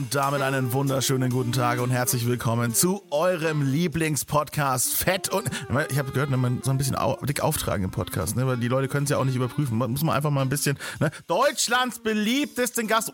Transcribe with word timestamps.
Und 0.00 0.14
damit 0.14 0.40
einen 0.40 0.72
wunderschönen 0.72 1.30
guten 1.30 1.52
Tag 1.52 1.78
und 1.78 1.90
herzlich 1.90 2.26
willkommen 2.26 2.72
zu 2.72 3.02
eurem 3.10 3.60
Lieblingspodcast 3.70 4.94
Fett 4.94 5.28
und 5.28 5.50
ich 5.90 5.98
habe 5.98 6.10
gehört, 6.10 6.30
wenn 6.30 6.40
man 6.40 6.62
so 6.62 6.70
ein 6.70 6.78
bisschen 6.78 6.96
au 6.96 7.18
dick 7.22 7.42
auftragen 7.42 7.84
im 7.84 7.90
Podcast, 7.90 8.34
ne, 8.34 8.46
weil 8.46 8.56
die 8.56 8.68
Leute 8.68 8.88
können 8.88 9.04
es 9.04 9.10
ja 9.10 9.18
auch 9.18 9.26
nicht 9.26 9.36
überprüfen. 9.36 9.76
Man 9.76 9.90
muss 9.90 10.02
man 10.02 10.16
einfach 10.16 10.30
mal 10.30 10.40
ein 10.40 10.48
bisschen 10.48 10.78
ne? 11.00 11.10
Deutschlands 11.26 11.98
beliebtesten 11.98 12.86
Gast 12.86 13.12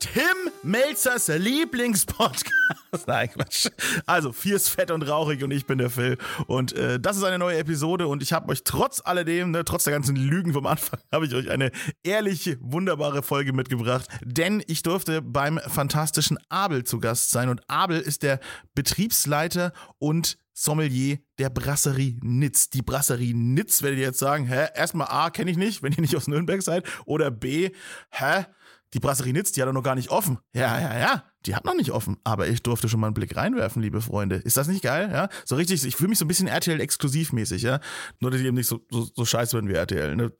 Tim 0.00 0.22
Melzers 0.62 1.28
Lieblingspodcast. 1.28 2.54
Nein, 3.06 3.28
Quatsch. 3.30 3.68
Also, 4.06 4.32
vier 4.32 4.56
ist 4.56 4.68
fett 4.68 4.90
und 4.90 5.02
rauchig 5.02 5.44
und 5.44 5.50
ich 5.50 5.66
bin 5.66 5.78
der 5.78 5.90
Phil. 5.90 6.16
Und 6.46 6.72
äh, 6.72 6.98
das 6.98 7.16
ist 7.16 7.24
eine 7.24 7.38
neue 7.38 7.58
Episode 7.58 8.06
und 8.06 8.22
ich 8.22 8.32
habe 8.32 8.48
euch 8.50 8.64
trotz 8.64 9.02
alledem, 9.04 9.50
ne, 9.50 9.64
trotz 9.64 9.84
der 9.84 9.92
ganzen 9.92 10.16
Lügen 10.16 10.54
vom 10.54 10.66
Anfang, 10.66 10.98
habe 11.12 11.26
ich 11.26 11.34
euch 11.34 11.50
eine 11.50 11.72
ehrliche, 12.02 12.56
wunderbare 12.60 13.22
Folge 13.22 13.52
mitgebracht. 13.52 14.08
Denn 14.24 14.62
ich 14.66 14.82
durfte 14.82 15.20
beim 15.20 15.60
fantastischen 15.66 16.05
Abel 16.48 16.84
zu 16.84 17.00
Gast 17.00 17.30
sein. 17.30 17.48
Und 17.48 17.68
Abel 17.68 18.00
ist 18.00 18.22
der 18.22 18.40
Betriebsleiter 18.74 19.72
und 19.98 20.38
Sommelier 20.52 21.18
der 21.38 21.50
Brasserie 21.50 22.18
Nitz. 22.22 22.70
Die 22.70 22.82
Brasserie 22.82 23.34
Nitz, 23.34 23.82
werdet 23.82 23.98
ihr 23.98 24.06
jetzt 24.06 24.18
sagen, 24.18 24.46
hä, 24.46 24.68
erstmal 24.74 25.08
A, 25.08 25.30
kenne 25.30 25.50
ich 25.50 25.56
nicht, 25.56 25.82
wenn 25.82 25.92
ihr 25.92 26.00
nicht 26.00 26.16
aus 26.16 26.28
Nürnberg 26.28 26.62
seid. 26.62 26.84
Oder 27.04 27.30
B, 27.30 27.70
hä, 28.10 28.46
die 28.94 29.00
Brasserie 29.00 29.32
Nitz, 29.32 29.52
die 29.52 29.60
hat 29.60 29.68
doch 29.68 29.74
noch 29.74 29.82
gar 29.82 29.94
nicht 29.94 30.10
offen. 30.10 30.38
Ja, 30.54 30.80
ja, 30.80 30.98
ja 30.98 31.24
die 31.44 31.54
hat 31.54 31.64
noch 31.64 31.74
nicht 31.74 31.92
offen, 31.92 32.16
aber 32.24 32.48
ich 32.48 32.62
durfte 32.62 32.88
schon 32.88 33.00
mal 33.00 33.08
einen 33.08 33.14
Blick 33.14 33.36
reinwerfen, 33.36 33.82
liebe 33.82 34.00
Freunde. 34.00 34.36
Ist 34.36 34.56
das 34.56 34.68
nicht 34.68 34.82
geil? 34.82 35.10
Ja, 35.12 35.28
so 35.44 35.56
richtig, 35.56 35.84
ich 35.84 35.94
fühle 35.94 36.08
mich 36.08 36.18
so 36.18 36.24
ein 36.24 36.28
bisschen 36.28 36.48
RTL-exklusivmäßig, 36.48 37.62
ja. 37.62 37.80
Nur, 38.20 38.30
dass 38.30 38.40
ich 38.40 38.46
eben 38.46 38.56
nicht 38.56 38.66
so, 38.66 38.80
so, 38.90 39.06
so 39.14 39.24
scheiße 39.24 39.56
bin 39.56 39.68
wie 39.68 39.74
RTL, 39.74 40.16
ne? 40.16 40.32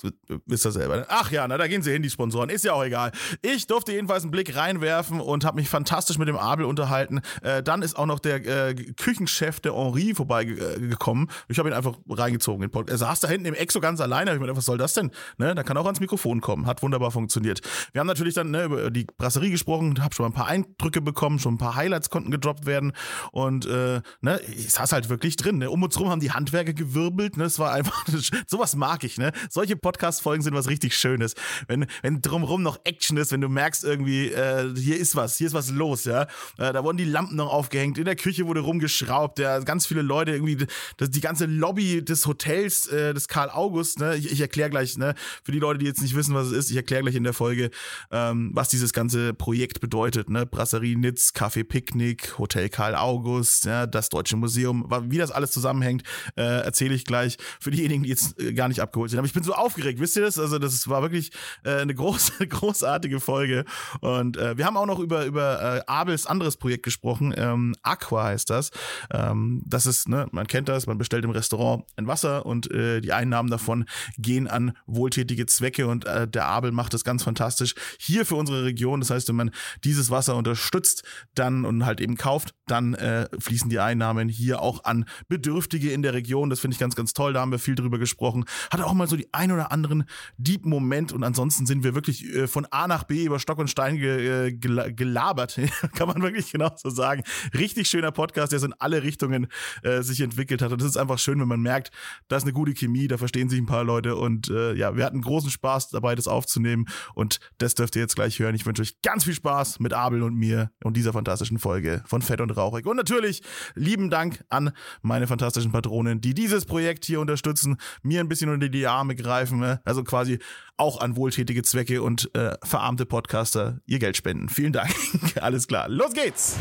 Wisst 0.47 0.67
ihr 0.67 0.73
selber. 0.73 1.07
Ach 1.09 1.31
ja, 1.31 1.47
na, 1.47 1.59
da 1.59 1.69
gehen 1.69 1.83
sie 1.83 1.93
hin, 1.93 2.03
die 2.03 2.11
Sponsoren. 2.11 2.49
Ist 2.49 2.65
ja 2.65 2.73
auch 2.73 2.85
egal. 2.85 3.13
Ich 3.43 3.67
durfte 3.67 3.93
jedenfalls 3.93 4.25
einen 4.25 4.33
Blick 4.33 4.57
reinwerfen 4.57 5.21
und 5.21 5.45
habe 5.45 5.57
mich 5.57 5.69
fantastisch 5.69 6.19
mit 6.19 6.29
dem 6.29 6.37
Abel 6.37 6.65
unterhalten. 6.65 7.21
Äh, 7.43 7.63
dann 7.63 7.83
ist 7.83 7.97
auch 7.97 8.07
noch 8.07 8.19
der 8.19 8.45
äh, 8.47 8.75
Küchenchef, 8.75 9.61
der 9.61 9.75
Henri, 9.75 10.15
vorbeigekommen. 10.15 11.29
Ich 11.49 11.59
habe 11.59 11.69
ihn 11.69 11.75
einfach 11.75 11.97
reingezogen. 12.09 12.69
Er 12.87 12.99
saß 12.99 13.21
da 13.21 13.29
hinten 13.29 13.47
im 13.47 13.55
Exo 13.55 13.81
ganz 13.81 14.01
alleine. 14.01 14.33
Ich 14.35 14.41
gedacht, 14.41 14.57
was 14.57 14.65
soll 14.65 14.79
das 14.79 14.95
denn? 14.95 15.11
Ne? 15.39 15.55
Da 15.55 15.63
kann 15.63 15.77
auch 15.77 15.87
ans 15.87 16.01
Mikrofon 16.01 16.41
kommen. 16.41 16.67
Hat 16.67 16.83
wunderbar 16.83 17.11
funktioniert. 17.11 17.61
Wir 17.93 18.01
haben 18.01 18.07
natürlich 18.07 18.35
dann 18.35 18.51
ne, 18.51 18.65
über 18.65 18.91
die 18.91 19.05
Brasserie 19.05 19.51
gesprochen, 19.51 20.03
habe 20.03 20.15
schon 20.15 20.25
mal 20.25 20.31
ein 20.31 20.35
paar 20.35 20.47
Eindrücke 20.47 20.96
Eindrücke 20.97 21.01
bekommen, 21.01 21.39
schon 21.39 21.55
ein 21.55 21.59
paar 21.59 21.77
Highlights 21.77 22.11
konnten 22.11 22.31
gedroppt 22.31 22.67
werden 22.67 22.93
und 23.33 23.67
äh, 23.67 24.01
ne, 24.21 24.41
ich 24.57 24.71
saß 24.71 24.93
halt 24.93 25.09
wirklich 25.09 25.37
drin. 25.37 25.59
Ne? 25.59 25.71
Um 25.71 25.83
uns 25.83 25.99
rum 25.99 26.09
haben 26.09 26.21
die 26.21 26.31
Handwerker 26.31 26.73
gewirbelt, 26.73 27.37
ne? 27.37 27.45
Es 27.45 27.59
war 27.59 27.73
einfach, 27.73 28.07
sowas 28.47 28.77
mag 28.77 29.05
ich, 29.05 29.19
ne? 29.19 29.33
Solche 29.51 29.77
Podcast-Folgen 29.77 30.43
sind 30.43 30.55
was 30.55 30.69
richtig 30.69 30.97
Schönes. 30.97 31.35
Wenn, 31.69 31.87
wenn 32.03 32.23
drumrum 32.23 32.63
noch 32.63 32.79
Action 32.85 33.17
ist, 33.17 33.33
wenn 33.33 33.41
du 33.41 33.49
merkst 33.49 33.85
irgendwie, 33.85 34.29
äh, 34.29 34.75
hier 34.77 34.97
ist 34.97 35.17
was, 35.17 35.37
hier 35.37 35.49
ist 35.49 35.55
was 35.55 35.71
los, 35.71 36.05
ja. 36.05 36.23
Äh, 36.59 36.73
da 36.73 36.83
wurden 36.83 36.97
die 36.97 37.05
Lampen 37.05 37.37
noch 37.37 37.53
aufgehängt, 37.53 37.99
in 37.99 38.05
der 38.05 38.17
Küche 38.17 38.47
wurde 38.47 38.61
rumgeschraubt, 38.61 39.39
ja, 39.39 39.59
ganz 39.61 39.87
viele 39.87 40.03
Leute 40.03 40.33
irgendwie, 40.33 40.67
das, 40.97 41.11
die 41.11 41.21
ganze 41.21 41.47
Lobby 41.47 42.05
des 42.05 42.27
Hotels, 42.27 42.87
äh, 42.87 43.15
des 43.15 43.29
Karl 43.29 43.51
August, 43.51 44.01
ne? 44.01 44.17
Ich, 44.17 44.31
ich 44.33 44.41
erkläre 44.41 44.71
gleich, 44.71 44.97
ne, 44.97 45.15
für 45.45 45.53
die 45.53 45.59
Leute, 45.59 45.79
die 45.79 45.87
jetzt 45.87 46.03
nicht 46.03 46.17
wissen, 46.17 46.35
was 46.35 46.49
es 46.49 46.53
ist, 46.53 46.71
ich 46.71 46.77
erkläre 46.77 47.03
gleich 47.03 47.15
in 47.15 47.25
der 47.25 47.35
Folge, 47.35 47.71
ähm, 48.11 48.51
was 48.55 48.69
dieses 48.69 48.93
ganze 48.93 49.35
Projekt 49.35 49.81
bedeutet, 49.81 50.31
ne? 50.31 50.47
Brasserie 50.47 50.76
Galerie 50.77 50.97
Nitz, 50.97 51.33
Café 51.35 51.65
Picknick, 51.65 52.39
Hotel 52.39 52.69
Karl 52.69 52.97
August, 52.97 53.65
ja, 53.65 53.87
das 53.87 54.11
Deutsche 54.11 54.37
Museum, 54.37 54.87
wie 55.09 55.17
das 55.17 55.31
alles 55.31 55.51
zusammenhängt, 55.51 56.03
äh, 56.37 56.43
erzähle 56.43 56.95
ich 56.95 57.07
gleich 57.07 57.39
für 57.59 57.71
diejenigen, 57.71 58.03
die 58.03 58.11
jetzt 58.11 58.39
äh, 58.39 58.53
gar 58.53 58.69
nicht 58.69 58.81
abgeholt 58.81 59.11
sind. 59.11 59.19
Aber 59.19 59.27
ich 59.27 59.33
bin 59.33 59.43
so 59.43 59.55
aufgeregt, 59.55 60.01
wisst 60.01 60.17
ihr 60.17 60.23
das? 60.23 60.39
Also 60.39 60.59
das 60.59 60.87
war 60.87 61.01
wirklich 61.01 61.31
äh, 61.65 61.77
eine 61.77 61.95
große, 61.95 62.47
großartige 62.49 63.21
Folge. 63.21 63.65
Und 64.03 64.37
äh, 64.37 64.59
wir 64.59 64.67
haben 64.67 64.77
auch 64.77 64.85
noch 64.85 64.99
über, 64.99 65.25
über 65.25 65.79
äh, 65.79 65.81
Abels 65.87 66.27
anderes 66.27 66.59
Projekt 66.59 66.83
gesprochen. 66.83 67.33
Ähm, 67.35 67.75
Aqua 67.81 68.25
heißt 68.25 68.51
das. 68.51 68.71
Ähm, 69.11 69.63
das 69.65 69.87
ist, 69.87 70.11
ne, 70.11 70.27
man 70.33 70.47
kennt 70.47 70.69
das, 70.69 70.87
man 70.87 70.99
bestellt 70.99 71.25
im 71.25 71.31
Restaurant 71.31 71.85
ein 71.97 72.07
Wasser 72.07 72.45
und 72.45 72.71
äh, 72.71 73.01
die 73.01 73.15
Einnahmen 73.15 73.49
davon 73.49 73.87
gehen 74.19 74.47
an 74.47 74.77
wohltätige 74.85 75.47
Zwecke 75.47 75.87
und 75.87 76.05
äh, 76.05 76.29
der 76.29 76.45
Abel 76.45 76.71
macht 76.71 76.93
das 76.93 77.03
ganz 77.03 77.23
fantastisch 77.23 77.75
hier 77.99 78.27
für 78.27 78.35
unsere 78.35 78.65
Region. 78.65 79.01
Das 79.01 79.09
heißt, 79.09 79.29
wenn 79.29 79.37
man 79.37 79.51
dieses 79.83 80.11
Wasser 80.11 80.37
unterstützt, 80.37 80.66
unterstützt 80.67 81.05
dann 81.35 81.65
und 81.65 81.87
halt 81.87 82.01
eben 82.01 82.17
kauft, 82.17 82.55
dann 82.67 82.95
äh, 82.95 83.29
fließen 83.39 83.71
die 83.71 83.79
Einnahmen 83.79 84.29
hier 84.29 84.61
auch 84.61 84.85
an 84.85 85.05
Bedürftige 85.29 85.93
in 85.93 86.03
der 86.03 86.15
Region. 86.15 86.51
Das 86.51 86.61
finde 86.61 86.75
ich 86.75 86.81
ganz, 86.81 86.97
ganz 86.97 87.13
toll. 87.13 87.33
Da 87.33 87.41
haben 87.41 87.53
wir 87.53 87.59
viel 87.59 87.75
drüber 87.75 87.99
gesprochen. 87.99 88.45
Hatte 88.71 88.87
auch 88.87 88.95
mal 88.95 89.09
so 89.09 89.17
die 89.17 89.33
ein 89.33 89.53
oder 89.53 89.71
anderen 89.71 90.05
Deep-Moment 90.39 91.13
und 91.13 91.23
ansonsten 91.23 91.67
sind 91.67 91.85
wir 91.85 91.95
wirklich 91.95 92.25
äh, 92.25 92.47
von 92.49 92.67
A 92.71 92.89
nach 92.89 93.05
B 93.05 93.25
über 93.25 93.39
Stock 93.39 93.59
und 93.59 93.69
Stein 93.69 93.97
ge, 93.97 94.49
äh, 94.49 94.53
gelabert. 94.53 95.59
Kann 95.95 96.09
man 96.09 96.23
wirklich 96.23 96.51
genauso 96.51 96.91
sagen. 96.91 97.23
Richtig 97.55 97.89
schöner 97.89 98.11
Podcast, 98.11 98.53
der 98.53 98.59
so 98.59 98.67
in 98.67 98.75
alle 98.79 99.03
Richtungen 99.03 99.47
äh, 99.83 100.03
sich 100.03 100.21
entwickelt 100.21 100.63
hat. 100.63 100.73
Und 100.73 100.81
das 100.81 100.89
ist 100.89 100.97
einfach 100.97 101.19
schön, 101.19 101.41
wenn 101.41 101.49
man 101.49 101.61
merkt, 101.61 101.91
da 102.29 102.37
ist 102.37 102.43
eine 102.43 102.53
gute 102.53 102.75
Chemie, 102.75 103.07
da 103.07 103.19
verstehen 103.19 103.49
sich 103.49 103.61
ein 103.61 103.67
paar 103.67 103.85
Leute 103.85 104.17
und 104.17 104.49
äh, 104.49 104.75
ja, 104.75 104.97
wir 104.97 105.05
hatten 105.05 105.21
großen 105.21 105.51
Spaß 105.51 105.91
dabei, 105.91 106.15
das 106.15 106.27
aufzunehmen 106.27 106.87
und 107.15 107.39
das 107.59 107.75
dürft 107.75 107.97
ihr 107.97 108.03
jetzt 108.03 108.17
gleich 108.17 108.39
hören. 108.39 108.55
Ich 108.55 108.67
wünsche 108.67 108.83
euch 108.83 109.01
ganz 109.03 109.25
viel 109.25 109.35
Spaß 109.35 109.79
mit 109.81 109.93
Abel 109.93 110.23
und 110.23 110.35
mir 110.35 110.56
und 110.85 110.97
dieser 110.97 111.13
fantastischen 111.13 111.59
Folge 111.59 112.03
von 112.07 112.23
Fett 112.23 112.41
und 112.41 112.51
Rauchig. 112.57 112.87
Und 112.87 112.97
natürlich 112.97 113.43
lieben 113.75 114.11
Dank 114.11 114.45
an 114.49 114.73
meine 115.03 115.27
fantastischen 115.27 115.73
Patronen, 115.73 116.21
die 116.21 116.35
dieses 116.35 116.65
Projekt 116.65 117.05
hier 117.05 117.21
unterstützen, 117.21 117.77
mir 118.03 118.21
ein 118.21 118.29
bisschen 118.29 118.51
unter 118.51 118.69
die 118.69 118.87
Arme 118.87 119.15
greifen, 119.15 119.59
ne? 119.59 119.81
also 119.85 120.05
quasi 120.05 120.39
auch 120.77 121.01
an 121.01 121.17
wohltätige 121.17 121.63
Zwecke 121.63 122.03
und 122.03 122.31
äh, 122.35 122.55
verarmte 122.63 123.07
Podcaster 123.07 123.81
ihr 123.87 123.99
Geld 123.99 124.17
spenden. 124.17 124.49
Vielen 124.49 124.73
Dank. 124.73 124.93
Alles 125.41 125.67
klar. 125.67 125.89
Los 125.89 126.13
geht's! 126.13 126.57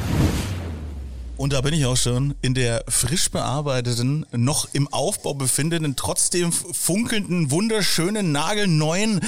Und 1.38 1.52
da 1.52 1.60
bin 1.60 1.74
ich 1.74 1.86
auch 1.86 1.98
schon 1.98 2.34
in 2.42 2.54
der 2.54 2.86
frisch 2.88 3.30
bearbeiteten, 3.30 4.26
noch 4.32 4.70
im 4.72 4.88
Aufbau 4.88 5.34
befindenden, 5.34 5.98
trotzdem 5.98 6.54
funkelnden, 6.54 7.52
wunderschönen, 7.52 8.32
nagelneuen 8.32 9.20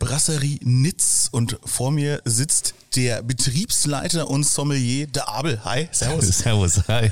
Brasserie 0.00 0.58
Nitz. 0.62 1.28
Und 1.30 1.60
vor 1.64 1.92
mir 1.92 2.20
sitzt 2.24 2.74
der 2.96 3.22
Betriebsleiter 3.22 4.28
und 4.28 4.44
Sommelier, 4.44 5.06
der 5.06 5.28
Abel. 5.28 5.60
Hi, 5.64 5.88
servus. 5.92 6.26
Servus, 6.38 6.80
hi. 6.88 7.08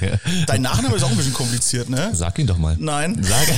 Dein 0.47 0.62
Nachname 0.62 0.97
ist 0.97 1.04
auch 1.04 1.10
ein 1.10 1.16
bisschen 1.16 1.34
kompliziert, 1.34 1.88
ne? 1.88 2.10
Sag 2.12 2.37
ihn 2.41 2.48
doch 2.48 2.58
mal. 2.58 2.76
Nein. 2.81 3.22
Sag 3.22 3.47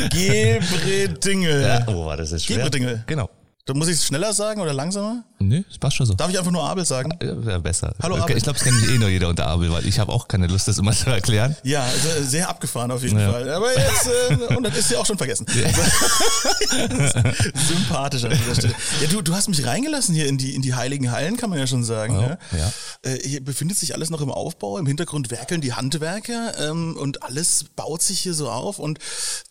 Gebredingel. 0.10 1.62
Ja, 1.62 1.88
oh, 1.88 2.14
das 2.14 2.32
ist 2.32 2.44
schwer. 2.44 2.58
Gebredingel. 2.58 3.04
Genau. 3.06 3.30
Da 3.70 3.74
muss 3.74 3.86
ich 3.86 3.98
es 3.98 4.04
schneller 4.04 4.34
sagen 4.34 4.60
oder 4.60 4.72
langsamer? 4.72 5.22
Nee, 5.38 5.64
das 5.68 5.78
passt 5.78 5.94
schon 5.94 6.04
so. 6.04 6.14
Darf 6.14 6.28
ich 6.28 6.36
einfach 6.36 6.50
nur 6.50 6.68
Abel 6.68 6.84
sagen? 6.84 7.16
Ja, 7.22 7.58
besser. 7.58 7.94
Hallo 8.02 8.16
Abel. 8.16 8.36
Ich 8.36 8.42
glaube, 8.42 8.58
es 8.58 8.64
kennt 8.64 8.82
eh 8.88 8.98
nur 8.98 9.08
jeder 9.08 9.28
unter 9.28 9.46
Abel, 9.46 9.70
weil 9.70 9.86
ich 9.86 10.00
habe 10.00 10.10
auch 10.12 10.26
keine 10.26 10.48
Lust, 10.48 10.66
das 10.66 10.78
immer 10.78 10.90
zu 10.90 11.08
erklären. 11.08 11.54
Ja, 11.62 11.84
also 11.84 12.08
sehr 12.24 12.48
abgefahren 12.48 12.90
auf 12.90 13.04
jeden 13.04 13.20
ja. 13.20 13.30
Fall. 13.30 13.48
Aber 13.48 13.68
jetzt, 13.78 14.08
äh, 14.28 14.56
und 14.56 14.64
das 14.64 14.76
ist 14.76 14.90
ja 14.90 14.98
auch 14.98 15.06
schon 15.06 15.18
vergessen. 15.18 15.46
Ja. 15.54 15.68
Sympathisch 17.54 18.24
an 18.24 18.32
dieser 18.32 18.56
Stelle. 18.56 18.74
Ja, 19.02 19.06
du, 19.06 19.22
du 19.22 19.36
hast 19.36 19.48
mich 19.48 19.64
reingelassen 19.64 20.16
hier 20.16 20.26
in 20.26 20.36
die, 20.36 20.56
in 20.56 20.62
die 20.62 20.74
heiligen 20.74 21.12
Hallen, 21.12 21.36
kann 21.36 21.48
man 21.48 21.60
ja 21.60 21.68
schon 21.68 21.84
sagen. 21.84 22.18
Oh, 22.18 22.22
ja. 22.22 22.38
ja. 22.58 22.72
Äh, 23.02 23.20
hier 23.22 23.44
befindet 23.44 23.78
sich 23.78 23.94
alles 23.94 24.10
noch 24.10 24.20
im 24.20 24.32
Aufbau. 24.32 24.78
Im 24.78 24.86
Hintergrund 24.86 25.30
werkeln 25.30 25.60
die 25.60 25.74
Handwerker 25.74 26.54
ähm, 26.58 26.96
und 26.96 27.22
alles 27.22 27.66
baut 27.76 28.02
sich 28.02 28.18
hier 28.18 28.34
so 28.34 28.50
auf. 28.50 28.80
Und 28.80 28.98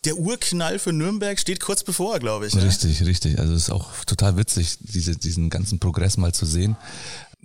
der 0.04 0.18
Urknall 0.18 0.78
für 0.78 0.92
Nürnberg 0.92 1.40
steht 1.40 1.60
kurz 1.60 1.84
bevor, 1.84 2.18
glaube 2.18 2.46
ich. 2.46 2.54
Richtig, 2.54 3.02
richtig. 3.06 3.38
Also 3.38 3.54
es 3.54 3.62
ist 3.62 3.70
auch 3.70 3.88
total 4.10 4.36
witzig 4.36 4.76
diese, 4.80 5.16
diesen 5.16 5.50
ganzen 5.50 5.78
Progress 5.78 6.16
mal 6.16 6.32
zu 6.32 6.44
sehen. 6.46 6.76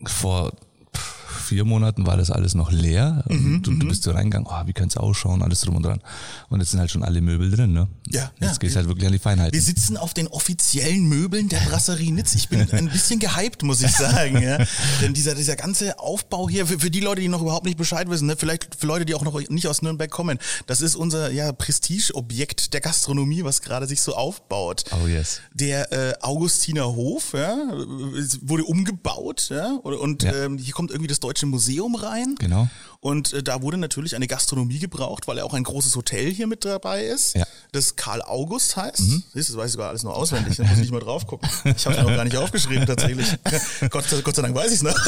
Vor 0.03 0.51
vier 1.45 1.63
Monaten 1.63 2.05
war 2.05 2.17
das 2.17 2.31
alles 2.31 2.55
noch 2.55 2.71
leer. 2.71 3.23
Mhm, 3.29 3.61
du, 3.61 3.71
du 3.71 3.85
mhm. 3.85 3.89
bist 3.89 4.03
so 4.03 4.11
reingegangen, 4.11 4.47
oh, 4.49 4.67
wie 4.67 4.73
könnte 4.73 4.97
es 4.97 4.97
ausschauen, 4.97 5.41
alles 5.41 5.61
drum 5.61 5.75
und 5.75 5.83
dran. 5.83 6.01
Und 6.49 6.59
jetzt 6.59 6.71
sind 6.71 6.79
halt 6.79 6.91
schon 6.91 7.03
alle 7.03 7.21
Möbel 7.21 7.49
drin, 7.49 7.71
ne? 7.71 7.87
Ja. 8.09 8.31
Jetzt 8.39 8.51
ja. 8.51 8.57
geht 8.57 8.69
es 8.71 8.75
halt 8.75 8.87
wirklich 8.87 9.05
an 9.05 9.13
die 9.13 9.19
Feinheit. 9.19 9.53
Wir 9.53 9.61
sitzen 9.61 9.97
auf 9.97 10.13
den 10.13 10.27
offiziellen 10.27 11.05
Möbeln 11.05 11.47
der 11.47 11.59
Brasserie 11.59 12.11
Nitz. 12.11 12.35
Ich 12.35 12.49
bin 12.49 12.69
ein 12.71 12.89
bisschen 12.89 13.19
gehypt, 13.19 13.63
muss 13.63 13.81
ich 13.81 13.91
sagen. 13.91 14.41
Ja. 14.41 14.57
Denn 15.01 15.13
dieser, 15.13 15.35
dieser 15.35 15.55
ganze 15.55 15.99
Aufbau 15.99 16.49
hier, 16.49 16.67
für, 16.67 16.79
für 16.79 16.91
die 16.91 16.99
Leute, 16.99 17.21
die 17.21 17.27
noch 17.27 17.41
überhaupt 17.41 17.65
nicht 17.65 17.77
Bescheid 17.77 18.09
wissen, 18.09 18.27
ne? 18.27 18.35
vielleicht 18.35 18.75
für 18.75 18.87
Leute, 18.87 19.05
die 19.05 19.15
auch 19.15 19.23
noch 19.23 19.39
nicht 19.49 19.67
aus 19.67 19.81
Nürnberg 19.81 20.09
kommen, 20.11 20.39
das 20.65 20.81
ist 20.81 20.95
unser 20.95 21.31
ja, 21.31 21.51
Prestigeobjekt 21.51 22.73
der 22.73 22.81
Gastronomie, 22.81 23.43
was 23.43 23.61
gerade 23.61 23.87
sich 23.87 24.01
so 24.01 24.15
aufbaut. 24.15 24.83
Oh 24.91 25.07
yes. 25.07 25.41
Der 25.53 25.91
äh, 25.91 26.13
Augustiner 26.21 26.85
Hof 26.85 27.33
ja, 27.33 27.55
wurde 28.41 28.63
umgebaut 28.65 29.49
ja, 29.49 29.75
und 29.83 30.23
Ja. 30.25 30.45
Ähm, 30.45 30.57
hier 30.57 30.73
kommt 30.73 30.91
irgendwie 30.91 31.07
das 31.07 31.19
Deutsche 31.19 31.34
Deutsche 31.35 31.47
Museum 31.47 31.95
rein. 31.95 32.35
Genau. 32.39 32.69
Und 33.05 33.33
äh, 33.33 33.43
da 33.43 33.61
wurde 33.61 33.77
natürlich 33.77 34.15
eine 34.15 34.25
Gastronomie 34.25 34.79
gebraucht, 34.79 35.27
weil 35.27 35.37
ja 35.37 35.43
auch 35.43 35.53
ein 35.53 35.63
großes 35.63 35.95
Hotel 35.95 36.33
hier 36.33 36.47
mit 36.47 36.65
dabei 36.65 37.03
ist. 37.03 37.35
Ja. 37.35 37.45
Das 37.71 37.95
Karl 37.95 38.23
August 38.23 38.77
heißt. 38.77 38.97
Siehst 38.97 39.49
du, 39.49 39.53
das 39.53 39.57
weiß 39.57 39.65
ich 39.67 39.71
sogar 39.73 39.89
alles 39.89 40.01
noch 40.01 40.15
auswendig. 40.15 40.57
Da 40.57 40.63
muss 40.63 40.71
ich 40.71 40.79
nicht 40.79 40.91
mal 40.91 41.01
drauf 41.01 41.27
gucken. 41.27 41.47
Ich 41.65 41.85
habe 41.85 41.95
es 41.95 42.01
noch 42.01 42.15
gar 42.15 42.23
nicht 42.23 42.35
aufgeschrieben 42.35 42.87
tatsächlich. 42.87 43.27
Gott, 43.91 44.05
Gott 44.23 44.35
sei 44.35 44.41
Dank 44.41 44.55
weiß 44.55 44.71
ich 44.71 44.77
es 44.77 44.81
noch. 44.81 44.95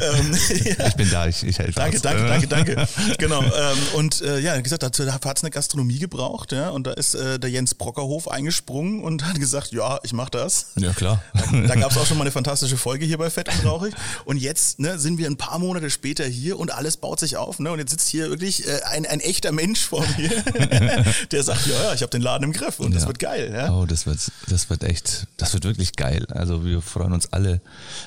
ähm, 0.00 0.38
ja. 0.64 0.86
Ich 0.86 0.94
bin 0.94 1.10
da, 1.10 1.26
ich, 1.26 1.42
ich 1.42 1.58
helfe 1.58 1.74
Danke, 1.74 1.96
aus. 1.98 2.02
danke, 2.02 2.26
danke, 2.26 2.46
danke. 2.46 2.88
Genau. 3.18 3.42
Ähm, 3.42 3.78
und 3.96 4.22
äh, 4.22 4.38
ja, 4.38 4.56
wie 4.56 4.62
gesagt, 4.62 4.82
dazu 4.82 5.04
hat 5.12 5.36
es 5.36 5.44
eine 5.44 5.50
Gastronomie 5.50 5.98
gebraucht, 5.98 6.52
ja. 6.52 6.70
Und 6.70 6.86
da 6.86 6.92
ist 6.92 7.14
äh, 7.14 7.38
der 7.38 7.50
Jens 7.50 7.74
Brockerhof 7.74 8.28
eingesprungen 8.28 9.04
und 9.04 9.26
hat 9.26 9.38
gesagt, 9.38 9.72
ja, 9.72 10.00
ich 10.04 10.14
mach 10.14 10.30
das. 10.30 10.68
Ja, 10.76 10.94
klar. 10.94 11.22
Da 11.34 11.74
gab 11.74 11.90
es 11.90 11.98
auch 11.98 12.06
schon 12.06 12.16
mal 12.16 12.24
eine 12.24 12.32
fantastische 12.32 12.78
Folge 12.78 13.04
hier 13.04 13.18
bei 13.18 13.28
Fett 13.28 13.50
und 13.50 13.66
Rauchig. 13.66 13.94
Und 14.24 14.38
jetzt 14.38 14.78
ne, 14.78 14.98
sind 14.98 15.18
wir 15.18 15.26
ein 15.26 15.36
paar 15.36 15.58
Monate 15.58 15.90
später 15.90 16.24
hier 16.24 16.58
und 16.58 16.72
alles 16.72 16.96
baut 16.96 17.09
sich 17.18 17.36
auf. 17.36 17.58
Ne? 17.58 17.72
Und 17.72 17.78
jetzt 17.80 17.90
sitzt 17.90 18.08
hier 18.08 18.28
wirklich 18.30 18.68
äh, 18.68 18.80
ein, 18.84 19.04
ein 19.06 19.18
echter 19.20 19.50
Mensch 19.50 19.80
vor 19.80 20.04
mir, 20.16 20.28
der 21.32 21.42
sagt, 21.42 21.66
ja, 21.66 21.82
ja, 21.82 21.94
ich 21.94 22.02
habe 22.02 22.10
den 22.10 22.22
Laden 22.22 22.44
im 22.44 22.52
Griff 22.52 22.78
und 22.78 22.94
das 22.94 23.02
Ja. 23.02 23.08
wird 23.08 23.18
geil. 23.18 23.50
Ja? 23.52 23.72
Oh, 23.72 23.86
das 23.86 24.06
wird, 24.06 24.18
das 24.48 24.70
wird 24.70 24.84
echt, 24.84 25.26
das 25.38 25.52
wird 25.54 25.64
wirklich 25.64 25.92
geil. 25.96 26.26
Also 26.30 26.64
wir 26.64 26.80
freuen 26.82 27.12
uns 27.12 27.32
alle 27.32 27.60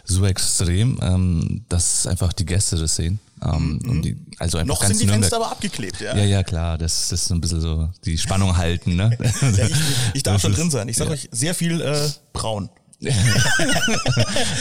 so 0.05 0.25
extrem, 0.25 0.99
ähm, 1.01 1.65
dass 1.67 2.07
einfach 2.07 2.31
die 2.31 2.45
Gäste 2.45 2.77
das 2.77 2.95
sehen. 2.95 3.19
Ähm, 3.43 3.81
und 3.85 4.03
die, 4.03 4.15
also 4.39 4.57
einfach 4.57 4.63
Mhm. 4.63 4.67
Noch 4.69 4.79
ganz 4.79 4.89
sind 4.91 5.01
die 5.01 5.05
Nürnberg. 5.07 5.23
Fenster 5.31 5.35
aber 5.37 5.51
abgeklebt, 5.51 5.99
ja. 5.99 6.15
Ja, 6.15 6.23
ja, 6.23 6.43
klar, 6.43 6.77
das, 6.77 7.09
das 7.09 7.23
ist 7.23 7.27
so 7.27 7.33
ein 7.35 7.41
bisschen 7.41 7.59
so 7.59 7.89
die 8.05 8.17
Spannung 8.17 8.55
halten, 8.55 8.95
ne? 8.95 9.17
Ja, 9.41 9.65
ich, 9.67 9.73
ich 10.13 10.23
darf 10.23 10.35
Das 10.35 10.41
schon 10.43 10.51
ist- 10.51 10.57
drin 10.59 10.71
sein. 10.71 10.87
Ich 10.87 10.95
sage 10.95 11.11
euch, 11.11 11.27
sehr 11.31 11.53
viel 11.53 11.81
äh, 11.81 12.09
braun. 12.31 12.69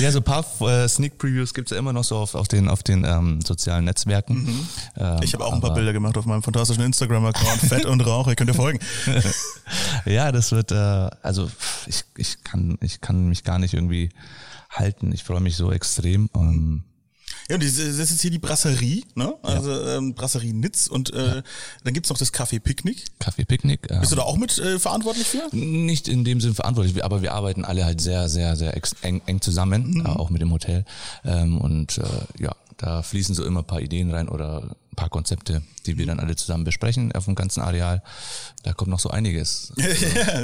Ja, 0.00 0.11
so 0.11 0.19
ein 0.19 0.25
paar 0.25 0.44
äh, 0.62 0.89
Sneak 0.89 1.19
Previews 1.19 1.55
gibt's 1.55 1.71
ja 1.71 1.79
immer 1.79 1.93
noch 1.93 2.05
so 2.05 2.17
auf, 2.17 2.35
auf 2.35 2.49
den, 2.49 2.69
auf 2.69 2.83
den 2.83 3.05
ähm, 3.05 3.41
sozialen 3.41 3.85
Netzwerken. 3.85 4.37
Ähm, 4.37 4.53
Mhm. 5.12 5.23
Ich 5.23 5.35
habe 5.35 5.44
auch 5.44 5.53
ein 5.53 5.61
paar 5.61 5.75
Bilder 5.75 5.93
gemacht 5.93 6.17
auf 6.17 6.27
meinem 6.27 6.43
fantastischen 6.43 6.83
Instagram-Account. 6.85 7.61
Fett 7.61 7.85
und 7.87 8.00
Rauch, 8.06 8.29
ihr 8.29 8.35
könnt 8.35 8.50
ihr 8.50 8.55
folgen. 8.55 8.79
Ja, 10.05 10.33
das 10.33 10.53
wird, 10.53 10.73
äh, 10.73 10.75
also 11.23 11.50
ich, 11.87 12.05
ich, 12.17 12.43
kann, 12.44 12.77
ich 12.81 13.00
kann 13.00 13.29
mich 13.29 13.44
gar 13.44 13.59
nicht 13.59 13.73
irgendwie 13.75 14.11
halten. 14.71 15.12
Ich 15.12 15.23
freue 15.25 15.41
mich 15.41 15.56
so 15.56 15.71
extrem. 15.73 16.29
Ähm, 16.35 16.83
Ja, 17.49 17.56
und 17.56 17.62
das 17.65 17.79
ist 17.79 18.21
hier 18.21 18.31
die 18.31 18.39
Brasserie, 18.39 19.03
ne? 19.15 19.35
Also 19.43 19.73
ähm, 19.87 20.15
Brasserie 20.15 20.53
Nitz 20.55 20.87
und 20.87 21.12
äh, 21.12 21.43
dann 21.85 21.94
gibt's 21.94 22.09
noch 22.11 22.19
das 22.19 22.33
Café 22.33 22.61
Picknick. 22.61 23.05
Kaffee-Picknick. 23.19 23.91
Ähm, 23.91 24.00
Bist 24.00 24.12
du 24.12 24.17
da 24.17 24.23
auch 24.23 24.37
mit 24.37 24.59
äh, 24.59 24.79
verantwortlich 24.79 25.27
für? 25.27 25.55
Nicht 25.55 26.09
in 26.09 26.25
dem 26.25 26.41
Sinn 26.41 26.55
verantwortlich, 26.55 26.94
wir- 26.94 27.05
aber 27.05 27.23
wir 27.23 27.33
arbeiten 27.35 27.65
alle 27.65 27.85
halt 27.85 28.00
sehr, 28.00 28.29
sehr, 28.29 28.56
sehr 28.56 28.77
ex 28.77 28.94
eng, 29.03 29.21
eng 29.27 29.41
zusammen, 29.41 30.03
äh, 30.05 30.09
auch 30.09 30.31
mit 30.31 30.41
dem 30.41 30.50
Hotel. 30.53 30.85
Ähm, 31.25 31.59
und 31.61 31.99
äh, 31.99 32.03
ja, 32.43 32.55
da 32.79 33.03
fließen 33.03 33.35
so 33.35 33.44
immer 33.44 33.61
ein 33.61 33.67
paar 33.67 33.81
Ideen 33.81 34.11
rein 34.11 34.29
oder 34.29 34.62
ein 34.62 34.97
paar 34.97 35.09
Konzepte, 35.09 35.62
die 35.87 35.99
wir 35.99 36.06
dann 36.06 36.20
alle 36.20 36.37
zusammen 36.37 36.64
besprechen 36.64 37.12
auf 37.12 37.25
dem 37.26 37.34
ganzen 37.34 37.61
Areal. 37.61 38.02
Da 38.62 38.73
kommt 38.73 38.90
noch 38.90 39.00
so 39.00 39.11
einiges. 39.11 39.73
ja, 39.76 39.84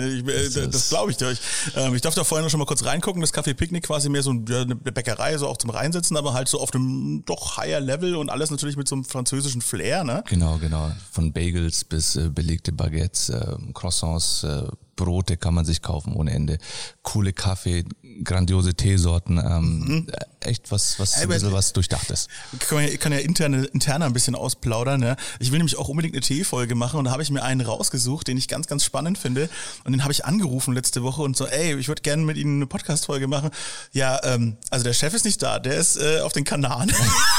ich, 0.06 0.26
äh, 0.26 0.48
das, 0.50 0.56
ist- 0.56 0.88
glaube 0.90 1.10
ich 1.10 1.16
dir. 1.16 1.30
Ich, 1.30 1.40
ähm, 1.76 1.94
ich 1.94 2.02
darf 2.02 2.14
da 2.14 2.24
vorhin 2.24 2.44
noch 2.44 2.50
schon 2.50 2.58
mal 2.58 2.66
kurz 2.66 2.84
reingucken. 2.84 3.20
Das 3.20 3.32
Café 3.32 3.54
Picknick 3.54 3.84
quasi 3.84 4.08
mehr 4.08 4.22
so 4.22 4.30
eine 4.30 4.74
Bäckerei, 4.74 5.36
so 5.38 5.46
auch 5.48 5.56
zum 5.56 5.70
Reinsetzen, 5.70 6.16
aber 6.16 6.32
halt 6.34 6.48
so 6.48 6.60
auf 6.60 6.74
einem 6.74 7.24
doch 7.26 7.56
higher 7.56 7.80
Level 7.80 8.16
und 8.16 8.30
alles 8.30 8.50
natürlich 8.50 8.76
mit 8.76 8.88
so 8.88 8.94
einem 8.96 9.04
französischen 9.04 9.60
Flair, 9.62 10.04
ne? 10.04 10.24
Genau, 10.28 10.58
genau. 10.58 10.90
Von 11.12 11.32
Bagels 11.32 11.84
bis 11.84 12.16
äh, 12.16 12.28
belegte 12.28 12.72
Baguettes, 12.72 13.28
äh, 13.28 13.56
Croissants, 13.74 14.44
äh, 14.44 14.64
Brote 14.96 15.36
kann 15.36 15.54
man 15.54 15.64
sich 15.64 15.80
kaufen 15.80 16.12
ohne 16.12 16.32
Ende. 16.32 16.58
Coole 17.02 17.32
Kaffee, 17.32 17.84
grandiose 18.24 18.74
Teesorten, 18.74 19.38
ähm, 19.38 20.08
äh, 20.10 20.48
echt 20.48 20.72
was, 20.72 20.98
was, 20.98 21.24
bisschen 21.26 21.52
was 21.52 21.72
Durchdachtes. 21.72 22.26
kann 22.58 22.82
ja, 22.82 22.96
kann 22.96 23.12
ja 23.12 23.18
interne, 23.18 23.64
interner 23.66 24.06
ein 24.06 24.12
bisschen 24.12 24.34
ausplaudern. 24.34 24.98
Ne? 25.00 25.16
Ich 25.38 25.50
will 25.52 25.58
nämlich 25.58 25.76
auch 25.78 25.88
unbedingt 25.88 26.14
eine 26.14 26.20
Teefolge 26.22 26.74
machen 26.74 26.98
und 26.98 27.04
da 27.06 27.10
habe 27.12 27.22
ich 27.22 27.30
mir 27.30 27.42
einen 27.42 27.60
rausgesucht, 27.60 28.26
den 28.28 28.36
ich 28.36 28.48
ganz, 28.48 28.66
ganz 28.66 28.84
spannend 28.84 29.18
finde. 29.18 29.48
Und 29.84 29.92
den 29.92 30.02
habe 30.02 30.12
ich 30.12 30.24
angerufen 30.24 30.74
letzte 30.74 31.02
Woche 31.02 31.22
und 31.22 31.36
so, 31.36 31.46
ey, 31.46 31.76
ich 31.78 31.88
würde 31.88 32.02
gerne 32.02 32.22
mit 32.22 32.36
Ihnen 32.36 32.56
eine 32.56 32.66
Podcast-Folge 32.66 33.26
machen. 33.26 33.50
Ja, 33.92 34.20
ähm, 34.24 34.56
also 34.70 34.84
der 34.84 34.92
Chef 34.92 35.14
ist 35.14 35.24
nicht 35.24 35.42
da, 35.42 35.58
der 35.58 35.76
ist 35.76 35.96
äh, 35.96 36.20
auf 36.20 36.32
den 36.32 36.44
Kanaren. 36.44 36.92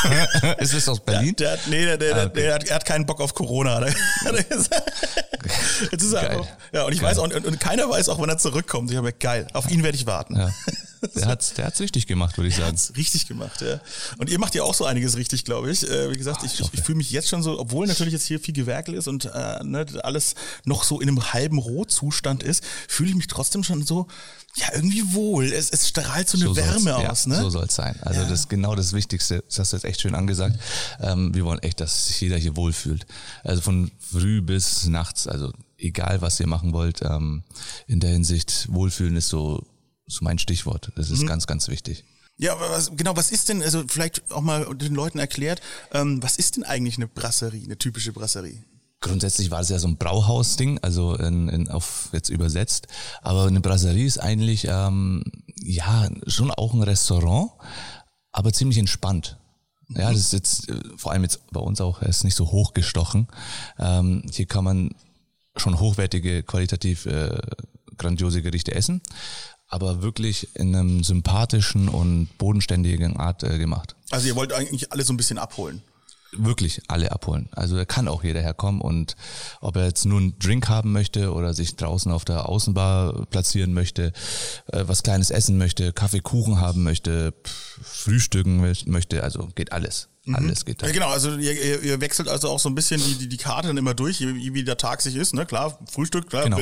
Ist 0.59 0.73
es 0.73 0.87
aus 0.89 0.99
Berlin? 0.99 1.35
Der 1.37 1.51
hat, 1.53 1.59
nee, 1.67 1.83
der, 1.85 1.97
der, 1.97 2.15
Ah, 2.15 2.25
okay. 2.25 2.41
der, 2.41 2.53
hat, 2.55 2.63
er 2.65 2.75
hat 2.75 2.85
keinen 2.85 3.05
Bock 3.05 3.19
auf 3.21 3.33
Corona. 3.33 3.85
Jetzt 5.91 6.03
ist 6.03 6.13
er 6.13 6.21
Geil. 6.21 6.29
einfach, 6.31 6.47
ja, 6.73 6.83
und 6.85 6.93
ich 6.93 7.01
weiß 7.01 7.17
auch, 7.19 7.23
und, 7.23 7.45
und 7.45 7.59
keiner 7.59 7.89
weiß 7.89 8.09
auch, 8.09 8.19
wann 8.19 8.29
er 8.29 8.37
zurückkommt. 8.37 8.89
Ich 8.91 8.97
habe 8.97 9.07
gesagt, 9.07 9.21
geil, 9.21 9.47
auf 9.53 9.69
ihn 9.69 9.83
werde 9.83 9.97
ich 9.97 10.05
warten. 10.05 10.35
Ja. 10.35 10.49
Der 11.15 11.25
hat's, 11.27 11.53
der 11.53 11.65
hat's 11.65 11.79
richtig 11.79 12.07
gemacht, 12.07 12.37
würde 12.37 12.49
ich 12.49 12.55
sagen. 12.55 12.67
Hat's 12.73 12.93
richtig 12.97 13.27
gemacht, 13.27 13.61
ja. 13.61 13.79
Und 14.17 14.29
ihr 14.29 14.39
macht 14.39 14.55
ja 14.55 14.63
auch 14.63 14.73
so 14.73 14.85
einiges 14.85 15.15
richtig, 15.17 15.45
glaube 15.45 15.71
ich. 15.71 15.89
Äh, 15.89 16.11
wie 16.11 16.17
gesagt, 16.17 16.43
ich, 16.43 16.53
ich 16.53 16.59
ich, 16.59 16.73
ich 16.73 16.81
fühle 16.81 16.97
mich 16.97 17.11
jetzt 17.11 17.29
schon 17.29 17.41
so, 17.43 17.59
obwohl 17.59 17.87
natürlich 17.87 18.13
jetzt 18.13 18.25
hier 18.25 18.39
viel 18.39 18.53
Gewerkel 18.53 18.93
ist 18.95 19.07
und 19.07 19.25
äh, 19.25 19.63
ne, 19.63 19.85
alles 20.03 20.35
noch 20.65 20.83
so 20.83 20.99
in 20.99 21.07
einem 21.07 21.31
halben 21.33 21.57
Rohzustand 21.57 22.43
ist, 22.43 22.63
fühle 22.87 23.09
ich 23.11 23.15
mich 23.15 23.27
trotzdem 23.27 23.63
schon 23.63 23.83
so, 23.85 24.07
ja, 24.55 24.67
irgendwie 24.73 25.13
wohl. 25.13 25.45
Es, 25.53 25.69
es 25.69 25.87
strahlt 25.87 26.27
so 26.27 26.37
eine 26.37 26.47
So 26.47 26.53
soll's- 26.53 26.67
Wärme 26.85 26.89
ja, 27.03 27.09
aus, 27.11 27.27
ne? 27.27 27.39
So 27.39 27.49
soll 27.49 27.65
es 27.65 27.75
sein. 27.75 27.95
Also 28.01 28.21
das 28.23 28.31
ist 28.41 28.49
genau 28.49 28.75
das 28.75 28.93
Wichtigste. 28.93 29.43
Das 29.47 29.59
hast 29.59 29.71
du 29.73 29.77
jetzt 29.77 29.83
echt 29.85 30.01
schön 30.01 30.15
angesagt. 30.15 30.59
Ähm, 30.99 31.33
wir 31.33 31.45
wollen 31.45 31.59
echt, 31.59 31.79
dass 31.79 32.07
sich 32.07 32.19
jeder 32.21 32.37
hier 32.37 32.55
wohlfühlt. 32.55 33.05
Also 33.43 33.61
von 33.61 33.91
früh 33.99 34.41
bis 34.41 34.85
nachts, 34.87 35.27
also 35.27 35.53
egal 35.77 36.21
was 36.21 36.39
ihr 36.39 36.47
machen 36.47 36.73
wollt, 36.73 37.01
ähm, 37.03 37.43
in 37.87 37.99
der 37.99 38.09
Hinsicht 38.11 38.67
Wohlfühlen 38.71 39.15
ist 39.15 39.29
so, 39.29 39.63
so 40.09 40.23
mein 40.25 40.39
Stichwort. 40.39 40.91
Das 40.95 41.07
Mhm. 41.09 41.15
ist 41.15 41.27
ganz, 41.27 41.47
ganz 41.47 41.67
wichtig. 41.69 42.03
Ja, 42.37 42.53
aber 42.53 42.69
was, 42.71 42.91
genau, 42.95 43.15
was 43.17 43.31
ist 43.31 43.49
denn, 43.49 43.61
also 43.61 43.83
vielleicht 43.87 44.31
auch 44.31 44.41
mal 44.41 44.65
den 44.75 44.95
Leuten 44.95 45.19
erklärt, 45.19 45.61
ähm, 45.93 46.21
was 46.23 46.37
ist 46.37 46.55
denn 46.55 46.63
eigentlich 46.63 46.95
eine 46.97 47.07
Brasserie, 47.07 47.63
eine 47.63 47.77
typische 47.77 48.13
Brasserie? 48.13 48.63
Grundsätzlich 49.01 49.49
war 49.51 49.61
es 49.61 49.69
ja 49.69 49.79
so 49.79 49.87
ein 49.87 49.97
Brauhaus-Ding, 49.97 50.79
also 50.81 51.15
in, 51.15 51.47
in, 51.49 51.69
auf 51.69 52.09
jetzt 52.11 52.29
übersetzt. 52.29 52.87
Aber 53.21 53.45
eine 53.45 53.61
Brasserie 53.61 54.05
ist 54.05 54.17
eigentlich 54.17 54.65
ähm, 54.69 55.23
ja 55.55 56.09
schon 56.27 56.51
auch 56.51 56.73
ein 56.73 56.83
Restaurant, 56.83 57.51
aber 58.31 58.51
ziemlich 58.51 58.77
entspannt. 58.77 59.37
Ja, 59.89 60.11
das 60.11 60.19
ist 60.19 60.33
jetzt 60.33 60.69
äh, 60.69 60.79
vor 60.97 61.11
allem 61.13 61.23
jetzt 61.23 61.39
bei 61.51 61.59
uns 61.61 61.81
auch, 61.81 62.01
er 62.01 62.09
ist 62.09 62.23
nicht 62.23 62.35
so 62.35 62.51
hochgestochen. 62.51 63.27
Ähm, 63.79 64.23
hier 64.31 64.45
kann 64.45 64.63
man 64.63 64.95
schon 65.55 65.79
hochwertige, 65.79 66.43
qualitativ 66.43 67.05
äh, 67.05 67.37
grandiose 67.97 68.41
Gerichte 68.41 68.73
essen, 68.75 69.01
aber 69.69 70.01
wirklich 70.01 70.55
in 70.55 70.75
einem 70.75 71.03
sympathischen 71.03 71.87
und 71.89 72.27
bodenständigen 72.37 73.17
Art 73.17 73.43
äh, 73.43 73.57
gemacht 73.57 73.95
Also 74.11 74.27
ihr 74.27 74.35
wollt 74.35 74.51
eigentlich 74.53 74.91
alle 74.91 75.03
so 75.03 75.13
ein 75.13 75.17
bisschen 75.17 75.37
abholen. 75.37 75.81
wirklich 76.31 76.81
alle 76.87 77.11
abholen. 77.11 77.49
Also 77.53 77.75
da 77.75 77.85
kann 77.85 78.07
auch 78.07 78.23
jeder 78.23 78.41
herkommen 78.41 78.81
und 78.81 79.15
ob 79.61 79.75
er 79.77 79.85
jetzt 79.85 80.05
nur 80.05 80.19
einen 80.19 80.37
Drink 80.37 80.69
haben 80.69 80.91
möchte 80.91 81.33
oder 81.33 81.53
sich 81.55 81.75
draußen 81.75 82.11
auf 82.11 82.23
der 82.25 82.47
Außenbar 82.47 83.25
platzieren 83.27 83.73
möchte, 83.73 84.11
äh, 84.71 84.83
was 84.85 85.01
Kleines 85.03 85.31
essen 85.31 85.57
möchte, 85.57 85.91
Kaffee, 85.93 86.19
Kuchen 86.19 86.59
haben 86.61 86.83
möchte, 86.83 87.33
pff, 87.43 87.79
frühstücken 88.03 88.63
mö- 88.63 88.87
möchte, 88.89 89.23
also 89.23 89.49
geht 89.55 89.71
alles. 89.71 90.09
Alles 90.35 90.65
geht 90.65 90.81
da. 90.81 90.87
Ja, 90.87 90.93
genau, 90.93 91.09
also 91.09 91.35
ihr, 91.37 91.81
ihr, 91.83 92.01
wechselt 92.01 92.27
also 92.27 92.49
auch 92.49 92.59
so 92.59 92.69
ein 92.69 92.75
bisschen 92.75 93.01
die, 93.03 93.15
die, 93.15 93.29
die 93.29 93.37
Karte 93.37 93.67
dann 93.67 93.77
immer 93.77 93.93
durch, 93.93 94.19
wie, 94.21 94.53
wie 94.53 94.63
der 94.63 94.77
Tag 94.77 95.01
sich 95.01 95.15
ist, 95.15 95.33
ne? 95.33 95.45
Klar, 95.45 95.77
Frühstück, 95.91 96.29
klar, 96.29 96.43
Genau. 96.45 96.59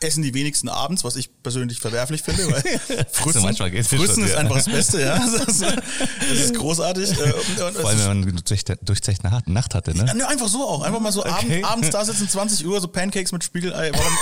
essen 0.00 0.22
die 0.22 0.34
wenigsten 0.34 0.68
abends, 0.68 1.04
was 1.04 1.16
ich 1.16 1.30
persönlich 1.42 1.80
verwerflich 1.80 2.22
finde, 2.22 2.46
weil 2.50 2.62
Frühstück, 3.12 3.42
manchmal 3.42 3.70
geht's 3.70 3.88
Frühstück 3.88 4.14
schon, 4.14 4.24
ist 4.24 4.32
ja. 4.32 4.38
einfach 4.38 4.56
das 4.56 4.66
Beste, 4.66 5.00
ja. 5.00 5.18
Das 5.34 5.34
ist, 5.48 5.62
das 5.62 6.38
ist 6.38 6.54
großartig. 6.54 7.10
äh, 7.12 7.32
Und, 7.32 7.76
Vor 7.76 7.88
allem, 7.90 7.98
wenn 7.98 8.06
man 8.08 8.22
eine 8.22 8.32
durchzechte- 8.32 8.78
durchzechte 8.82 9.26
Nacht- 9.46 9.74
hatte, 9.74 9.92
ja, 9.92 10.04
ne? 10.04 10.14
ne, 10.14 10.28
einfach 10.28 10.48
so 10.48 10.66
auch. 10.68 10.82
Einfach 10.82 11.00
mal 11.00 11.12
so 11.12 11.24
Okay. 11.24 11.62
abend, 11.62 11.64
abends 11.64 11.90
da 11.90 12.04
sitzen, 12.04 12.28
20 12.28 12.66
Uhr, 12.66 12.80
so 12.80 12.88
Pancakes 12.88 13.32
mit 13.32 13.42
Spiegelei. 13.44 13.90
Warum, 13.92 14.12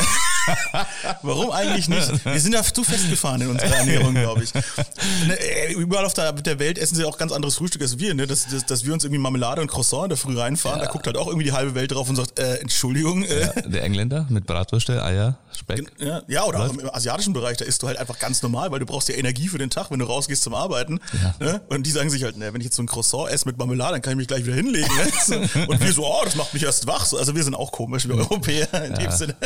warum 1.22 1.50
eigentlich 1.50 1.88
nicht? 1.88 2.24
Wir 2.24 2.40
sind 2.40 2.52
ja 2.52 2.62
zu 2.62 2.84
festgefahren 2.84 3.40
in 3.42 3.48
unserer 3.50 3.76
Ernährung, 3.76 4.14
glaube 4.14 4.42
ich. 4.42 4.54
Ne, 4.54 5.38
äh, 5.38 5.72
überall 5.72 6.04
auf 6.04 6.14
der, 6.14 6.58
Welt 6.58 6.78
essen 6.78 6.96
sie 6.96 7.04
auch 7.04 7.18
ganz 7.18 7.32
anderes 7.32 7.56
Frühstück 7.56 7.82
als 7.82 7.98
wir. 7.98 8.14
Ne? 8.14 8.26
Dass, 8.26 8.46
dass, 8.48 8.66
dass 8.66 8.84
wir 8.84 8.92
uns 8.92 9.04
irgendwie 9.04 9.20
Marmelade 9.20 9.60
und 9.60 9.68
Croissant 9.68 10.04
in 10.04 10.08
der 10.10 10.18
Früh 10.18 10.38
reinfahren, 10.38 10.80
da 10.80 10.86
guckt 10.86 11.06
halt 11.06 11.16
auch 11.16 11.26
irgendwie 11.26 11.44
die 11.44 11.52
halbe 11.52 11.74
Welt 11.74 11.92
drauf 11.92 12.08
und 12.08 12.16
sagt, 12.16 12.38
äh, 12.38 12.56
Entschuldigung. 12.56 13.24
Äh, 13.24 13.62
Der 13.66 13.82
Engländer 13.84 14.26
mit 14.28 14.46
Bratwürste, 14.46 15.02
Eier, 15.02 15.38
Speck. 15.56 15.90
ja, 15.98 16.22
ja, 16.28 16.44
oder 16.44 16.60
auch 16.60 16.72
im 16.72 16.90
asiatischen 16.92 17.32
Bereich, 17.32 17.56
da 17.56 17.64
isst 17.64 17.82
du 17.82 17.86
halt 17.86 17.98
einfach 17.98 18.18
ganz 18.18 18.42
normal, 18.42 18.70
weil 18.70 18.80
du 18.80 18.86
brauchst 18.86 19.08
ja 19.08 19.14
Energie 19.14 19.48
für 19.48 19.58
den 19.58 19.70
Tag, 19.70 19.90
wenn 19.90 19.98
du 19.98 20.04
rausgehst 20.06 20.42
zum 20.42 20.54
Arbeiten. 20.54 21.00
Ne? 21.40 21.60
Und 21.68 21.86
die 21.86 21.90
sagen 21.90 22.10
sich 22.10 22.22
halt, 22.24 22.36
ne, 22.36 22.52
wenn 22.52 22.60
ich 22.60 22.66
jetzt 22.66 22.76
so 22.76 22.82
ein 22.82 22.86
Croissant 22.86 23.30
esse 23.30 23.46
mit 23.46 23.58
Marmelade, 23.58 23.92
dann 23.92 24.02
kann 24.02 24.12
ich 24.12 24.16
mich 24.16 24.28
gleich 24.28 24.44
wieder 24.44 24.56
hinlegen. 24.56 24.88
Ne? 25.28 25.66
Und 25.68 25.80
wir 25.80 25.92
so, 25.92 26.06
oh, 26.06 26.22
das 26.24 26.36
macht 26.36 26.54
mich 26.54 26.62
erst 26.62 26.86
wach. 26.86 27.04
So, 27.04 27.18
Also 27.18 27.34
wir 27.34 27.44
sind 27.44 27.54
auch 27.54 27.72
komisch, 27.72 28.08
wir 28.08 28.16
Europäer 28.16 28.68
in 28.84 28.94
dem 28.94 29.10
Sinne. 29.10 29.36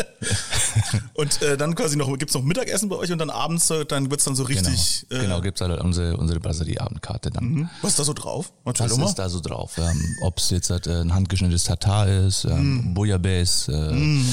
Und 1.14 1.42
äh, 1.42 1.56
dann 1.56 1.74
quasi 1.74 1.96
noch, 1.96 2.06
gibt's 2.18 2.34
noch 2.34 2.42
Mittagessen 2.42 2.88
bei 2.88 2.96
euch 2.96 3.10
und 3.10 3.18
dann 3.18 3.30
abends, 3.30 3.70
äh, 3.70 3.84
dann 3.84 4.10
wird's 4.10 4.24
dann 4.24 4.34
so 4.34 4.44
Genau, 4.44 4.68
richtig. 4.68 5.06
Äh, 5.10 5.20
genau 5.20 5.40
gibt's 5.40 5.60
halt 5.60 5.80
unsere, 5.80 6.16
unsere 6.16 6.40
Brasserie-Abendkarte 6.40 7.30
dann. 7.30 7.70
Was 7.82 7.92
ist 7.92 7.98
da 7.98 8.04
so 8.04 8.12
drauf? 8.12 8.52
Was 8.64 8.78
mal. 8.96 9.06
ist 9.06 9.14
da 9.14 9.28
so 9.28 9.40
drauf? 9.40 9.78
Ähm, 9.78 10.16
Ob 10.22 10.38
es 10.38 10.50
jetzt 10.50 10.70
halt, 10.70 10.86
äh, 10.86 11.00
ein 11.00 11.14
handgeschnittenes 11.14 11.64
Tatar 11.64 12.08
ist, 12.08 12.44
ähm, 12.44 12.94
Bouillabaisse, 12.94 13.72
äh, 13.72 14.24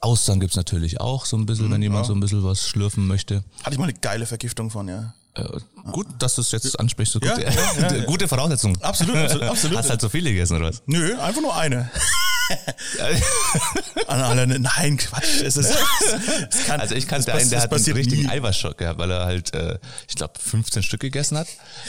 Austern 0.00 0.40
gibt's 0.40 0.56
natürlich 0.56 1.00
auch 1.00 1.24
so 1.24 1.36
ein 1.36 1.46
bisschen, 1.46 1.70
wenn 1.70 1.82
jemand 1.82 2.06
so 2.06 2.14
ein 2.14 2.20
bisschen 2.20 2.44
was 2.44 2.66
schlürfen 2.66 3.06
möchte. 3.06 3.42
Hatte 3.62 3.72
ich 3.72 3.78
mal 3.78 3.84
eine 3.84 3.94
geile 3.94 4.26
Vergiftung 4.26 4.70
von, 4.70 4.88
ja. 4.88 5.14
Gut, 5.92 6.06
dass 6.18 6.34
du 6.34 6.42
es 6.42 6.50
jetzt 6.52 6.78
ansprichst. 6.78 7.12
So 7.14 7.20
Ja, 7.20 7.34
gute, 7.34 7.44
ja, 7.46 7.50
ja, 7.96 8.04
gute 8.06 8.28
Voraussetzung. 8.28 8.76
Absolut, 8.82 9.16
absolut. 9.42 9.78
Hast 9.78 9.90
halt 9.90 10.00
so 10.00 10.08
viele 10.08 10.30
gegessen, 10.30 10.56
oder 10.56 10.68
was? 10.68 10.82
Nö, 10.86 11.18
einfach 11.18 11.40
nur 11.40 11.56
eine. 11.56 11.90
Nein, 14.08 14.96
Quatsch. 14.96 15.42
Es 15.42 15.56
ist, 15.56 15.70
es 16.50 16.64
kann, 16.66 16.80
Also 16.80 16.94
ich 16.94 17.06
kannte 17.06 17.26
das 17.30 17.40
einen, 17.42 17.50
der 17.50 17.60
hat 17.62 17.72
das 17.72 17.86
einen 17.86 17.96
richtigen 17.96 18.22
nie. 18.22 18.28
Eiweißschock 18.28 18.78
gehabt, 18.78 18.98
weil 18.98 19.10
er 19.10 19.24
halt, 19.26 19.54
äh, 19.54 19.78
ich 20.08 20.14
glaube, 20.16 20.34
15 20.38 20.82
Stück 20.82 21.00
gegessen 21.00 21.36
hat. 21.38 21.48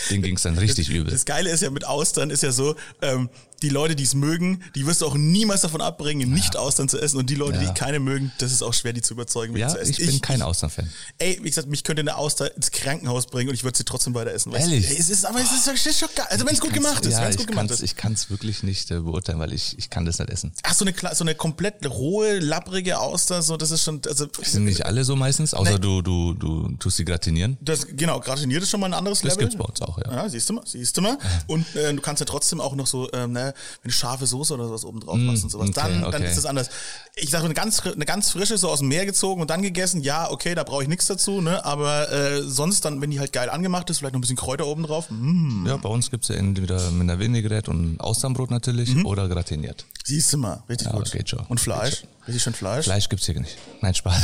Den 0.09 0.21
ging 0.21 0.35
es 0.35 0.41
dann 0.43 0.57
richtig 0.57 0.89
übel. 0.89 1.11
Das 1.11 1.25
Geile 1.25 1.49
ist 1.49 1.61
ja 1.61 1.69
mit 1.69 1.85
Austern 1.85 2.29
ist 2.29 2.43
ja 2.43 2.51
so, 2.51 2.75
ähm, 3.01 3.29
die 3.61 3.69
Leute, 3.69 3.95
die 3.95 4.03
es 4.03 4.13
mögen, 4.15 4.63
die 4.75 4.85
wirst 4.87 5.01
du 5.01 5.05
auch 5.05 5.15
niemals 5.15 5.61
davon 5.61 5.81
abbringen, 5.81 6.31
nicht 6.31 6.55
Austern 6.55 6.87
zu 6.87 6.97
essen. 6.97 7.17
Und 7.17 7.29
die 7.29 7.35
Leute, 7.35 7.61
Ja. 7.61 7.67
die 7.69 7.73
keine 7.77 7.99
mögen, 7.99 8.31
das 8.37 8.53
ist 8.53 8.61
auch 8.63 8.73
schwer, 8.73 8.93
die 8.93 9.01
zu 9.01 9.13
überzeugen, 9.13 9.55
Ja, 9.57 9.67
zu 9.67 9.77
essen. 9.79 9.91
ich 9.91 9.97
bin 10.05 10.21
kein 10.21 10.41
Austernfan. 10.41 10.89
Ey, 11.17 11.39
wie 11.41 11.49
gesagt, 11.49 11.67
mich 11.67 11.83
könnte 11.83 11.99
eine 12.01 12.15
Auster 12.15 12.55
ins 12.55 12.71
Krankenhaus 12.71 13.27
bringen 13.27 13.49
und 13.49 13.55
ich 13.55 13.63
würde 13.65 13.73
sie 13.79 13.83
trotzdem 13.85 14.13
weiter 14.13 14.31
essen. 14.31 14.51
weißt? 14.51 14.63
Ehrlich? 14.63 14.89
Es 14.99 15.09
ist, 15.09 15.25
aber 15.25 15.39
es 15.41 15.51
ist, 15.51 15.67
es 15.67 15.85
ist 15.85 15.99
schon 15.99 16.09
geil. 16.15 16.27
Also 16.29 16.45
wenn 16.45 16.53
es 16.53 16.59
gut 16.61 16.73
gemacht 16.73 17.03
ist, 17.05 17.13
ja, 17.13 17.21
wenn 17.21 17.29
es 17.29 17.35
ich 17.35 17.39
gut 17.39 17.47
gemacht 17.47 17.67
kann's, 17.69 17.79
ist. 17.81 17.83
ich 17.91 17.95
kann 17.95 18.13
es 18.13 18.29
wirklich 18.29 18.61
nicht 18.63 18.91
äh, 18.91 18.99
beurteilen, 18.99 19.39
weil 19.39 19.51
ich, 19.53 19.77
ich 19.79 19.89
kann 19.89 20.05
das 20.05 20.19
nicht 20.19 20.29
essen. 20.29 20.51
Ach, 20.63 20.73
so 20.73 20.85
eine, 20.85 20.93
so 21.15 21.23
eine 21.23 21.33
komplett 21.35 21.85
rohe, 21.89 22.39
lapprige 22.39 22.99
Auster, 22.99 23.41
so, 23.41 23.57
das 23.57 23.71
ist 23.71 23.83
schon, 23.83 24.01
also, 24.07 24.27
Sind 24.41 24.65
nicht 24.65 24.85
alle 24.85 25.03
so 25.03 25.15
meistens, 25.15 25.53
außer 25.53 25.79
du, 25.79 26.01
du, 26.01 26.33
du 26.35 26.69
tust 26.77 26.97
sie 26.97 27.05
gratinieren. 27.05 27.57
das, 27.61 27.87
genau, 27.87 28.19
gratiniert 28.19 28.61
ist 28.63 28.69
schon 28.69 28.79
mal 28.79 28.87
ein 28.87 28.93
anderes 28.93 29.21
Das 29.21 29.33
Level. 29.33 29.47
gibt's 29.47 29.57
bei 29.57 29.65
uns 29.65 29.81
auch, 29.81 29.97
ja. 29.97 30.11
Ja, 30.11 30.29
siehst 30.29 30.49
du 30.49 30.53
mal, 30.53 30.63
siehst 30.65 30.95
du 30.97 31.01
mal. 31.01 31.17
Und 31.47 31.75
äh, 31.75 31.93
du 31.93 32.01
kannst 32.01 32.19
ja 32.19 32.25
trotzdem 32.25 32.61
auch 32.61 32.75
noch 32.75 32.87
so, 32.87 33.09
ähm, 33.13 33.31
ne, 33.31 33.53
du 33.83 33.89
scharfe 33.91 34.27
Soße 34.27 34.53
oder 34.53 34.67
sowas 34.67 34.83
oben 34.85 34.99
drauf 34.99 35.17
machst 35.17 35.43
und 35.43 35.49
sowas, 35.49 35.67
Mm, 35.69 35.71
okay, 35.71 35.79
dann, 35.81 36.01
dann 36.01 36.13
okay. 36.15 36.27
ist 36.29 36.37
das 36.37 36.45
anders. 36.45 36.69
Ich 37.15 37.29
sage, 37.29 37.45
eine 37.45 37.53
ganz, 37.53 37.81
eine 37.81 38.05
ganz 38.05 38.31
frische, 38.31 38.57
so 38.57 38.69
aus 38.69 38.79
dem 38.79 38.87
Meer 38.89 39.05
gezogen 39.05 39.41
und 39.41 39.49
dann 39.49 39.61
gegessen, 39.61 40.01
ja, 40.01 40.29
okay, 40.31 40.55
da 40.55 40.63
brauche 40.63 40.83
ich 40.83 40.89
nichts 40.89 41.07
dazu, 41.07 41.41
ne, 41.41 41.63
aber 41.63 42.11
äh, 42.11 42.41
sonst 42.43 42.85
dann, 42.85 43.01
wenn 43.01 43.11
die 43.11 43.19
halt 43.19 43.33
geil 43.33 43.49
angemacht 43.49 43.68
ist, 43.89 43.97
vielleicht 43.99 44.13
noch 44.13 44.19
ein 44.19 44.21
bisschen 44.21 44.35
Kräuter 44.35 44.65
oben 44.67 44.83
drauf, 44.83 45.09
mm, 45.09 45.65
Ja, 45.67 45.77
bei 45.77 45.89
uns 45.89 46.09
gibt's 46.11 46.27
ja 46.29 46.35
entweder 46.35 46.91
mit 46.91 47.01
einer 47.01 47.19
Vinaigrette 47.19 47.69
und 47.71 47.99
Austernbrot 47.99 48.51
natürlich 48.51 49.05
oder 49.05 49.27
gratiniert. 49.27 49.85
siehst 50.03 50.33
du 50.33 50.37
mal, 50.37 50.63
richtig 50.69 50.87
Ja, 50.87 50.93
gut. 50.93 51.11
geht 51.11 51.29
schon. 51.29 51.39
Und 51.47 51.59
Fleisch, 51.59 52.03
richtig 52.27 52.43
schön 52.43 52.53
Fleisch. 52.53 52.85
Fleisch 52.85 53.07
gibt's 53.09 53.25
hier 53.25 53.39
nicht. 53.39 53.57
Nein, 53.81 53.93
Spaß. 53.93 54.21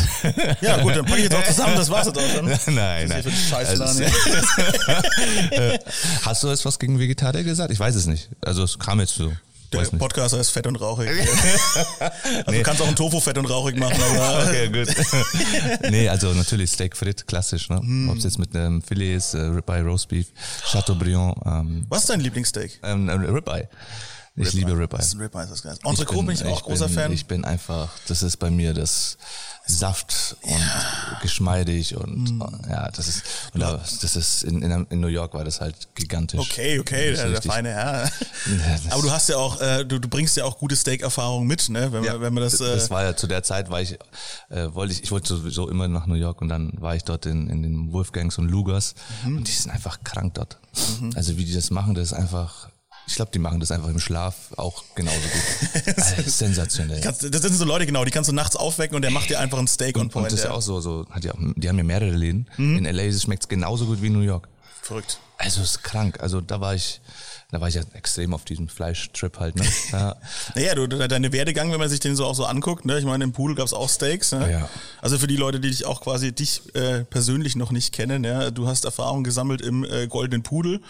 Ja, 0.61 0.81
gut, 0.81 0.95
dann 0.95 1.05
packe 1.05 1.17
ich 1.17 1.23
jetzt 1.25 1.35
auch 1.35 1.43
zusammen, 1.45 1.75
das 1.75 1.89
war's 1.89 2.07
jetzt 2.07 2.17
auch 2.17 2.29
schon. 2.35 2.45
nein, 2.75 3.07
nein. 3.07 3.23
Also, 3.53 3.85
hier. 3.93 5.79
Hast 6.23 6.43
du 6.43 6.47
jetzt 6.49 6.65
was 6.65 6.79
gegen 6.79 6.99
Vegetarier 6.99 7.43
gesagt? 7.43 7.71
Ich 7.71 7.79
weiß 7.79 7.95
es 7.95 8.05
nicht. 8.05 8.29
Also 8.41 8.63
es 8.63 8.79
kam 8.79 8.99
jetzt 8.99 9.15
so. 9.15 9.31
Der 9.71 9.81
Weiß 9.81 9.91
nicht. 9.91 9.99
Podcast 9.99 10.35
heißt 10.37 10.51
Fett 10.51 10.67
und 10.67 10.75
Rauchig. 10.77 11.09
also 12.45 12.51
du 12.51 12.63
kannst 12.63 12.81
auch 12.81 12.87
ein 12.87 12.95
Tofu 12.95 13.19
fett 13.19 13.37
und 13.37 13.45
rauchig 13.49 13.77
machen, 13.77 13.99
aber 14.01 14.43
Okay, 14.47 14.69
gut. 14.69 14.87
nee, 15.91 16.07
also 16.07 16.33
natürlich 16.33 16.71
Steak 16.71 16.95
frit, 16.95 17.25
klassisch, 17.27 17.69
ne? 17.69 17.79
Mhm. 17.81 18.09
Ob 18.09 18.17
es 18.17 18.23
jetzt 18.23 18.39
mit 18.39 18.55
einem 18.55 18.81
Filet 18.81 19.15
ist, 19.15 19.33
äh, 19.33 19.39
Ribeye, 19.39 19.81
Roastbeef, 19.83 20.27
Chateaubriand, 20.71 21.35
ähm, 21.45 21.85
was 21.89 22.01
ist 22.01 22.09
dein 22.09 22.19
Lieblingssteak? 22.21 22.79
ähm, 22.83 23.09
äh, 23.09 23.13
Ribeye. 23.13 23.67
Ich 24.37 24.51
liebe 24.53 24.71
Ribeye. 24.71 24.97
Das 24.97 25.07
ist 25.07 25.13
ein 25.15 25.21
Ribeye, 25.21 25.43
ist 25.43 25.51
das 25.51 25.63
geil. 25.63 25.77
Entrecot 25.83 26.17
bin, 26.17 26.25
bin- 26.27 26.35
ich 26.35 26.45
auch 26.45 26.63
großer 26.63 26.87
bin, 26.87 26.95
Fan. 26.95 27.11
Ich 27.13 27.25
bin 27.25 27.45
einfach, 27.45 27.89
das 28.07 28.21
ist 28.21 28.35
bei 28.37 28.49
mir 28.51 28.73
das 28.73 29.17
Saft 29.67 30.37
und 30.43 31.21
geschmeidig 31.21 31.95
und 31.95 32.37
Mm. 32.37 32.41
ja, 32.69 32.89
das 32.91 33.07
ist, 33.07 33.23
da, 33.53 33.77
das 34.01 34.15
ist 34.15 34.43
in, 34.43 34.61
in, 34.61 34.85
in 34.89 34.99
New 34.99 35.07
York 35.07 35.33
war 35.33 35.43
das 35.43 35.59
halt 35.61 35.75
gigantisch. 35.95 36.39
Okay, 36.39 36.79
okay, 36.79 37.13
der, 37.13 37.29
der 37.31 37.41
feine 37.41 37.69
Herr. 37.69 38.03
das- 38.83 38.91
Aber 38.91 39.01
du 39.01 39.11
hast 39.11 39.29
ja 39.29 39.37
auch, 39.37 39.59
äh, 39.61 39.83
du, 39.85 39.99
du 39.99 40.07
bringst 40.07 40.37
ja 40.37 40.43
auch 40.45 40.57
gute 40.59 40.75
Steak-Erfahrung 40.75 41.47
mit, 41.47 41.69
ne? 41.69 41.91
Wenn, 41.91 42.03
man, 42.03 42.21
wenn 42.21 42.33
man 42.33 42.43
das. 42.43 42.59
Äh, 42.59 42.75
das 42.75 42.89
war 42.89 43.03
ja 43.03 43.15
zu 43.15 43.27
der 43.27 43.43
Zeit, 43.43 43.69
war 43.69 43.81
ich, 43.81 43.97
äh, 44.49 44.67
wollte 44.73 44.93
ich, 44.93 45.03
ich 45.03 45.11
wollte 45.11 45.27
sowieso 45.35 45.69
immer 45.69 45.87
nach 45.87 46.05
New 46.05 46.15
York 46.15 46.41
und 46.41 46.49
dann 46.49 46.71
war 46.79 46.95
ich 46.95 47.03
dort 47.03 47.25
in, 47.25 47.49
in 47.49 47.63
den 47.63 47.91
Wolfgangs 47.91 48.37
und 48.37 48.49
Lugers 48.49 48.93
Mhm. 49.23 49.37
und 49.37 49.47
die 49.47 49.51
sind 49.51 49.71
einfach 49.71 49.99
krank 50.03 50.35
dort. 50.35 50.57
Also 51.15 51.37
wie 51.37 51.45
die 51.45 51.53
das 51.53 51.71
machen, 51.71 51.95
das 51.95 52.07
ist 52.07 52.13
einfach, 52.13 52.69
ich 53.07 53.15
glaube, 53.15 53.31
die 53.31 53.39
machen 53.39 53.59
das 53.59 53.71
einfach 53.71 53.89
im 53.89 53.99
Schlaf 53.99 54.35
auch 54.57 54.83
genauso 54.95 55.17
gut. 55.19 55.97
also, 55.97 56.21
sensationell. 56.29 57.01
kannst, 57.01 57.23
das 57.23 57.41
sind 57.41 57.53
so 57.55 57.65
Leute, 57.65 57.85
genau, 57.85 58.03
die 58.05 58.11
kannst 58.11 58.29
du 58.29 58.33
nachts 58.33 58.55
aufwecken 58.55 58.95
und 58.95 59.01
der 59.03 59.11
macht 59.11 59.29
dir 59.29 59.39
einfach 59.39 59.59
ein 59.59 59.67
Steak 59.67 59.95
on 59.97 60.03
Und 60.03 60.11
point. 60.11 60.27
das 60.27 60.39
ist 60.39 60.45
ja 60.45 60.51
auch 60.51 60.61
so, 60.61 60.81
so 60.81 61.05
hat 61.11 61.23
ja, 61.23 61.33
die 61.55 61.69
haben 61.69 61.77
ja 61.77 61.83
mehrere 61.83 62.11
Läden. 62.11 62.47
Mhm. 62.57 62.77
In 62.77 62.85
LA 62.85 63.11
schmeckt 63.17 63.43
es 63.43 63.47
genauso 63.49 63.85
gut 63.85 64.01
wie 64.01 64.07
in 64.07 64.13
New 64.13 64.21
York. 64.21 64.47
Verrückt. 64.81 65.19
Also 65.37 65.61
es 65.61 65.71
ist 65.71 65.83
krank. 65.83 66.19
Also 66.19 66.41
da 66.41 66.61
war 66.61 66.75
ich, 66.75 67.01
da 67.51 67.61
war 67.61 67.67
ich 67.67 67.75
ja 67.75 67.81
extrem 67.93 68.33
auf 68.33 68.43
diesem 68.43 68.67
Fleischtrip 68.67 69.39
halt. 69.39 69.55
Ne? 69.55 69.65
Ja. 69.91 70.15
Naja, 70.55 70.75
du, 70.75 70.87
de- 70.87 71.07
deine 71.07 71.31
Werdegang, 71.31 71.71
wenn 71.71 71.79
man 71.79 71.89
sich 71.89 71.99
den 71.99 72.15
so 72.15 72.25
auch 72.25 72.35
so 72.35 72.45
anguckt, 72.45 72.85
ne? 72.85 72.97
Ich 72.99 73.05
meine, 73.05 73.23
im 73.23 73.31
Pool 73.31 73.55
gab's 73.55 73.71
auch 73.73 73.89
Steaks. 73.89 74.31
Ne? 74.31 74.51
Ja. 74.51 74.69
Also 75.01 75.17
für 75.17 75.27
die 75.27 75.37
Leute, 75.37 75.59
die 75.59 75.69
dich 75.69 75.85
auch 75.85 76.01
quasi 76.01 76.33
dich 76.33 76.61
äh, 76.75 77.03
persönlich 77.05 77.55
noch 77.55 77.71
nicht 77.71 77.93
kennen, 77.93 78.23
ja, 78.23 78.51
du 78.51 78.67
hast 78.67 78.83
Erfahrung 78.85 79.23
gesammelt 79.23 79.61
im 79.61 79.83
äh, 79.85 80.07
Goldenen 80.07 80.43
Pudel 80.43 80.81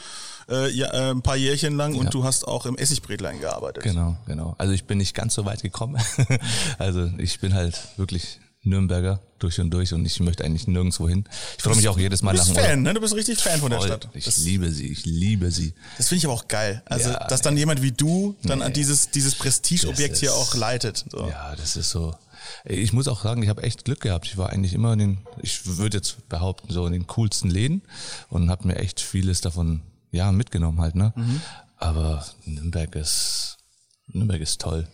äh, 0.50 0.69
ja, 0.71 0.88
äh, 0.93 1.12
ein 1.12 1.21
paar 1.24 1.35
Jährchen 1.35 1.75
lang 1.75 1.95
und 1.95 2.05
Ja. 2.05 2.09
du 2.12 2.24
hast 2.24 2.47
auch 2.47 2.65
im 2.65 2.77
Essigbrätlein 2.77 3.39
gearbeitet. 3.41 3.83
Genau, 3.83 4.15
genau. 4.27 4.55
Also 4.57 4.74
ich 4.74 4.85
bin 4.85 4.97
nicht 5.00 5.13
ganz 5.15 5.33
so 5.33 5.45
weit 5.45 5.62
gekommen. 5.63 6.01
also 6.77 7.09
ich 7.17 7.39
bin 7.39 7.53
halt 7.53 7.79
wirklich 7.97 8.39
Nürnberger 8.65 9.22
durch 9.39 9.60
und 9.60 9.69
durch 9.69 9.93
und 9.93 10.05
ich 10.05 10.19
möchte 10.19 10.43
eigentlich 10.43 10.67
nirgendwo 10.67 11.07
hin. 11.07 11.25
Ich 11.57 11.63
freue 11.63 11.75
mich 11.75 11.88
auch 11.88 11.98
jedes 12.00 12.22
Mal 12.22 12.31
Du 12.34 12.38
bist 12.39 12.50
nach 12.50 12.55
dem 12.55 12.65
Fan, 12.65 12.81
ne? 12.81 12.93
Du 12.93 13.01
bist 13.01 13.13
richtig 13.15 13.39
Fan 13.39 13.60
von 13.60 13.69
der 13.69 13.79
Voll. 13.79 13.88
Stadt. 13.89 14.10
Ich 14.13 14.25
Das, 14.25 14.38
liebe 14.38 14.72
sie, 14.72 14.88
ich 14.88 15.05
liebe 15.05 15.51
sie. 15.51 15.74
das 15.98 16.07
finde 16.10 16.19
ich 16.19 16.25
aber 16.25 16.34
auch 16.34 16.48
geil. 16.48 16.81
Also, 16.86 17.10
Ja, 17.12 17.27
dass 17.27 17.41
dann 17.41 17.55
jemand 17.57 17.81
wie 17.81 17.91
du 17.91 18.36
dann 18.43 18.62
an 18.62 18.69
Nee. 18.69 18.74
dieses, 18.75 19.12
dieses 19.12 19.36
Prestigeobjekt 19.36 20.17
hier 20.17 20.34
auch 20.34 20.55
leitet. 20.55 21.05
So. 21.12 21.27
Ja, 21.29 21.55
das 21.55 21.75
ist 21.75 21.91
so. 21.91 22.15
Ich 22.63 22.93
muss 22.93 23.07
auch 23.07 23.24
sagen, 23.24 23.41
ich 23.43 23.50
habe 23.50 23.63
echt 23.63 23.86
Glück 23.86 24.01
gehabt. 24.01 24.25
Ich 24.27 24.38
war 24.38 24.50
eigentlich 24.51 24.74
immer 24.74 24.93
in 24.93 25.00
den, 25.00 25.17
ich 25.41 25.65
würde 25.77 25.98
jetzt 25.98 26.27
behaupten, 26.29 26.72
so 26.72 26.86
in 26.88 26.93
den 26.93 27.07
coolsten 27.07 27.50
Läden 27.50 27.81
und 28.29 28.50
habe 28.50 28.67
mir 28.67 28.75
echt 28.77 29.00
vieles 29.01 29.41
davon 29.41 29.81
ja 30.12 30.31
mitgenommen 30.31 30.79
halt, 30.81 30.95
ne? 30.95 31.12
Mhm. 31.15 31.41
Aber 31.77 32.25
Nürnberg 32.45 32.95
ist 32.95 33.57
Nürnberg 34.07 34.41
ist 34.41 34.62
toll. 34.62 34.88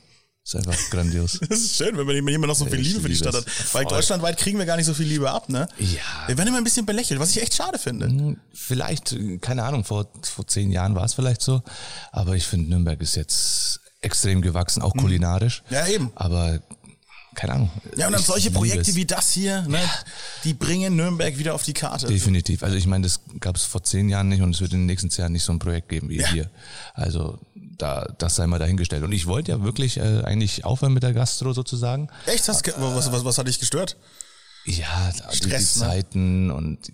Ist 0.44 0.56
einfach 0.56 0.78
grandios. 0.90 1.40
Das 1.50 1.60
ist 1.60 1.76
schön, 1.76 1.96
wenn 1.98 2.06
man 2.06 2.16
jemand 2.16 2.48
noch 2.48 2.56
so 2.56 2.66
viel 2.66 2.80
Ich 2.80 2.88
Liebe 2.88 3.02
für 3.02 3.10
die 3.10 3.16
Stadt 3.16 3.36
hat. 3.36 3.46
Weil 3.74 3.84
Voll. 3.84 3.98
deutschlandweit 3.98 4.38
kriegen 4.38 4.58
wir 4.58 4.66
gar 4.66 4.76
nicht 4.76 4.88
so 4.88 4.94
viel 4.94 5.06
Liebe 5.06 5.30
ab, 5.30 5.50
ne? 5.50 5.68
Ja. 5.78 6.02
Wir 6.28 6.38
werden 6.38 6.48
immer 6.50 6.58
ein 6.58 6.64
bisschen 6.64 6.86
belächelt, 6.86 7.20
was 7.20 7.30
ich 7.36 7.42
echt 7.42 7.54
schade 7.54 7.78
finde. 7.78 8.36
Vielleicht, 8.54 9.12
äh, 9.12 9.38
keine 9.38 9.64
Ahnung, 9.64 9.84
vor, 9.84 10.08
vor 10.24 10.48
zehn 10.48 10.72
Jahren 10.72 10.96
war 10.96 11.06
es 11.06 11.14
vielleicht 11.14 11.42
so. 11.42 11.62
Aber 12.12 12.36
ich 12.36 12.48
finde, 12.48 12.70
Nürnberg 12.72 13.00
ist 13.02 13.16
jetzt 13.16 13.82
extrem 14.02 14.42
gewachsen, 14.42 14.82
auch 14.82 14.96
kulinarisch. 14.96 15.62
Mhm. 15.70 15.76
Ja, 15.76 15.88
eben. 15.88 16.12
Aber 16.16 16.60
keine 17.36 17.54
Ahnung. 17.54 17.72
Ja, 17.96 18.08
und 18.08 18.14
dann 18.14 18.22
ich 18.22 18.28
solche 18.28 18.50
Projekte 18.52 18.96
wie 18.96 19.06
das 19.06 19.32
hier, 19.32 19.62
ne? 19.68 19.80
Die 20.44 20.54
bringen 20.56 20.96
Nürnberg 20.96 21.38
wieder 21.38 21.54
auf 21.54 21.64
die 21.64 21.74
Karte. 21.74 22.08
Definitiv. 22.08 22.64
Also 22.64 22.76
ich 22.76 22.88
meine, 22.88 23.04
das 23.04 23.22
gab 23.40 23.56
es 23.56 23.64
vor 23.64 23.84
zehn 23.84 24.10
Jahren 24.10 24.28
nicht 24.28 24.42
und 24.42 24.54
es 24.56 24.60
wird 24.60 24.74
in 24.74 24.80
den 24.80 24.86
nächsten 24.88 25.12
zehn 25.12 25.22
Jahren 25.24 25.32
nicht 25.34 25.44
so 25.44 25.54
ein 25.54 25.60
Projekt 25.60 25.88
geben 25.90 26.10
wie 26.10 26.18
Ja. 26.20 26.28
hier. 26.32 26.50
Also 26.94 27.40
da, 27.82 28.14
das 28.18 28.36
sei 28.36 28.48
mal 28.48 28.60
dahingestellt. 28.60 29.04
Und 29.04 29.12
ich 29.12 29.26
wollte 29.28 29.52
ja 29.52 29.64
wirklich 29.64 29.98
äh, 29.98 30.22
eigentlich 30.24 30.66
aufhören 30.66 30.94
mit 30.94 31.04
der 31.04 31.14
Gastro 31.14 31.54
sozusagen. 31.54 32.10
Echt? 32.26 32.48
Hast, 32.48 32.64
ge- 32.64 32.74
was, 32.78 33.12
was, 33.12 33.26
was 33.26 33.38
hat 33.38 33.48
dich 33.48 33.60
gestört? 33.60 33.98
Ja, 34.66 35.12
die, 35.12 35.32
die 35.32 35.38
Stress, 35.38 35.76
ne? 35.78 35.82
Zeiten 35.88 36.52
und 36.52 36.92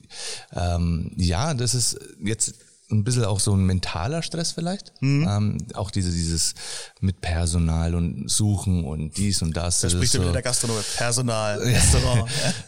ähm, 0.53 1.11
ja, 1.17 1.53
das 1.53 1.73
ist 1.73 1.99
jetzt 2.23 2.55
ein 2.89 3.03
bisschen 3.03 3.25
auch 3.25 3.39
so 3.41 3.53
ein 3.53 3.65
mentaler 3.65 4.23
Stress 4.23 4.53
vielleicht. 4.53 4.93
Mhm. 5.01 5.27
Ähm, 5.29 5.57
auch 5.73 5.91
diese, 5.91 6.09
dieses 6.11 6.53
mit 7.01 7.19
Personal 7.19 7.95
und 7.95 8.29
Suchen 8.29 8.85
und 8.85 9.17
dies 9.17 9.41
und 9.41 9.57
das. 9.57 9.81
Da 9.81 9.89
spricht 9.89 10.13
ja 10.13 10.19
wieder 10.21 10.29
so, 10.29 10.33
der 10.33 10.41
Gastronom, 10.41 10.77
Personal, 10.95 11.57
Restaurant. 11.63 12.29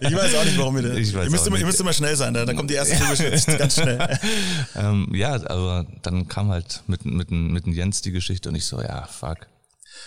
ich 0.00 0.14
weiß 0.14 0.34
auch 0.34 0.44
nicht, 0.44 0.58
warum 0.58 0.76
wir 0.76 0.82
das. 0.82 0.96
Ich 0.96 1.14
weiß 1.14 1.24
ihr, 1.26 1.30
müsst 1.30 1.46
immer, 1.46 1.58
ihr 1.58 1.66
müsst 1.66 1.80
immer 1.80 1.92
schnell 1.92 2.16
sein, 2.16 2.32
da, 2.32 2.46
da 2.46 2.54
kommt 2.54 2.70
die 2.70 2.74
erste 2.74 2.96
Filmgeschichte 2.96 3.58
ganz 3.58 3.74
schnell. 3.74 4.18
ähm, 4.76 5.08
ja, 5.14 5.34
aber 5.34 5.86
dann 6.02 6.26
kam 6.26 6.48
halt 6.48 6.82
mit, 6.86 7.04
mit, 7.04 7.30
mit 7.30 7.66
dem 7.66 7.72
Jens 7.74 8.00
die 8.00 8.12
Geschichte 8.12 8.48
und 8.48 8.54
ich 8.54 8.64
so, 8.64 8.80
ja, 8.80 9.06
fuck. 9.06 9.46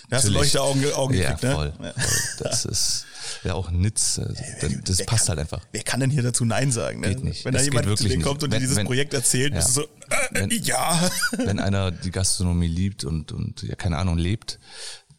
Da 0.10 0.17
hast 0.17 0.25
du 0.25 0.31
Natürlich. 0.31 0.53
Leuchteaugen 0.53 0.93
Augen 0.93 1.13
Ja, 1.13 1.34
gekriegt, 1.34 1.43
ne? 1.43 1.53
voll, 1.53 1.74
voll. 1.77 1.93
Das 2.39 2.65
ist 2.65 3.05
ja 3.43 3.53
auch 3.53 3.72
Nitz. 3.72 4.17
äh, 4.17 4.25
Das, 4.62 4.98
das 4.98 5.05
passt 5.05 5.22
kann- 5.25 5.29
halt 5.29 5.39
einfach. 5.39 5.62
Wer 5.72 5.84
kann 5.84 6.00
denn 6.00 6.10
hier 6.10 6.24
dazu 6.24 6.46
Nein 6.46 6.72
sagen? 6.72 7.01
Ne? 7.01 7.10
Geht 7.15 7.24
nicht. 7.24 7.46
Wenn 7.46 7.53
da 7.53 7.60
Das 7.60 7.65
jemand 7.67 7.86
zu 7.86 7.89
wirklich 7.91 8.13
dir 8.13 8.22
kommt 8.24 8.43
und 8.43 8.50
dir 8.51 8.55
Wenn- 8.55 8.62
dieses 8.62 8.75
wenn- 8.77 8.86
Projekt 8.86 9.13
erzählt, 9.13 9.53
Ja. 9.53 9.60
bist 9.60 9.69
du 9.77 9.81
so, 9.81 9.84
äh, 9.84 9.88
Wenn- 10.31 10.50
ja. 10.63 11.10
Wenn 11.38 11.60
einer 11.60 11.91
die 11.91 12.12
Gastronomie 12.12 12.67
liebt 12.67 13.03
und, 13.03 13.31
und 13.31 13.63
ja, 13.63 13.75
keine 13.75 13.98
Ahnung, 13.98 14.17
lebt, 14.17 14.60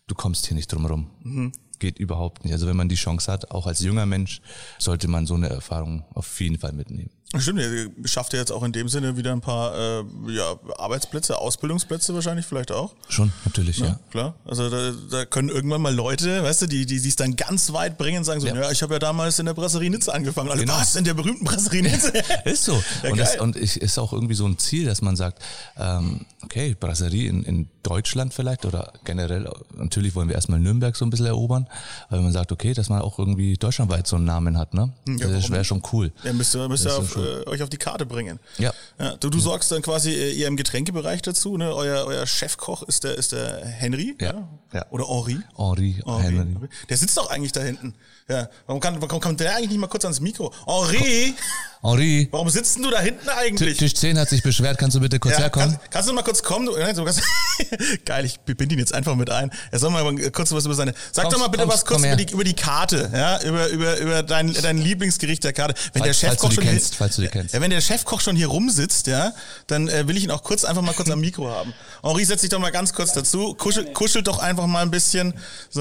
du 0.06 0.14
kommst 0.14 0.46
hier 0.46 0.54
nicht 0.56 0.72
drum 0.72 0.86
rum. 0.86 1.10
Mhm. 1.22 1.52
Geht 1.78 1.98
überhaupt 2.00 2.42
nicht. 2.44 2.52
Also 2.52 2.66
wenn 2.66 2.76
man 2.76 2.88
die 2.88 2.96
Chance 2.96 3.30
hat, 3.30 3.52
auch 3.52 3.66
als 3.68 3.80
junger 3.80 4.04
Mensch, 4.04 4.40
sollte 4.78 5.06
man 5.06 5.26
so 5.26 5.34
eine 5.34 5.48
Erfahrung 5.48 6.04
auf 6.12 6.40
jeden 6.40 6.58
Fall 6.58 6.72
mitnehmen. 6.72 7.10
Stimmt, 7.36 7.60
ihr 7.60 7.90
schafft 8.06 8.32
ja 8.32 8.38
jetzt 8.38 8.50
auch 8.50 8.62
in 8.62 8.72
dem 8.72 8.88
Sinne 8.88 9.18
wieder 9.18 9.32
ein 9.32 9.42
paar 9.42 9.74
äh, 9.76 10.04
ja, 10.28 10.54
Arbeitsplätze, 10.78 11.36
Ausbildungsplätze 11.38 12.14
wahrscheinlich 12.14 12.46
vielleicht 12.46 12.72
auch. 12.72 12.94
Schon, 13.10 13.32
natürlich, 13.44 13.78
ja. 13.80 13.98
Klar. 14.10 14.34
Also 14.46 14.70
da, 14.70 14.92
da 15.10 15.24
können 15.26 15.50
irgendwann 15.50 15.82
mal 15.82 15.94
Leute, 15.94 16.42
weißt 16.42 16.62
du, 16.62 16.66
die, 16.68 16.86
die 16.86 16.98
sich 16.98 17.16
dann 17.16 17.36
ganz 17.36 17.70
weit 17.74 17.98
bringen 17.98 18.18
und 18.18 18.24
sagen 18.24 18.40
so, 18.40 18.46
ja, 18.46 18.54
Ja. 18.56 18.70
ich 18.70 18.80
habe 18.82 18.94
ja 18.94 18.98
damals 18.98 19.38
in 19.38 19.44
der 19.44 19.52
Brasserie 19.52 19.90
Nizza 19.90 20.12
angefangen. 20.12 20.50
Alle, 20.50 20.62
Genau. 20.62 20.72
was, 20.78 20.96
in 20.96 21.04
der 21.04 21.12
berühmten 21.12 21.44
Brasserie 21.44 21.82
Nizza? 21.82 22.12
Ist 22.46 22.64
so. 22.64 22.82
Ja, 23.02 23.10
und, 23.10 23.18
das, 23.20 23.36
und 23.38 23.56
ich, 23.56 23.76
ist 23.78 23.98
auch 23.98 24.14
irgendwie 24.14 24.34
so 24.34 24.46
ein 24.46 24.56
Ziel, 24.56 24.86
dass 24.86 25.02
man 25.02 25.14
sagt, 25.14 25.42
ähm, 25.76 26.24
okay, 26.44 26.74
Brasserie 26.80 27.28
in, 27.28 27.42
in 27.44 27.68
Deutschland 27.82 28.32
vielleicht 28.32 28.64
oder 28.64 28.94
generell, 29.04 29.50
natürlich 29.76 30.14
wollen 30.14 30.28
wir 30.28 30.34
erstmal 30.34 30.60
Nürnberg 30.60 30.96
so 30.96 31.04
ein 31.04 31.10
bisschen 31.10 31.26
erobern, 31.26 31.66
aber 32.08 32.22
man 32.22 32.32
sagt, 32.32 32.52
okay, 32.52 32.72
dass 32.72 32.88
man 32.88 33.02
auch 33.02 33.18
irgendwie 33.18 33.58
deutschlandweit 33.58 34.06
so 34.06 34.16
einen 34.16 34.24
Namen 34.24 34.56
hat, 34.56 34.72
ne? 34.72 34.92
das 35.06 35.30
warum 35.30 35.50
wäre 35.50 35.64
schon 35.64 35.82
cool. 35.92 36.10
Ja, 36.24 36.32
müsst 36.32 36.54
ihr, 36.54 36.66
müsst 36.68 36.84
ihr 36.86 36.88
Das 36.90 36.98
ist 36.98 37.16
auf, 37.16 37.17
äh, 37.24 37.48
euch 37.48 37.62
auf 37.62 37.68
die 37.70 37.76
Karte 37.76 38.06
bringen. 38.06 38.38
Ja. 38.58 38.72
ja 38.98 39.16
du 39.16 39.30
du 39.30 39.40
sorgst 39.40 39.70
dann 39.72 39.82
quasi 39.82 40.12
äh, 40.12 40.38
eher 40.38 40.48
im 40.48 40.56
Getränkebereich 40.56 41.22
dazu, 41.22 41.56
ne? 41.56 41.74
Euer, 41.74 42.04
euer 42.06 42.26
Chefkoch 42.26 42.82
ist 42.84 43.04
der, 43.04 43.14
ist 43.16 43.32
der 43.32 43.64
Henry. 43.64 44.16
Ja, 44.20 44.48
ja. 44.72 44.86
Oder 44.90 45.06
Henri. 45.08 45.38
Henri. 45.56 45.96
Henry. 46.06 46.68
Der 46.88 46.96
sitzt 46.96 47.16
doch 47.16 47.30
eigentlich 47.30 47.52
da 47.52 47.60
hinten. 47.62 47.94
Ja. 48.28 48.48
Warum, 48.66 48.80
kann, 48.80 49.00
warum 49.00 49.20
kommt 49.20 49.40
der 49.40 49.56
eigentlich 49.56 49.70
nicht 49.70 49.78
mal 49.80 49.86
kurz 49.86 50.04
ans 50.04 50.20
Mikro? 50.20 50.52
Henri! 50.66 51.34
Henri, 51.80 52.28
Warum 52.32 52.50
sitzt 52.50 52.74
denn 52.76 52.82
du 52.82 52.90
da 52.90 53.00
hinten 53.00 53.28
eigentlich? 53.28 53.78
Tisch 53.78 53.94
10 53.94 54.18
hat 54.18 54.28
sich 54.28 54.42
beschwert, 54.42 54.78
kannst 54.78 54.96
du 54.96 55.00
bitte 55.00 55.20
kurz 55.20 55.34
Ja, 55.34 55.42
herkommen? 55.42 55.70
kannst, 55.70 55.90
kannst 55.92 56.08
du 56.08 56.12
mal 56.12 56.22
kurz 56.24 56.42
kommen? 56.42 56.66
Du, 56.66 56.76
nein, 56.76 56.94
du 56.96 57.04
kannst, 57.04 57.22
geil, 58.04 58.24
ich 58.24 58.40
bind 58.40 58.72
ihn 58.72 58.80
jetzt 58.80 58.92
einfach 58.92 59.14
mit 59.14 59.30
ein. 59.30 59.52
Er 59.70 59.78
soll 59.78 59.90
mal 59.90 60.02
kurz 60.32 60.50
was 60.50 60.64
über 60.64 60.74
seine. 60.74 60.92
Sag 61.12 61.24
Kommst- 61.26 61.36
doch 61.36 61.40
mal 61.40 61.46
bitte 61.48 61.62
kommst- 61.62 61.76
was 61.76 61.84
kurz 61.86 62.02
über 62.04 62.16
die, 62.16 62.32
über 62.32 62.42
die 62.42 62.54
Karte, 62.54 63.08
ja, 63.14 63.40
über, 63.42 63.68
über, 63.68 63.96
über 63.98 64.22
dein, 64.24 64.52
dein 64.54 64.78
Lieblingsgericht 64.78 65.44
der 65.44 65.52
Karte. 65.52 65.74
Wenn 65.92 66.02
der 66.02 66.14
Falls- 66.14 66.20
falls 66.20 66.32
Chefkoch 66.40 66.52
schon 66.52 66.64
kennst, 66.64 66.96
falls 67.08 67.16
du 67.16 67.22
die 67.22 67.28
kennst. 67.28 67.54
Ja, 67.54 67.60
wenn 67.60 67.70
der 67.70 67.80
Chefkoch 67.80 68.20
schon 68.20 68.36
hier 68.36 68.46
rumsitzt, 68.48 69.06
ja, 69.06 69.32
dann 69.66 69.88
äh, 69.88 70.06
will 70.08 70.16
ich 70.16 70.24
ihn 70.24 70.30
auch 70.30 70.42
kurz 70.42 70.64
einfach 70.64 70.82
mal 70.82 70.94
kurz 70.94 71.10
am 71.10 71.20
Mikro 71.20 71.48
haben. 71.50 71.72
Henri, 72.02 72.24
setz 72.24 72.40
dich 72.42 72.50
doch 72.50 72.58
mal 72.60 72.70
ganz 72.70 72.92
kurz 72.92 73.12
dazu. 73.12 73.54
Kuschel, 73.54 73.92
kuschelt 73.92 74.26
doch 74.26 74.38
einfach 74.38 74.66
mal 74.66 74.82
ein 74.82 74.90
bisschen. 74.90 75.34
So. 75.70 75.80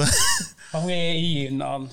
Machen 0.72 0.88
wir 0.88 0.94
hier 0.96 1.14
jeden 1.18 1.62
Abend. 1.62 1.90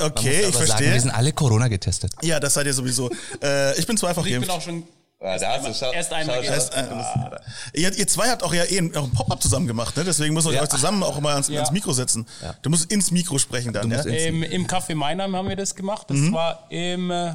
Okay, 0.00 0.40
ich 0.40 0.54
sagen, 0.54 0.66
verstehe. 0.66 0.92
wir 0.94 1.00
sind 1.00 1.10
alle 1.10 1.32
Corona 1.32 1.68
getestet. 1.68 2.12
ja, 2.22 2.40
das 2.40 2.54
seid 2.54 2.66
ihr 2.66 2.72
sowieso. 2.74 3.10
Äh, 3.42 3.78
ich 3.78 3.86
bin 3.86 3.96
zweifach 3.96 4.24
Ich 4.24 4.32
bin 4.32 4.40
geimpft. 4.42 4.50
auch 4.50 4.62
schon 4.62 4.84
Ja, 5.20 5.38
da 5.38 5.52
hast 5.58 5.66
du- 5.66 5.74
schau- 5.74 5.92
erst 5.92 6.12
einmal 6.12 6.42
geimpft. 6.42 6.72
Äh, 6.74 7.80
ihr, 7.80 7.92
ihr 7.94 8.06
zwei 8.06 8.28
habt 8.30 8.42
auch 8.42 8.54
ja 8.54 8.64
eh 8.64 8.78
ein, 8.78 8.96
auch 8.96 9.04
ein 9.04 9.10
Pop-up 9.12 9.42
zusammen 9.42 9.66
gemacht, 9.66 9.96
ne? 9.96 10.04
Deswegen 10.04 10.32
müssen 10.34 10.48
wir 10.48 10.56
Ja. 10.56 10.62
euch 10.62 10.68
zusammen 10.70 11.02
auch 11.02 11.18
mal 11.20 11.32
ans, 11.34 11.48
Ja. 11.48 11.56
ans 11.60 11.72
Mikro 11.72 11.92
setzen. 11.92 12.26
Du 12.62 12.70
musst 12.70 12.90
ins 12.90 13.10
Mikro 13.10 13.38
sprechen 13.38 13.72
dann, 13.74 13.90
ja? 13.90 14.00
Im, 14.02 14.42
Im 14.42 14.66
Café 14.66 14.94
Meinheim 14.94 15.34
haben 15.36 15.48
wir 15.48 15.56
das 15.56 15.74
gemacht. 15.74 16.06
Das 16.08 16.32
war 16.32 16.66
im 16.70 17.10
äh, 17.10 17.32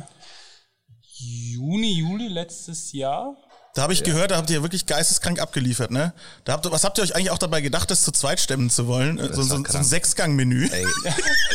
Juni, 1.21 1.99
Juli 1.99 2.27
letztes 2.27 2.91
Jahr. 2.93 3.35
Da 3.73 3.83
habe 3.83 3.93
ich 3.93 4.03
gehört, 4.03 4.31
da 4.31 4.37
habt 4.37 4.49
ihr 4.49 4.61
wirklich 4.63 4.85
geisteskrank 4.85 5.39
abgeliefert, 5.39 5.91
ne? 5.91 6.11
Da 6.43 6.51
habt, 6.53 6.65
ihr- 6.65 6.71
was 6.73 6.83
habt 6.83 6.97
ihr 6.97 7.03
euch 7.05 7.15
eigentlich 7.15 7.31
auch 7.31 7.37
dabei 7.37 7.61
gedacht, 7.61 7.89
das 7.89 8.03
zu 8.03 8.11
zweit 8.11 8.41
stemmen 8.41 8.69
zu 8.69 8.85
wollen? 8.87 9.17
Äh, 9.17 9.27
So, 9.33 9.43
so, 9.43 9.63
so 9.65 9.77
ein. 9.77 9.83
Sechsgang-Menü. 9.83 10.67
Ey, 10.69 10.85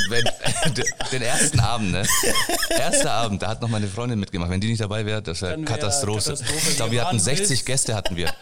wenn, 0.08 0.24
den 1.12 1.20
ersten 1.22 1.60
Abend, 1.60 1.90
ne? 1.92 2.06
Erster 2.70 3.12
Abend, 3.12 3.42
da 3.42 3.48
hat 3.48 3.60
noch 3.60 3.68
meine 3.68 3.86
Freundin 3.86 4.18
mitgemacht. 4.18 4.50
Wenn 4.50 4.62
die 4.62 4.68
nicht 4.68 4.80
dabei 4.80 5.04
wäre, 5.04 5.20
das 5.20 5.42
wäre 5.42 5.60
Katastrophe. 5.62 6.30
Katastrophe. 6.30 6.70
Ich 6.70 6.76
glaube, 6.76 6.92
Wir 6.92 7.02
hatten 7.02 7.16
waren 7.18 7.20
60 7.24 7.48
bis- 7.48 7.64
Gäste 7.66 7.94
hatten 7.94 8.16
wir. 8.16 8.32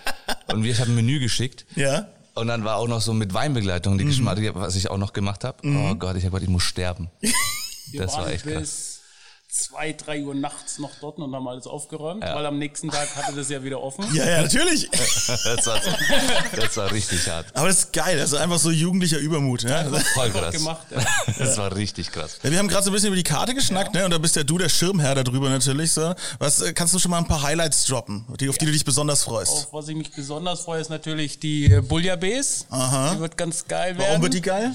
Und 0.53 0.63
wir, 0.63 0.71
ich 0.71 0.79
habe 0.79 0.93
ein 0.93 0.95
Menü 0.95 1.19
geschickt. 1.19 1.67
Ja? 1.75 2.07
Und 2.35 2.47
dann 2.47 2.65
war 2.65 2.77
auch 2.77 2.87
noch 2.89 3.01
so 3.01 3.13
mit 3.13 3.35
Weinbegleitung 3.35 3.95
Mhm. 3.95 3.99
die 3.99 4.05
Geschmack, 4.05 4.39
was 4.55 4.77
ich 4.77 4.89
auch 4.89 4.99
noch 4.99 5.13
gemacht 5.13 5.43
habe. 5.43 5.57
Oh 5.67 5.95
Gott, 5.97 6.17
ich 6.17 6.23
habe 6.25 6.31
gedacht, 6.31 6.43
ich 6.45 6.49
muss 6.49 6.63
sterben. 6.63 7.11
Wir 7.91 8.03
Das 8.03 8.13
war 8.13 8.29
echt 8.31 8.47
krass. 8.47 8.94
Zwei, 9.55 9.93
drei 9.93 10.21
Uhr 10.25 10.35
nachts 10.35 10.79
noch 10.81 10.91
dort 11.01 11.19
und 11.19 11.33
haben 11.33 11.47
alles 11.47 11.69
aufgeräumt, 11.69 12.25
Ja. 12.25 12.35
weil 12.35 12.45
am 12.45 12.59
nächsten 12.59 12.91
Tag 12.91 13.15
hatte 13.15 13.37
das 13.37 13.49
ja 13.51 13.63
wieder 13.63 13.81
offen. 13.81 14.05
Ja, 14.13 14.29
ja, 14.29 14.43
natürlich. 14.43 14.89
Das 15.45 15.67
war, 15.67 15.81
das 16.57 16.77
war 16.77 16.91
richtig 16.93 17.29
hart. 17.29 17.47
Aber 17.55 17.69
das 17.69 17.79
ist 17.79 17.93
geil, 17.93 18.19
das 18.19 18.33
ist 18.33 18.39
einfach 18.39 18.59
so 18.59 18.71
jugendlicher 18.71 19.19
Übermut. 19.19 19.63
Ja? 19.63 19.85
Voll 20.15 20.31
krass. 20.31 20.55
gemacht. 20.55 20.87
Ja. 20.91 20.99
Das 21.39 21.57
war 21.57 21.75
richtig 21.75 22.11
krass. 22.11 22.39
Ja, 22.43 22.51
wir 22.51 22.59
haben 22.59 22.69
gerade 22.69 22.83
so 22.85 22.91
ein 22.91 22.95
bisschen 22.95 23.09
über 23.09 23.17
die 23.17 23.23
Karte 23.23 23.55
geschnackt, 23.55 23.95
ne? 23.95 24.05
Und 24.05 24.11
da 24.11 24.19
bist 24.19 24.35
ja 24.37 24.43
du 24.43 24.59
der 24.59 24.69
Schirmherr 24.69 25.15
darüber 25.23 25.49
natürlich. 25.49 25.93
So. 25.93 26.15
Was 26.39 26.61
äh, 26.61 26.73
kannst 26.73 26.95
du 26.95 26.99
schon 26.99 27.11
mal 27.11 27.19
ein 27.19 27.29
paar 27.29 27.43
Highlights 27.43 27.87
droppen, 27.87 28.25
die, 28.41 28.49
auf 28.49 28.59
die 28.59 28.67
du 28.67 28.73
dich 28.73 28.85
besonders 28.85 29.23
freust? 29.25 29.53
Auf 29.53 29.73
was 29.73 29.89
ich 29.89 29.95
mich 29.97 30.11
besonders 30.11 30.61
freue, 30.63 30.81
ist 30.81 30.91
natürlich 30.91 31.39
die 31.39 31.67
äh, 31.67 31.81
Bouillabaisse. 31.81 32.65
Aha. 32.71 33.15
Die 33.15 33.21
wird 33.21 33.37
ganz 33.37 33.67
geil 33.67 33.97
werden. 33.97 34.09
Warum 34.09 34.23
wird 34.23 34.35
die 34.35 34.43
geil? 34.43 34.73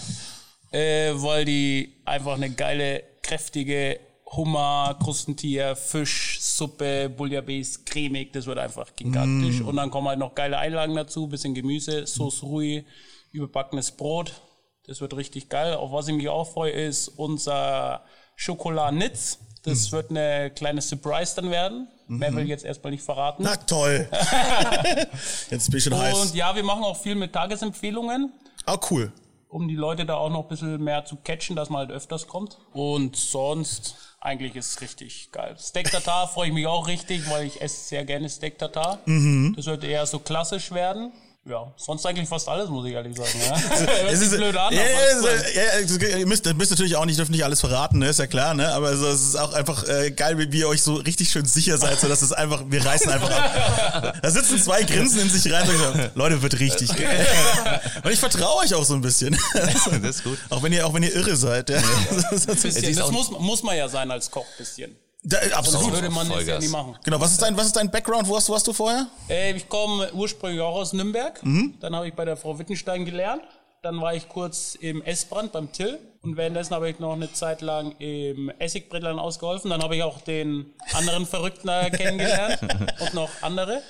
Äh, 0.72 1.12
weil 1.16 1.46
die 1.46 1.94
einfach 2.06 2.34
eine 2.36 2.50
geile, 2.50 3.04
kräftige 3.24 4.00
Hummer, 4.32 4.96
Krustentier, 5.02 5.76
Fisch, 5.76 6.40
Suppe, 6.42 7.10
Bouillabaisse, 7.10 7.80
cremig, 7.86 8.32
das 8.34 8.46
wird 8.46 8.60
einfach 8.60 8.96
gigantisch. 8.96 9.62
Und 9.62 9.76
dann 9.78 9.90
kommen 9.90 10.08
halt 10.08 10.20
noch 10.20 10.36
geile 10.36 10.58
Einlagen 10.60 10.96
dazu, 10.96 11.28
bisschen 11.28 11.56
Gemüse, 11.56 12.06
Sauce 12.06 12.44
Rouille, 12.44 12.86
überbackenes 13.32 13.92
Brot. 13.92 14.34
Das 14.86 15.02
wird 15.02 15.16
richtig 15.16 15.50
geil. 15.50 15.74
Auf 15.76 15.92
was 15.92 16.08
ich 16.08 16.14
mich 16.16 16.30
auch 16.30 16.46
freue, 16.52 16.72
ist 16.72 17.08
unser 17.10 18.04
Schokoladnitz. 18.36 19.40
Das 19.64 19.92
wird 19.92 20.10
eine 20.10 20.52
kleine 20.52 20.82
Surprise 20.82 21.36
dann 21.36 21.52
werden. 21.52 21.88
Mehr 22.08 22.34
will 22.34 22.44
ich 22.44 22.50
jetzt 22.50 22.66
erstmal 22.66 22.92
nicht 22.92 23.04
verraten. 23.04 23.44
Na 23.44 23.56
toll. 23.56 24.08
Jetzt 25.52 25.70
bin 25.70 25.78
ich 25.78 25.84
schon 25.84 25.94
Und 25.94 26.00
heiß. 26.00 26.34
ja, 26.34 26.56
wir 26.56 26.64
machen 26.64 26.84
auch 26.84 26.98
viel 26.98 27.14
mit 27.14 27.34
Tagesempfehlungen 27.34 28.32
Ah, 28.66 28.80
cool. 28.90 29.12
Um 29.50 29.68
die 29.68 29.76
Leute 29.76 30.06
da 30.06 30.16
auch 30.16 30.30
noch 30.30 30.44
ein 30.44 30.48
bisschen 30.48 30.82
mehr 30.82 31.06
zu 31.06 31.18
catchen, 31.18 31.56
dass 31.56 31.70
man 31.70 31.80
halt 31.80 31.92
öfters 31.92 32.28
kommt. 32.28 32.60
Und 32.72 33.16
sonst, 33.16 33.96
eigentlich 34.22 34.56
ist 34.56 34.72
es 34.72 34.82
richtig 34.82 35.32
geil. 35.32 35.56
Steak 35.58 35.92
Tartar 35.92 36.28
freue 36.34 36.50
ich 36.50 36.54
mich 36.54 36.68
auch 36.68 36.88
richtig, 36.88 37.30
weil 37.30 37.48
ich 37.48 37.60
esse 37.60 37.88
sehr 37.88 38.06
gerne 38.06 38.30
Steak 38.30 38.60
Tartar. 38.60 39.00
Mhm. 39.06 39.54
Das 39.56 39.66
wird 39.66 39.84
eher 39.84 40.06
so 40.06 40.20
klassisch 40.20 40.72
werden. 40.72 41.12
Ja, 41.46 41.74
sonst 41.78 42.06
eigentlich 42.06 42.28
fast 42.28 42.48
alles, 42.50 42.70
muss 42.70 42.86
ich 42.86 42.94
ehrlich 42.94 43.18
sagen. 43.18 43.30
Ja. 43.48 43.58
Es 44.12 44.22
ist, 44.22 44.36
blöd 44.36 44.56
an, 44.58 44.74
ja, 44.74 44.82
ja, 44.82 44.88
ja, 45.56 45.80
ja, 45.80 46.18
ihr 46.18 46.28
müsst, 46.28 46.46
ihr 46.46 46.54
müsst 46.54 46.70
natürlich 46.72 46.96
auch 46.96 47.06
nicht, 47.06 47.18
dürft 47.18 47.32
nicht 47.32 47.44
alles 47.44 47.62
verraten, 47.62 48.00
ne? 48.00 48.10
ist 48.10 48.20
ja 48.20 48.28
klar, 48.28 48.54
ne? 48.54 48.72
aber 48.74 48.96
so, 48.98 49.08
es 49.08 49.22
ist 49.22 49.36
auch 49.36 49.54
einfach 49.54 49.88
äh, 49.88 50.12
geil, 50.12 50.38
wie, 50.38 50.52
wie 50.52 50.60
ihr 50.60 50.68
euch 50.68 50.82
so 50.82 50.96
richtig 50.96 51.30
schön 51.30 51.46
sicher 51.46 51.78
seid, 51.78 52.00
so 52.00 52.08
dass 52.08 52.22
es 52.22 52.34
einfach, 52.34 52.64
wir 52.68 52.86
reißen 52.86 53.10
einfach 53.10 53.32
ab. 53.32 54.20
Da 54.22 54.32
sitzen 54.32 54.62
zwei 54.62 54.84
Grinsen 54.84 55.22
in 55.22 55.30
sich 55.30 55.52
rein 55.52 55.68
und 55.68 55.78
sagen, 55.78 56.12
Leute, 56.16 56.42
wird 56.42 56.60
richtig 56.60 56.96
geil. 56.96 57.26
Und 58.04 58.12
ich 58.12 58.20
vertraue 58.20 58.64
euch 58.64 58.74
auch 58.74 58.84
so 58.84 58.94
ein 58.94 59.02
bisschen. 59.02 59.38
Das 59.54 59.88
ist 59.88 60.24
gut. 60.24 60.38
Auch 60.50 60.62
wenn 60.62 60.74
ihr, 60.74 60.86
auch 60.86 60.94
wenn 60.94 61.04
ihr 61.04 61.14
irre 61.16 61.36
seid. 61.36 61.70
Ja. 61.70 61.82
bisschen, 62.32 62.70
ist 62.70 62.98
das 63.00 63.00
auch- 63.00 63.12
muss, 63.12 63.32
muss 63.32 63.64
man 63.64 63.78
ja 63.78 63.88
sein 63.88 64.12
als 64.12 64.30
Koch, 64.30 64.46
bisschen. 64.58 64.96
Da, 65.22 65.38
Sonst 65.42 65.54
absolut. 65.54 65.94
würde 65.94 66.10
man 66.10 66.28
das 66.30 66.38
ja 66.40 66.44
Vollgas. 66.46 66.64
nie 66.64 66.70
machen. 66.70 66.96
Genau, 67.04 67.20
was 67.20 67.32
ist 67.34 67.42
dein, 67.42 67.58
was 67.58 67.66
ist 67.68 67.76
dein 67.76 67.92
Background? 67.92 68.28
Wo 68.28 68.38
hast, 68.38 68.48
wo 68.48 68.56
hast 68.56 68.66
du 68.68 68.74
vorher? 68.74 69.08
Äh, 69.30 69.54
ich 69.54 69.68
komme 69.68 70.10
ursprünglich 70.14 70.62
auch 70.62 70.76
aus 70.76 70.94
Nürnberg. 70.94 71.44
Mhm. 71.44 71.76
Dann 71.82 71.94
habe 71.96 72.08
ich 72.08 72.14
bei 72.14 72.24
der 72.24 72.38
Frau 72.38 72.58
Wittenstein 72.58 73.04
gelernt. 73.04 73.44
Dann 73.82 74.00
war 74.02 74.14
ich 74.14 74.28
kurz 74.30 74.76
im 74.76 75.02
Essbrand 75.02 75.52
beim 75.52 75.72
Till. 75.72 76.00
Und 76.22 76.36
währenddessen 76.38 76.74
habe 76.74 76.90
ich 76.90 77.00
noch 77.00 77.14
eine 77.14 77.32
Zeit 77.34 77.62
lang 77.62 77.96
im 78.00 78.50
Essigbrettlern 78.60 79.20
ausgeholfen. 79.20 79.70
Dann 79.70 79.82
habe 79.84 79.96
ich 79.98 80.04
auch 80.04 80.22
den 80.22 80.74
anderen 80.94 81.26
Verrückten 81.26 81.70
kennengelernt 81.92 82.60
und 83.00 83.14
noch 83.14 83.30
andere. 83.42 83.82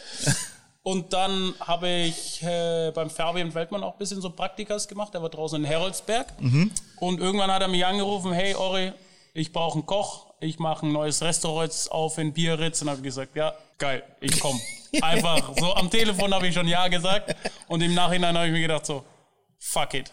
Und 0.81 1.13
dann 1.13 1.53
habe 1.59 1.89
ich 1.89 2.41
äh, 2.41 2.91
beim 2.93 3.09
Fabian 3.11 3.53
Weltmann 3.53 3.83
auch 3.83 3.93
ein 3.93 3.97
bisschen 3.99 4.21
so 4.21 4.31
Praktikas 4.31 4.87
gemacht. 4.87 5.13
Der 5.13 5.21
war 5.21 5.29
draußen 5.29 5.59
in 5.63 5.65
Heroldsberg. 5.65 6.27
Und 6.99 7.19
irgendwann 7.19 7.51
hat 7.51 7.61
er 7.61 7.67
mich 7.67 7.85
angerufen, 7.85 8.31
hey 8.31 8.55
Ori, 8.55 8.93
ich 9.33 9.51
brauche 9.53 9.75
einen 9.75 9.85
Koch. 9.85 10.28
Ich 10.41 10.58
mache 10.58 10.86
ein 10.86 10.93
neues 10.93 11.21
Restaurant 11.21 11.73
auf 11.89 12.17
in 12.17 12.34
Biarritz. 12.34 12.82
Und 12.82 12.89
habe 12.89 13.02
gesagt, 13.02 13.36
ja, 13.36 13.54
geil, 13.78 14.04
ich 14.21 14.39
komme. 14.39 14.60
Einfach 15.02 15.52
so 15.58 15.73
am 15.75 15.89
Telefon 15.89 16.34
habe 16.34 16.47
ich 16.47 16.54
schon 16.54 16.67
Ja 16.67 16.88
gesagt. 16.88 17.36
Und 17.67 17.82
im 17.82 17.93
Nachhinein 17.93 18.36
habe 18.36 18.47
ich 18.47 18.54
mir 18.54 18.62
gedacht 18.62 18.86
so, 18.86 19.04
fuck 19.60 19.93
it. 19.93 20.12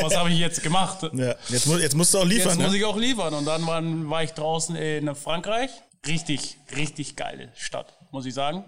Was 0.00 0.16
habe 0.16 0.30
ich 0.30 0.38
jetzt 0.38 0.62
gemacht? 0.62 1.02
Ja, 1.12 1.34
jetzt, 1.48 1.66
jetzt 1.66 1.94
musst 1.94 2.14
du 2.14 2.18
auch 2.18 2.24
liefern. 2.24 2.50
Jetzt 2.50 2.58
ne? 2.58 2.64
muss 2.66 2.74
ich 2.74 2.84
auch 2.84 2.96
liefern. 2.96 3.34
Und 3.34 3.44
dann 3.44 3.66
war, 3.66 3.82
war 3.82 4.22
ich 4.22 4.32
draußen 4.32 4.76
in 4.76 5.14
Frankreich. 5.14 5.70
Richtig, 6.06 6.58
richtig 6.76 7.16
geile 7.16 7.50
Stadt, 7.56 7.98
muss 8.10 8.26
ich 8.26 8.34
sagen. 8.34 8.64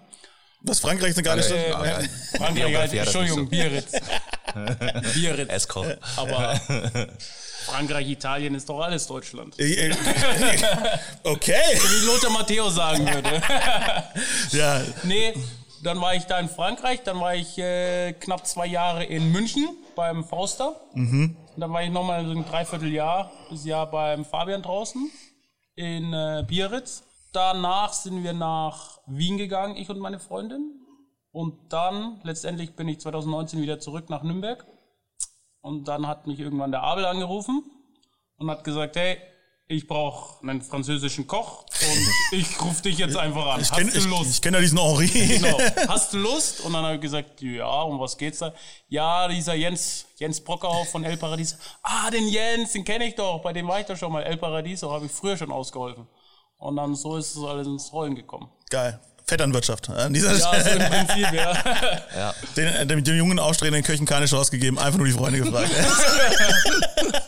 Was 0.62 0.81
Frankreich 0.81 1.11
ist 1.11 1.18
eine 1.18 1.24
geile 1.24 1.42
Stadt. 1.42 1.59
Äh, 1.59 1.70
geil. 1.70 2.11
Frankreich, 2.37 2.76
halt, 2.76 2.92
das 2.92 3.07
Entschuldigung, 3.07 3.48
Biarritz. 3.48 3.92
Biarritz. 5.14 5.52
Esskoch. 5.52 5.87
Aber 6.16 6.61
Frankreich, 7.66 8.09
Italien 8.09 8.55
ist 8.55 8.68
doch 8.68 8.81
alles 8.81 9.07
Deutschland. 9.07 9.59
Äh, 9.59 9.88
äh, 9.88 9.94
Okay. 11.24 11.55
Wie 11.74 12.07
Lothar 12.07 12.31
Matthäus 12.31 12.74
sagen 12.74 13.07
würde. 13.07 13.42
Ja, 14.52 14.83
Nee, 15.02 15.35
dann 15.83 16.00
war 16.00 16.14
ich 16.14 16.24
da 16.24 16.38
in 16.38 16.48
Frankreich, 16.48 17.02
dann 17.02 17.20
war 17.20 17.35
ich 17.35 17.59
äh, 17.59 18.12
knapp 18.14 18.46
zwei 18.46 18.66
Jahre 18.66 19.05
in 19.05 19.31
München 19.33 19.68
beim 19.94 20.24
Fauster. 20.24 20.81
Und 20.94 21.37
dann 21.57 21.72
war 21.72 21.83
ich 21.83 21.90
nochmal 21.90 22.24
so 22.24 22.33
ein 22.33 22.44
Dreivierteljahr 22.44 23.31
bis 23.50 23.64
Jahr 23.64 23.90
beim 23.90 24.24
Fabian 24.24 24.62
draußen 24.62 25.11
in 25.74 26.12
äh, 26.12 26.44
Biarritz. 26.46 27.05
Danach 27.33 27.92
sind 27.92 28.24
wir 28.24 28.33
nach 28.33 28.98
Wien 29.07 29.37
gegangen, 29.37 29.76
ich 29.76 29.90
und 29.90 29.98
meine 29.98 30.18
Freundin. 30.18 30.72
Und 31.33 31.72
dann, 31.72 32.20
letztendlich 32.22 32.74
bin 32.76 32.88
ich 32.88 33.00
2019 33.00 33.61
wieder 33.61 33.79
zurück 33.79 34.09
nach 34.09 34.22
Nürnberg. 34.22 34.64
Und 35.66 35.88
dann 35.88 36.07
hat 36.07 36.29
mich 36.29 36.38
irgendwann 36.38 36.70
der 36.70 36.83
Abel 36.83 37.05
angerufen 37.05 37.64
und 38.38 38.48
hat 38.48 38.62
gesagt, 38.62 38.94
hey, 38.94 39.18
ich 39.66 39.88
brauche 39.88 40.40
einen 40.46 40.62
französischen 40.62 41.26
Koch 41.26 41.62
und 41.64 42.09
ich 42.38 42.62
rufe 42.62 42.83
dich 42.83 42.98
jetzt 42.98 43.16
einfach 43.16 43.46
an. 43.46 43.61
Ich 43.61 43.72
Hast 43.72 43.76
kenne 43.76 43.90
du 43.90 43.98
ich, 43.98 44.07
Lust? 44.07 44.31
ich 44.31 44.40
kenn 44.40 44.55
ja 44.55 44.61
diesen 44.61 44.79
Henri. 44.79 45.09
Genau. 45.09 45.59
Hast 45.88 46.12
du 46.12 46.18
Lust? 46.18 46.61
Und 46.61 46.72
dann 46.72 46.85
habe 46.85 46.94
ich 46.94 47.00
gesagt, 47.00 47.40
ja, 47.42 47.83
um 47.83 47.98
was 47.98 48.16
geht's 48.16 48.38
da? 48.38 48.55
Ja, 48.87 49.26
dieser 49.26 49.55
Jens, 49.55 50.07
Jens 50.18 50.40
Brockerhoff 50.40 50.88
von 50.90 51.02
El 51.02 51.16
Paradiso. 51.16 51.57
Ah, 51.83 52.12
den 52.12 52.29
Jens, 52.29 52.70
den 52.70 52.85
kenne 52.85 53.09
ich 53.09 53.16
doch, 53.16 53.42
bei 53.42 53.52
dem 53.52 53.66
war 53.66 53.81
ich 53.81 53.87
doch 53.87 53.96
schon 53.96 54.12
mal. 54.12 54.22
El 54.22 54.37
Paradiso 54.37 54.92
habe 54.92 55.07
ich 55.07 55.11
früher 55.11 55.37
schon 55.37 55.50
ausgeholfen. 55.50 56.07
Und 56.59 56.76
dann 56.76 56.94
so 56.94 57.16
ist 57.16 57.35
es 57.35 57.42
alles 57.42 57.66
ins 57.66 57.92
Rollen 57.92 58.14
gekommen. 58.14 58.48
Geil. 58.70 59.00
Vetternwirtschaft. 59.28 59.90
An 59.90 60.12
dieser 60.12 60.34
Ja, 60.34 60.38
so 60.38 60.60
Stelle 60.60 60.84
im 60.84 60.90
Prinzip, 60.90 61.32
ja. 61.32 62.34
den, 62.56 62.66
äh, 62.68 62.86
dem, 62.86 63.02
dem 63.02 63.16
jungen 63.16 63.40
aufstrebenden 63.40 63.82
Köchen 63.84 64.06
keine 64.06 64.26
Chance 64.26 64.52
gegeben, 64.52 64.78
einfach 64.78 64.98
nur 64.98 65.06
die 65.08 65.12
Freunde 65.12 65.40
gefragt. 65.40 65.68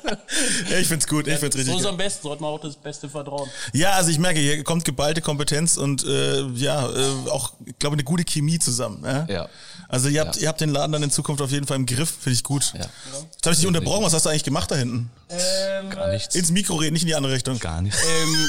ja, 0.70 0.78
ich 0.78 0.86
find's 0.88 1.06
gut, 1.06 1.26
ich 1.26 1.38
find's 1.38 1.56
richtig 1.56 1.72
So 1.74 1.80
ist 1.80 1.86
am 1.86 1.96
besten, 1.96 2.22
sollte 2.22 2.42
man 2.42 2.52
auch 2.52 2.60
das 2.60 2.76
Beste 2.76 3.08
vertrauen. 3.08 3.48
Ja, 3.72 3.92
also 3.92 4.10
ich 4.10 4.18
merke, 4.18 4.40
hier 4.40 4.62
kommt 4.64 4.84
geballte 4.84 5.20
Kompetenz 5.20 5.76
und 5.76 6.04
äh, 6.04 6.42
ja, 6.54 6.88
äh, 6.88 7.30
auch, 7.30 7.52
ich 7.64 7.78
glaube, 7.78 7.94
eine 7.94 8.04
gute 8.04 8.24
Chemie 8.24 8.58
zusammen. 8.58 9.02
Ja. 9.04 9.26
Ja. 9.28 9.48
Also 9.88 10.08
ihr 10.08 10.20
habt, 10.20 10.36
Ja. 10.36 10.42
ihr 10.42 10.48
habt 10.48 10.60
den 10.60 10.70
Laden 10.70 10.92
dann 10.92 11.02
in 11.02 11.10
Zukunft 11.10 11.40
auf 11.42 11.50
jeden 11.50 11.66
Fall 11.66 11.76
im 11.76 11.86
Griff, 11.86 12.10
finde 12.10 12.34
ich 12.34 12.44
gut. 12.44 12.72
Ja. 12.74 12.80
Jetzt 12.80 13.44
habe 13.46 13.52
ich 13.52 13.58
dich 13.58 13.66
unterbrochen, 13.66 14.04
was 14.04 14.12
hast 14.12 14.26
du 14.26 14.30
eigentlich 14.30 14.44
gemacht 14.44 14.70
da 14.70 14.74
hinten? 14.76 15.10
Ähm, 15.30 15.90
Gar 15.90 16.08
nichts. 16.08 16.34
Ins 16.34 16.50
Mikro 16.50 16.76
reden, 16.76 16.92
nicht 16.94 17.02
in 17.02 17.08
die 17.08 17.14
andere 17.14 17.32
Richtung. 17.32 17.58
Gar 17.58 17.80
nichts. 17.82 17.98
ähm, 18.02 18.48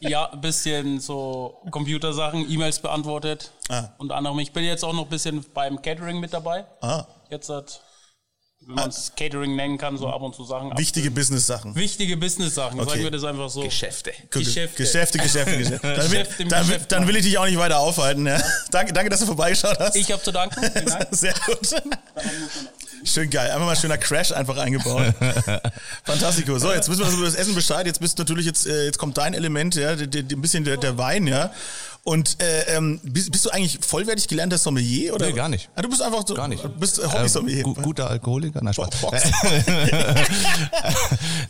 ja, 0.00 0.30
ein 0.30 0.40
bisschen 0.40 1.00
so 1.00 1.58
Computersachen, 1.70 2.50
E-Mails 2.50 2.78
beantwortet. 2.80 3.52
Ah. 3.68 3.88
Unter 3.98 4.16
anderem, 4.16 4.38
ich 4.38 4.52
bin 4.52 4.64
jetzt 4.64 4.84
auch 4.84 4.92
noch 4.92 5.04
ein 5.04 5.08
bisschen 5.10 5.44
beim 5.54 5.80
Catering 5.82 6.20
mit 6.20 6.32
dabei. 6.32 6.64
Ah, 6.80 7.04
Jetzt 7.30 7.50
hat, 7.50 7.82
wenn 8.68 8.74
man 8.74 8.90
es 8.90 9.12
Catering 9.16 9.56
nennen 9.56 9.78
kann, 9.78 9.96
so 9.96 10.08
ab 10.10 10.20
und 10.20 10.34
zu 10.34 10.44
Sachen. 10.44 10.70
ab- 10.72 10.78
wichtige 10.78 11.10
Business-Sachen. 11.10 11.74
Wichtige 11.74 12.18
Business-Sachen, 12.18 12.78
Okay. 12.78 12.90
sagen 12.90 13.02
wir 13.04 13.10
das 13.10 13.24
einfach 13.24 13.48
so. 13.48 13.62
Geschäfte. 13.62 14.12
Geschäfte. 14.30 14.82
Geschäfte, 14.82 15.18
Geschäfte, 15.18 15.56
Geschäfte. 15.56 15.78
Dann, 15.96 16.10
will, 16.12 16.26
dann, 16.50 16.68
will- 16.68 16.80
dann 16.88 17.08
will 17.08 17.16
ich 17.16 17.24
dich 17.24 17.38
auch 17.38 17.46
nicht 17.46 17.56
weiter 17.58 17.78
aufhalten. 17.78 18.26
Ja. 18.26 18.38
Danke, 18.70 18.92
danke, 18.92 19.08
dass 19.08 19.20
du 19.20 19.26
vorbeigeschaut 19.26 19.78
hast. 19.78 19.96
Ich 19.96 20.12
habe 20.12 20.22
zu 20.22 20.32
danken. 20.32 20.60
Vielen 20.70 20.84
Dank. 20.84 21.08
Sehr 21.12 21.32
gut. 21.46 21.82
Schön 23.04 23.30
geil. 23.30 23.50
Einfach 23.50 23.64
mal 23.66 23.76
schöner 23.76 23.96
Crash 23.96 24.32
einfach 24.32 24.58
eingebaut. 24.58 25.14
Fantastico. 26.04 26.58
So, 26.58 26.70
jetzt 26.72 26.88
wissen 26.90 27.00
wir 27.00 27.06
also 27.06 27.16
über 27.16 27.26
das 27.26 27.36
Essen 27.36 27.54
Bescheid. 27.54 27.86
Jetzt 27.86 28.00
bist 28.00 28.18
du 28.18 28.22
natürlich 28.22 28.44
jetzt, 28.44 28.66
äh, 28.66 28.84
jetzt 28.84 28.98
kommt 28.98 29.16
dein 29.16 29.32
Element, 29.34 29.76
ja, 29.76 29.90
ein 29.92 30.10
bisschen 30.42 30.64
der, 30.64 30.76
der 30.76 30.98
Wein, 30.98 31.26
ja. 31.26 31.52
Und 32.08 32.40
äh, 32.40 32.74
ähm, 32.74 33.00
bist, 33.02 33.30
bist 33.30 33.44
du 33.44 33.50
eigentlich 33.50 33.80
vollwertig 33.82 34.28
gelernter 34.28 34.56
Sommelier 34.56 35.14
oder? 35.14 35.26
Nee, 35.26 35.34
gar 35.34 35.50
nicht. 35.50 35.68
Ah, 35.74 35.82
du 35.82 35.90
bist 35.90 36.00
einfach 36.00 36.26
so, 36.26 36.32
Gar 36.32 36.48
nicht. 36.48 36.64
Du 36.64 36.70
bist 36.70 36.98
Hobby-Sommelier. 37.06 37.58
Äh, 37.58 37.62
gu 37.64 37.74
guter 37.74 38.08
Alkoholiker? 38.08 38.60
Nein, 38.62 38.72
Spaß. 38.72 38.88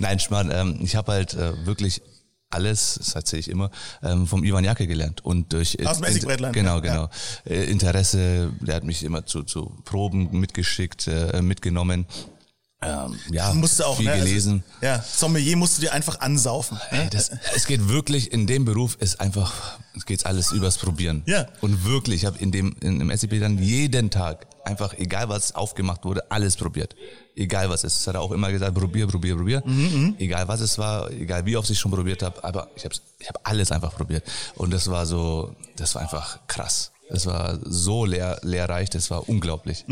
Nein, 0.01 0.19
Schmarrn. 0.19 0.51
Ähm, 0.51 0.81
ich 0.83 0.97
habe 0.97 1.13
halt 1.13 1.35
äh, 1.35 1.65
wirklich 1.65 2.03
alles, 2.51 2.97
das 2.99 3.15
erzähle 3.15 3.39
ich 3.39 3.49
immer, 3.49 3.71
ähm, 4.03 4.27
vom 4.27 4.43
Ivan 4.43 4.65
Jacke 4.65 4.89
gelernt. 4.89 5.25
Und 5.25 5.53
durch 5.53 5.77
äh, 5.79 5.87
Aus 5.87 5.99
dem 5.99 6.07
Essigbrettland, 6.07 6.55
Genau, 6.55 6.75
ja. 6.77 6.81
genau. 6.81 7.11
Äh, 7.45 7.71
Interesse, 7.71 8.51
der 8.59 8.75
hat 8.75 8.85
mich 8.85 9.05
immer 9.05 9.27
zu, 9.27 9.45
zu 9.45 9.73
Proben 9.85 10.41
mitgeschickt, 10.41 11.07
äh, 11.07 11.41
mitgenommen. 11.41 12.05
Ähm, 12.81 13.19
ja, 13.33 13.53
musst 13.55 13.81
du 13.81 13.85
auch, 13.85 13.97
viel 13.97 14.07
ne? 14.07 14.13
Also, 14.13 14.25
gelesen. 14.25 14.63
ja, 14.81 15.03
Sommelier 15.03 15.57
musst 15.57 15.79
du 15.79 15.83
dir 15.83 15.93
einfach 15.93 16.21
ansaufen. 16.21 16.79
Ne? 16.93 17.03
Ey, 17.03 17.11
das, 17.11 17.31
es 17.55 17.67
geht 17.67 17.89
wirklich, 17.89 18.33
in 18.33 18.47
dem 18.47 18.65
Beruf 18.65 18.97
ist 19.01 19.21
einfach, 19.21 19.53
es 19.97 20.07
geht 20.07 20.25
alles 20.27 20.53
übers 20.53 20.79
Probieren. 20.79 21.25
Ja. 21.27 21.49
Und 21.61 21.85
wirklich, 21.85 22.23
ich 22.23 22.27
habe 22.27 22.39
in 22.39 22.53
dem, 22.53 22.77
in, 22.81 23.01
im 23.01 23.11
SCP 23.11 23.41
dann 23.41 23.59
jeden 23.59 24.11
Tag 24.11 24.47
einfach, 24.65 24.95
egal 24.95 25.29
was 25.29 25.57
aufgemacht 25.57 26.05
wurde, 26.05 26.31
alles 26.31 26.57
probiert. 26.57 26.95
Egal 27.35 27.69
was 27.69 27.83
es 27.83 27.95
ist. 27.95 28.01
Das 28.01 28.07
hat 28.09 28.15
er 28.15 28.21
auch 28.21 28.31
immer 28.31 28.53
gesagt, 28.53 28.75
probier, 28.75 29.09
probier, 29.09 29.35
probier. 29.35 29.63
Mhm, 29.65 30.15
egal 30.19 30.47
was 30.47 30.61
es 30.61 30.79
war, 30.79 31.11
egal 31.11 31.45
wie 31.47 31.57
oft 31.57 31.69
ich 31.71 31.79
schon 31.79 31.91
probiert 31.91 32.23
habe, 32.23 32.45
aber 32.45 32.69
ich 32.77 32.85
habe 32.85 32.95
ich 33.19 33.29
hab 33.29 33.41
alles 33.43 33.73
einfach 33.73 33.93
probiert. 33.93 34.25
Und 34.55 34.73
das 34.73 34.89
war 34.89 35.05
so, 35.05 35.57
das 35.77 35.97
war 35.97 36.03
einfach 36.03 36.47
krass. 36.47 36.93
Das 37.11 37.25
war 37.27 37.59
so 37.65 38.05
lehr, 38.05 38.39
lehrreich, 38.43 38.91
das 38.91 39.11
war 39.11 39.29
unglaublich. 39.29 39.85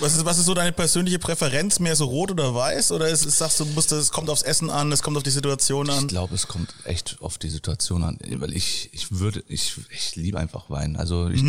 Was 0.00 0.16
ist, 0.16 0.24
was 0.24 0.38
ist 0.38 0.44
so 0.46 0.52
deine 0.54 0.72
persönliche 0.72 1.18
Präferenz? 1.18 1.78
Mehr 1.80 1.96
so 1.96 2.04
rot 2.04 2.30
oder 2.30 2.54
weiß? 2.54 2.92
Oder 2.92 3.08
ist, 3.08 3.24
ist, 3.24 3.38
sagst 3.38 3.58
du, 3.60 3.64
musst, 3.64 3.90
es 3.92 4.10
kommt 4.10 4.28
aufs 4.28 4.42
Essen 4.42 4.68
an, 4.68 4.92
es 4.92 5.02
kommt 5.02 5.16
auf 5.16 5.22
die 5.22 5.30
Situation 5.30 5.86
Ich 5.88 5.92
an? 5.94 6.08
glaube, 6.08 6.34
es 6.34 6.46
kommt 6.46 6.74
echt 6.84 7.16
auf 7.20 7.38
die 7.38 7.48
Situation 7.48 8.04
an, 8.04 8.18
weil 8.36 8.52
ich 8.54 8.90
ich 8.92 9.10
würde 9.18 9.42
ich 9.48 9.74
ich 9.90 10.16
liebe 10.16 10.38
einfach 10.38 10.68
Wein. 10.68 10.96
Also 10.96 11.28
ich 11.28 11.42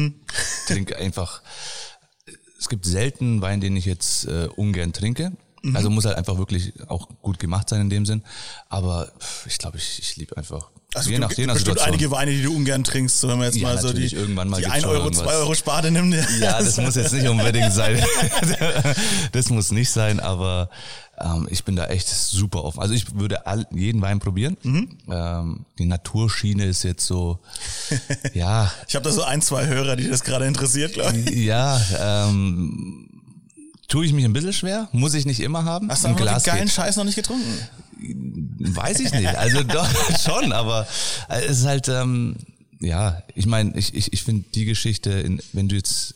trinke 0.67 0.97
einfach. 0.97 1.41
Es 2.57 2.67
gibt 2.67 2.85
selten 2.85 3.41
Wein, 3.41 3.61
den 3.61 3.75
ich 3.77 3.85
jetzt 3.85 4.25
äh, 4.25 4.47
ungern 4.55 4.91
trinke. 4.93 5.31
Also 5.73 5.89
muss 5.89 6.05
halt 6.05 6.17
einfach 6.17 6.37
wirklich 6.37 6.73
auch 6.87 7.07
gut 7.21 7.39
gemacht 7.39 7.69
sein 7.69 7.81
in 7.81 7.89
dem 7.89 8.05
Sinn. 8.05 8.23
Aber 8.69 9.11
ich 9.45 9.57
glaube, 9.57 9.77
ich, 9.77 9.99
ich 9.99 10.15
liebe 10.17 10.37
einfach. 10.37 10.69
Also 10.95 11.11
je 11.11 11.19
nach, 11.19 11.31
je 11.31 11.45
nach 11.45 11.53
bestimmt 11.53 11.79
einige 11.81 12.09
Weine, 12.09 12.31
die 12.31 12.41
du 12.41 12.55
ungern 12.55 12.83
trinkst, 12.83 13.21
wenn 13.23 13.37
man 13.37 13.43
jetzt 13.43 13.57
Ja, 13.57 13.67
mal 13.73 13.81
so 13.81 13.93
die, 13.93 14.07
irgendwann 14.07 14.49
mal 14.49 14.57
die 14.57 14.63
gibt's 14.63 14.75
1 14.75 14.83
schon 14.83 14.91
Euro, 14.91 15.03
irgendwas. 15.03 15.25
2 15.25 15.33
Euro 15.35 15.53
Sparte 15.53 15.91
nimmt. 15.91 16.15
Ja, 16.39 16.59
das 16.59 16.77
muss 16.77 16.95
jetzt 16.95 17.13
nicht 17.13 17.27
unbedingt 17.27 17.71
sein. 17.73 18.03
das 19.31 19.49
muss 19.49 19.71
nicht 19.71 19.91
sein, 19.91 20.19
aber 20.19 20.69
ähm, 21.21 21.47
ich 21.51 21.63
bin 21.63 21.75
da 21.75 21.85
echt 21.87 22.07
super 22.07 22.63
offen. 22.63 22.79
Also 22.79 22.93
ich 22.93 23.15
würde 23.15 23.45
all, 23.45 23.67
jeden 23.71 24.01
Wein 24.01 24.19
probieren. 24.19 24.57
Mhm. 24.63 24.89
Ähm, 25.11 25.65
die 25.77 25.85
Naturschiene 25.85 26.65
ist 26.65 26.83
jetzt 26.83 27.05
so, 27.05 27.39
ja, 28.33 28.71
Ich 28.87 28.95
habe 28.95 29.03
da 29.03 29.11
so 29.11 29.23
ein, 29.23 29.41
zwei 29.41 29.67
Hörer, 29.67 29.95
die 29.95 30.07
das 30.07 30.23
gerade 30.23 30.45
interessiert, 30.45 30.93
glaube 30.93 31.17
ich. 31.17 31.29
ja, 31.35 31.79
ähm, 31.99 33.08
tue 33.89 34.05
ich 34.05 34.13
mich 34.13 34.23
ein 34.23 34.31
bisschen 34.31 34.53
schwer. 34.53 34.87
Muss 34.93 35.13
ich 35.13 35.25
nicht 35.25 35.41
immer 35.41 35.65
haben. 35.65 35.89
Hast 35.89 36.03
du 36.03 36.07
Ein 36.07 36.13
aber 36.13 36.21
den 36.21 36.27
Glas 36.27 36.43
geilen 36.45 36.65
geht. 36.65 36.73
Scheiß 36.73 36.95
noch 36.95 37.03
nicht 37.03 37.15
getrunken? 37.15 37.59
Weiß 38.59 38.99
ich 39.01 39.11
nicht. 39.11 39.35
Also 39.35 39.63
doch 39.63 39.89
schon, 40.23 40.53
aber 40.53 40.87
äh, 41.27 41.41
es 41.41 41.59
ist 41.59 41.65
halt, 41.65 41.89
ähm, 41.89 42.37
ja, 42.79 43.21
ich 43.35 43.45
meine, 43.45 43.77
ich, 43.77 43.93
ich, 43.93 44.13
ich 44.13 44.23
finde 44.23 44.45
die 44.55 44.65
Geschichte, 44.65 45.11
in, 45.11 45.41
wenn 45.51 45.67
du 45.67 45.75
jetzt, 45.75 46.13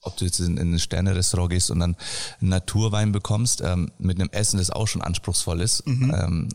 ob 0.00 0.16
du 0.16 0.24
jetzt 0.24 0.40
in, 0.40 0.56
in 0.56 0.72
ein 0.72 0.78
Sterne-Restaurant 0.78 1.50
gehst 1.50 1.70
und 1.70 1.80
dann 1.80 1.96
einen 2.40 2.50
Naturwein 2.50 3.12
bekommst, 3.12 3.60
ähm, 3.60 3.90
mit 3.98 4.18
einem 4.18 4.30
Essen, 4.30 4.58
das 4.58 4.70
auch 4.70 4.86
schon 4.86 5.02
anspruchsvoll 5.02 5.60
ist, 5.60 5.82
ähm, 5.86 6.48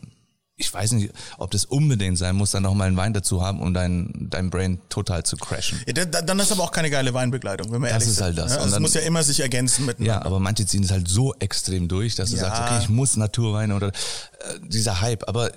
ich 0.62 0.72
weiß 0.72 0.92
nicht, 0.92 1.12
ob 1.38 1.50
das 1.50 1.64
unbedingt 1.64 2.16
sein 2.16 2.36
muss, 2.36 2.52
dann 2.52 2.62
noch 2.62 2.74
mal 2.74 2.86
einen 2.86 2.96
Wein 2.96 3.12
dazu 3.12 3.42
haben, 3.42 3.60
um 3.60 3.74
dein, 3.74 4.28
dein 4.30 4.48
Brain 4.50 4.80
total 4.88 5.24
zu 5.24 5.36
crashen. 5.36 5.80
Ja, 5.86 5.92
da- 5.92 6.04
da- 6.04 6.22
dann 6.22 6.38
ist 6.38 6.52
aber 6.52 6.62
auch 6.62 6.70
keine 6.72 6.88
geile 6.88 7.12
Weinbegleitung, 7.14 7.70
wenn 7.72 7.82
Das 7.82 7.90
ehrlich 7.90 8.08
ist 8.08 8.14
sind. 8.16 8.24
halt 8.24 8.38
das. 8.38 8.52
Ja, 8.52 8.56
Und 8.58 8.62
also 8.64 8.76
es 8.76 8.80
muss 8.80 8.94
ja 8.94 9.00
immer 9.02 9.22
sich 9.22 9.40
ergänzen 9.40 9.86
miteinander. 9.86 10.20
Ja, 10.20 10.24
aber 10.26 10.38
manche 10.38 10.64
ziehen 10.66 10.84
es 10.84 10.90
halt 10.92 11.08
so 11.08 11.34
extrem 11.34 11.88
durch, 11.88 12.14
dass 12.14 12.30
du 12.30 12.36
Ja. 12.36 12.42
sagst, 12.42 12.62
okay, 12.62 12.78
ich 12.82 12.88
muss 12.88 13.16
Naturweine 13.16 13.74
oder 13.74 13.88
äh, 13.88 13.92
dieser 14.68 15.00
Hype. 15.00 15.28
Aber 15.28 15.50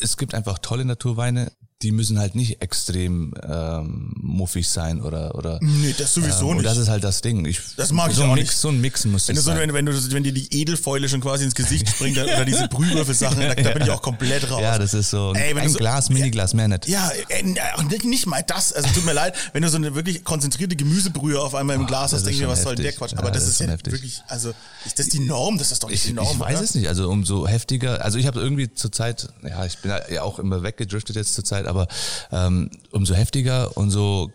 es 0.00 0.16
gibt 0.16 0.34
einfach 0.34 0.58
tolle 0.58 0.84
Naturweine, 0.84 1.52
die 1.82 1.92
müssen 1.92 2.18
halt 2.18 2.34
nicht 2.34 2.60
extrem 2.60 3.32
ähm, 3.48 4.12
muffig 4.20 4.68
sein 4.68 5.00
oder 5.00 5.36
oder. 5.36 5.60
Nee, 5.62 5.94
das 5.96 6.12
sowieso 6.12 6.40
ähm, 6.46 6.48
Und 6.48 6.56
nicht. 6.56 6.66
das 6.66 6.76
ist 6.76 6.88
halt 6.88 7.04
das 7.04 7.20
Ding. 7.20 7.44
Ich, 7.44 7.60
Das 7.76 7.92
mag 7.92 8.10
ich 8.10 8.16
so 8.16 8.24
auch 8.24 8.30
ein 8.30 8.34
nicht. 8.34 8.46
Mix, 8.48 8.60
So 8.60 8.68
ein 8.70 8.80
Mix 8.80 9.04
muss 9.04 9.28
Wenn, 9.28 9.36
du 9.36 9.42
so, 9.42 9.46
sein. 9.52 9.60
wenn, 9.60 9.72
wenn, 9.72 9.86
du, 9.86 10.12
wenn 10.12 10.24
dir 10.24 10.32
die 10.32 10.48
Edelfäule 10.60 11.08
schon 11.08 11.20
quasi 11.20 11.44
ins 11.44 11.54
Gesicht 11.54 11.88
springt 11.88 12.18
oder 12.18 12.44
diese 12.44 12.66
Brühwürfelsachen, 12.66 13.38
da, 13.40 13.54
da 13.54 13.70
bin 13.70 13.82
ich 13.84 13.90
auch 13.92 14.02
komplett 14.02 14.50
raus. 14.50 14.60
Ja, 14.60 14.76
das 14.76 14.92
ist 14.92 15.10
so 15.10 15.32
Ey, 15.34 15.56
ein 15.56 15.68
so- 15.68 15.78
Glas, 15.78 16.10
Miniglas, 16.10 16.52
mehr 16.52 16.66
nicht. 16.66 16.88
Ja, 16.88 17.12
äh, 17.28 17.44
nicht, 17.44 18.04
nicht 18.04 18.26
mal 18.26 18.42
das. 18.44 18.72
Also 18.72 18.88
tut 18.92 19.04
mir 19.04 19.12
leid, 19.12 19.36
wenn 19.52 19.62
du 19.62 19.68
so 19.70 19.76
eine 19.76 19.94
wirklich 19.94 20.24
konzentrierte 20.24 20.74
Gemüsebrühe 20.74 21.40
auf 21.40 21.54
einmal 21.54 21.76
im 21.76 21.86
Glas 21.86 22.10
das 22.10 22.18
hast, 22.20 22.26
denke 22.26 22.36
ich 22.38 22.42
mir, 22.42 22.48
was 22.48 22.62
soll 22.62 22.74
der 22.74 22.86
heftig. 22.86 22.98
Quatsch? 22.98 23.12
Ja, 23.12 23.18
Aber 23.20 23.30
das, 23.30 23.44
das 23.44 23.52
ist, 23.52 23.60
ist 23.60 23.66
ja 23.66 23.72
heftig. 23.72 23.92
wirklich, 23.92 24.20
also 24.26 24.52
ist 24.84 24.98
das 24.98 25.08
die 25.10 25.20
Norm? 25.20 25.58
Das 25.58 25.70
ist 25.70 25.80
doch 25.84 25.90
nicht 25.90 26.00
Ich, 26.02 26.08
die 26.08 26.12
Norm, 26.14 26.26
ich 26.32 26.40
weiß 26.40 26.56
oder? 26.56 26.64
es 26.64 26.74
nicht. 26.74 26.88
Also 26.88 27.08
umso 27.08 27.46
heftiger. 27.46 28.04
Also 28.04 28.18
ich 28.18 28.26
habe 28.26 28.40
irgendwie 28.40 28.74
zur 28.74 28.90
Zeit, 28.90 29.28
ja, 29.48 29.64
ich 29.64 29.78
bin 29.78 29.92
ja 30.10 30.22
auch 30.22 30.40
immer 30.40 30.64
weggedriftet 30.64 31.14
jetzt 31.14 31.34
zur 31.34 31.44
Zeit, 31.44 31.67
aber 31.68 31.86
ähm, 32.32 32.70
umso 32.92 33.14
heftiger 33.14 33.76
und 33.76 33.90
so 33.90 34.32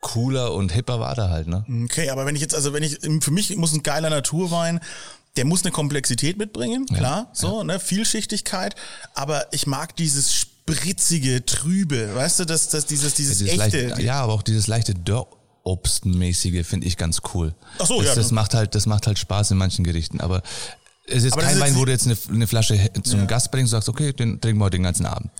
cooler 0.00 0.54
und 0.54 0.72
hipper 0.72 0.98
war 1.00 1.14
da 1.14 1.28
halt, 1.28 1.46
ne? 1.46 1.64
Okay, 1.84 2.08
aber 2.10 2.24
wenn 2.24 2.34
ich 2.34 2.40
jetzt, 2.40 2.54
also 2.54 2.72
wenn 2.72 2.82
ich, 2.82 2.98
für 3.20 3.30
mich 3.30 3.54
muss 3.56 3.72
ein 3.74 3.82
geiler 3.82 4.08
Naturwein, 4.10 4.80
der 5.36 5.44
muss 5.44 5.62
eine 5.62 5.72
Komplexität 5.72 6.38
mitbringen, 6.38 6.86
klar, 6.86 7.28
so, 7.32 7.62
ne, 7.62 7.78
Vielschichtigkeit, 7.78 8.74
aber 9.14 9.46
ich 9.52 9.66
mag 9.66 9.94
dieses 9.96 10.32
spritzige, 10.34 11.44
trübe, 11.44 12.14
weißt 12.14 12.40
du, 12.40 12.44
das, 12.46 12.68
das, 12.70 12.86
dieses, 12.86 13.14
dieses 13.14 13.38
Dieses 13.38 13.58
echte. 13.58 13.88
leicht, 13.88 14.02
ja, 14.02 14.22
aber 14.22 14.32
auch 14.32 14.42
dieses 14.42 14.66
leichte 14.68 14.94
Dörrobstmäßige 15.64 16.66
finde 16.66 16.86
ich 16.86 16.96
ganz 16.96 17.20
cool. 17.34 17.54
Ach 17.78 17.86
so, 17.86 17.98
das, 17.98 18.06
ja, 18.08 18.14
Das 18.14 18.30
macht 18.32 18.54
halt, 18.54 18.74
das 18.74 18.86
macht 18.86 19.06
halt 19.06 19.18
Spaß 19.18 19.50
in 19.52 19.58
manchen 19.58 19.84
Gerichten, 19.84 20.20
aber 20.20 20.42
es 21.06 21.24
ist 21.24 21.32
Aber 21.32 21.42
kein 21.42 21.58
Wein, 21.60 21.74
wo 21.76 21.84
du 21.84 21.92
jetzt 21.92 22.06
eine, 22.06 22.16
eine 22.32 22.46
Flasche 22.46 22.74
he- 22.74 22.90
zum 23.02 23.26
Gast 23.26 23.50
bringst 23.50 23.72
und 23.72 23.78
sagst, 23.78 23.88
okay, 23.88 24.12
den 24.12 24.40
trinken 24.40 24.60
wir 24.60 24.64
heute 24.66 24.76
den 24.78 24.84
ganzen 24.84 25.06
Abend. 25.06 25.30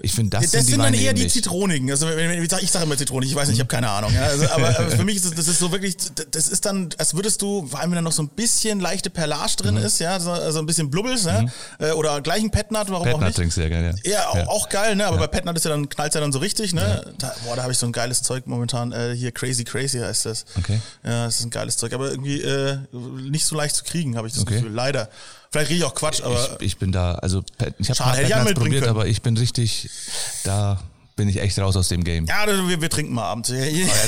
Ich 0.00 0.12
finde, 0.12 0.30
das, 0.36 0.42
Das 0.44 0.50
sind 0.52 0.66
die 0.68 0.72
sind 0.72 0.82
dann 0.82 0.94
eher 0.94 1.10
eben 1.10 1.20
die. 1.20 1.28
Zitronigen. 1.28 1.90
Also 1.90 2.08
ich 2.08 2.70
sage 2.70 2.84
immer 2.84 2.96
Zitronig, 2.96 3.30
ich 3.30 3.34
weiß 3.36 3.48
nicht, 3.48 3.56
ich 3.56 3.60
habe 3.60 3.68
keine 3.68 3.88
Ahnung. 3.90 4.12
Ja, 4.14 4.22
also, 4.24 4.48
aber, 4.50 4.72
für 4.90 5.04
mich 5.04 5.16
ist 5.16 5.24
es, 5.24 5.34
das 5.34 5.48
ist 5.48 5.58
so 5.58 5.72
wirklich, 5.72 5.96
das 6.30 6.48
ist 6.48 6.64
dann, 6.66 6.88
als 6.98 7.14
würdest 7.14 7.42
du, 7.42 7.66
vor 7.66 7.80
allem 7.80 7.90
wenn 7.90 7.96
da 7.96 8.02
noch 8.02 8.12
so 8.12 8.22
ein 8.22 8.28
bisschen 8.28 8.80
leichte 8.80 9.10
Perlage 9.10 9.56
drin 9.56 9.74
Mhm. 9.74 9.82
ist, 9.84 9.98
ja, 10.00 10.18
so, 10.20 10.30
also 10.30 10.58
ein 10.60 10.66
bisschen 10.66 10.90
Blubbels, 10.90 11.24
ja, 11.24 11.44
äh, 11.78 11.90
oder 11.92 12.20
gleich 12.20 12.42
ein 12.42 12.50
Petnat, 12.50 12.90
warum 12.90 13.02
auch 13.08 13.12
Petnat 13.12 13.28
nicht. 13.28 13.36
trinkst 13.36 13.56
du 13.56 13.62
ja 13.62 13.68
gerne. 13.68 13.94
Ja, 14.04 14.28
auch, 14.28 14.46
auch 14.48 14.68
geil, 14.68 14.96
ne? 14.96 15.06
Aber 15.06 15.18
bei 15.18 15.26
Petnat 15.26 15.56
ist 15.56 15.64
ja 15.64 15.70
dann, 15.70 15.88
knallt 15.88 16.14
ja 16.14 16.20
dann 16.20 16.32
so 16.32 16.38
richtig, 16.38 16.72
ne? 16.74 17.04
Da, 17.18 17.34
boah, 17.44 17.56
da 17.56 17.62
habe 17.62 17.72
ich 17.72 17.78
so 17.78 17.86
ein 17.86 17.92
geiles 17.92 18.22
Zeug 18.22 18.46
momentan. 18.46 18.92
Äh, 18.92 19.14
hier 19.16 19.32
Crazy 19.32 19.64
Crazy 19.64 19.98
heißt 19.98 20.26
das. 20.26 20.44
Okay. 20.56 20.80
Ja, 21.04 21.24
das 21.26 21.40
ist 21.40 21.44
ein 21.46 21.50
geiles 21.50 21.76
Zeug. 21.76 21.92
Aber 21.92 22.10
irgendwie 22.10 22.40
äh, 22.40 22.78
nicht 22.92 23.44
so 23.46 23.56
leicht 23.56 23.74
zu 23.76 23.84
kriegen, 23.84 24.16
habe 24.16 24.26
ich 24.28 24.34
das 24.34 24.42
Okay. 24.42 24.54
Gefühl. 24.56 24.72
Leider. 24.72 25.08
Vielleicht 25.50 25.70
rieche 25.70 25.78
ich 25.78 25.84
auch 25.84 25.94
Quatsch, 25.94 26.20
aber 26.22 26.56
ich, 26.60 26.66
ich 26.66 26.76
bin 26.78 26.92
da, 26.92 27.14
also 27.16 27.42
ich 27.78 27.88
habe 27.88 27.96
Schade, 27.96 28.18
hätte 28.18 28.48
ich 28.50 28.54
probiert, 28.54 28.84
können. 28.84 28.90
aber 28.96 29.06
ich 29.06 29.22
bin 29.22 29.36
richtig, 29.36 29.88
da 30.44 30.78
bin 31.16 31.28
ich 31.28 31.40
echt 31.40 31.58
raus 31.58 31.74
aus 31.74 31.88
dem 31.88 32.04
Game. 32.04 32.26
ja, 32.26 32.46
wir, 32.46 32.80
wir 32.80 32.88
trinken 32.90 33.12
mal 33.12 33.24
abends. 33.24 33.48
Ja, 33.48 33.56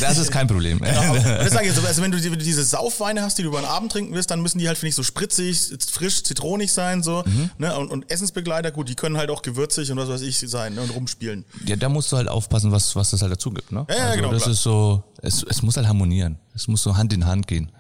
das 0.01 0.17
ist 0.19 0.31
kein 0.31 0.47
Problem. 0.47 0.79
Genau, 0.85 1.15
das 1.25 1.51
sage 1.53 1.67
ich 1.67 1.75
jetzt, 1.75 1.85
also 1.85 2.03
wenn 2.03 2.13
du 2.13 2.21
die- 2.21 2.37
diese 2.39 2.63
Saufweine 2.63 3.23
hast, 3.23 3.37
die 3.37 3.43
du 3.43 3.49
über 3.49 3.59
den 3.61 3.65
Abend 3.67 3.91
trinken 3.91 4.15
willst, 4.15 4.31
dann 4.31 4.41
müssen 4.43 4.59
die 4.61 4.69
halt, 4.69 4.79
finde 4.79 4.91
ich, 4.91 4.95
so 4.95 5.03
spritzig, 5.03 5.73
frisch, 5.91 6.23
zitronig 6.23 6.73
sein, 6.73 7.03
so, 7.03 7.25
Mhm. 7.27 7.51
ne, 7.59 7.77
und, 7.77 7.91
und 7.91 8.09
Essensbegleiter, 8.13 8.71
gut, 8.71 8.89
die 8.89 8.95
können 8.95 9.17
halt 9.17 9.31
auch 9.31 9.43
gewürzig 9.43 9.91
und 9.91 9.99
was 9.99 10.09
weiß 10.09 10.21
ich 10.21 10.39
sein, 10.39 10.75
ne, 10.77 10.83
und 10.83 10.91
rumspielen. 10.91 11.45
Ja, 11.67 11.75
da 11.75 11.89
musst 11.89 12.13
du 12.13 12.17
halt 12.17 12.29
aufpassen, 12.29 12.71
was, 12.71 12.95
was 12.95 13.11
das 13.11 13.23
halt 13.23 13.33
dazu 13.33 13.51
gibt. 13.51 13.73
Ne? 13.73 13.87
Ja, 13.89 13.97
ja, 13.97 14.03
also 14.05 14.17
genau, 14.17 14.31
Das 14.33 14.43
klar. 14.43 14.53
ist 14.53 14.63
so, 14.63 15.03
es, 15.23 15.43
es 15.49 15.63
muss 15.63 15.77
halt 15.77 15.89
harmonieren. 15.89 16.39
Es 16.55 16.69
muss 16.69 16.81
so 16.83 16.97
Hand 16.97 17.13
in 17.13 17.27
Hand 17.27 17.49
gehen. 17.49 17.73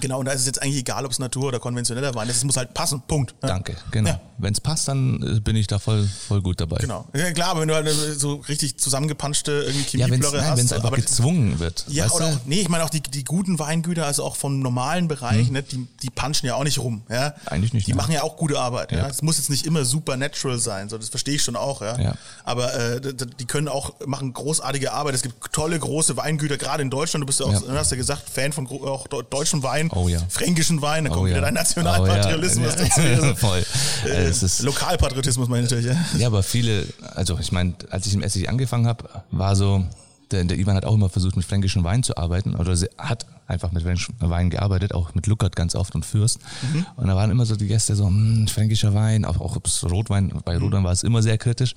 Genau, 0.00 0.18
und 0.20 0.26
da 0.26 0.32
ist 0.32 0.40
es 0.40 0.46
jetzt 0.46 0.60
eigentlich 0.62 0.76
egal, 0.80 1.04
ob 1.06 1.12
es 1.12 1.18
Natur 1.18 1.44
oder 1.48 1.58
konventioneller 1.60 2.14
Wein 2.14 2.28
ist, 2.28 2.36
es 2.36 2.44
muss 2.44 2.56
halt 2.58 2.74
passen, 2.74 3.00
Punkt. 3.06 3.34
Ja. 3.42 3.48
Danke, 3.48 3.74
genau. 3.90 4.10
Ja. 4.10 4.20
Wenn 4.36 4.52
es 4.52 4.60
passt, 4.60 4.86
dann 4.86 5.20
äh, 5.36 5.40
bin 5.40 5.56
ich 5.56 5.66
da 5.66 5.78
voll, 5.78 6.06
voll 6.28 6.42
gut 6.42 6.60
dabei. 6.60 6.76
Genau. 6.76 7.06
Ja, 7.14 7.32
klar, 7.32 7.48
aber 7.50 7.62
wenn 7.62 7.68
du 7.68 7.74
halt 7.74 7.88
so 8.20 8.34
richtig 8.48 8.78
zusammengepanschte 8.78 9.50
irgendwie 9.66 9.96
Ja, 9.98 10.06
wenn 10.10 10.20
es 10.20 10.26
Chemieblöcke 10.26 10.46
hast. 10.46 10.72
einfach 10.72 10.84
aber- 10.84 10.96
gezwungen 10.96 11.58
wird. 11.58 11.84
Ja, 11.88 12.08
oder 12.10 12.26
auch, 12.26 12.38
nee, 12.44 12.60
ich 12.60 12.68
meine 12.68 12.84
auch 12.84 12.90
die, 12.90 13.00
die 13.00 13.24
guten 13.24 13.58
Weingüter, 13.58 14.06
also 14.06 14.24
auch 14.24 14.36
vom 14.36 14.60
normalen 14.60 15.08
Bereich, 15.08 15.50
ne, 15.50 15.62
die, 15.62 15.86
die 16.02 16.10
punchen 16.10 16.46
ja 16.46 16.54
auch 16.54 16.64
nicht 16.64 16.78
rum, 16.78 17.02
ja. 17.08 17.34
Eigentlich 17.46 17.72
nicht, 17.72 17.86
Die 17.86 17.92
nein. 17.92 17.96
machen 17.96 18.12
ja 18.12 18.22
auch 18.22 18.36
gute 18.36 18.58
Arbeit, 18.60 18.92
ja. 18.92 19.06
Es 19.08 19.22
muss 19.22 19.38
jetzt 19.38 19.48
nicht 19.50 19.64
immer 19.66 19.84
supernatural 19.84 20.58
sein, 20.58 20.88
so, 20.88 20.98
das 20.98 21.08
verstehe 21.08 21.34
ich 21.36 21.42
schon 21.42 21.56
auch, 21.56 21.80
ja. 21.80 21.98
Ja. 21.98 22.14
Aber 22.44 22.74
äh, 22.74 23.00
die 23.40 23.44
können 23.46 23.68
auch, 23.68 23.94
machen 24.06 24.32
großartige 24.34 24.92
Arbeit. 24.92 25.14
Es 25.14 25.22
gibt 25.22 25.52
tolle, 25.52 25.78
große 25.78 26.16
Weingüter, 26.16 26.58
gerade 26.58 26.82
in 26.82 26.90
Deutschland. 26.90 27.22
Du 27.22 27.26
bist 27.26 27.40
ja 27.40 27.46
auch, 27.46 27.68
hast 27.70 27.90
ja 27.90 27.96
gesagt, 27.96 28.28
Fan 28.28 28.52
von 28.52 28.66
auch 28.68 29.06
de- 29.08 29.22
deutschen 29.28 29.62
Wein, 29.62 29.77
Oh 29.94 30.08
ja. 30.08 30.20
fränkischen 30.28 30.82
Wein, 30.82 31.04
da 31.04 31.10
kommt 31.10 31.22
Oh 31.22 31.26
wieder 31.26 31.36
ja. 31.36 31.42
dein 31.42 31.54
Nationalpatriotismus 31.54 32.74
Oh 32.76 32.78
ja. 32.80 32.84
dazu. 32.84 33.00
Also, 33.08 33.34
Voll. 33.36 33.64
äh, 34.06 34.24
Es 34.28 34.62
Lokalpatriotismus 34.62 35.48
meine 35.48 35.64
ich 35.66 35.70
natürlich, 35.70 35.86
ja. 35.94 36.18
ja, 36.18 36.26
aber 36.26 36.42
viele, 36.42 36.86
also 37.14 37.38
ich 37.40 37.52
meine, 37.52 37.74
als 37.90 38.06
ich 38.06 38.14
im 38.14 38.22
Essig 38.22 38.48
angefangen 38.48 38.86
habe, 38.86 39.04
war 39.30 39.56
so, 39.56 39.84
der, 40.30 40.44
der 40.44 40.58
Ivan 40.58 40.76
hat 40.76 40.84
auch 40.84 40.94
immer 40.94 41.08
versucht, 41.08 41.36
mit 41.36 41.44
fränkischen 41.46 41.84
Wein 41.84 42.02
zu 42.02 42.16
arbeiten, 42.16 42.54
oder 42.54 42.76
sie 42.76 42.88
hat 42.98 43.24
einfach 43.46 43.72
mit 43.72 43.82
fränkischen 43.82 44.14
Wein 44.20 44.50
gearbeitet, 44.50 44.92
auch 44.92 45.14
mit 45.14 45.26
Luckert 45.26 45.56
ganz 45.56 45.74
oft 45.74 45.94
und 45.94 46.04
Fürst. 46.04 46.38
Mhm. 46.72 46.84
Und 46.96 47.06
da 47.08 47.16
waren 47.16 47.30
immer 47.30 47.46
so 47.46 47.56
die 47.56 47.66
Gäste 47.66 47.96
so, 47.96 48.06
hm, 48.06 48.46
fränkischer 48.46 48.92
Wein, 48.92 49.24
auch, 49.24 49.40
auch 49.40 49.56
Rotwein, 49.84 50.32
bei 50.44 50.56
Mhm. 50.56 50.62
Rotwein 50.64 50.84
war 50.84 50.92
es 50.92 51.02
immer 51.02 51.22
sehr 51.22 51.38
kritisch, 51.38 51.74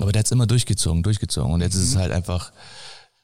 aber 0.00 0.12
der 0.12 0.20
hat's 0.20 0.30
immer 0.30 0.46
durchgezogen, 0.46 1.02
durchgezogen. 1.02 1.52
Und 1.52 1.60
jetzt 1.60 1.74
ist 1.74 1.82
es 1.82 1.94
Mhm. 1.94 1.98
halt 1.98 2.12
einfach, 2.12 2.52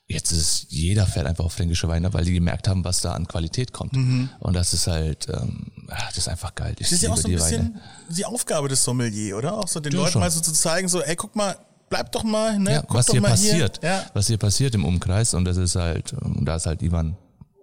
Jetzt 0.08 0.30
ist 0.30 0.66
jeder 0.68 1.04
fährt 1.06 1.26
einfach 1.26 1.44
auf 1.44 1.52
fränkische 1.54 1.88
Weine, 1.88 2.12
weil 2.14 2.24
die 2.24 2.32
gemerkt 2.32 2.68
haben, 2.68 2.84
was 2.84 3.00
da 3.00 3.12
an 3.14 3.26
Qualität 3.26 3.72
kommt. 3.72 3.92
Und 3.94 4.52
das 4.54 4.72
ist 4.72 4.86
halt, 4.86 5.26
ähm, 5.28 5.66
ah, 5.88 6.04
das 6.08 6.18
ist 6.18 6.28
einfach 6.28 6.54
geil. 6.54 6.74
Ich 6.78 6.86
Das 6.88 6.92
ist 6.92 7.02
ja 7.02 7.10
auch 7.10 7.16
so 7.16 7.26
ein 7.26 7.30
die 7.32 7.36
bisschen 7.36 7.74
Weine. 7.74 7.82
die 8.10 8.24
Aufgabe 8.24 8.68
des 8.68 8.84
Sommelier, 8.84 9.36
oder? 9.36 9.58
Auch 9.58 9.66
so 9.66 9.80
den 9.80 9.92
Ja, 9.92 9.98
Leuten 9.98 10.12
schon. 10.12 10.20
mal 10.20 10.30
so 10.30 10.40
zu 10.40 10.52
zeigen, 10.52 10.86
so, 10.86 11.02
ey, 11.02 11.16
guck 11.16 11.34
mal, 11.34 11.56
bleib 11.88 12.12
doch 12.12 12.22
mal, 12.22 12.56
ne? 12.56 12.72
Ja, 12.74 12.82
guck 12.82 12.94
was 12.98 13.08
hier 13.10 13.20
passiert, 13.20 13.80
Hier. 13.80 13.90
Ja. 13.90 14.04
was 14.14 14.28
hier 14.28 14.38
passiert 14.38 14.76
im 14.76 14.84
Umkreis 14.84 15.34
und 15.34 15.44
das 15.44 15.56
ist 15.56 15.74
halt, 15.74 16.12
und 16.12 16.44
da 16.44 16.54
ist 16.54 16.66
halt 16.66 16.82
Ivan, 16.82 17.16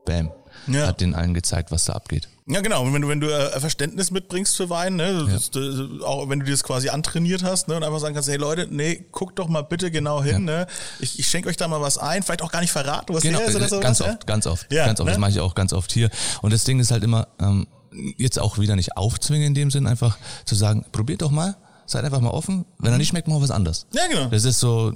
bam, 0.05 0.29
Ja. 0.67 0.87
hat 0.87 1.01
den 1.01 1.15
allen 1.15 1.33
gezeigt, 1.33 1.71
was 1.71 1.85
da 1.85 1.93
abgeht. 1.93 2.27
ja, 2.47 2.61
genau. 2.61 2.83
Und 2.83 2.93
wenn 2.93 3.01
du, 3.01 3.07
wenn 3.07 3.19
du 3.19 3.27
äh, 3.29 3.59
Verständnis 3.59 4.11
mitbringst 4.11 4.55
für 4.55 4.69
Wein, 4.69 4.95
ne, 4.95 5.27
das, 5.29 5.51
das, 5.51 5.63
auch 6.03 6.29
wenn 6.29 6.39
du 6.39 6.45
dir 6.45 6.51
das 6.51 6.63
quasi 6.63 6.89
antrainiert 6.89 7.43
hast, 7.43 7.67
ne, 7.67 7.75
und 7.75 7.83
einfach 7.83 7.99
sagen 7.99 8.13
kannst, 8.13 8.29
hey 8.29 8.37
Leute, 8.37 8.67
nee, 8.69 9.05
guckt 9.11 9.39
doch 9.39 9.47
mal 9.47 9.61
bitte 9.63 9.91
genau 9.91 10.21
hin, 10.23 10.45
ne? 10.45 10.67
Ich, 10.99 11.19
ich 11.19 11.27
schenke 11.27 11.49
euch 11.49 11.57
da 11.57 11.67
mal 11.67 11.81
was 11.81 11.97
ein, 11.97 12.23
vielleicht 12.23 12.41
auch 12.41 12.51
gar 12.51 12.61
nicht 12.61 12.71
verraten, 12.71 13.13
was 13.13 13.23
Genau, 13.23 13.39
her 13.39 13.47
ist 13.47 13.55
oder 13.55 13.65
äh, 13.65 13.69
sowas, 13.69 13.81
ganz 13.83 13.99
ja? 13.99 14.05
oft, 14.13 14.27
ganz 14.27 14.47
oft, 14.47 14.71
Ja, 14.71 14.85
ganz 14.85 14.99
oft. 14.99 15.05
ne? 15.05 15.11
Das 15.11 15.19
mache 15.19 15.31
ich 15.31 15.39
auch 15.39 15.55
ganz 15.55 15.73
oft 15.73 15.91
hier. 15.91 16.09
Und 16.41 16.53
das 16.53 16.63
Ding 16.63 16.79
ist 16.79 16.91
halt 16.91 17.03
immer, 17.03 17.27
ähm, 17.39 17.67
jetzt 18.17 18.39
auch 18.39 18.57
wieder 18.57 18.75
nicht 18.75 18.97
aufzwingen 18.97 19.47
in 19.47 19.53
dem 19.53 19.69
Sinn, 19.71 19.85
einfach 19.87 20.17
zu 20.45 20.55
sagen, 20.55 20.85
probiert 20.91 21.21
doch 21.21 21.31
mal, 21.31 21.55
seid 21.85 22.03
einfach 22.05 22.21
mal 22.21 22.31
offen. 22.31 22.65
Wenn 22.79 22.91
er 22.91 22.97
nicht 22.97 23.09
schmeckt, 23.09 23.27
machen 23.27 23.39
wir 23.39 23.43
was 23.43 23.51
anderes. 23.51 23.85
Ja, 23.93 24.07
genau. 24.09 24.27
Das 24.27 24.45
ist 24.45 24.59
so, 24.59 24.93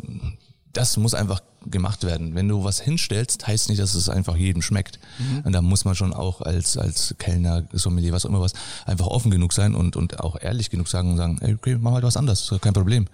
das 0.74 0.98
muss 0.98 1.14
einfach 1.14 1.42
gemacht 1.66 2.04
werden. 2.04 2.36
Wenn 2.36 2.48
du 2.48 2.64
was 2.64 2.80
hinstellst, 2.80 3.48
heißt 3.48 3.70
nicht, 3.70 3.82
dass 3.82 3.96
es 3.96 4.10
einfach 4.10 4.36
jedem 4.36 4.62
schmeckt. 4.62 5.00
Mhm. 5.18 5.42
Und 5.44 5.54
da 5.54 5.62
muss 5.62 5.86
man 5.86 5.96
schon 5.96 6.14
auch 6.14 6.42
als, 6.42 6.78
als 6.78 7.16
Kellner, 7.18 7.64
Sommelier, 7.74 8.14
was 8.14 8.26
auch 8.26 8.30
immer 8.30 8.42
was, 8.42 8.54
einfach 8.86 9.08
offen 9.08 9.32
genug 9.32 9.54
sein 9.54 9.76
und, 9.76 9.96
und 9.96 10.20
auch 10.20 10.40
ehrlich 10.40 10.70
genug 10.70 10.88
sagen 10.88 11.12
und 11.12 11.18
sagen, 11.18 11.40
ey, 11.42 11.54
okay, 11.54 11.78
mach 11.80 11.94
halt 11.94 12.04
was 12.04 12.18
anderes, 12.18 12.54
kein 12.62 12.74
Problem. 12.74 13.08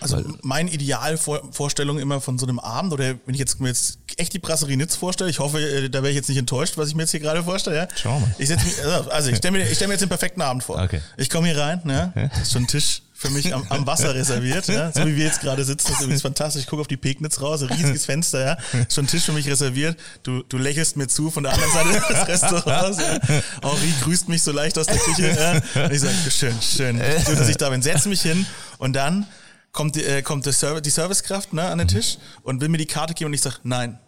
Also 0.00 0.22
meine 0.42 0.70
Idealvorstellung 0.70 1.98
immer 1.98 2.20
von 2.20 2.38
so 2.38 2.46
einem 2.46 2.58
Abend, 2.58 2.92
oder 2.92 3.14
wenn 3.24 3.34
ich 3.34 3.38
jetzt 3.38 3.60
mir 3.60 3.68
jetzt 3.68 3.98
echt 4.16 4.32
die 4.32 4.38
Brasserie 4.38 4.76
Nitz 4.76 4.96
vorstelle, 4.96 5.30
ich 5.30 5.38
hoffe, 5.38 5.60
äh, 5.60 5.88
da 5.88 6.02
wäre 6.02 6.10
ich 6.10 6.16
jetzt 6.16 6.28
nicht 6.28 6.38
enttäuscht, 6.38 6.76
was 6.76 6.88
ich 6.88 6.94
mir 6.94 7.02
jetzt 7.02 7.12
hier 7.12 7.20
gerade 7.20 7.42
vorstelle. 7.44 7.76
Ja? 7.76 7.88
Schauen 7.94 8.20
wir 8.20 8.26
mal. 8.26 8.34
Ich 8.38 8.48
setz 8.48 8.64
mich, 8.64 8.84
also 8.84 9.10
also 9.10 9.30
ich 9.30 9.36
stelle 9.36 9.58
mir, 9.58 9.68
ich 9.68 9.76
stell 9.76 9.88
mir 9.88 9.94
jetzt 9.94 10.02
den 10.02 10.08
perfekten 10.08 10.42
Abend 10.42 10.64
vor. 10.64 10.82
Okay. 10.82 11.00
Ich 11.16 11.30
komme 11.30 11.46
hier 11.46 11.58
rein, 11.58 11.80
ne? 11.84 12.30
ist 12.42 12.52
schon 12.52 12.64
ein 12.64 12.68
Tisch 12.68 13.02
für 13.16 13.30
mich 13.30 13.54
am, 13.54 13.64
am 13.68 13.86
Wasser 13.86 14.12
reserviert, 14.14 14.66
ja? 14.66 14.92
so 14.92 15.06
wie 15.06 15.16
wir 15.16 15.24
jetzt 15.24 15.40
gerade 15.40 15.64
sitzen. 15.64 15.86
Das 15.86 15.96
ist 15.96 16.02
übrigens 16.02 16.22
fantastisch. 16.22 16.62
Ich 16.62 16.68
gucke 16.68 16.80
auf 16.80 16.88
die 16.88 16.96
Pegnitz 16.96 17.40
raus, 17.40 17.62
ein 17.62 17.68
riesiges 17.68 18.04
Fenster, 18.04 18.44
ja. 18.44 18.80
Ist 18.80 18.94
schon 18.94 19.04
ein 19.04 19.08
Tisch 19.08 19.22
für 19.22 19.32
mich 19.32 19.46
reserviert. 19.46 19.98
Du, 20.24 20.42
du 20.42 20.58
lächelst 20.58 20.96
mir 20.96 21.06
zu 21.06 21.30
von 21.30 21.44
der 21.44 21.52
anderen 21.52 21.72
Seite 21.72 22.12
des 22.12 22.28
Restaurants. 22.28 22.98
Ja? 22.98 23.20
Henri 23.62 23.94
grüßt 24.02 24.28
mich 24.28 24.42
so 24.42 24.50
leicht 24.50 24.76
aus 24.78 24.86
der 24.86 24.98
Küche. 24.98 25.28
Ja? 25.28 25.84
Und 25.84 25.92
ich 25.92 26.00
sage, 26.00 26.14
schön, 26.30 26.60
schön, 26.60 27.00
schön, 27.24 27.36
dass 27.36 27.48
ich 27.48 27.56
da 27.56 27.70
bin. 27.70 27.82
Setz 27.82 28.04
mich 28.06 28.22
hin 28.22 28.44
und 28.78 28.94
dann 28.94 29.26
kommt 29.72 29.94
die, 29.96 30.04
äh, 30.04 30.22
kommt 30.22 30.44
der 30.46 30.52
Serv 30.52 30.80
die 30.80 30.90
Servicekraft 30.90 31.52
ne, 31.52 31.62
an 31.62 31.78
den 31.78 31.88
Tisch 31.88 32.18
und 32.42 32.60
will 32.60 32.68
mir 32.68 32.78
die 32.78 32.86
Karte 32.86 33.14
geben 33.14 33.28
und 33.28 33.34
ich 33.34 33.42
sage, 33.42 33.56
nein, 33.62 33.98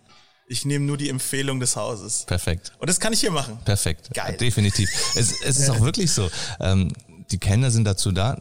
ich 0.49 0.65
nehme 0.65 0.85
nur 0.85 0.97
die 0.97 1.11
Empfehlung 1.11 1.61
des 1.61 1.77
Hauses. 1.77 2.25
Perfekt. 2.27 2.73
Und 2.79 2.89
das 2.89 3.01
kann 3.01 3.13
ich 3.13 3.21
hier 3.21 3.33
machen. 3.33 3.59
Perfekt. 3.65 4.11
Geil. 4.15 4.37
Definitiv. 4.37 4.89
Es, 5.17 5.43
es 5.43 5.59
ist 5.59 5.71
auch 5.71 5.81
wirklich 5.81 6.13
so. 6.13 6.31
Ähm, 6.61 6.93
die 7.31 7.39
Kellner 7.39 7.71
sind 7.71 7.85
dazu 7.85 8.13
da. 8.13 8.39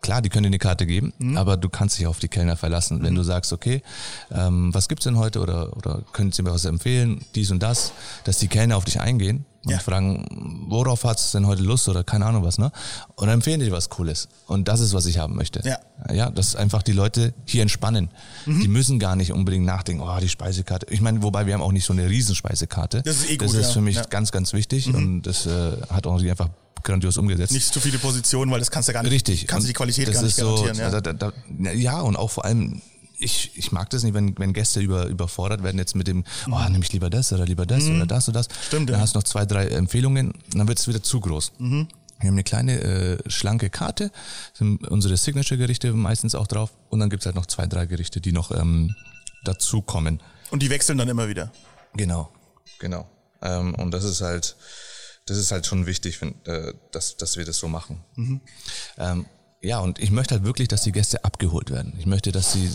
Klar, 0.00 0.22
die 0.22 0.28
können 0.28 0.44
dir 0.44 0.48
eine 0.48 0.58
Karte 0.58 0.86
geben, 0.86 1.12
Mhm. 1.18 1.36
aber 1.36 1.56
du 1.56 1.68
kannst 1.68 1.98
dich 1.98 2.06
auf 2.06 2.18
die 2.20 2.28
Kellner 2.28 2.56
verlassen. 2.56 3.02
Wenn 3.02 3.14
du 3.14 3.22
sagst, 3.24 3.52
okay, 3.52 3.82
ähm, 4.30 4.72
was 4.72 4.88
gibt's 4.88 5.04
denn 5.04 5.18
heute 5.18 5.40
oder, 5.40 5.76
oder 5.76 6.02
können 6.12 6.30
Sie 6.32 6.42
mir 6.42 6.52
was 6.52 6.64
empfehlen, 6.64 7.24
dies 7.34 7.50
und 7.50 7.62
das, 7.62 7.92
dass 8.24 8.38
die 8.38 8.48
Kellner 8.48 8.76
auf 8.76 8.84
dich 8.84 9.00
eingehen 9.00 9.44
und 9.64 9.72
Ja. 9.72 9.78
fragen, 9.80 10.64
worauf 10.68 11.02
hat's 11.04 11.32
denn 11.32 11.46
heute 11.48 11.62
Lust 11.62 11.88
oder 11.88 12.04
keine 12.04 12.26
Ahnung 12.26 12.44
was, 12.44 12.58
ne? 12.58 12.70
Und 13.16 13.26
dann 13.26 13.34
empfehlen 13.34 13.58
dir 13.60 13.72
was 13.72 13.88
Cooles. 13.90 14.28
Und 14.46 14.68
das 14.68 14.78
ist, 14.80 14.94
was 14.94 15.04
ich 15.06 15.18
haben 15.18 15.34
möchte. 15.34 15.60
Ja. 15.68 15.78
Ja, 16.14 16.30
dass 16.30 16.54
einfach 16.54 16.82
die 16.84 16.92
Leute 16.92 17.34
hier 17.44 17.62
entspannen. 17.62 18.10
Mhm. 18.46 18.60
Die 18.60 18.68
müssen 18.68 18.98
gar 19.00 19.16
nicht 19.16 19.32
unbedingt 19.32 19.66
nachdenken, 19.66 20.02
oh, 20.02 20.18
die 20.20 20.28
Speisekarte. 20.28 20.86
Ich 20.90 21.00
meine, 21.00 21.22
wobei 21.24 21.44
wir 21.46 21.54
haben 21.54 21.62
auch 21.62 21.72
nicht 21.72 21.84
so 21.84 21.92
eine 21.92 22.08
Riesenspeisekarte. 22.08 23.02
Das 23.02 23.16
ist 23.16 23.30
eh 23.30 23.36
Das 23.36 23.50
gut, 23.50 23.60
ist 23.60 23.66
ja. 23.66 23.72
für 23.72 23.80
mich 23.80 23.96
Ja. 23.96 24.02
Mhm. 24.02 24.10
ganz, 24.10 24.30
ganz 24.30 24.52
wichtig 24.52 24.94
und 24.94 25.22
das 25.22 25.44
äh, 25.46 25.72
hat 25.90 26.06
Henri 26.06 26.30
einfach 26.30 26.48
grandios 26.82 27.16
umgesetzt. 27.16 27.52
Nicht 27.52 27.72
zu 27.72 27.80
viele 27.80 27.98
Positionen, 27.98 28.50
weil 28.50 28.58
das 28.58 28.70
kannst 28.70 28.88
du 28.88 28.92
gar 28.92 29.02
nicht. 29.02 29.12
Richtig. 29.12 29.46
Kannst 29.46 29.66
du 29.66 29.68
die 29.68 29.74
Qualität 29.74 30.12
gar 30.12 30.22
nicht 30.22 30.30
ist 30.30 30.36
so, 30.36 30.54
garantieren. 30.54 30.92
ja. 30.92 31.00
Da, 31.00 31.12
da, 31.12 31.30
da, 31.30 31.72
ja, 31.72 32.00
und 32.00 32.16
auch 32.16 32.30
vor 32.30 32.44
allem, 32.44 32.82
ich, 33.18 33.52
ich 33.56 33.72
mag 33.72 33.90
das 33.90 34.04
nicht, 34.04 34.14
wenn, 34.14 34.38
wenn 34.38 34.52
Gäste 34.52 34.80
über, 34.80 35.06
überfordert 35.06 35.62
werden 35.62 35.78
jetzt 35.78 35.94
mit 35.96 36.06
dem, 36.06 36.24
oh, 36.50 36.58
nehme 36.68 36.84
ich 36.84 36.92
lieber 36.92 37.10
das 37.10 37.32
oder 37.32 37.44
lieber 37.44 37.66
das 37.66 37.84
oder 37.84 38.06
das 38.06 38.28
oder 38.28 38.38
das. 38.40 38.48
Mhm. 38.48 38.52
Stimmt, 38.66 38.90
Dann 38.90 38.96
ja. 38.96 39.02
hast 39.02 39.14
du 39.14 39.18
noch 39.18 39.24
zwei, 39.24 39.44
drei 39.44 39.66
Empfehlungen, 39.68 40.34
dann 40.52 40.68
wird 40.68 40.78
es 40.78 40.88
wieder 40.88 41.02
zu 41.02 41.20
groß. 41.20 41.52
Mhm. 41.58 41.88
Wir 42.20 42.28
haben 42.28 42.34
eine 42.34 42.44
kleine, 42.44 42.80
äh, 42.80 43.30
schlanke 43.30 43.70
Karte, 43.70 44.10
sind 44.52 44.86
unsere 44.88 45.16
Signature-Gerichte 45.16 45.92
meistens 45.92 46.34
auch 46.34 46.48
drauf 46.48 46.72
und 46.88 46.98
dann 46.98 47.10
gibt's 47.10 47.26
halt 47.26 47.36
noch 47.36 47.46
zwei, 47.46 47.66
drei 47.66 47.86
Gerichte, 47.86 48.20
die 48.20 48.32
noch 48.32 48.50
ähm, 48.50 48.94
dazukommen. 49.44 50.20
Und 50.50 50.62
die 50.62 50.70
wechseln 50.70 50.98
dann 50.98 51.08
immer 51.08 51.28
wieder. 51.28 51.52
Genau, 51.94 52.32
genau. 52.80 53.08
Ähm, 53.40 53.74
und 53.76 53.92
das 53.92 54.04
ist 54.04 54.20
halt, 54.20 54.56
das 55.28 55.38
ist 55.38 55.52
halt 55.52 55.66
schon 55.66 55.86
wichtig, 55.86 56.20
wenn, 56.20 56.34
äh, 56.44 56.74
dass, 56.90 57.16
dass 57.16 57.36
wir 57.36 57.44
das 57.44 57.58
so 57.58 57.68
machen. 57.68 58.04
Ähm, 58.98 59.26
ja, 59.60 59.80
und 59.80 59.98
ich 59.98 60.10
möchte 60.10 60.34
halt 60.34 60.44
wirklich, 60.44 60.68
dass 60.68 60.82
die 60.82 60.92
Gäste 60.92 61.24
abgeholt 61.24 61.70
werden. 61.70 61.94
Ich 61.98 62.06
möchte, 62.06 62.32
dass 62.32 62.52
sie 62.52 62.70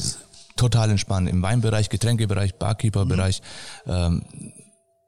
total 0.56 0.92
entspannen 0.92 1.28
im 1.28 1.42
Weinbereich, 1.42 1.90
Getränkebereich, 1.90 2.56
Barkeeperbereich. 2.56 3.42
Ähm, 3.86 4.24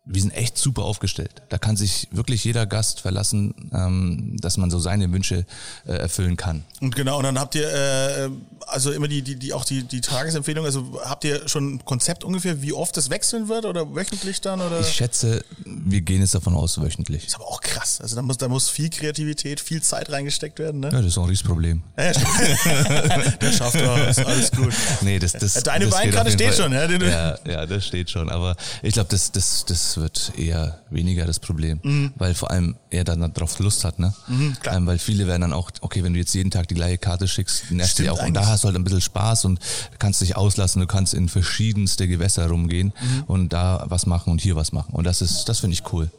wir 0.05 0.21
sind 0.21 0.31
echt 0.31 0.57
super 0.57 0.83
aufgestellt. 0.83 1.41
Da 1.49 1.57
kann 1.57 1.75
sich 1.75 2.07
wirklich 2.11 2.43
jeder 2.43 2.65
Gast 2.65 3.01
verlassen, 3.01 3.71
ähm, 3.73 4.37
dass 4.39 4.57
man 4.57 4.69
so 4.69 4.79
seine 4.79 5.11
Wünsche 5.11 5.45
äh, 5.87 5.93
erfüllen 5.93 6.37
kann. 6.37 6.63
Und 6.79 6.95
genau, 6.95 7.17
und 7.17 7.23
dann 7.23 7.39
habt 7.39 7.55
ihr 7.55 7.67
äh, 7.67 8.29
also 8.67 8.91
immer 8.91 9.07
die, 9.07 9.21
die, 9.21 9.35
die 9.35 9.53
auch 9.53 9.65
die, 9.65 9.83
die 9.83 10.01
Tagesempfehlung, 10.01 10.65
also 10.65 10.99
habt 11.03 11.23
ihr 11.23 11.47
schon 11.47 11.75
ein 11.75 11.85
Konzept 11.85 12.23
ungefähr, 12.23 12.61
wie 12.61 12.73
oft 12.73 12.95
das 12.97 13.09
wechseln 13.09 13.47
wird 13.47 13.65
oder 13.65 13.95
wöchentlich 13.95 14.41
dann? 14.41 14.61
Oder? 14.61 14.79
Ich 14.79 14.89
schätze, 14.89 15.43
wir 15.65 16.01
gehen 16.01 16.21
jetzt 16.21 16.35
davon 16.35 16.55
aus 16.55 16.79
wöchentlich. 16.79 17.25
ist 17.25 17.35
aber 17.35 17.47
auch 17.47 17.61
krass. 17.61 17.99
Also 18.01 18.15
da 18.15 18.21
muss, 18.21 18.37
da 18.37 18.47
muss 18.47 18.69
viel 18.69 18.89
Kreativität, 18.89 19.59
viel 19.59 19.81
Zeit 19.81 20.11
reingesteckt 20.11 20.59
werden, 20.59 20.81
ne? 20.81 20.89
Ja, 20.91 20.97
das 20.97 21.07
ist 21.07 21.17
Henris 21.17 21.41
Problem. 21.41 21.81
Ja, 21.97 22.11
ja. 22.11 22.11
Der 23.41 23.51
schafft 23.51 23.75
das, 23.75 24.19
alles 24.19 24.51
gut. 24.51 24.73
Nee, 25.01 25.19
das, 25.19 25.33
das, 25.33 25.53
Deine 25.63 25.87
das 25.87 26.03
jeden 26.03 26.31
steht 26.31 26.53
Fall. 26.53 26.53
schon, 26.53 26.73
ja? 26.73 26.89
Ja, 26.89 27.37
ja, 27.47 27.65
das 27.65 27.85
steht 27.85 28.09
schon. 28.09 28.29
Aber 28.29 28.55
ich 28.81 28.93
glaube, 28.93 29.09
das, 29.09 29.31
das, 29.31 29.65
das 29.65 29.94
wird 29.97 30.33
eher 30.37 30.79
weniger 30.89 31.25
das 31.25 31.39
Problem, 31.39 32.11
weil 32.17 32.33
vor 32.33 32.51
allem 32.51 32.75
er 32.89 33.03
dann 33.03 33.19
darauf 33.33 33.59
Lust 33.59 33.83
hat, 33.83 33.99
ne? 33.99 34.13
Mhm, 34.27 34.57
ähm, 34.71 34.85
weil 34.87 34.99
viele 34.99 35.27
werden 35.27 35.41
dann 35.41 35.53
auch, 35.53 35.71
okay, 35.81 36.03
wenn 36.03 36.13
du 36.13 36.19
jetzt 36.19 36.33
jeden 36.33 36.51
Tag 36.51 36.67
die 36.67 36.75
gleiche 36.75 36.97
Karte 36.97 37.27
schickst, 37.27 37.71
nervt 37.71 37.99
dich 37.99 38.09
auch. 38.09 38.21
Und 38.25 38.33
da 38.33 38.45
hast 38.47 38.63
du 38.63 38.67
halt 38.67 38.77
ein 38.77 38.83
bisschen 38.83 39.01
Spaß 39.01 39.45
und 39.45 39.59
kannst 39.99 40.21
dich 40.21 40.35
auslassen, 40.37 40.79
du 40.81 40.87
kannst 40.87 41.13
in 41.13 41.29
verschiedenste 41.29 42.07
Gewässer 42.07 42.47
rumgehen 42.47 42.93
Mhm. 43.01 43.23
und 43.27 43.53
da 43.53 43.85
was 43.87 44.05
machen 44.05 44.31
und 44.31 44.41
hier 44.41 44.55
was 44.55 44.71
machen. 44.71 44.93
Und 44.93 45.05
das 45.05 45.21
ist, 45.21 45.45
das 45.45 45.59
finde 45.59 45.73
ich 45.73 45.91
cool. 45.93 46.09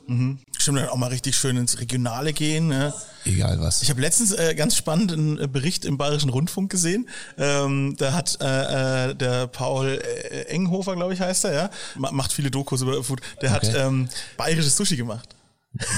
Stimmt, 0.59 0.79
dann 0.81 0.89
auch 0.89 0.97
mal 0.97 1.09
richtig 1.09 1.37
schön 1.37 1.57
ins 1.57 1.81
Regionale 1.81 2.33
gehen. 2.33 2.69
Ne? 2.69 2.93
Egal 3.25 3.61
was. 3.61 3.83
Ich 3.83 3.91
habe 3.91 4.01
letztens 4.01 4.33
äh, 4.33 4.55
ganz 4.55 4.77
spannend 4.77 5.13
einen 5.13 5.39
äh, 5.39 5.49
Bericht 5.49 5.85
im 5.85 5.99
Bayerischen 5.99 6.31
Rundfunk 6.31 6.71
gesehen. 6.71 7.09
Ähm, 7.39 7.95
da 7.99 8.13
hat 8.13 8.39
äh, 8.41 9.11
äh, 9.11 9.15
der 9.15 9.47
Paul 9.49 10.01
äh, 10.31 10.43
Enghofer, 10.45 10.95
glaube 10.95 11.13
ich, 11.15 11.21
heißt 11.21 11.45
er, 11.47 11.53
ja, 11.53 11.71
Ma- 11.97 12.13
macht 12.13 12.33
viele 12.33 12.51
Dokus 12.51 12.83
über 12.83 13.03
Food. 13.03 13.21
Der 13.43 13.51
Okay. 13.51 13.66
hat 13.66 13.66
ähm, 13.75 14.09
bayerisches 14.37 14.77
Sushi 14.77 14.97
gemacht. 14.97 15.36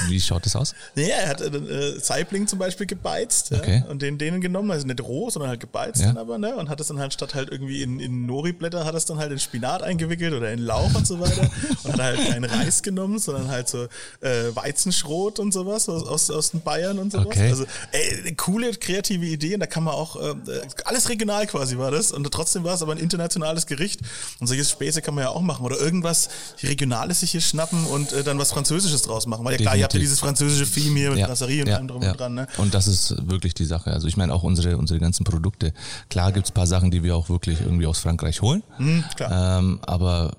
Wie 0.07 0.19
schaut 0.19 0.45
das 0.45 0.55
aus? 0.55 0.73
Ja, 0.95 1.03
er 1.07 1.29
hat 1.29 1.41
äh, 1.41 1.99
Saibling 1.99 2.47
zum 2.47 2.59
Beispiel 2.59 2.85
gebeizt 2.85 3.51
Okay. 3.51 3.83
ja, 3.85 3.91
und 3.91 4.01
den 4.01 4.17
denen 4.17 4.41
genommen, 4.41 4.71
also 4.71 4.85
nicht 4.85 5.01
roh, 5.01 5.29
sondern 5.29 5.49
halt 5.49 5.59
gebeizt 5.59 6.01
Ja. 6.01 6.07
dann 6.07 6.17
aber, 6.17 6.37
ne? 6.37 6.55
Und 6.55 6.69
hat 6.69 6.79
es 6.79 6.87
dann 6.87 6.99
halt 6.99 7.13
statt 7.13 7.35
halt 7.35 7.49
irgendwie 7.49 7.81
in, 7.81 7.99
in 7.99 8.25
Nori-Blätter, 8.25 8.85
hat 8.85 8.95
es 8.95 9.05
dann 9.05 9.17
halt 9.17 9.31
in 9.31 9.39
Spinat 9.39 9.81
eingewickelt 9.83 10.33
oder 10.33 10.51
in 10.51 10.59
Lauch 10.59 10.93
und 10.95 11.07
so 11.07 11.19
weiter. 11.19 11.49
und 11.83 11.93
hat 11.93 12.01
halt 12.01 12.27
keinen 12.29 12.45
Reis 12.45 12.81
genommen, 12.83 13.19
sondern 13.19 13.49
halt 13.49 13.69
so 13.69 13.83
äh, 14.21 14.53
Weizenschrot 14.53 15.39
und 15.39 15.51
sowas 15.53 15.89
aus, 15.89 16.05
aus, 16.07 16.29
aus 16.31 16.51
den 16.51 16.61
Bayern 16.61 16.99
und 16.99 17.11
sowas. 17.11 17.27
Okay. 17.27 17.49
Also 17.49 17.65
ey, 17.91 18.33
coole, 18.35 18.71
kreative 18.73 19.25
Idee 19.25 19.53
und 19.55 19.59
da 19.61 19.65
kann 19.67 19.83
man 19.83 19.93
auch, 19.95 20.15
äh, 20.15 20.35
alles 20.85 21.09
regional 21.09 21.47
quasi 21.47 21.77
war 21.77 21.91
das 21.91 22.11
und 22.11 22.29
trotzdem 22.31 22.63
war 22.63 22.75
es 22.75 22.81
aber 22.81 22.91
ein 22.93 22.97
internationales 22.97 23.65
Gericht 23.65 24.01
und 24.39 24.47
solche 24.47 24.65
Späße 24.65 25.01
kann 25.01 25.15
man 25.15 25.23
ja 25.25 25.29
auch 25.29 25.41
machen 25.41 25.65
oder 25.65 25.79
irgendwas 25.79 26.29
Regionales 26.63 27.21
sich 27.21 27.31
hier 27.31 27.41
schnappen 27.41 27.85
und 27.85 28.11
äh, 28.13 28.23
dann 28.23 28.37
was 28.39 28.51
Französisches 28.51 29.01
draus 29.03 29.25
machen. 29.27 29.45
Weil 29.45 29.59
ja 29.59 29.68
klar, 29.69 29.77
ihr 29.77 29.83
habt 29.83 29.93
ja 29.93 29.99
dieses 29.99 30.19
französische 30.19 30.69
Theme 30.69 30.99
hier 30.99 31.11
mit 31.11 31.25
Brasserie 31.25 31.63
und 31.63 31.69
allem 31.71 31.87
drum 31.87 32.01
und 32.01 32.19
dran. 32.19 32.33
Ne? 32.33 32.47
Und 32.57 32.73
das 32.73 32.87
ist 32.87 33.15
wirklich 33.29 33.53
die 33.53 33.65
Sache. 33.65 33.91
Also 33.91 34.07
ich 34.07 34.17
meine 34.17 34.33
auch 34.33 34.43
unsere, 34.43 34.77
unsere 34.77 34.99
ganzen 34.99 35.23
Produkte. 35.23 35.73
Klar 36.09 36.31
gibt's 36.31 36.51
ein 36.51 36.53
paar 36.53 36.67
Sachen, 36.67 36.91
die 36.91 37.03
wir 37.03 37.15
auch 37.15 37.29
wirklich 37.29 37.61
irgendwie 37.61 37.85
aus 37.85 37.99
Frankreich 37.99 38.41
holen. 38.41 38.63
Hm, 38.77 39.03
klar. 39.15 39.59
Ähm, 39.59 39.79
aber 39.83 40.37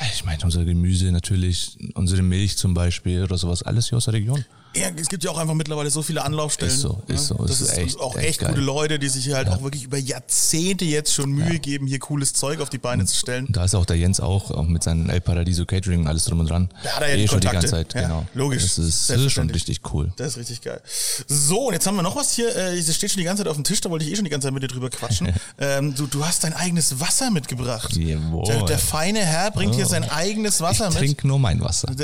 äh, 0.00 0.06
ich 0.14 0.24
meine, 0.24 0.42
unser 0.44 0.64
Gemüse 0.64 1.10
natürlich, 1.12 1.76
unsere 1.94 2.22
Milch 2.22 2.56
zum 2.58 2.74
Beispiel 2.74 3.22
oder 3.22 3.38
sowas, 3.38 3.62
alles 3.62 3.88
hier 3.88 3.98
aus 3.98 4.06
der 4.06 4.14
Region. 4.14 4.44
Ja, 4.78 4.88
es 4.96 5.08
gibt 5.08 5.24
ja 5.24 5.30
auch 5.30 5.38
einfach 5.38 5.54
mittlerweile 5.54 5.90
so 5.90 6.02
viele 6.02 6.24
Anlaufstellen. 6.24 6.72
Ist 6.72 6.80
so, 6.80 7.02
ist 7.08 7.26
so. 7.26 7.34
Das 7.36 7.50
Es 7.52 7.60
ist, 7.62 7.72
ist 7.72 7.78
echt- 7.78 8.00
auch 8.00 8.16
echt 8.16 8.26
echt, 8.28 8.40
geil. 8.40 8.50
gute 8.50 8.60
Leute, 8.60 8.98
die 8.98 9.08
sich 9.08 9.24
hier 9.24 9.36
halt 9.36 9.48
auch 9.48 9.62
wirklich 9.62 9.84
über 9.84 9.98
Jahrzehnte 9.98 10.84
jetzt 10.84 11.12
schon 11.14 11.30
Mühe 11.30 11.58
geben, 11.58 11.86
hier 11.86 11.98
cooles 11.98 12.32
Zeug 12.32 12.60
auf 12.60 12.70
die 12.70 12.78
Beine 12.78 13.04
zu 13.06 13.16
stellen. 13.16 13.46
Und 13.46 13.56
da 13.56 13.64
ist 13.64 13.74
auch 13.74 13.84
der 13.86 13.96
Jens 13.96 14.20
auch, 14.20 14.50
auch 14.50 14.66
mit 14.66 14.82
seinem 14.82 15.08
El 15.10 15.20
Paradiso 15.20 15.64
Catering 15.66 16.00
und 16.02 16.06
alles 16.06 16.24
drum 16.24 16.40
und 16.40 16.50
dran. 16.50 16.68
Da 16.82 16.90
hat 16.92 17.02
er 17.02 17.08
ja 17.08 17.14
eh 17.14 17.18
die 17.18 17.28
schon 17.28 17.40
die 17.40 17.46
Kontakte. 17.48 17.70
ganze 17.70 17.88
Zeit, 17.88 17.94
Ja, 17.94 18.08
genau. 18.08 18.26
logisch. 18.34 18.62
Das 18.62 18.78
ist, 18.78 19.10
das 19.10 19.20
ist 19.20 19.32
schon 19.32 19.50
richtig 19.50 19.80
cool. 19.92 20.12
Das 20.16 20.28
ist 20.28 20.36
richtig 20.38 20.60
geil. 20.62 20.80
So, 21.26 21.66
und 21.68 21.72
jetzt 21.74 21.86
haben 21.86 21.96
wir 21.96 22.02
noch 22.02 22.16
was 22.16 22.32
hier. 22.34 22.54
Äh, 22.54 22.76
das 22.82 22.94
steht 22.94 23.10
schon 23.10 23.18
die 23.18 23.24
ganze 23.24 23.42
Zeit 23.42 23.48
auf 23.50 23.56
dem 23.56 23.64
Tisch, 23.64 23.80
da 23.80 23.90
wollte 23.90 24.04
ich 24.04 24.12
eh 24.12 24.16
schon 24.16 24.24
die 24.24 24.30
ganze 24.30 24.46
Zeit 24.46 24.54
mit 24.54 24.62
dir 24.62 24.68
drüber 24.68 24.90
quatschen. 24.90 25.32
ähm, 25.58 25.94
du, 25.94 26.06
du 26.06 26.24
hast 26.26 26.44
dein 26.44 26.52
eigenes 26.54 27.00
Wasser 27.00 27.30
mitgebracht. 27.30 27.96
Jawohl. 27.96 28.44
Der, 28.46 28.62
der 28.64 28.78
feine 28.78 29.20
Herr 29.20 29.50
bringt 29.50 29.74
hier 29.74 29.86
sein 29.86 30.08
eigenes 30.08 30.60
Wasser 30.60 30.88
Ich 30.88 30.94
mit. 30.94 30.98
trinke 31.04 31.26
nur 31.26 31.38
mein 31.38 31.60
Wasser. 31.60 31.88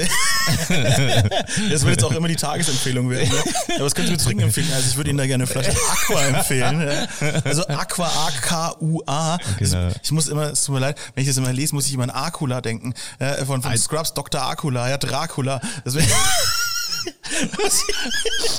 Das 1.71 1.85
wird 1.85 1.97
jetzt 1.97 2.05
auch 2.05 2.13
immer 2.13 2.29
die 2.29 2.37
Tagesempfehlung 2.65 3.11
werden. 3.11 3.29
Ne? 3.29 3.43
Aber 3.77 3.85
was 3.85 3.95
könntest 3.95 4.11
du 4.11 4.13
mir 4.13 4.29
trinken 4.29 4.45
empfehlen? 4.45 4.73
Also 4.75 4.89
ich 4.89 4.97
würde 4.97 5.11
Ihnen 5.11 5.19
da 5.19 5.27
gerne 5.27 5.45
eine 5.45 5.53
Flasche 5.53 5.71
Aqua 5.71 6.25
empfehlen. 6.25 6.81
Ja? 6.81 7.07
Also 7.45 7.67
Aqua, 7.69 8.07
A-K-U-A. 8.07 9.39
Genau. 9.59 9.89
Ich 10.03 10.11
muss 10.11 10.29
immer, 10.29 10.53
es 10.53 10.65
tut 10.65 10.75
mir 10.75 10.81
leid, 10.81 10.99
wenn 11.15 11.23
ich 11.23 11.29
das 11.29 11.37
immer 11.37 11.53
lese, 11.53 11.75
muss 11.75 11.87
ich 11.87 11.95
immer 11.95 12.05
an 12.05 12.11
Acula 12.11 12.61
denken. 12.61 12.95
Äh, 13.19 13.45
von, 13.45 13.63
von 13.63 13.77
Scrubs, 13.77 14.15
Dr. 14.15 14.43
Acula, 14.43 14.89
ja, 14.89 14.99
Dracula. 14.99 15.61
Deswegen, 15.85 16.09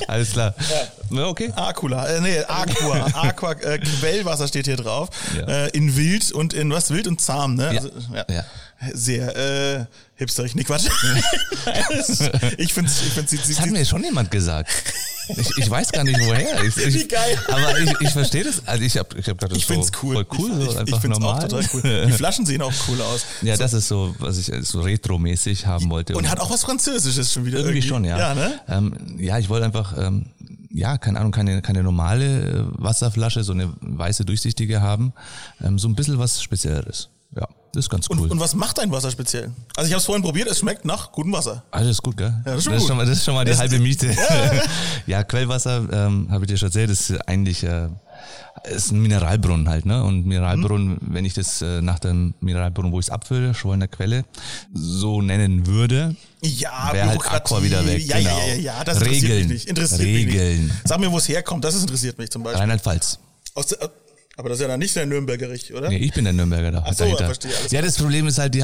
Alles 0.08 0.32
klar. 0.32 0.54
Ja. 1.10 1.28
Okay. 1.28 1.52
Acula, 1.56 2.08
äh, 2.08 2.22
nee, 2.22 2.40
Aqua. 2.40 3.08
Aqua, 3.14 3.52
äh, 3.54 3.80
Quellwasser 3.80 4.48
steht 4.48 4.66
hier 4.66 4.78
drauf. 4.78 5.10
Ja. 5.36 5.66
Äh, 5.66 5.70
in 5.70 5.96
wild 5.96 6.32
und 6.32 6.54
in 6.54 6.72
was? 6.72 6.92
Wild 6.92 7.08
und 7.08 7.22
zahm, 7.22 7.56
ne? 7.56 7.74
Ja. 7.74 7.82
Also, 7.82 7.90
ja. 8.14 8.26
Ja. 8.30 8.46
Sehr 8.94 9.36
äh, 9.36 9.86
hipsterig. 10.16 10.56
Nee, 10.56 10.64
Quatsch. 10.64 10.86
ich 12.58 12.74
finde 12.74 12.92
ich 12.92 13.14
find's, 13.14 13.30
sie, 13.30 13.38
sie, 13.38 13.54
Das 13.54 13.62
hat 13.62 13.72
mir 13.72 13.86
schon 13.86 14.04
jemand 14.04 14.32
gesagt. 14.32 14.70
Ich, 15.30 15.58
ich 15.58 15.70
weiß 15.70 15.92
gar 15.92 16.04
nicht 16.04 16.20
woher. 16.20 16.64
Ich, 16.64 16.78
ich, 16.78 16.94
Wie 16.94 17.08
geil. 17.08 17.38
Aber 17.48 17.80
ich, 17.80 17.94
ich 18.02 18.10
verstehe 18.10 18.44
das. 18.44 18.68
Also 18.68 18.84
ich 18.84 18.98
habe 18.98 19.18
ich 19.18 19.28
hab 19.28 19.38
gedacht, 19.38 19.52
das 19.52 19.58
Ich 19.58 19.66
find's 19.66 19.88
so 19.88 19.94
cool. 20.04 20.16
voll 20.16 20.28
cool, 20.38 20.52
ich, 20.62 20.72
so 20.72 20.82
ich, 20.82 20.96
find's 20.98 21.20
normal. 21.20 21.38
auch 21.38 21.48
total 21.48 21.66
cool. 21.74 22.06
Die 22.08 22.12
Flaschen 22.12 22.46
sehen 22.46 22.62
auch 22.62 22.74
cool 22.88 23.02
aus. 23.02 23.26
Ja, 23.42 23.58
das 23.58 23.74
ist 23.74 23.88
so, 23.88 24.14
was 24.20 24.38
ich 24.38 24.52
so 24.68 24.82
retro-mäßig 24.82 25.66
haben 25.66 25.90
wollte. 25.90 26.16
Und 26.16 26.30
hat 26.30 26.40
auch 26.40 26.52
was 26.52 26.64
Französisches 26.64 27.34
schon 27.34 27.46
wieder. 27.46 27.60
irgendwie 27.60 27.82
schon, 27.82 28.04
ja. 28.04 28.18
Ja, 28.18 28.36
ne? 28.36 28.60
ähm, 28.68 29.18
ja, 29.18 29.40
ich 29.40 29.50
wollte 29.50 29.66
einfach, 29.66 29.98
ähm, 29.98 30.28
ja, 30.70 30.98
keine 30.98 31.20
Ahnung, 31.20 31.32
keine, 31.32 31.62
keine 31.62 31.82
normale 31.82 32.42
äh, 32.42 32.64
Wasserflasche, 32.74 33.44
so 33.44 33.54
eine 33.54 33.74
weiße, 33.82 34.26
durchsichtige 34.26 34.82
haben. 34.82 35.14
Ähm, 35.64 35.80
so 35.80 35.88
ein 35.88 35.96
bisschen 35.96 36.20
was 36.20 36.44
Spezielleres. 36.44 37.10
Ja, 37.76 37.80
das 37.80 37.86
ist 37.86 37.90
ganz 37.90 38.08
cool. 38.10 38.20
Und, 38.20 38.32
und 38.32 38.40
was 38.40 38.56
macht 38.56 38.78
dein 38.78 38.92
Wasser 38.92 39.12
speziell? 39.12 39.52
Also 39.76 39.88
ich 39.88 39.94
habe 39.94 40.00
es 40.00 40.06
vorhin 40.06 40.24
probiert, 40.24 40.48
es 40.50 40.60
schmeckt 40.60 40.86
nach 40.86 41.12
gutem 41.12 41.34
Wasser. 41.34 41.64
Alles 41.72 41.90
ist 41.92 42.02
gut, 42.04 42.16
gell? 42.18 42.34
das 42.46 42.58
ist 42.60 42.64
schon 42.64 42.74
das, 42.74 42.82
gut. 42.82 42.88
schon 42.90 42.98
mal, 42.98 43.06
das 43.06 43.18
ist 43.18 43.26
schon 43.26 43.34
mal 43.34 43.46
die 43.46 43.52
Das- 43.52 43.60
halbe 43.60 43.80
Miete. 43.80 44.16
Ja, 45.08 45.24
Quellwasser, 45.24 45.86
ähm, 45.92 46.28
habe 46.32 46.46
ich 46.46 46.52
dir 46.52 46.58
schon 46.58 46.68
erzählt, 46.70 46.90
ist 46.90 47.12
eigentlich 47.28 47.64
äh, 47.64 47.90
ist 48.74 48.92
ein 48.92 49.00
Mineralbrunnen 49.02 49.70
halt, 49.70 49.86
ne? 49.86 50.04
Und 50.04 50.26
Mineralbrunnen, 50.26 50.94
Mhm. 50.94 50.98
wenn 51.02 51.26
ich 51.26 51.34
das 51.36 51.62
äh, 51.62 51.82
nach 51.82 52.00
dem 52.00 52.34
Mineralbrunnen, 52.40 52.92
wo 52.92 53.00
ich 53.00 53.06
es 53.08 53.10
abfülle, 53.12 53.54
Schwollener 53.54 53.88
Quelle, 53.88 54.24
so 54.74 55.22
nennen 55.22 55.68
würde, 55.68 56.16
Ja, 56.42 56.90
Wäre 56.94 57.10
halt. 57.10 57.32
Aqua 57.32 57.62
wieder 57.62 57.86
weg, 57.86 58.04
Ja, 58.06 58.18
genau. 58.18 58.30
ja, 58.40 58.46
ja, 58.48 58.56
ja, 58.56 58.84
das 58.84 58.98
interessiert 58.98 59.24
Regeln. 59.32 59.48
mich 59.50 59.54
nicht. 59.54 59.68
Interessiert 59.70 60.02
mich 60.02 60.28
Regeln. 60.28 60.64
nicht. 60.66 60.76
Sag 60.88 61.00
mir, 61.00 61.12
wo 61.12 61.18
es 61.18 61.28
herkommt, 61.28 61.64
das 61.64 61.76
interessiert 61.80 62.18
mich 62.18 62.32
zum 62.32 62.42
Beispiel. 62.44 62.60
Rheinland-Pfalz. 62.62 63.20
Aus 63.54 63.68
der, 63.68 63.90
aber 64.38 64.50
das 64.50 64.58
ist 64.58 64.62
ja 64.62 64.68
dann 64.68 64.80
nicht 64.80 64.96
der 64.96 65.06
Nürnbergerich, 65.06 65.74
oder? 65.74 65.90
Nee, 65.90 65.98
ich 65.98 66.14
bin 66.14 66.24
der 66.24 66.34
Nürnberger 66.34 66.72
da. 66.72 66.84
Ach 66.86 66.94
so, 66.94 67.04
dahinter. 67.04 67.26
verstehe, 67.26 67.52
alles 67.58 67.72
ja, 67.72 67.82
das 67.82 67.98
Problem 67.98 68.28
ist 68.28 68.38
halt, 68.38 68.56
die, 68.56 68.64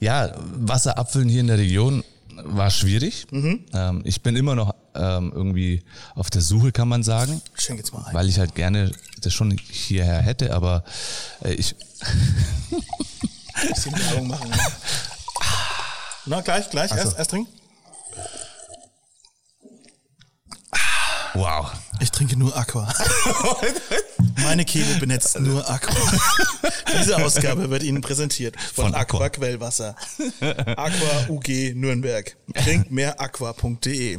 ja, 0.00 0.32
Wasser 0.36 0.98
abfüllen 0.98 1.28
hier 1.28 1.40
in 1.40 1.46
der 1.46 1.58
Region 1.58 2.04
war 2.44 2.70
schwierig. 2.70 3.26
Mhm. 3.30 3.66
Ähm, 3.74 4.00
ich 4.04 4.22
bin 4.22 4.36
immer 4.36 4.54
noch 4.54 4.74
ähm, 4.94 5.32
irgendwie 5.34 5.82
auf 6.14 6.30
der 6.30 6.40
Suche, 6.40 6.72
kann 6.72 6.88
man 6.88 7.02
sagen. 7.02 7.40
Schenk 7.54 7.78
jetzt 7.78 7.92
mal 7.92 8.04
ein. 8.04 8.14
weil 8.14 8.28
ich 8.28 8.38
halt 8.38 8.54
gerne 8.54 8.90
das 9.20 9.32
schon 9.32 9.56
hierher 9.70 10.20
hätte, 10.20 10.54
aber 10.54 10.84
äh, 11.44 11.52
ich 11.54 11.74
bisschen 13.68 13.92
Werbung 13.92 14.28
machen. 14.28 14.50
Ne? 14.50 14.56
Na, 16.26 16.40
gleich, 16.40 16.70
gleich. 16.70 16.90
Erst, 16.92 17.18
erst 17.18 17.30
trinken. 17.30 17.52
wow. 21.34 21.72
Ich 22.02 22.10
trinke 22.10 22.36
nur 22.36 22.56
Aqua. 22.56 22.92
Meine 24.42 24.64
Kehle 24.64 24.96
benetzt 24.98 25.38
nur 25.38 25.68
Aqua. 25.70 25.94
Diese 27.00 27.16
Ausgabe 27.16 27.70
wird 27.70 27.84
Ihnen 27.84 28.02
präsentiert 28.02 28.56
von, 28.60 28.86
Von 28.86 28.94
Aqua. 28.94 29.18
Aqua. 29.18 29.28
Quellwasser. 29.30 29.94
Aqua 30.40 31.28
UG 31.28 31.74
Nürnberg. 31.74 32.36
Trinkt 32.54 32.90
mehr 32.90 33.20
aqua.de. 33.20 34.18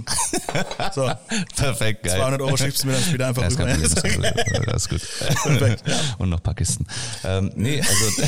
So, 0.96 1.12
Perfekt, 1.56 2.04
geil. 2.04 2.18
200 2.18 2.42
Euro 2.42 2.58
schiebst 2.58 2.84
du 2.84 2.88
mir 2.88 2.94
dann 2.94 3.04
später 3.04 3.28
einfach 3.28 3.44
Das 3.44 3.54
rüber. 3.54 3.66
Problem, 3.66 3.82
das, 3.84 3.96
Problem. 3.96 4.64
das 4.66 4.82
ist 4.84 4.90
gut. 4.90 5.02
Perfekt. 5.44 5.84
Und 6.20 6.30
noch 6.30 6.38
ein 6.38 6.44
paar 6.44 6.56
Kisten. 6.56 6.88
Ähm, 7.26 7.52
nee, 7.56 7.82
also 7.82 8.22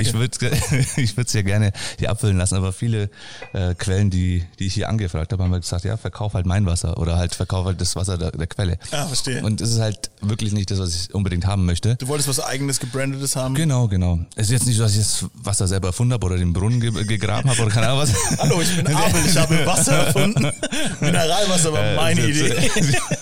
ich 0.00 0.12
würde 0.12 0.56
ich 0.96 1.16
würde 1.16 1.26
es 1.26 1.32
ja 1.32 1.42
gerne 1.42 1.72
hier 1.98 2.10
abfüllen 2.10 2.36
lassen, 2.36 2.56
aber 2.56 2.72
viele 2.72 3.10
äh, 3.54 3.74
Quellen, 3.74 4.10
die, 4.10 4.44
die 4.58 4.66
ich 4.66 4.74
hier 4.74 4.88
angefragt 4.90 5.32
habe, 5.32 5.42
haben 5.42 5.52
halt 5.52 5.62
gesagt, 5.62 5.84
ja, 5.84 5.96
verkauf 5.96 6.34
halt 6.34 6.46
mein 6.46 6.66
Wasser 6.66 6.98
oder 6.98 7.16
halt 7.16 7.34
verkauf 7.34 7.64
halt 7.64 7.80
das 7.80 7.96
Wasser 7.96 8.01
der, 8.06 8.30
der 8.32 8.46
Quelle. 8.46 8.78
Ah, 8.90 9.06
verstehe. 9.06 9.42
Und 9.42 9.60
es 9.60 9.70
ist 9.72 9.80
halt 9.80 10.10
wirklich 10.20 10.52
nicht 10.52 10.70
das, 10.70 10.78
was 10.78 10.94
ich 10.94 11.14
unbedingt 11.14 11.46
haben 11.46 11.64
möchte. 11.64 11.96
Du 11.96 12.08
wolltest 12.08 12.28
was 12.28 12.40
eigenes, 12.40 12.80
gebrandetes 12.80 13.36
haben. 13.36 13.54
Genau, 13.54 13.88
genau. 13.88 14.18
Es 14.36 14.46
ist 14.46 14.52
jetzt 14.52 14.66
nicht 14.66 14.76
so, 14.76 14.82
dass 14.84 14.92
ich 14.92 14.98
das 14.98 15.26
Wasser 15.34 15.66
selber 15.68 15.88
erfunden 15.88 16.12
habe 16.14 16.26
oder 16.26 16.36
den 16.36 16.52
Brunnen 16.52 16.80
ge 16.80 16.90
gegraben 17.04 17.48
habe 17.50 17.62
oder 17.62 17.70
keine 17.70 17.88
Ahnung 17.88 18.00
was. 18.00 18.12
Hallo, 18.38 18.60
ich 18.60 18.76
bin 18.76 18.86
Abel, 18.94 19.20
ich 19.26 19.36
habe 19.36 19.66
Wasser 19.66 19.92
erfunden. 20.06 20.50
Mineralwasser 21.00 21.72
war 21.72 21.94
meine 21.96 22.20
Äh, 22.22 22.30
Idee. 22.30 22.70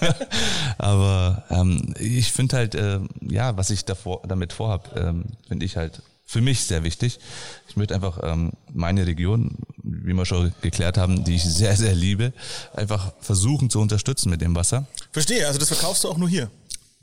Aber 0.79 1.45
ähm, 1.51 1.95
ich 1.99 2.33
finde 2.33 2.57
halt, 2.57 2.75
äh, 2.75 3.01
ja, 3.29 3.57
was 3.57 3.71
ich 3.71 3.85
davor, 3.85 4.23
damit 4.27 4.53
vorhab, 4.53 4.97
ähm, 4.97 5.25
finde 5.49 5.67
ich 5.67 5.77
halt 5.77 6.03
für 6.25 6.41
mich 6.41 6.61
sehr 6.61 6.85
wichtig. 6.85 7.19
Ich 7.71 7.77
möchte 7.77 7.95
einfach 7.95 8.19
ähm, 8.25 8.51
meine 8.75 9.07
Region, 9.07 9.59
wie 9.85 10.13
wir 10.13 10.27
schon 10.27 10.53
geklärt 10.61 10.99
haben, 10.99 11.23
die 11.23 11.37
ich 11.37 11.45
sehr, 11.45 11.77
sehr 11.77 11.95
liebe, 11.95 12.33
einfach 12.75 13.13
versuchen 13.21 13.71
zu 13.71 13.79
unterstützen 13.81 14.29
mit 14.29 14.41
dem 14.41 14.57
Wasser. 14.57 14.89
Verstehe, 15.13 15.47
also 15.47 15.61
das 15.61 15.69
verkaufst 15.69 16.03
du 16.03 16.09
auch 16.09 16.17
nur 16.17 16.29
hier. 16.29 16.51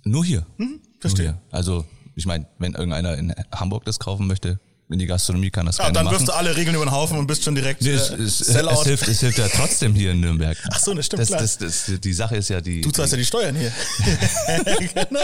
Nur 0.04 0.26
hier. 0.26 0.46
Mhm, 0.58 0.82
verstehe. 1.00 1.28
Nur 1.28 1.34
hier. 1.36 1.42
Also, 1.52 1.86
ich 2.16 2.26
meine, 2.26 2.48
wenn 2.60 2.74
irgendeiner 2.74 3.18
in 3.18 3.34
Hamburg 3.50 3.86
das 3.86 3.98
kaufen 3.98 4.28
möchte, 4.28 4.60
in 4.90 5.00
die 5.00 5.06
Gastronomie 5.06 5.50
kann 5.50 5.66
das 5.66 5.78
Ja, 5.80 5.92
dann 5.92 6.06
machen. 6.06 6.14
wirfst 6.16 6.28
du 6.30 6.32
alle 6.34 6.56
Regeln 6.56 6.76
über 6.76 6.86
den 6.86 6.92
Haufen 6.92 7.18
und 7.18 7.28
bist 7.28 7.44
schon 7.44 7.56
direkt 7.56 7.82
Nee, 7.82 7.90
äh, 7.90 7.94
es, 7.96 8.10
es, 8.10 8.20
es, 8.42 8.48
Sellout. 8.48 8.84
hilft, 8.86 9.08
es 9.08 9.20
hilft 9.20 9.38
ja 9.38 9.48
trotzdem 9.50 9.94
hier 9.94 10.12
in 10.12 10.22
Nürnberg. 10.22 10.58
Ach 10.72 10.80
so, 10.80 10.94
das 10.94 11.06
stimmt, 11.08 11.22
das, 11.24 11.28
klar. 11.28 11.42
das, 11.42 11.58
das, 11.58 11.92
Die 12.00 12.14
Sache 12.14 12.38
ist 12.38 12.50
ja 12.50 12.62
die. 12.62 12.82
Du 12.82 12.92
zahlst 12.92 13.12
ja 13.14 13.18
die 13.18 13.26
Steuern 13.26 13.56
hier. 13.56 13.72
genau. 14.94 15.20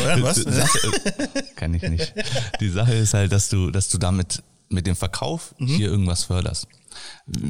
Steuern, 0.00 0.22
was? 0.22 0.44
Die 0.44 0.52
Sache, 0.52 0.78
kann 1.56 1.74
ich 1.74 1.82
nicht. 1.82 2.12
Die 2.60 2.68
Sache 2.68 2.94
ist 2.94 3.14
halt, 3.14 3.32
dass 3.32 3.48
du, 3.48 3.70
dass 3.70 3.88
du 3.88 3.98
damit 3.98 4.42
mit 4.68 4.86
dem 4.86 4.96
Verkauf 4.96 5.54
Mhm. 5.58 5.66
hier 5.68 5.86
irgendwas 5.88 6.24
förderst. 6.24 6.66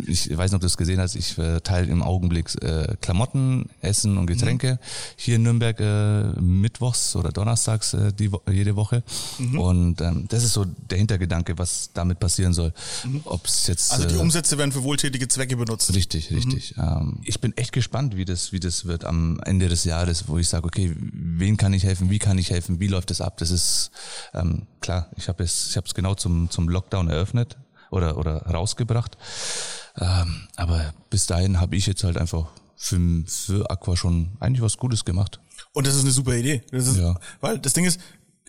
Ich 0.06 0.34
weiß 0.34 0.50
nicht, 0.50 0.54
ob 0.56 0.60
du 0.62 0.66
es 0.66 0.76
gesehen 0.78 1.00
hast, 1.00 1.16
ich 1.16 1.34
verteile 1.34 1.88
im 1.92 2.02
Augenblick 2.02 2.50
äh, 2.62 2.96
Klamotten, 3.02 3.68
Essen 3.82 4.16
und 4.16 4.26
Getränke 4.26 4.74
Mhm. 4.74 4.78
hier 5.16 5.36
in 5.36 5.42
Nürnberg 5.42 5.78
äh, 5.80 6.40
mittwochs 6.40 7.14
oder 7.14 7.30
donnerstags 7.30 7.92
äh, 7.92 8.12
die, 8.12 8.30
jede 8.50 8.74
Woche. 8.76 9.02
Mhm. 9.38 9.58
Und 9.58 10.00
ähm, 10.00 10.26
das 10.28 10.44
ist 10.44 10.54
so 10.54 10.64
der 10.64 10.96
Hintergedanke, 10.96 11.58
was 11.58 11.90
damit 11.92 12.20
passieren 12.20 12.54
soll. 12.54 12.72
Ob 13.24 13.46
es 13.46 13.66
jetzt 13.66 13.92
Also 13.92 14.08
die 14.08 14.14
äh, 14.14 14.18
Umsätze 14.18 14.56
werden 14.56 14.72
für 14.72 14.82
wohltätige 14.82 15.28
Zwecke 15.28 15.56
benutzt. 15.56 15.94
Richtig, 15.94 16.30
richtig. 16.30 16.74
Ähm, 16.78 17.18
ich 17.24 17.40
bin 17.40 17.54
echt 17.56 17.72
gespannt, 17.72 18.16
wie 18.16 18.24
das, 18.24 18.52
wie 18.52 18.60
das 18.60 18.86
wird 18.86 19.04
am 19.04 19.40
Ende 19.44 19.68
des 19.68 19.84
Jahres, 19.84 20.26
wo 20.28 20.38
ich 20.38 20.48
sage, 20.48 20.64
okay, 20.66 20.94
wen 20.96 21.58
kann 21.58 21.74
ich 21.74 21.84
helfen, 21.84 22.08
wie 22.08 22.18
kann 22.18 22.38
ich 22.38 22.50
helfen, 22.50 22.80
wie 22.80 22.88
läuft 22.88 23.10
das 23.10 23.20
ab? 23.20 23.36
Das 23.38 23.50
ist 23.50 23.90
ähm, 24.32 24.62
klar. 24.80 25.10
Ich 25.16 25.28
habe 25.28 25.44
es, 25.44 25.68
ich 25.68 25.76
habe 25.76 25.86
es 25.86 25.94
genau 25.94 26.14
zum 26.14 26.48
zum 26.50 26.68
Lockdown 26.68 27.08
eröffnet 27.08 27.56
oder 27.90 28.16
oder 28.18 28.38
rausgebracht. 28.46 29.16
Ähm, 29.98 30.48
aber 30.56 30.92
bis 31.10 31.26
dahin 31.26 31.60
habe 31.60 31.76
ich 31.76 31.86
jetzt 31.86 32.04
halt 32.04 32.18
einfach 32.18 32.46
für, 32.76 33.00
für 33.26 33.70
Aqua 33.70 33.96
schon 33.96 34.36
eigentlich 34.40 34.60
was 34.62 34.76
Gutes 34.76 35.04
gemacht. 35.04 35.40
Und 35.72 35.86
das 35.86 35.94
ist 35.94 36.02
eine 36.02 36.10
super 36.10 36.34
Idee. 36.34 36.62
Das 36.70 36.86
ist, 36.86 36.98
Ja. 36.98 37.18
Weil 37.40 37.58
das 37.58 37.72
Ding 37.72 37.84
ist, 37.86 37.98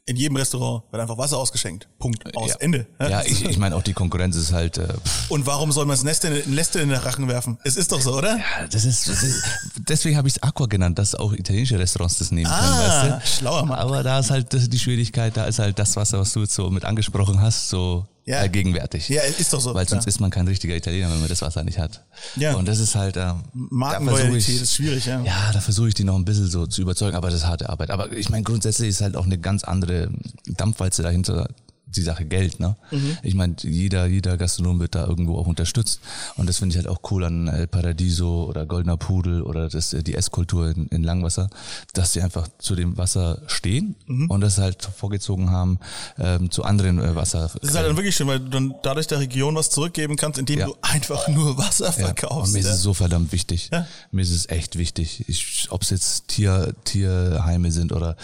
in 0.10 0.16
jedem 0.16 0.38
Restaurant 0.38 0.84
wird 0.90 1.02
einfach 1.02 1.18
Wasser 1.18 1.38
ausgeschenkt. 1.38 1.88
Punkt. 2.00 2.34
Aus. 2.36 2.50
ja. 2.52 2.56
Ende. 2.60 2.88
Ja, 3.00 3.24
ich, 3.24 3.44
ich 3.44 3.58
meine 3.58 3.76
auch 3.76 3.84
die 3.84 3.92
Konkurrenz 3.92 4.38
ist 4.38 4.54
halt. 4.54 4.78
Äh, 4.78 4.88
Und 5.28 5.46
warum 5.46 5.72
soll 5.74 5.86
man 5.86 5.96
das 5.98 6.04
Nest 6.06 6.24
in, 6.24 6.32
ein 6.32 6.44
Nest 6.56 6.78
in 6.78 6.88
den 6.90 6.98
Rachen 6.98 7.28
werfen? 7.28 7.58
Es 7.66 7.76
ist 7.76 7.92
doch 7.92 8.00
so, 8.00 8.18
oder? 8.18 8.38
ja, 8.38 8.68
das 8.72 8.86
ist, 8.86 9.08
das 9.10 9.22
ist 9.24 9.44
deswegen 9.78 10.16
habe 10.16 10.30
ich 10.30 10.36
es 10.38 10.44
Aqua 10.44 10.66
genannt, 10.68 10.98
dass 10.98 11.14
auch 11.14 11.34
italienische 11.34 11.78
Restaurants 11.78 12.20
das 12.20 12.32
nehmen 12.32 12.50
können, 12.50 12.58
Ah, 12.58 13.04
weißt 13.20 13.26
du? 13.26 13.28
schlauer 13.38 13.66
Mann. 13.66 13.80
Aber 13.80 14.02
da 14.02 14.20
ist 14.20 14.32
halt 14.32 14.72
die 14.72 14.80
Schwierigkeit, 14.80 15.36
da 15.36 15.44
ist 15.46 15.60
halt 15.60 15.78
das 15.78 15.96
Wasser, 15.98 16.20
was 16.20 16.32
du 16.32 16.40
jetzt 16.42 16.54
so 16.56 16.70
mit 16.70 16.86
angesprochen 16.86 17.42
hast, 17.42 17.68
so 17.68 18.06
Ja. 18.28 18.39
allgegenwärtig. 18.39 19.07
Ja, 19.07 19.21
ist 19.21 19.53
doch 19.53 19.61
so. 19.61 19.73
Weil 19.73 19.88
sonst 19.88 20.03
klar. 20.03 20.09
ist 20.09 20.19
man 20.19 20.30
kein 20.30 20.47
richtiger 20.47 20.75
Italiener, 20.75 21.09
wenn 21.09 21.19
man 21.19 21.30
das 21.30 21.41
Wasser 21.41 21.63
nicht 21.63 21.80
hat. 21.80 22.03
Ja. 22.36 22.55
Und 22.55 22.67
das 22.67 22.80
ist 22.80 22.93
halt, 22.93 23.15
äh, 23.15 23.32
Markenloyalität 23.53 24.61
ist 24.61 24.75
schwierig, 24.75 25.05
ja. 25.05 25.21
Ja, 25.21 25.51
da 25.53 25.61
versuche 25.61 25.88
ich 25.88 25.93
die 25.93 26.03
noch 26.03 26.15
ein 26.15 26.25
bisschen 26.25 26.47
so 26.47 26.67
zu 26.67 26.82
überzeugen, 26.82 27.15
aber 27.15 27.30
das 27.30 27.39
ist 27.39 27.47
harte 27.47 27.69
Arbeit. 27.69 27.89
Aber 27.89 28.11
ich 28.11 28.30
meine, 28.30 28.43
grundsätzlich 28.43 28.89
ist 28.89 28.99
halt 28.99 29.15
auch 29.15 29.25
eine 29.25 29.38
ganz 29.38 29.63
andere 29.63 30.09
Dampfwalze 30.45 31.03
dahinter 31.03 31.47
die 31.96 32.02
Sache 32.02 32.26
Geld, 32.26 32.60
ne? 32.60 32.76
Mhm. 32.92 33.18
Ich 33.24 33.34
meine, 33.34 33.56
jeder, 33.62 34.06
jeder 34.08 34.38
Gastronom 34.38 34.80
wird 34.80 34.94
da 34.96 35.08
irgendwo 35.08 35.38
auch 35.38 35.48
unterstützt. 35.48 36.00
Und 36.36 36.48
das 36.48 36.58
finde 36.60 36.74
ich 36.74 36.78
halt 36.78 36.88
auch 36.88 37.00
cool 37.12 37.24
an 37.24 37.48
El 37.48 37.68
Paradiso 37.68 38.46
oder 38.46 38.66
Goldener 38.66 38.98
Pudel 38.98 39.42
oder 39.42 39.70
das, 39.70 39.94
äh, 39.94 40.04
die 40.04 40.14
Esskultur 40.16 40.70
in, 40.70 40.88
in 40.88 41.04
Langwasser, 41.04 41.50
dass 41.94 42.14
sie 42.14 42.22
einfach 42.22 42.48
zu 42.60 42.76
dem 42.76 42.98
Wasser 42.98 43.42
stehen 43.48 43.96
Mhm. 44.06 44.30
und 44.30 44.42
das 44.42 44.58
halt 44.58 44.84
vorgezogen 44.98 45.50
haben 45.50 45.80
ähm, 46.20 46.52
zu 46.52 46.64
anderen 46.64 47.00
äh, 47.00 47.16
Wasser. 47.16 47.50
Das 47.62 47.70
ist 47.72 47.76
halt 47.76 47.88
dann 47.88 47.96
wirklich 47.98 48.16
schön, 48.16 48.28
weil 48.28 48.40
du 48.40 48.50
dann 48.50 48.76
dadurch 48.84 49.08
der 49.08 49.20
Region 49.20 49.56
was 49.56 49.70
zurückgeben 49.70 50.16
kannst, 50.18 50.38
indem 50.40 50.60
Ja. 50.60 50.66
du 50.68 50.76
einfach 50.82 51.28
nur 51.30 51.58
Wasser 51.58 51.86
Ja, 51.86 51.92
verkaufst. 51.94 52.48
und 52.50 52.54
mir 52.54 52.60
ist 52.60 52.66
ja. 52.68 52.74
es 52.74 52.82
so 52.82 52.94
verdammt 52.94 53.32
wichtig. 53.32 53.70
Ja. 53.72 53.88
Mir 54.12 54.22
ist 54.22 54.32
es 54.32 54.50
echt 54.50 54.78
wichtig. 54.78 55.24
Ich, 55.28 55.68
ob 55.70 55.82
es 55.84 55.90
jetzt 55.90 56.28
Tier, 56.28 56.74
Tierheime 56.84 57.72
sind 57.72 57.92
oder 57.92 58.16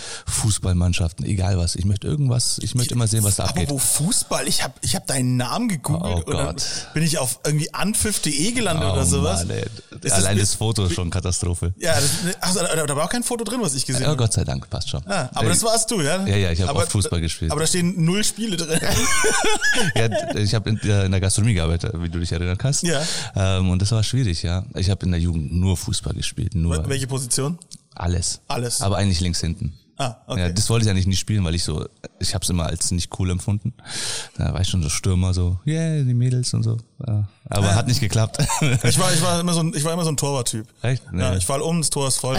Fußballmannschaften, 0.43 1.25
egal 1.25 1.57
was. 1.57 1.75
Ich 1.75 1.85
möchte 1.85 2.07
irgendwas, 2.07 2.59
ich 2.61 2.75
möchte 2.75 2.93
immer 2.93 3.07
sehen, 3.07 3.23
was 3.23 3.37
da 3.37 3.45
abgeht. 3.61 3.69
wo 3.69 3.77
Fußball? 3.77 4.47
Ich 4.47 4.63
habe 4.63 4.73
ich 4.81 4.95
hab 4.95 5.07
deinen 5.07 5.37
Namen 5.37 5.67
gegoogelt 5.69 6.23
Oh 6.27 6.31
und 6.31 6.37
dann 6.37 6.55
bin 6.93 7.03
ich 7.03 7.17
auf 7.17 7.39
irgendwie 7.45 7.73
anpfiff.de 7.73 8.51
gelandet 8.51 8.87
Oh 8.89 8.93
oder 8.93 9.05
sowas. 9.05 9.45
Mann, 9.45 9.57
Allein 10.11 10.37
das- 10.37 10.49
das 10.51 10.55
Foto 10.55 10.85
ist 10.85 10.93
schon 10.95 11.09
Katastrophe. 11.09 11.73
Ja, 11.77 11.93
das, 11.95 12.09
ach, 12.41 12.53
da 12.55 12.95
war 12.95 13.05
auch 13.05 13.09
kein 13.09 13.23
Foto 13.23 13.43
drin, 13.43 13.59
was 13.61 13.73
ich 13.73 13.85
gesehen 13.85 14.01
Ja, 14.03 14.07
habe. 14.09 14.17
Gott 14.17 14.33
sei 14.33 14.43
Dank, 14.43 14.69
passt 14.69 14.89
schon. 14.89 15.01
Ah, 15.07 15.29
aber 15.33 15.49
das 15.49 15.63
warst 15.63 15.89
du, 15.91 16.01
ja? 16.01 16.25
Ja, 16.25 16.35
ja, 16.35 16.51
ich 16.51 16.61
habe 16.61 16.73
auch 16.73 16.83
Fußball 16.89 17.21
gespielt. 17.21 17.51
Aber 17.51 17.61
da 17.61 17.67
stehen 17.67 18.03
null 18.03 18.23
Spiele 18.23 18.57
drin. 18.57 18.79
ja, 19.95 20.37
ich 20.37 20.53
habe 20.53 20.69
in, 20.69 20.79
der- 20.83 21.05
in 21.05 21.11
der 21.11 21.21
Gastronomie 21.21 21.53
gearbeitet, 21.53 21.93
wie 21.97 22.09
du 22.09 22.19
dich 22.19 22.31
erinnern 22.31 22.57
kannst. 22.57 22.83
Ja. 22.83 23.01
Ähm, 23.35 23.69
und 23.69 23.81
das 23.81 23.91
war 23.91 24.03
schwierig, 24.03 24.43
ja. 24.43 24.63
Ich 24.75 24.89
habe 24.89 25.05
in 25.05 25.11
der 25.11 25.19
Jugend 25.19 25.53
nur 25.53 25.77
Fußball 25.77 26.13
gespielt, 26.13 26.55
nur 26.55 26.87
Welche 26.87 27.07
Position? 27.07 27.57
alles. 27.95 28.41
Alles. 28.47 28.81
Aber 28.81 28.97
eigentlich 28.97 29.19
links 29.19 29.39
hinten. 29.39 29.73
Ah, 29.97 30.15
okay. 30.25 30.41
Ja, 30.41 30.49
das 30.49 30.69
wollte 30.71 30.85
ich 30.85 30.91
eigentlich 30.91 31.05
nicht 31.05 31.19
spielen, 31.19 31.43
weil 31.45 31.53
ich 31.53 31.63
so, 31.63 31.85
ich 32.19 32.33
habe 32.33 32.43
es 32.43 32.49
immer 32.49 32.65
als 32.65 32.89
nicht 32.89 33.11
cool 33.19 33.29
empfunden. 33.29 33.73
Da 34.37 34.51
war 34.51 34.59
ich 34.61 34.67
schon 34.67 34.81
so 34.81 34.89
Stürmer, 34.89 35.33
so, 35.35 35.59
yeah, 35.67 36.03
die 36.03 36.15
Mädels 36.15 36.51
und 36.55 36.63
so. 36.63 36.77
Ja. 37.07 37.27
Aber 37.49 37.75
hat 37.75 37.87
nicht 37.87 37.99
geklappt. 37.99 38.37
Ich 38.83 38.97
war, 38.99 39.13
ich 39.13 39.21
war 39.21 39.39
immer 39.39 39.53
so 39.53 39.59
ein, 39.59 39.73
ich 39.75 39.83
war 39.83 39.93
immer 39.93 40.03
so 40.03 40.09
ein 40.11 40.17
Torwarttyp. 40.17 40.65
Echt? 40.81 41.03
Nee. 41.11 41.21
Ja, 41.21 41.35
ich 41.35 41.45
fall 41.45 41.61
um, 41.61 41.79
das 41.79 41.89
Tor 41.91 42.07
ist 42.07 42.17
voll. 42.17 42.37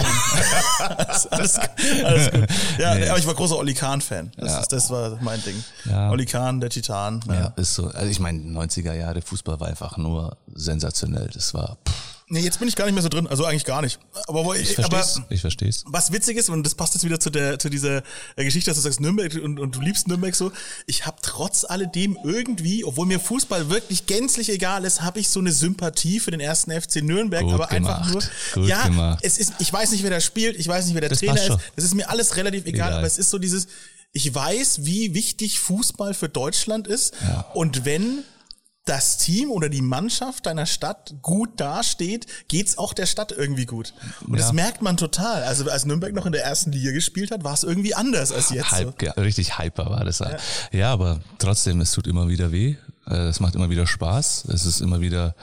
alles, 0.79 1.27
alles, 1.31 1.59
alles 2.03 2.31
gut. 2.31 2.45
Ja, 2.77 2.95
Nee. 2.95 3.07
aber 3.07 3.19
ich 3.19 3.25
war 3.27 3.33
großer 3.35 3.57
Oli 3.57 3.73
Kahn-Fan. 3.73 4.31
Das, 4.37 4.51
Ja. 4.51 4.59
ist, 4.59 4.67
das 4.73 4.89
war 4.89 5.17
mein 5.21 5.41
Ding. 5.43 5.63
Ja. 5.85 6.09
Oli 6.11 6.25
Kahn, 6.25 6.59
der 6.59 6.69
Titan. 6.69 7.21
Ja. 7.27 7.33
ja, 7.35 7.53
ist 7.55 7.75
so. 7.75 7.87
Also 7.87 8.07
ich 8.07 8.19
meine, 8.19 8.39
90er 8.39 8.93
Jahre 8.93 9.21
Fußball 9.21 9.59
war 9.59 9.67
einfach 9.69 9.97
nur 9.97 10.35
sensationell. 10.53 11.29
Das 11.33 11.53
war, 11.53 11.77
pff, 11.87 12.14
Nee, 12.27 12.39
jetzt 12.39 12.57
bin 12.57 12.67
ich 12.67 12.75
gar 12.75 12.85
nicht 12.85 12.95
mehr 12.95 13.03
so 13.03 13.09
drin, 13.09 13.27
also 13.27 13.45
eigentlich 13.45 13.65
gar 13.65 13.83
nicht. 13.83 13.99
Aber, 14.27 14.45
wo 14.45 14.53
ich 14.53 14.71
ich, 14.71 14.79
aber 14.79 14.97
versteh's, 14.97 15.21
ich 15.29 15.41
versteh's. 15.41 15.83
was 15.87 16.11
witzig 16.11 16.37
ist, 16.37 16.49
und 16.49 16.63
das 16.63 16.73
passt 16.73 16.95
jetzt 16.95 17.03
wieder 17.03 17.19
zu 17.19 17.29
der 17.29 17.59
zu 17.59 17.69
dieser 17.69 18.01
äh, 18.35 18.43
Geschichte, 18.43 18.71
dass 18.71 18.77
du 18.77 18.81
sagst 18.81 18.99
Nürnberg 18.99 19.31
und, 19.35 19.59
und 19.59 19.75
du 19.75 19.81
liebst 19.81 20.07
Nürnberg 20.07 20.33
so. 20.33 20.51
Ich 20.87 21.05
habe 21.05 21.17
trotz 21.21 21.65
alledem 21.65 22.17
irgendwie, 22.23 22.83
obwohl 22.83 23.05
mir 23.05 23.19
Fußball 23.19 23.69
wirklich 23.69 24.07
gänzlich 24.07 24.49
egal 24.49 24.85
ist, 24.85 25.03
habe 25.03 25.19
ich 25.19 25.29
so 25.29 25.39
eine 25.39 25.51
Sympathie 25.51 26.19
für 26.19 26.31
den 26.31 26.39
ersten 26.39 26.71
FC 26.71 27.03
Nürnberg, 27.03 27.43
Gut 27.43 27.53
aber 27.53 27.69
einfach 27.69 28.07
gemacht. 28.07 28.29
nur. 28.55 28.63
Gut 28.63 28.69
ja, 28.69 28.87
gemacht. 28.87 29.19
es 29.21 29.37
ist, 29.37 29.53
ich 29.59 29.71
weiß 29.71 29.91
nicht, 29.91 30.01
wer 30.01 30.09
da 30.09 30.19
spielt, 30.19 30.59
ich 30.59 30.67
weiß 30.67 30.85
nicht, 30.85 30.95
wer 30.95 31.01
der 31.01 31.11
Das 31.11 31.19
Trainer 31.19 31.35
ist. 31.35 31.59
Das 31.75 31.85
ist 31.85 31.93
mir 31.93 32.09
alles 32.09 32.37
relativ 32.37 32.65
egal, 32.65 32.87
Egal. 32.87 32.97
aber 32.99 33.07
es 33.07 33.19
ist 33.19 33.29
so 33.29 33.37
dieses, 33.37 33.67
ich 34.13 34.33
weiß, 34.33 34.85
wie 34.85 35.13
wichtig 35.13 35.59
Fußball 35.59 36.15
für 36.15 36.29
Deutschland 36.29 36.87
ist. 36.87 37.13
Und 37.53 37.85
wenn 37.85 38.23
das 38.85 39.17
Team 39.17 39.49
oder 39.49 39.67
die 39.67 39.81
Mannschaft 39.81 40.45
deiner 40.45 40.67
Stadt 40.67 41.15
gut 41.23 41.59
dasteht, 41.59 42.27
geht's 42.47 42.77
auch 42.77 42.93
der 42.93 43.07
Stadt 43.07 43.31
irgendwie 43.31 43.65
gut. 43.65 43.93
Und 44.27 44.37
das 44.37 44.47
Ja. 44.49 44.53
merkt 44.53 44.81
man 44.83 44.95
total. 44.95 45.43
Also 45.43 45.69
als 45.69 45.85
Nürnberg 45.85 46.13
noch 46.13 46.27
in 46.27 46.31
der 46.31 46.43
ersten 46.43 46.71
Liga 46.71 46.91
gespielt 46.91 47.31
hat, 47.31 47.43
war 47.43 47.53
es 47.53 47.63
irgendwie 47.63 47.95
anders 47.95 48.31
als 48.31 48.51
jetzt. 48.51 48.69
So. 48.69 48.75
Hype, 48.75 49.01
ja, 49.01 49.11
richtig 49.13 49.57
hyper 49.57 49.89
war 49.89 50.05
das. 50.05 50.19
Ja. 50.19 50.37
ja, 50.71 50.93
aber 50.93 51.19
trotzdem, 51.39 51.81
es 51.81 51.91
tut 51.91 52.05
immer 52.07 52.27
wieder 52.29 52.51
weh. 52.51 52.75
Äh, 53.07 53.27
Es 53.27 53.39
macht 53.39 53.55
immer 53.55 53.69
wieder 53.71 53.87
Spaß. 53.87 54.45
Es 54.53 54.65
ist 54.65 54.81
immer 54.81 55.01
wieder 55.01 55.35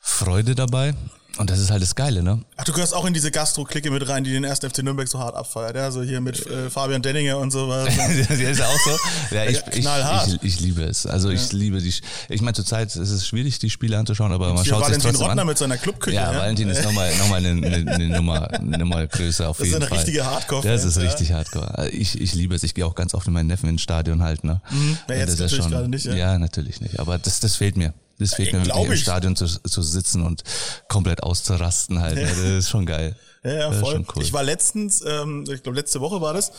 Freude 0.00 0.54
dabei. 0.54 0.94
Und 1.38 1.50
das 1.50 1.58
ist 1.58 1.70
halt 1.70 1.82
das 1.82 1.94
Geile, 1.94 2.22
ne? 2.22 2.40
Ach, 2.56 2.64
du 2.64 2.72
gehörst 2.72 2.94
auch 2.94 3.04
in 3.04 3.12
diese 3.12 3.30
Gastro-Clique 3.30 3.90
mit 3.90 4.08
rein, 4.08 4.24
die 4.24 4.32
den 4.32 4.44
ersten 4.44 4.70
FC 4.70 4.82
Nürnberg 4.82 5.06
so 5.06 5.18
hart 5.18 5.34
abfeiert. 5.34 5.76
Ja, 5.76 5.90
so 5.90 6.02
hier 6.02 6.20
mit 6.20 6.46
äh, 6.46 6.70
Fabian 6.70 7.02
Denninger 7.02 7.36
und 7.38 7.50
sowas. 7.50 7.88
das 8.28 8.30
ist 8.38 8.58
ja 8.58 8.66
auch 8.66 8.78
so. 8.78 9.34
Ja, 9.34 9.44
ich, 9.44 9.60
ich, 9.72 9.84
ich, 9.86 10.42
ich 10.42 10.60
liebe 10.60 10.82
es. 10.82 11.06
Also 11.06 11.30
ich 11.30 11.52
liebe 11.52 11.80
die. 11.80 11.92
Ich 12.28 12.40
meine, 12.40 12.54
zurzeit 12.54 12.94
ist 12.96 13.10
es 13.10 13.26
schwierig, 13.26 13.58
die 13.58 13.68
Spiele 13.68 13.98
anzuschauen, 13.98 14.32
aber 14.32 14.54
man 14.54 14.64
schaut 14.64 14.78
sich 14.78 14.86
Valentin 14.86 15.10
trotzdem 15.10 15.26
Rottner 15.26 15.42
an. 15.42 15.48
mit 15.48 15.58
seiner 15.58 15.76
Clubküche. 15.76 16.16
Ja, 16.16 16.34
Valentin 16.34 16.68
ist 16.70 16.82
nochmal 16.82 17.14
noch 17.16 17.28
mal 17.28 17.36
eine, 17.44 17.50
eine, 17.50 17.92
eine, 17.92 18.08
Nummer, 18.08 18.50
eine 18.50 18.78
Nummer 18.78 19.06
größer 19.06 19.48
auf 19.48 19.58
Das 19.58 19.66
ist 19.66 19.72
jeden 19.72 19.82
eine 19.82 19.88
Fall. 19.88 19.98
richtige 19.98 20.24
Hardcore-Fan, 20.24 20.70
Das 20.72 20.84
ist 20.84 20.96
ja. 20.96 21.02
richtig 21.02 21.32
Hardcore. 21.32 21.76
Also 21.76 21.92
Ich, 21.92 22.20
ich 22.20 22.34
liebe 22.34 22.54
es. 22.54 22.62
Ich 22.62 22.74
gehe 22.74 22.86
auch 22.86 22.94
ganz 22.94 23.12
oft 23.14 23.26
mit 23.26 23.34
meinen 23.34 23.48
Neffen 23.48 23.68
ins 23.68 23.82
Stadion 23.82 24.22
halt. 24.22 24.42
Ne? 24.44 24.60
Ja, 25.08 25.14
jetzt 25.16 25.28
das 25.28 25.34
ist 25.34 25.40
natürlich 25.40 25.68
gerade 25.70 25.88
nicht, 25.88 26.06
ja. 26.06 26.14
Ja, 26.14 26.38
natürlich 26.38 26.80
nicht. 26.80 26.98
Aber 26.98 27.18
das, 27.18 27.40
das 27.40 27.56
fehlt 27.56 27.76
mir. 27.76 27.92
Das 28.18 28.34
fehlt 28.34 28.52
mir 28.52 28.64
wirklich 28.64 28.86
im. 28.86 28.96
Stadion 28.96 29.36
zu, 29.36 29.46
zu 29.46 29.82
sitzen 29.82 30.22
und 30.22 30.42
komplett 30.88 31.22
auszurasten 31.22 32.00
halt. 32.00 32.16
Ja. 32.16 32.26
Das 32.26 32.38
ist 32.38 32.70
schon 32.70 32.86
geil. 32.86 33.16
Ja, 33.44 33.52
ja, 33.52 33.72
voll. 33.72 34.04
cool. 34.14 34.22
Ich 34.22 34.32
war 34.32 34.42
letztens, 34.42 35.02
ähm, 35.06 35.44
ich 35.52 35.62
glaube 35.62 35.76
letzte 35.78 36.00
Woche 36.00 36.20
war 36.20 36.32
das, 36.34 36.52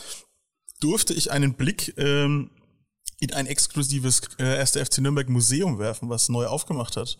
durfte 0.80 1.12
ich 1.14 1.30
einen 1.32 1.54
Blick 1.54 1.94
ähm, 1.98 2.50
in 3.20 3.32
ein 3.34 3.46
exklusives 3.46 4.22
äh, 4.38 4.58
1. 4.58 4.72
FC 4.72 4.98
Nürnberg 4.98 5.28
Museum 5.28 5.78
werfen, 5.80 6.08
was 6.08 6.28
neu 6.28 6.46
aufgemacht 6.46 6.96
hat. 6.96 7.18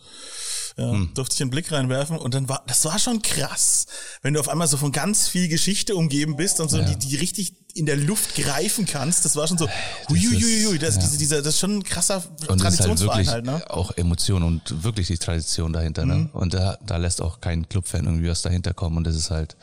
Ja, 0.77 0.91
Hm. 0.91 1.11
durfte 1.13 1.35
ich 1.35 1.41
einen 1.41 1.49
Blick 1.51 1.71
reinwerfen 1.73 2.17
und 2.17 2.33
dann 2.33 2.47
war, 2.47 2.63
das 2.67 2.85
war 2.85 2.97
schon 2.99 3.21
krass, 3.21 3.85
wenn 4.21 4.33
du 4.33 4.39
auf 4.39 4.47
einmal 4.47 4.67
so 4.67 4.77
von 4.77 4.93
ganz 4.93 5.27
viel 5.27 5.49
Geschichte 5.49 5.95
umgeben 5.95 6.37
bist 6.37 6.61
und 6.61 6.69
so 6.69 6.81
die, 6.81 6.95
die 6.95 7.17
richtig 7.17 7.53
in 7.79 7.85
der 7.85 7.95
Luft 7.95 8.35
greifen 8.35 8.85
kannst. 8.85 9.23
Das 9.23 9.35
war 9.35 9.47
schon 9.47 9.57
so, 9.57 9.67
huiuiui, 10.09 10.77
das, 10.77 10.95
ja. 10.95 11.01
diese, 11.01 11.17
dieser, 11.17 11.37
das 11.37 11.55
ist 11.55 11.59
schon 11.59 11.77
ein 11.77 11.83
krasser 11.83 12.21
Und 12.47 12.49
halt 12.49 12.75
Traditionsverein 12.75 13.17
wirklich 13.17 13.29
halt, 13.29 13.45
ne? 13.45 13.69
auch 13.69 13.91
Emotion 13.95 14.43
und 14.43 14.83
wirklich 14.83 15.07
die 15.07 15.17
Tradition 15.17 15.71
dahinter. 15.71 16.05
Mhm. 16.05 16.11
Ne? 16.11 16.29
Und 16.33 16.53
da, 16.53 16.77
da 16.85 16.97
lässt 16.97 17.21
auch 17.21 17.39
kein 17.39 17.67
Clubfan 17.69 18.05
irgendwie 18.05 18.29
was 18.29 18.41
dahinter 18.41 18.73
kommen. 18.73 18.97
Und 18.97 19.05
das 19.05 19.15
ist 19.15 19.31
halt, 19.31 19.55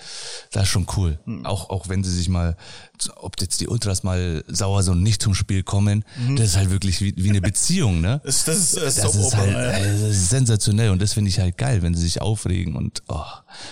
das 0.51 0.65
ist 0.65 0.69
schon 0.71 0.87
cool. 0.97 1.19
Mhm. 1.27 1.45
Auch, 1.45 1.69
auch 1.69 1.89
wenn 1.91 2.03
sie 2.03 2.11
sich 2.11 2.29
mal, 2.31 2.57
ob 3.17 3.39
jetzt 3.41 3.61
die 3.61 3.69
Ultras 3.69 4.03
mal 4.03 4.43
sauer 4.49 4.83
so 4.83 4.95
nicht 4.95 5.21
zum 5.23 5.35
Spiel 5.35 5.63
kommen, 5.63 6.05
das 6.37 6.49
ist 6.49 6.57
halt 6.57 6.71
wirklich 6.71 7.03
wie, 7.03 7.15
wie 7.17 7.29
eine 7.29 7.43
Beziehung. 7.43 8.01
Ne? 8.01 8.21
Mhm. 8.25 8.27
Das, 8.37 8.45
das 8.45 8.57
ist, 8.57 8.77
das 8.77 8.95
Das 8.97 9.17
ist 9.17 9.37
halt 9.37 9.53
ja. 9.53 9.73
das 9.73 10.01
ist 10.01 10.31
sensationell 10.31 10.91
und 10.91 11.01
das 11.01 11.15
finde 11.15 11.31
ich 11.31 11.39
halt 11.39 11.57
geil, 11.59 11.83
wenn 11.83 11.95
sie 11.95 12.03
sich 12.03 12.21
aufregen 12.21 12.77
und 12.77 13.03
oh, 13.09 13.23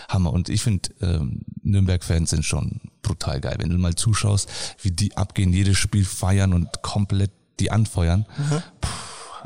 Hammer. 0.08 0.32
Und 0.32 0.48
ich 0.48 0.62
finde, 0.62 0.90
ähm, 1.00 1.42
Nürnberg-Fans 1.62 2.30
sind 2.30 2.44
schon 2.44 2.80
brutal 3.02 3.40
geil. 3.40 3.56
Wenn 3.58 3.70
du 3.70 3.78
mal 3.78 3.94
zuschaust, 3.94 4.48
wie 4.82 4.90
die 4.90 5.16
abgehen, 5.16 5.52
jedes 5.52 5.78
Spiel 5.78 6.04
feiern 6.04 6.52
und 6.52 6.82
komplett 6.82 7.30
die 7.60 7.70
anfeuern. 7.70 8.26
Puh, 8.80 8.88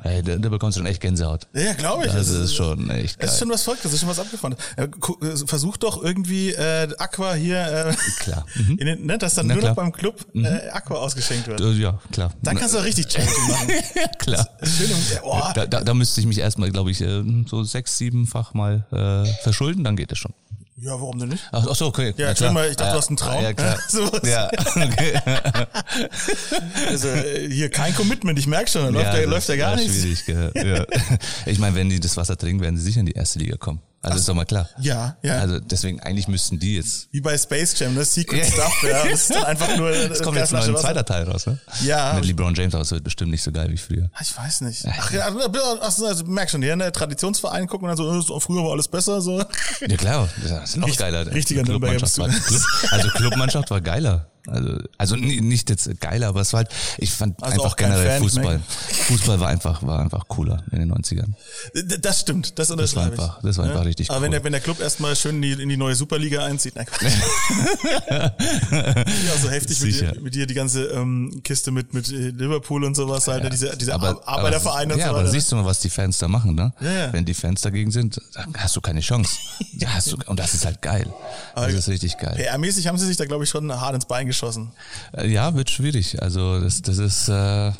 Ey, 0.04 0.22
da, 0.22 0.36
da 0.36 0.48
bekommst 0.48 0.76
du 0.76 0.80
schon 0.80 0.86
echt 0.86 1.00
Gänsehaut. 1.00 1.46
Ja, 1.54 1.72
glaube 1.72 2.06
ich. 2.06 2.12
Das 2.12 2.28
Es 2.28 2.30
ist 2.30 2.54
schon 2.54 2.88
echt 2.90 3.14
Es 3.14 3.18
geil. 3.18 3.28
ist 3.30 3.38
schon 3.40 3.50
was 3.50 3.62
Verrücktes, 3.64 3.84
das 3.90 3.94
ist 3.94 4.00
schon 4.00 4.08
was 4.08 4.18
abgefahren. 4.20 4.54
Äh, 4.76 4.84
äh, 4.84 5.36
Versuch 5.46 5.76
doch 5.76 6.02
irgendwie 6.02 6.52
äh, 6.52 6.88
Aqua 6.98 7.34
hier, 7.34 7.60
äh, 7.90 7.94
Klar. 8.20 8.46
Mhm. 8.54 8.78
in 8.78 8.86
den, 8.86 9.06
ne, 9.06 9.18
dass 9.18 9.34
dann 9.34 9.46
Na 9.48 9.54
nur 9.54 9.62
noch 9.62 9.72
klar. 9.74 9.84
beim 9.84 9.92
Club 9.92 10.24
äh, 10.34 10.68
Aqua 10.70 10.96
ausgeschenkt 10.96 11.48
wird. 11.48 11.60
Äh, 11.60 11.72
Ja, 11.72 11.98
klar. 12.12 12.32
Dann 12.42 12.56
kannst 12.56 12.74
du 12.74 12.78
auch 12.78 12.84
richtig 12.84 13.06
Charity 13.12 13.40
machen. 13.50 13.68
klar. 14.18 14.48
Schön, 14.62 14.90
im- 14.90 14.96
oh, 15.24 15.40
Da, 15.54 15.66
da, 15.66 15.80
da 15.82 15.94
müsste 15.94 16.20
ich 16.20 16.26
mich 16.26 16.38
erstmal, 16.38 16.70
glaube 16.70 16.90
ich, 16.90 17.00
äh, 17.00 17.22
so 17.48 17.62
sechs, 17.64 17.98
siebenfach 17.98 18.54
mal 18.54 18.86
äh, 18.92 19.28
verschulden, 19.42 19.84
dann 19.84 19.96
geht 19.96 20.12
es 20.12 20.18
schon. 20.18 20.32
Ja, 20.80 20.92
warum 20.92 21.18
denn 21.18 21.28
nicht? 21.30 21.44
Ach, 21.52 21.66
ach 21.70 21.74
so, 21.74 21.86
okay. 21.86 22.14
Ja, 22.16 22.34
klar. 22.34 22.52
mal, 22.52 22.68
ich 22.68 22.76
dachte, 22.76 22.88
Ja, 22.88 22.92
du 22.92 22.98
hast 22.98 23.08
einen 23.08 23.16
Traum. 23.16 23.42
Ja, 23.42 23.52
klar. 23.52 23.78
Sowas. 23.88 24.20
Ja, 24.24 24.50
okay. 24.76 25.20
Also 26.88 27.08
äh, 27.08 27.50
hier 27.50 27.70
kein 27.70 27.94
Commitment, 27.94 28.38
ich 28.38 28.46
merke 28.46 28.70
schon, 28.70 28.82
da 28.82 28.88
läuft, 28.88 29.14
ja, 29.14 29.20
das 29.22 29.30
läuft 29.30 29.48
ja 29.48 29.56
gar 29.56 29.76
nichts. 29.76 29.94
Schwierig, 29.94 30.24
gell. 30.24 30.52
ja. 30.54 30.86
Ich 31.46 31.58
meine, 31.58 31.74
wenn 31.76 31.88
die 31.88 32.00
das 32.00 32.16
Wasser 32.16 32.36
trinken, 32.36 32.62
werden 32.62 32.76
sie 32.76 32.84
sicher 32.84 33.00
in 33.00 33.06
die 33.06 33.12
erste 33.12 33.38
Liga 33.38 33.56
kommen. 33.56 33.80
Also 34.00 34.18
ist 34.18 34.28
doch 34.28 34.34
mal 34.34 34.44
klar. 34.44 34.68
Ja, 34.80 35.16
ja. 35.22 35.38
Also 35.38 35.58
deswegen, 35.58 36.00
eigentlich 36.00 36.28
müssten 36.28 36.58
die 36.58 36.76
jetzt. 36.76 37.08
Wie 37.10 37.20
bei 37.20 37.36
Space 37.36 37.76
Jam, 37.78 37.94
ne? 37.94 38.04
Secret 38.04 38.46
Stuff, 38.46 38.82
ja. 38.84 39.02
Das 39.04 39.22
ist 39.22 39.34
dann 39.34 39.44
einfach 39.44 39.76
nur 39.76 39.90
Es 40.10 40.22
kommt 40.22 40.36
jetzt 40.36 40.52
noch 40.52 40.66
ein 40.66 40.76
zweiter 40.76 41.04
Teil 41.04 41.24
raus, 41.24 41.46
ne? 41.46 41.58
Ja. 41.82 42.12
Mit 42.14 42.26
LeBron 42.26 42.54
James, 42.54 42.74
aber 42.74 42.82
es 42.82 42.90
wird 42.92 43.02
bestimmt 43.02 43.32
nicht 43.32 43.42
so 43.42 43.50
geil 43.50 43.68
wie 43.70 43.76
früher. 43.76 44.08
Ah, 44.14 44.20
Ich 44.22 44.36
weiß 44.36 44.60
nicht. 44.62 44.84
Ach 44.86 45.10
ja, 45.10 45.26
also, 45.80 46.06
also, 46.06 46.24
merk 46.26 46.48
schon, 46.48 46.62
hier, 46.62 46.76
ne? 46.76 46.92
Traditionsverein 46.92 47.66
gucken 47.66 47.88
und 47.88 47.96
dann 47.96 47.96
so, 47.96 48.18
äh, 48.18 48.22
so, 48.22 48.38
früher 48.38 48.62
war 48.62 48.72
alles 48.72 48.86
besser, 48.86 49.20
so. 49.20 49.38
Ja 49.80 49.96
klar, 49.96 50.28
das 50.48 50.70
ist 50.70 50.76
noch 50.76 50.96
geiler. 50.96 51.26
richtiger 51.34 51.64
Clubmannschaft 51.64 52.18
war, 52.18 52.28
Also 52.90 53.08
Clubmannschaft 53.10 53.70
war 53.70 53.80
geiler. 53.80 54.30
Also, 54.50 54.78
also 54.96 55.16
ni- 55.16 55.40
nicht 55.40 55.70
jetzt 55.70 56.00
geiler, 56.00 56.28
aber 56.28 56.40
es 56.40 56.52
war 56.52 56.58
halt, 56.58 56.70
ich 56.98 57.10
fand 57.12 57.42
Also 57.42 57.62
einfach 57.62 57.76
generell 57.76 58.06
Fan, 58.08 58.22
Fußball. 58.22 58.60
Fußball 59.08 59.40
war 59.40 59.48
einfach, 59.48 59.82
war 59.82 60.00
einfach 60.00 60.26
cooler 60.28 60.62
in 60.72 60.80
den 60.80 60.92
90ern. 60.92 61.32
D- 61.74 61.98
Das 61.98 62.20
stimmt, 62.20 62.58
das 62.58 62.68
war 62.70 62.76
unterschreibe 62.78 63.14
ich. 63.14 63.20
einfach- 63.20 63.40
das 63.42 63.58
war 63.58 63.66
einfach 63.66 63.84
richtig 63.84 64.10
Aber 64.10 64.20
wenn 64.22 64.28
cool. 64.28 64.32
der, 64.32 64.44
wenn 64.44 64.52
der 64.52 64.60
Club 64.60 64.80
erstmal 64.80 65.14
schön 65.16 65.36
in 65.36 65.42
die, 65.42 65.52
in 65.62 65.68
die 65.68 65.76
neue 65.76 65.94
Superliga 65.94 66.44
einzieht, 66.44 66.76
nein, 66.76 66.86
ja, 68.10 69.36
so 69.40 69.50
heftig 69.50 69.80
mit 69.80 69.94
dir, 70.00 70.20
mit 70.20 70.34
dir 70.34 70.46
die 70.46 70.54
ganze 70.54 70.84
ähm, 70.86 71.40
Kiste 71.44 71.70
mit, 71.70 71.94
mit 71.94 72.08
äh, 72.10 72.30
Liverpool 72.30 72.84
und 72.84 72.94
sowas, 72.96 73.26
halt, 73.28 73.50
diese, 73.52 73.76
diese 73.76 73.94
Ar- 73.94 74.20
Arbeitervereine 74.26 74.94
und 74.94 75.00
ja, 75.00 75.08
so 75.08 75.14
aber 75.16 75.26
siehst 75.28 75.50
du 75.52 75.56
mal, 75.56 75.64
was 75.64 75.80
die 75.80 75.90
Fans 75.90 76.18
da 76.18 76.28
machen, 76.28 76.54
ne? 76.54 76.72
Ja, 76.80 76.90
ja. 76.92 77.12
Wenn 77.12 77.24
die 77.24 77.34
Fans 77.34 77.60
dagegen 77.60 77.90
sind, 77.90 78.20
dann 78.34 78.54
hast 78.56 78.76
du 78.76 78.80
keine 78.80 79.00
Chance. 79.00 79.36
Da 79.80 79.90
hast 79.94 80.10
du, 80.10 80.16
und 80.26 80.38
das 80.40 80.54
ist 80.54 80.64
halt 80.66 80.82
geil. 80.82 81.06
Das 81.54 81.72
ist 81.72 81.88
richtig 81.88 82.18
geil. 82.18 82.34
PR-mäßig 82.36 82.86
haben 82.88 82.98
sie 82.98 83.06
sich 83.06 83.16
da, 83.16 83.26
glaube 83.26 83.44
ich, 83.44 83.50
schon 83.50 83.72
hart 83.80 83.94
ins 83.94 84.06
Bein 84.06 84.26
geschossen. 84.38 84.72
Äh, 85.12 85.28
Ja, 85.30 85.54
wird 85.54 85.70
schwierig. 85.70 86.22
Also 86.22 86.60
das, 86.60 86.82
das 86.82 86.98
ist, 86.98 87.28
äh, 87.28 87.72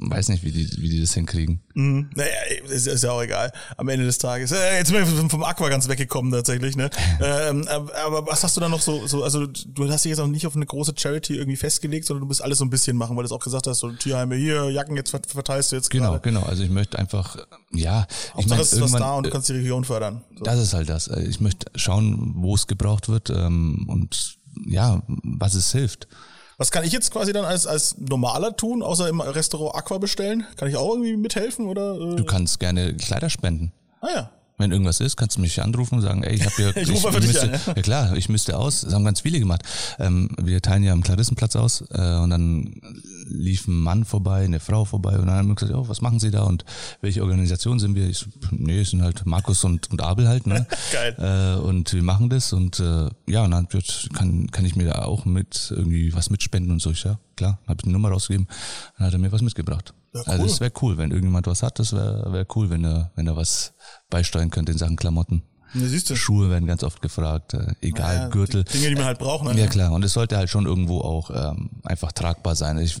weiß 0.00 0.28
nicht, 0.28 0.44
wie 0.44 0.52
die, 0.52 0.70
wie 0.80 0.90
die 0.90 1.00
das 1.00 1.14
hinkriegen. 1.14 1.60
Mhm. 1.74 2.10
Naja, 2.14 2.30
ist, 2.68 2.86
ist 2.86 3.02
ja 3.02 3.10
auch 3.10 3.22
egal. 3.22 3.50
Am 3.76 3.88
Ende 3.88 4.04
des 4.06 4.18
Tages. 4.18 4.52
Äh, 4.52 4.76
jetzt 4.78 4.88
sind 4.90 4.96
wir 4.98 5.28
vom- 5.28 5.42
Aqua 5.42 5.68
ganz 5.68 5.88
weggekommen 5.88 6.30
tatsächlich, 6.30 6.76
ne? 6.76 6.88
ähm, 7.20 7.66
aber 8.06 8.24
was 8.26 8.44
hast 8.44 8.56
du 8.56 8.60
da 8.60 8.68
noch 8.68 8.80
so, 8.80 9.08
so, 9.08 9.24
also 9.24 9.46
du 9.46 9.90
hast 9.90 10.04
dich 10.04 10.10
jetzt 10.10 10.20
auch 10.20 10.28
nicht 10.28 10.46
auf 10.46 10.54
eine 10.54 10.66
große 10.66 10.92
Charity 10.96 11.34
irgendwie 11.36 11.56
festgelegt, 11.56 12.06
sondern 12.06 12.20
du 12.20 12.26
musst 12.28 12.42
alles 12.44 12.58
so 12.58 12.64
ein 12.64 12.70
bisschen 12.70 12.96
machen, 12.96 13.16
weil 13.16 13.24
du 13.24 13.26
es 13.26 13.32
auch 13.32 13.42
gesagt 13.42 13.66
hast, 13.66 13.80
so 13.80 13.90
Tierheime 13.90 14.36
hier, 14.36 14.70
Jacken 14.70 14.94
jetzt 14.94 15.10
vert- 15.12 15.26
verteilst 15.32 15.72
du 15.72 15.76
jetzt 15.76 15.90
Genau, 15.90 16.10
gerade. 16.10 16.20
genau. 16.20 16.42
Also 16.42 16.62
ich 16.62 16.70
möchte 16.70 16.96
einfach, 16.96 17.36
ja, 17.72 18.06
ich 18.08 18.34
Hauptsache 18.34 18.48
meine, 18.50 18.62
es 18.62 18.72
ist 18.72 18.80
was 18.80 18.92
da 18.92 19.14
und 19.14 19.24
du 19.24 19.30
äh, 19.30 19.32
kannst 19.32 19.48
die 19.48 19.54
Region 19.54 19.82
fördern. 19.84 20.22
So. 20.36 20.44
das 20.44 20.60
ist 20.60 20.74
halt 20.74 20.88
das. 20.88 21.08
Ich 21.08 21.40
möchte 21.40 21.72
schauen, 21.74 22.34
wo 22.36 22.54
es 22.54 22.68
gebraucht 22.68 23.08
wird 23.08 23.30
ähm, 23.30 23.84
und 23.88 24.37
ja, 24.66 25.02
was 25.06 25.54
es 25.54 25.72
hilft. 25.72 26.08
Was 26.56 26.72
kann 26.72 26.84
ich 26.84 26.92
jetzt 26.92 27.12
quasi 27.12 27.32
dann 27.32 27.44
als, 27.44 27.66
als 27.66 27.96
normaler 27.98 28.56
tun, 28.56 28.82
außer 28.82 29.08
im 29.08 29.20
Restaurant 29.20 29.76
Aqua 29.76 29.98
bestellen? 29.98 30.44
Kann 30.56 30.68
ich 30.68 30.76
auch 30.76 30.90
irgendwie 30.90 31.16
mithelfen 31.16 31.66
oder? 31.66 31.94
Äh? 31.94 32.16
Du 32.16 32.24
kannst 32.24 32.58
gerne 32.58 32.96
Kleider 32.96 33.30
spenden. 33.30 33.72
Ah 34.00 34.08
ja. 34.12 34.30
Wenn 34.58 34.72
irgendwas 34.72 35.00
ist, 35.00 35.16
kannst 35.16 35.36
du 35.36 35.40
mich 35.40 35.62
anrufen 35.62 35.96
und 35.96 36.02
sagen, 36.02 36.24
ey, 36.24 36.34
ich 36.34 36.44
habe 36.44 36.54
hier, 36.56 36.76
Ich 36.76 36.90
rufe 36.90 37.08
einfach 37.08 37.20
dich 37.20 37.32
müsste, 37.32 37.52
an, 37.52 37.60
ja. 37.66 37.72
ja 37.76 37.82
klar, 37.82 38.16
ich 38.16 38.28
müsste 38.28 38.58
aus. 38.58 38.80
Das 38.80 38.92
haben 38.92 39.04
ganz 39.04 39.20
viele 39.20 39.38
gemacht. 39.38 39.62
Ähm, 39.98 40.30
wir 40.40 40.60
teilen 40.60 40.82
ja 40.82 40.92
am 40.92 41.02
Klarissenplatz 41.02 41.54
aus 41.56 41.84
äh, 41.92 42.16
und 42.16 42.30
dann 42.30 42.80
lief 43.28 43.68
ein 43.68 43.80
Mann 43.80 44.04
vorbei, 44.04 44.44
eine 44.44 44.60
Frau 44.60 44.84
vorbei 44.84 45.18
und 45.18 45.26
dann 45.26 45.36
haben 45.36 45.48
wir 45.48 45.54
gesagt, 45.54 45.74
oh, 45.74 45.88
was 45.88 46.00
machen 46.00 46.18
Sie 46.18 46.30
da 46.30 46.42
und 46.42 46.64
welche 47.00 47.22
Organisation 47.22 47.78
sind 47.78 47.94
wir? 47.94 48.08
Ich 48.08 48.18
so, 48.18 48.26
nee, 48.50 48.80
es 48.80 48.90
sind 48.90 49.02
halt 49.02 49.26
Markus 49.26 49.62
und, 49.64 49.90
und 49.90 50.02
Abel 50.02 50.28
halt, 50.28 50.46
ne? 50.46 50.66
Geil. 50.92 51.14
Äh, 51.18 51.60
und 51.60 51.92
wir 51.92 52.02
machen 52.02 52.28
das 52.28 52.52
und 52.52 52.80
äh, 52.80 53.08
ja, 53.26 53.44
und 53.44 53.52
dann 53.52 53.68
ich 53.72 54.08
kann, 54.12 54.50
kann 54.50 54.64
ich 54.64 54.76
mir 54.76 54.86
da 54.86 55.04
auch 55.04 55.24
mit 55.24 55.72
irgendwie 55.74 56.12
was 56.14 56.30
mitspenden 56.30 56.72
und 56.72 56.82
so. 56.82 56.90
Ich, 56.90 57.04
ja, 57.04 57.18
klar, 57.36 57.58
habe 57.66 57.78
ich 57.80 57.84
eine 57.84 57.92
Nummer 57.92 58.10
rausgegeben, 58.10 58.48
dann 58.96 59.06
hat 59.06 59.12
er 59.12 59.18
mir 59.18 59.30
was 59.30 59.42
mitgebracht. 59.42 59.94
Ja, 60.14 60.22
Also 60.22 60.42
cool. 60.44 60.48
es 60.50 60.60
wäre 60.60 60.72
cool, 60.82 60.96
wenn 60.96 61.10
irgendjemand 61.10 61.46
was 61.46 61.62
hat, 61.62 61.78
das 61.78 61.92
wäre 61.92 62.32
wär 62.32 62.46
cool, 62.56 62.70
wenn 62.70 62.84
er, 62.84 63.10
wenn 63.14 63.26
er 63.26 63.36
was 63.36 63.74
beisteuern 64.10 64.50
könnte 64.50 64.72
in 64.72 64.78
Sachen 64.78 64.96
Klamotten. 64.96 65.42
Ja. 65.74 66.16
Schuhe 66.16 66.48
werden 66.48 66.66
ganz 66.66 66.82
oft 66.82 67.02
gefragt, 67.02 67.52
äh, 67.52 67.74
egal, 67.82 68.16
Ja, 68.16 68.28
Gürtel. 68.28 68.64
die 68.64 68.72
Dinge, 68.78 68.88
die 68.88 68.94
man 68.94 69.04
halt 69.04 69.18
braucht. 69.18 69.44
Ne? 69.44 69.60
Ja 69.60 69.66
klar, 69.66 69.92
und 69.92 70.02
es 70.02 70.14
sollte 70.14 70.38
halt 70.38 70.48
schon 70.48 70.64
irgendwo 70.64 71.00
auch 71.02 71.30
ähm, 71.30 71.68
einfach 71.84 72.10
tragbar 72.12 72.56
sein. 72.56 72.78
Ich 72.78 72.98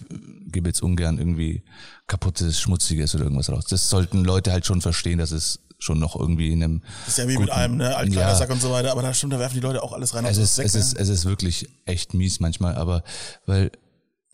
gebe 0.52 0.68
jetzt 0.68 0.82
ungern 0.82 1.16
irgendwie 1.18 1.62
kaputtes, 2.08 2.60
schmutziges 2.60 3.14
oder 3.14 3.24
irgendwas 3.24 3.48
raus. 3.48 3.64
Das 3.70 3.88
sollten 3.88 4.22
Leute 4.22 4.52
halt 4.52 4.66
schon 4.66 4.82
verstehen, 4.82 5.18
dass 5.18 5.30
es 5.30 5.60
schon 5.78 5.98
noch 5.98 6.14
irgendwie 6.14 6.52
in 6.52 6.62
einem 6.62 6.82
Das 7.06 7.16
ist 7.16 7.18
ja 7.18 7.24
wie 7.24 7.28
mit 7.38 7.38
guten- 7.38 7.50
allem, 7.52 7.76
ne? 7.78 7.96
Altkleidersack 7.96 8.48
Ja. 8.48 8.54
und 8.54 8.60
so 8.60 8.70
weiter, 8.70 8.92
aber 8.92 9.00
da 9.00 9.14
stimmt, 9.14 9.32
da 9.32 9.38
werfen 9.38 9.54
die 9.54 9.60
Leute 9.60 9.82
auch 9.82 9.92
alles 9.94 10.14
rein. 10.14 10.26
Es 10.26 10.36
ist, 10.36 10.58
es 10.58 10.74
ist, 10.74 10.94
ne? 10.94 11.00
es 11.00 11.08
ist 11.08 11.24
wirklich 11.24 11.70
echt 11.86 12.12
mies 12.12 12.38
manchmal, 12.40 12.74
aber 12.74 13.02
weil 13.46 13.70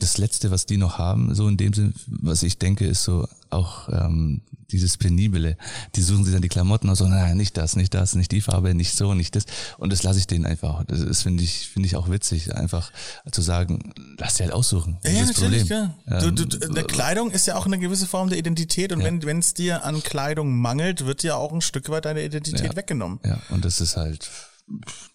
das 0.00 0.18
Letzte, 0.18 0.50
was 0.50 0.66
die 0.66 0.76
noch 0.76 0.98
haben, 0.98 1.34
so 1.34 1.46
in 1.48 1.56
dem 1.56 1.72
Sinn, 1.72 1.94
was 2.06 2.42
ich 2.42 2.58
denke, 2.58 2.84
ist 2.86 3.04
so 3.04 3.28
auch 3.50 3.88
ähm, 3.88 4.42
dieses 4.70 4.96
Penible. 4.96 5.56
Die 5.94 6.02
suchen 6.02 6.24
sich 6.24 6.32
dann 6.32 6.42
die 6.42 6.48
Klamotten 6.48 6.90
aus 6.90 7.00
und 7.00 7.10
nein, 7.10 7.36
nicht 7.36 7.56
das, 7.56 7.76
nicht 7.76 7.94
das, 7.94 8.16
nicht 8.16 8.32
die 8.32 8.40
Farbe, 8.40 8.74
nicht 8.74 8.96
so, 8.96 9.14
nicht 9.14 9.36
das. 9.36 9.44
Und 9.78 9.92
das 9.92 10.02
lasse 10.02 10.18
ich 10.18 10.26
denen 10.26 10.46
einfach. 10.46 10.82
Das, 10.84 11.04
das 11.04 11.22
finde 11.22 11.44
ich, 11.44 11.68
finde 11.68 11.86
ich 11.86 11.94
auch 11.94 12.10
witzig, 12.10 12.54
einfach 12.56 12.90
zu 13.30 13.40
sagen, 13.40 13.92
lass 14.18 14.34
dir 14.34 14.44
halt 14.44 14.52
aussuchen. 14.52 14.98
Ja, 15.04 15.10
Das 15.10 15.12
ja, 15.12 15.22
ist 15.22 15.36
natürlich, 15.40 15.62
Problem. 15.68 15.90
Du, 16.06 16.14
Ähm, 16.26 16.36
du, 16.36 16.44
du, 16.46 16.68
eine 16.68 16.84
Kleidung 16.84 17.30
ist 17.30 17.46
ja 17.46 17.54
auch 17.56 17.66
eine 17.66 17.78
gewisse 17.78 18.06
Form 18.08 18.28
der 18.28 18.38
Identität 18.38 18.92
und 18.92 18.98
Ja. 19.00 19.06
wenn 19.06 19.22
wenn 19.22 19.38
es 19.38 19.54
dir 19.54 19.84
an 19.84 20.02
Kleidung 20.02 20.58
mangelt, 20.58 21.06
wird 21.06 21.22
dir 21.22 21.36
auch 21.36 21.52
ein 21.52 21.60
Stück 21.60 21.88
weit 21.88 22.04
deine 22.06 22.24
Identität 22.24 22.64
Ja. 22.72 22.76
weggenommen. 22.76 23.20
Ja, 23.24 23.38
und 23.50 23.64
das 23.64 23.80
ist 23.80 23.96
halt, 23.96 24.28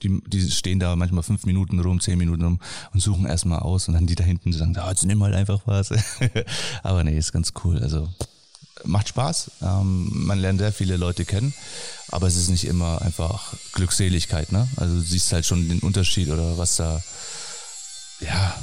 die, 0.04 0.22
die 0.28 0.52
stehen 0.52 0.80
da 0.80 0.96
manchmal 0.96 1.24
fünf 1.24 1.46
Minuten 1.46 1.80
rum, 1.80 2.00
zehn 2.00 2.18
Minuten 2.18 2.44
rum 2.44 2.60
und 2.94 3.00
suchen 3.00 3.26
erstmal 3.26 3.60
aus 3.60 3.88
und 3.88 3.96
dann 3.96 4.06
die 4.06 4.16
da 4.16 4.24
hinten 4.24 4.54
sagen, 4.54 4.78
ah, 4.78 4.90
jetzt 4.90 5.06
nimm 5.06 5.24
halt 5.24 5.36
einfach 5.36 5.62
was. 5.66 5.92
Aber 6.84 7.04
nee, 7.04 7.18
ist 7.18 7.32
ganz 7.32 7.54
cool. 7.64 7.80
Also 7.80 8.08
macht 8.86 9.10
Spaß. 9.10 9.52
Ähm, 9.62 10.10
man 10.26 10.40
lernt 10.40 10.60
sehr 10.60 10.72
viele 10.72 10.98
Leute 10.98 11.26
kennen, 11.26 11.54
aber 12.12 12.28
es 12.28 12.38
ist 12.38 12.50
nicht 12.50 12.66
immer 12.66 13.02
einfach 13.02 13.54
Glückseligkeit, 13.74 14.52
ne? 14.52 14.68
Also 14.78 14.96
du 14.96 15.02
siehst 15.02 15.34
halt 15.34 15.46
schon 15.46 15.68
den 15.68 15.80
Unterschied 15.80 16.30
oder 16.30 16.58
was 16.58 16.78
da, 16.78 17.04
ja, 18.22 18.56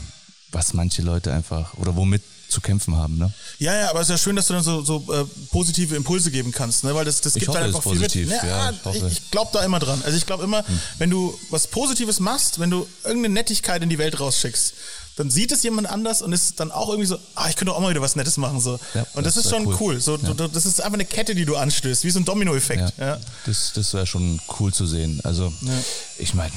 was 0.53 0.75
manche 0.75 1.03
Leute 1.03 1.35
einfach 1.35 1.75
oder 1.75 1.97
womit 1.97 2.23
zu 2.49 2.61
kämpfen 2.61 2.97
haben, 2.97 3.19
ne? 3.19 3.33
Ja, 3.59 3.75
ja, 3.75 3.91
aber 3.91 4.01
es 4.01 4.07
ist 4.09 4.11
ja 4.13 4.19
schön, 4.19 4.37
dass 4.37 4.47
du 4.47 4.55
dann 4.55 4.63
so, 4.63 4.83
so 4.83 5.05
äh, 5.13 5.25
positive 5.51 5.97
Impulse 5.97 6.31
geben 6.31 6.53
kannst, 6.53 6.85
ne? 6.85 6.95
Weil 6.95 7.05
das, 7.05 7.21
das 7.21 7.35
Ich 7.37 7.41
gibt 7.41 7.49
hoffe, 7.49 7.59
halt 7.61 7.69
einfach 7.75 7.83
viel 7.83 7.99
positiv, 7.99 8.29
mit. 8.29 8.43
ja, 8.43 8.71
ich 8.71 8.95
ich. 8.97 9.03
Hm. 9.03 9.09
ich 9.09 9.31
glaube 9.31 9.51
da 9.53 9.65
immer 9.65 9.79
dran. 9.79 10.01
Also 10.05 10.17
ich 10.17 10.27
glaube 10.27 10.45
immer, 10.45 10.65
wenn 10.99 11.11
du 11.11 11.37
was 11.51 11.67
Positives 11.67 12.21
machst, 12.21 12.59
wenn 12.61 12.71
du 12.71 12.87
irgendeine 13.05 13.35
Nettigkeit 13.35 13.83
in 13.83 13.89
die 13.91 13.99
Welt 13.99 14.21
rausschickst, 14.21 14.75
dann 15.17 15.31
sieht 15.31 15.51
es 15.51 15.63
jemand 15.63 15.89
anders 15.89 16.21
und 16.21 16.33
ist 16.35 16.61
dann 16.61 16.71
auch 16.71 16.89
irgendwie 16.91 17.07
so, 17.07 17.19
ah, 17.37 17.49
ich 17.49 17.57
könnte 17.57 17.73
auch 17.75 17.81
mal 17.81 17.89
wieder 17.89 18.03
was 18.03 18.17
Nettes 18.17 18.37
machen 18.37 18.61
so. 18.61 18.79
Ja, 18.95 19.07
und 19.15 19.25
das, 19.25 19.35
das 19.35 19.47
ist 19.47 19.51
schon 19.51 19.67
cool. 19.67 19.77
cool. 19.81 20.01
So, 20.01 20.19
du, 20.19 20.35
du, 20.35 20.47
das 20.47 20.67
ist 20.67 20.81
einfach 20.83 20.95
eine 20.95 21.07
Kette, 21.07 21.35
die 21.35 21.47
du 21.47 21.57
anstößt, 21.57 22.05
wie 22.05 22.11
so 22.11 22.21
ein 22.21 22.27
Dominoeffekt. 22.27 22.93
Ja. 22.99 23.07
Ja, 23.07 23.21
Das, 23.47 23.73
das 23.75 23.95
wäre 23.95 24.07
schon 24.07 24.39
cool 24.61 24.75
zu 24.75 24.87
sehen. 24.87 25.21
Also, 25.25 25.51
ich 26.19 26.35
meine, 26.35 26.53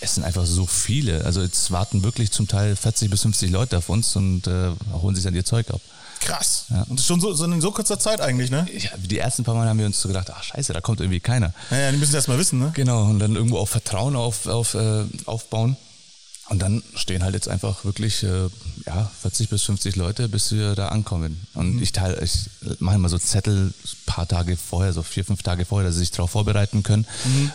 es 0.00 0.14
sind 0.14 0.24
einfach 0.24 0.46
so 0.46 0.66
viele. 0.66 1.24
Also 1.24 1.42
jetzt 1.42 1.70
warten 1.70 2.02
wirklich 2.02 2.30
zum 2.30 2.48
Teil 2.48 2.76
40 2.76 3.10
bis 3.10 3.22
50 3.22 3.50
Leute 3.50 3.78
auf 3.78 3.88
uns 3.88 4.14
und 4.16 4.46
äh, 4.46 4.70
holen 4.92 5.14
sich 5.14 5.24
dann 5.24 5.34
ihr 5.34 5.44
Zeug 5.44 5.70
ab. 5.70 5.80
Krass. 6.20 6.66
Und 6.88 6.98
das 6.98 7.06
schon 7.06 7.20
so, 7.20 7.32
so 7.32 7.44
in 7.44 7.60
so 7.60 7.70
kurzer 7.70 7.98
Zeit 7.98 8.20
eigentlich, 8.20 8.50
ne? 8.50 8.66
Ja, 8.76 8.90
die 8.96 9.18
ersten 9.18 9.44
paar 9.44 9.54
Mal 9.54 9.68
haben 9.68 9.78
wir 9.78 9.86
uns 9.86 10.00
so 10.00 10.08
gedacht, 10.08 10.30
ach 10.34 10.42
scheiße, 10.42 10.72
da 10.72 10.80
kommt 10.80 11.00
irgendwie 11.00 11.20
keiner. 11.20 11.52
Naja, 11.70 11.92
die 11.92 11.96
müssen 11.96 12.14
erst 12.14 12.28
mal 12.28 12.38
wissen, 12.38 12.58
ne? 12.58 12.72
Genau, 12.74 13.04
und 13.04 13.18
dann 13.18 13.36
irgendwo 13.36 13.58
auf 13.58 13.70
Vertrauen 13.70 14.16
auf, 14.16 14.46
auf, 14.46 14.74
äh, 14.74 15.04
aufbauen. 15.26 15.76
Und 16.48 16.60
dann 16.60 16.82
stehen 16.94 17.22
halt 17.22 17.34
jetzt 17.34 17.48
einfach 17.48 17.84
wirklich 17.84 18.22
äh, 18.22 18.48
ja, 18.86 19.10
40 19.20 19.50
bis 19.50 19.62
50 19.64 19.96
Leute, 19.96 20.28
bis 20.28 20.50
wir 20.50 20.74
da 20.74 20.88
ankommen. 20.88 21.46
Und 21.54 21.80
ich 21.82 21.92
teile, 21.92 22.22
ich 22.22 22.48
immer 22.80 23.08
so 23.08 23.18
Zettel 23.18 23.68
ein 23.68 23.74
paar 24.06 24.26
Tage 24.26 24.56
vorher, 24.56 24.92
so 24.92 25.02
vier, 25.02 25.24
fünf 25.24 25.42
Tage 25.42 25.64
vorher, 25.64 25.86
dass 25.88 25.94
sie 25.94 26.00
sich 26.00 26.10
darauf 26.10 26.30
vorbereiten 26.30 26.82
können. 26.82 27.06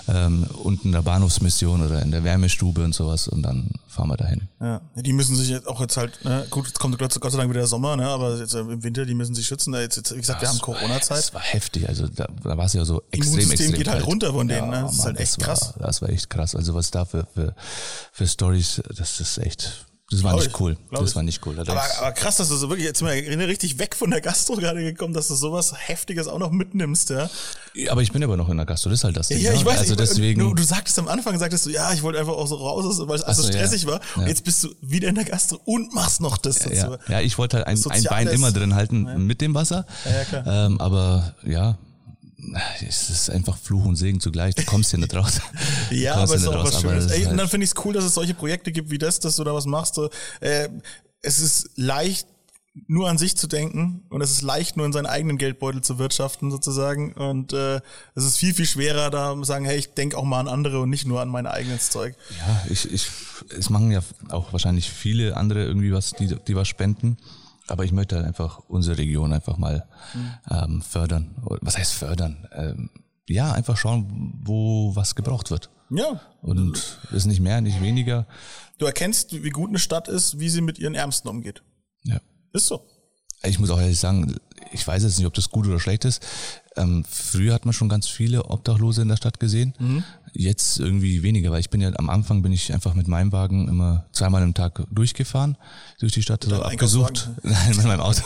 Ähm, 0.07 0.47
unten 0.63 0.87
in 0.87 0.91
der 0.93 1.01
Bahnhofsmission 1.01 1.85
oder 1.85 2.01
in 2.01 2.11
der 2.11 2.23
Wärmestube 2.23 2.83
und 2.83 2.93
sowas. 2.93 3.27
Und 3.27 3.43
dann 3.43 3.71
fahren 3.87 4.09
wir 4.09 4.17
dahin. 4.17 4.47
Ja, 4.59 4.81
die 4.95 5.13
müssen 5.13 5.35
sich 5.35 5.49
jetzt 5.49 5.67
auch 5.67 5.79
jetzt 5.81 5.97
halt, 5.97 6.23
ne, 6.25 6.45
gut, 6.49 6.67
jetzt 6.67 6.79
kommt 6.79 6.97
Gott, 6.97 7.19
Gott 7.19 7.31
sei 7.31 7.37
Dank 7.37 7.49
wieder 7.49 7.61
der 7.61 7.67
Sommer, 7.67 7.95
ne, 7.95 8.07
aber 8.07 8.37
jetzt 8.37 8.53
äh, 8.53 8.59
im 8.59 8.83
Winter, 8.83 9.05
die 9.05 9.13
müssen 9.13 9.35
sich 9.35 9.45
schützen. 9.45 9.71
Da 9.73 9.81
jetzt, 9.81 9.97
jetzt 9.97 10.13
wie 10.13 10.19
gesagt, 10.19 10.41
wir 10.41 10.47
haben 10.47 10.57
Das 10.57 10.63
Corona-Zeit. 10.63 11.17
Das 11.17 11.33
war 11.33 11.41
heftig. 11.41 11.87
Also 11.87 12.07
da, 12.07 12.27
da 12.43 12.57
war 12.57 12.65
es 12.65 12.73
ja 12.73 12.85
so 12.85 13.03
extrem, 13.11 13.33
Immunsystem 13.33 13.51
extrem 13.51 13.77
geht 13.77 13.87
halt 13.87 13.99
kalt. 13.99 14.07
runter 14.07 14.33
von 14.33 14.47
denen, 14.47 14.69
ne? 14.69 14.81
Das 14.81 14.93
ist 14.93 15.05
halt 15.05 15.19
echt 15.19 15.37
das 15.37 15.45
krass. 15.45 15.73
War, 15.77 15.87
das 15.87 16.01
war 16.01 16.09
echt 16.09 16.29
krass. 16.29 16.55
Also 16.55 16.73
was 16.73 16.91
da 16.91 17.05
für, 17.05 17.27
für, 17.33 17.55
für 18.11 18.27
Stories, 18.27 18.81
das 18.95 19.19
ist 19.19 19.37
echt, 19.37 19.85
Das 20.13 20.23
war 20.23 20.35
nicht 20.35 20.47
ich, 20.47 20.59
cool. 20.59 20.77
Das 20.91 21.09
ich. 21.09 21.15
war 21.15 21.23
nicht 21.23 21.45
cool. 21.45 21.59
Aber, 21.59 21.81
aber 21.99 22.11
krass, 22.11 22.37
dass 22.37 22.49
du 22.49 22.55
so 22.55 22.69
wirklich, 22.69 22.85
jetzt 22.85 23.01
wir 23.03 23.47
richtig 23.47 23.79
weg 23.79 23.95
von 23.95 24.11
der 24.11 24.21
Gastro 24.21 24.55
gerade 24.55 24.81
gekommen, 24.83 25.13
dass 25.13 25.27
du 25.27 25.35
sowas 25.35 25.73
Heftiges 25.75 26.27
auch 26.27 26.39
noch 26.39 26.51
mitnimmst, 26.51 27.09
ja. 27.09 27.29
aber 27.89 28.01
ich 28.01 28.11
bin 28.11 28.23
aber 28.23 28.37
noch 28.37 28.49
in 28.49 28.57
der 28.57 28.65
Gastro, 28.65 28.89
das 28.89 28.99
ist 28.99 29.03
halt 29.03 29.17
das 29.17 29.27
Ding. 29.27 29.39
Ja, 29.39 29.53
ich 29.53 29.61
ne? 29.61 29.65
weiß. 29.65 29.79
Also 29.79 29.93
ich, 29.93 29.97
deswegen. 29.97 30.39
Du, 30.39 30.53
du 30.53 30.63
sagtest 30.63 30.97
am 30.99 31.07
Anfang, 31.07 31.37
sagtest 31.37 31.65
du, 31.65 31.69
ja, 31.69 31.93
ich 31.93 32.03
wollte 32.03 32.19
einfach 32.19 32.33
auch 32.33 32.47
so 32.47 32.55
raus, 32.55 33.01
weil 33.07 33.15
es 33.15 33.23
alles 33.23 33.37
so 33.37 33.43
so, 33.43 33.49
ja. 33.49 33.57
stressig 33.57 33.85
war. 33.87 33.99
Und 34.15 34.23
Ja. 34.23 34.27
jetzt 34.29 34.43
bist 34.43 34.63
du 34.63 34.69
wieder 34.81 35.09
in 35.09 35.15
der 35.15 35.25
Gastro 35.25 35.59
und 35.65 35.93
machst 35.93 36.21
noch 36.21 36.37
das 36.37 36.59
ja, 36.63 36.97
ja, 37.07 37.21
ich 37.21 37.37
wollte 37.37 37.57
halt 37.57 37.67
ein, 37.67 37.79
ein. 37.89 38.03
Bein 38.03 38.27
immer 38.27 38.51
drin 38.51 38.75
halten 38.75 39.25
mit 39.25 39.41
dem 39.41 39.53
Wasser. 39.53 39.85
ja, 40.05 40.23
klar. 40.23 40.65
Ähm, 40.65 40.79
aber 40.79 41.35
ja, 41.43 41.77
es 42.87 43.09
ist 43.09 43.29
einfach 43.29 43.57
Fluch 43.57 43.85
und 43.85 43.95
Segen 43.95 44.19
zugleich. 44.19 44.55
Du 44.55 44.63
kommst 44.63 44.91
hier 44.91 44.99
nicht 44.99 45.13
raus. 45.15 45.39
Ja, 45.91 46.15
aber 46.15 46.35
es 46.35 46.41
ist 46.41 46.47
auch 46.47 46.55
was 46.63 46.73
raus, 46.75 46.83
aber 46.85 46.93
Schönes. 46.99 47.11
Ey, 47.11 47.21
und 47.21 47.27
halt- 47.29 47.39
dann 47.39 47.47
finde 47.49 47.65
ich 47.65 47.71
es 47.71 47.85
cool, 47.85 47.93
dass 47.93 48.03
es 48.03 48.13
solche 48.13 48.33
Projekte 48.33 48.71
gibt 48.71 48.89
wie 48.89 48.97
das, 48.97 49.19
dass 49.19 49.35
du 49.35 49.43
da 49.43 49.53
was 49.53 49.65
machst. 49.65 49.99
Äh, 50.39 50.69
es 51.21 51.39
ist 51.39 51.69
leicht, 51.75 52.27
nur 52.87 53.07
an 53.07 53.19
sich 53.19 53.37
zu 53.37 53.47
denken 53.47 54.03
und 54.09 54.21
es 54.21 54.31
ist 54.31 54.41
leicht, 54.41 54.77
nur 54.77 54.85
in 54.87 54.93
seinen 54.93 55.05
eigenen 55.05 55.37
Geldbeutel 55.37 55.81
zu 55.81 55.99
wirtschaften 55.99 56.49
sozusagen. 56.49 57.13
Und 57.13 57.53
äh, 57.53 57.79
es 58.15 58.25
ist 58.25 58.37
viel, 58.37 58.53
viel 58.53 58.65
schwerer, 58.65 59.11
da 59.11 59.35
zu 59.35 59.43
sagen, 59.43 59.65
hey, 59.65 59.77
ich 59.77 59.93
denke 59.93 60.17
auch 60.17 60.23
mal 60.23 60.39
an 60.39 60.47
andere 60.47 60.79
und 60.79 60.89
nicht 60.89 61.05
nur 61.05 61.21
an 61.21 61.29
mein 61.29 61.45
eigenes 61.45 61.91
Zeug. 61.91 62.15
Ja, 62.39 62.65
ich, 62.69 62.91
ich, 62.91 63.07
es 63.55 63.69
machen 63.69 63.91
ja 63.91 64.01
auch 64.29 64.51
wahrscheinlich 64.53 64.89
viele 64.89 65.37
andere 65.37 65.63
irgendwie 65.63 65.93
was, 65.93 66.11
die, 66.11 66.35
die 66.47 66.55
was 66.55 66.67
spenden. 66.67 67.17
Aber 67.67 67.85
ich 67.85 67.91
möchte 67.91 68.15
halt 68.15 68.25
einfach 68.25 68.59
unsere 68.67 68.97
Region 68.97 69.31
einfach 69.31 69.57
mal 69.57 69.87
ähm, 70.49 70.81
fördern. 70.81 71.35
Was 71.61 71.77
heißt 71.77 71.93
fördern? 71.93 72.47
Ähm, 72.51 72.89
ja, 73.27 73.53
einfach 73.53 73.77
schauen, 73.77 74.41
wo 74.43 74.95
was 74.95 75.15
gebraucht 75.15 75.49
wird. 75.49 75.69
Ja. 75.89 76.19
Und 76.41 76.99
ist 77.11 77.25
nicht 77.25 77.39
mehr, 77.39 77.61
nicht 77.61 77.81
weniger. 77.81 78.27
Du 78.77 78.85
erkennst, 78.85 79.43
wie 79.43 79.49
gut 79.49 79.69
eine 79.69 79.79
Stadt 79.79 80.07
ist, 80.07 80.39
wie 80.39 80.49
sie 80.49 80.61
mit 80.61 80.79
ihren 80.79 80.95
Ärmsten 80.95 81.29
umgeht. 81.29 81.63
Ja. 82.03 82.19
Ist 82.51 82.67
so. 82.67 82.85
Ich 83.43 83.59
muss 83.59 83.69
auch 83.69 83.79
ehrlich 83.79 83.99
sagen, 83.99 84.35
ich 84.71 84.85
weiß 84.85 85.03
jetzt 85.03 85.17
nicht, 85.17 85.27
ob 85.27 85.33
das 85.33 85.49
gut 85.49 85.67
oder 85.67 85.79
schlecht 85.79 86.05
ist. 86.05 86.25
Ähm, 86.75 87.05
früher 87.07 87.53
hat 87.53 87.65
man 87.65 87.73
schon 87.73 87.89
ganz 87.89 88.07
viele 88.07 88.45
Obdachlose 88.45 89.01
in 89.01 89.09
der 89.09 89.17
Stadt 89.17 89.39
gesehen. 89.39 89.73
Mhm. 89.79 90.03
Jetzt 90.35 90.79
irgendwie 90.79 91.21
weniger, 91.21 91.51
weil 91.51 91.59
ich 91.59 91.69
bin 91.69 91.79
ja 91.79 91.91
am 91.97 92.09
Anfang 92.09 92.41
bin 92.41 92.51
ich 92.51 92.73
einfach 92.73 92.95
mit 92.95 93.07
meinem 93.07 93.31
Wagen 93.31 93.67
immer 93.67 94.07
zweimal 94.13 94.41
am 94.41 94.55
Tag 94.55 94.83
durchgefahren 94.91 95.57
durch 95.99 96.11
die 96.13 96.23
Stadt, 96.23 96.43
so 96.43 96.49
deinem 96.49 96.63
abgesucht. 96.63 97.29
Nein, 97.43 97.75
mit 97.77 97.85
meinem 97.85 97.99
Auto. 98.01 98.21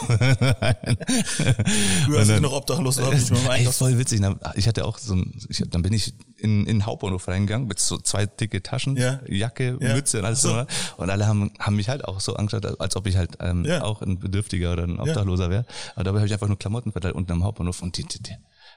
Früher 2.06 2.20
als 2.20 2.30
ich 2.30 2.40
noch 2.40 2.54
obdachlos 2.54 3.00
hab 3.02 3.14
ich 3.14 3.30
mal 3.32 3.56
Ey, 3.58 3.66
voll 3.66 3.98
witzig. 3.98 4.22
Ich 4.56 4.68
hatte 4.68 4.86
auch 4.86 4.98
so 4.98 5.16
ein, 5.16 5.34
ich, 5.50 5.62
dann 5.70 5.82
bin 5.82 5.94
ich 5.94 6.14
in, 6.38 6.62
in 6.62 6.78
den 6.80 6.86
Hauptbahnhof 6.86 7.28
reingegangen 7.28 7.68
mit 7.68 7.80
so 7.80 7.98
zwei 7.98 8.26
dicke 8.26 8.64
Taschen, 8.64 8.96
Ja. 8.96 9.20
Jacke, 9.28 9.78
Ja. 9.82 9.94
Mütze 9.94 10.20
und 10.20 10.26
alles 10.26 10.42
So. 10.42 10.50
so. 10.50 10.66
Und 10.98 11.10
alle 11.10 11.28
haben, 11.28 11.52
haben 11.60 11.76
mich 11.76 11.90
halt 11.90 12.06
auch 12.06 12.20
so 12.20 12.36
angeschaut, 12.36 12.80
als 12.80 12.96
ob 12.96 13.08
ich 13.08 13.18
halt 13.18 13.38
ähm, 13.40 13.66
Ja. 13.66 13.84
auch 13.84 14.02
ein 14.02 14.20
Bedürftiger 14.20 14.74
oder 14.74 14.84
ein 14.84 15.00
Obdachloser 15.00 15.50
wäre. 15.50 15.66
Aber 15.96 16.04
dabei 16.06 16.20
habe 16.20 16.28
ich 16.28 16.34
einfach 16.34 16.48
nur 16.48 16.58
Klamotten 16.58 16.92
verteilt 16.92 17.16
unten 17.16 17.32
am 17.32 17.44
Hauptbahnhof 17.44 17.82
und 17.82 17.98
die, 17.98 18.04
die, 18.04 18.22
die, 18.24 18.36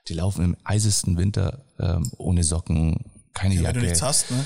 die 0.09 0.14
laufen 0.14 0.45
im 0.45 0.57
eisesten 0.64 1.16
Winter 1.16 1.61
ähm, 1.78 2.11
ohne 2.18 2.43
Socken, 2.45 2.97
keine 3.41 3.57
Wenn 3.57 3.62
Jacke. 3.64 3.78
du 3.80 3.84
nichts 3.86 4.03
hast, 4.03 4.30
ne? 4.30 4.45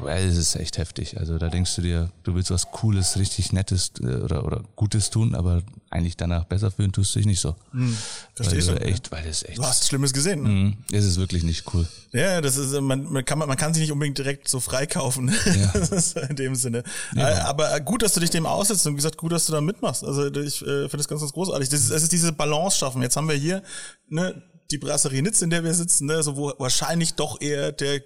Weil 0.00 0.28
es 0.28 0.36
ist 0.36 0.54
echt 0.54 0.78
heftig. 0.78 1.18
Also 1.18 1.38
da 1.38 1.48
denkst 1.48 1.74
du 1.74 1.82
dir, 1.82 2.12
du 2.22 2.36
willst 2.36 2.52
was 2.52 2.70
Cooles, 2.70 3.16
richtig 3.16 3.52
Nettes 3.52 3.90
äh, 4.00 4.06
oder, 4.06 4.44
oder 4.44 4.62
Gutes 4.76 5.10
tun, 5.10 5.34
aber 5.34 5.62
eigentlich 5.90 6.16
danach 6.16 6.44
besser 6.44 6.70
fühlen 6.70 6.92
tust 6.92 7.14
du 7.14 7.18
dich 7.18 7.26
nicht 7.26 7.40
so. 7.40 7.56
Hm, 7.72 7.96
versteh 8.36 8.64
weil 8.68 8.76
du 8.76 8.80
echt, 8.84 9.10
weil 9.10 9.24
das 9.24 9.42
echt. 9.42 9.58
Du 9.58 9.64
hast 9.64 9.88
Schlimmes 9.88 10.12
gesehen. 10.12 10.42
Ne? 10.44 10.48
Mhm. 10.48 10.76
Es 10.92 11.04
ist 11.04 11.16
wirklich 11.18 11.42
nicht 11.42 11.64
cool. 11.74 11.88
Ja, 12.12 12.40
das 12.40 12.56
ist, 12.56 12.80
man, 12.80 13.10
man 13.10 13.24
kann, 13.24 13.40
man 13.40 13.56
kann 13.56 13.74
sich 13.74 13.80
nicht 13.80 13.90
unbedingt 13.92 14.18
direkt 14.18 14.46
so 14.48 14.60
freikaufen. 14.60 15.28
Ja. 15.28 15.72
Das 15.78 15.90
ist 15.90 16.16
in 16.16 16.36
dem 16.36 16.54
Sinne. 16.54 16.84
Äh, 17.16 17.22
Aber 17.22 17.80
gut, 17.80 18.02
dass 18.02 18.12
du 18.12 18.20
dich 18.20 18.30
dem 18.30 18.46
aussetzt 18.46 18.86
und 18.86 18.92
wie 18.92 18.96
gesagt, 18.96 19.16
gut, 19.16 19.32
dass 19.32 19.46
du 19.46 19.52
da 19.52 19.60
mitmachst. 19.60 20.04
Also 20.04 20.26
ich 20.26 20.62
äh, 20.62 20.82
finde 20.88 20.98
das 20.98 21.08
ganz, 21.08 21.22
ganz 21.22 21.32
großartig. 21.32 21.68
Das 21.70 21.80
ist, 21.80 21.90
es 21.90 22.04
ist 22.04 22.12
diese 22.12 22.32
Balance 22.32 22.78
schaffen. 22.78 23.02
Jetzt 23.02 23.16
haben 23.16 23.28
wir 23.28 23.34
hier 23.34 23.64
ne, 24.08 24.40
die 24.70 24.78
Brasserie 24.78 25.22
Nitz, 25.22 25.42
in 25.42 25.50
der 25.50 25.64
wir 25.64 25.74
sitzen, 25.74 26.06
ne, 26.06 26.22
so 26.22 26.36
wo 26.36 26.52
wahrscheinlich 26.58 27.14
doch 27.14 27.40
eher 27.40 27.72
der 27.72 28.02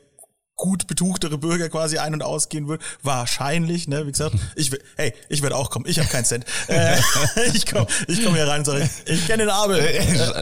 gut 0.57 0.87
betuchtere 0.87 1.39
Bürger 1.39 1.69
quasi 1.69 1.99
ein- 1.99 2.15
und 2.15 2.23
ausgehen 2.23 2.69
wird. 2.69 2.83
Wahrscheinlich, 3.03 3.89
ne, 3.89 4.07
wie 4.07 4.13
gesagt, 4.13 4.37
ich 4.55 4.71
will, 4.71 4.83
hey, 4.97 5.13
ich 5.29 5.43
werde 5.43 5.57
auch 5.57 5.71
kommen. 5.71 5.87
Ich 5.89 5.99
habe 5.99 6.09
keinen 6.09 6.25
Cent. 6.25 6.45
Äh, 6.69 6.99
ich 7.55 7.67
komme 7.67 7.87
ich 8.07 8.25
komm 8.25 8.35
hier 8.35 8.47
rein 8.47 8.61
und 8.61 8.67
sage, 8.67 8.89
ich 9.07 9.27
kenne 9.27 9.45
den 9.45 9.51
Abel. 9.51 9.83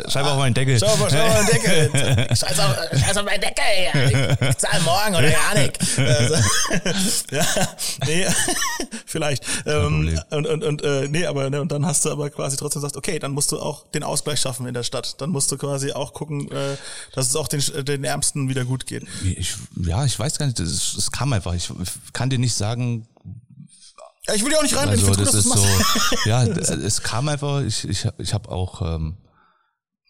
Schreib 0.09 0.27
auf 0.27 0.37
meinen 0.39 0.55
Deckel. 0.55 0.79
Schau 0.79 0.97
mal, 0.97 1.11
schau 1.11 1.27
mal 1.27 1.45
den 1.45 1.47
Deckel. 1.47 2.27
Scheiß 2.37 2.59
auf, 2.59 2.77
scheiß 2.93 3.17
auf 3.17 3.25
meinen 3.25 3.41
Deckel. 3.41 3.65
Ja. 4.11 4.49
Ich 4.51 4.57
zahle 4.59 4.83
morgen 4.83 5.15
oder 5.15 5.31
gar 5.31 5.55
nicht. 5.55 5.79
Also, 5.99 6.35
ja, 7.31 7.47
nee, 8.07 8.27
vielleicht. 9.07 9.45
Ähm, 9.67 10.21
und 10.31 10.47
und, 10.47 10.65
und 10.65 10.83
äh, 10.83 11.09
nee, 11.09 11.27
aber 11.27 11.51
ne, 11.51 11.61
und 11.61 11.73
dann 11.73 11.87
hast 11.87 12.05
du 12.05 12.11
aber 12.11 12.31
quasi 12.31 12.57
trotzdem 12.57 12.83
gesagt, 12.83 12.97
okay, 12.97 13.19
dann 13.19 13.33
musst 13.33 13.53
du 13.53 13.59
auch 13.59 13.87
den 13.91 14.03
Ausgleich 14.03 14.41
schaffen 14.41 14.67
in 14.67 14.75
der 14.75 14.83
Stadt. 14.83 15.21
Dann 15.21 15.31
musst 15.31 15.51
du 15.53 15.57
quasi 15.57 15.93
auch 15.93 16.13
gucken, 16.13 16.51
äh, 16.51 16.77
dass 17.15 17.29
es 17.29 17.37
auch 17.37 17.49
den, 17.49 17.63
den 17.85 18.05
Ärmsten 18.05 18.49
wieder 18.49 18.65
gut 18.65 18.87
geht. 18.87 19.05
Ich, 19.25 19.55
ja, 19.77 20.00
ich 20.05 20.19
weiß 20.19 20.39
gar 20.39 20.47
nicht, 20.47 20.59
es, 20.61 21.11
kam 21.13 21.33
einfach. 21.33 21.55
Ich 21.55 21.71
kann 22.13 22.31
dir 22.31 22.39
nicht 22.39 22.55
sagen, 22.55 23.07
Ja, 24.27 24.35
ich 24.35 24.45
will 24.45 24.53
ja 24.53 24.59
auch 24.59 24.63
nicht 24.63 24.77
rein. 24.77 24.89
ich 24.93 25.05
also 25.07 25.15
das 25.15 25.45
gut, 25.45 25.55
ist 25.57 26.13
so, 26.23 26.25
ja, 26.29 26.43
es 26.45 27.03
kam 27.03 27.29
einfach, 27.29 27.63
ich, 27.63 27.89
ich, 27.89 28.07
ich 28.19 28.35
habe 28.35 28.49
auch, 28.51 28.83
ähm, 28.83 29.17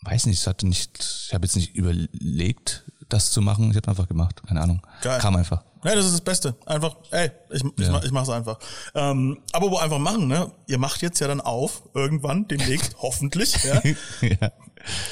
weiß 0.02 0.26
nicht, 0.26 0.40
ich 0.40 0.46
hatte 0.46 0.66
nicht, 0.66 0.98
ich 1.28 1.34
habe 1.34 1.46
jetzt 1.46 1.56
nicht 1.56 1.74
überlegt, 1.74 2.84
das 3.08 3.30
zu 3.32 3.40
machen, 3.42 3.70
ich 3.70 3.76
habe 3.76 3.88
einfach 3.88 4.08
gemacht, 4.08 4.42
keine 4.46 4.60
Ahnung. 4.62 4.82
Geil. 5.02 5.20
Kam 5.20 5.36
einfach. 5.36 5.64
Ja, 5.82 5.94
das 5.94 6.04
ist 6.06 6.12
das 6.12 6.20
Beste. 6.20 6.54
Einfach, 6.66 6.96
ey, 7.10 7.30
ich, 7.50 7.62
ich, 7.64 7.86
Ja. 7.86 7.92
mach, 7.92 8.02
ich 8.04 8.10
mach's 8.12 8.28
einfach. 8.28 8.58
Ähm, 8.94 9.38
aber 9.52 9.70
wo 9.70 9.78
einfach 9.78 9.98
machen, 9.98 10.28
ne? 10.28 10.52
Ihr 10.66 10.78
macht 10.78 11.00
jetzt 11.00 11.20
ja 11.20 11.26
dann 11.28 11.40
auf, 11.40 11.82
irgendwann, 11.94 12.46
demnächst, 12.48 12.96
hoffentlich, 13.02 13.56
ja. 13.64 13.80
ja. 14.20 14.52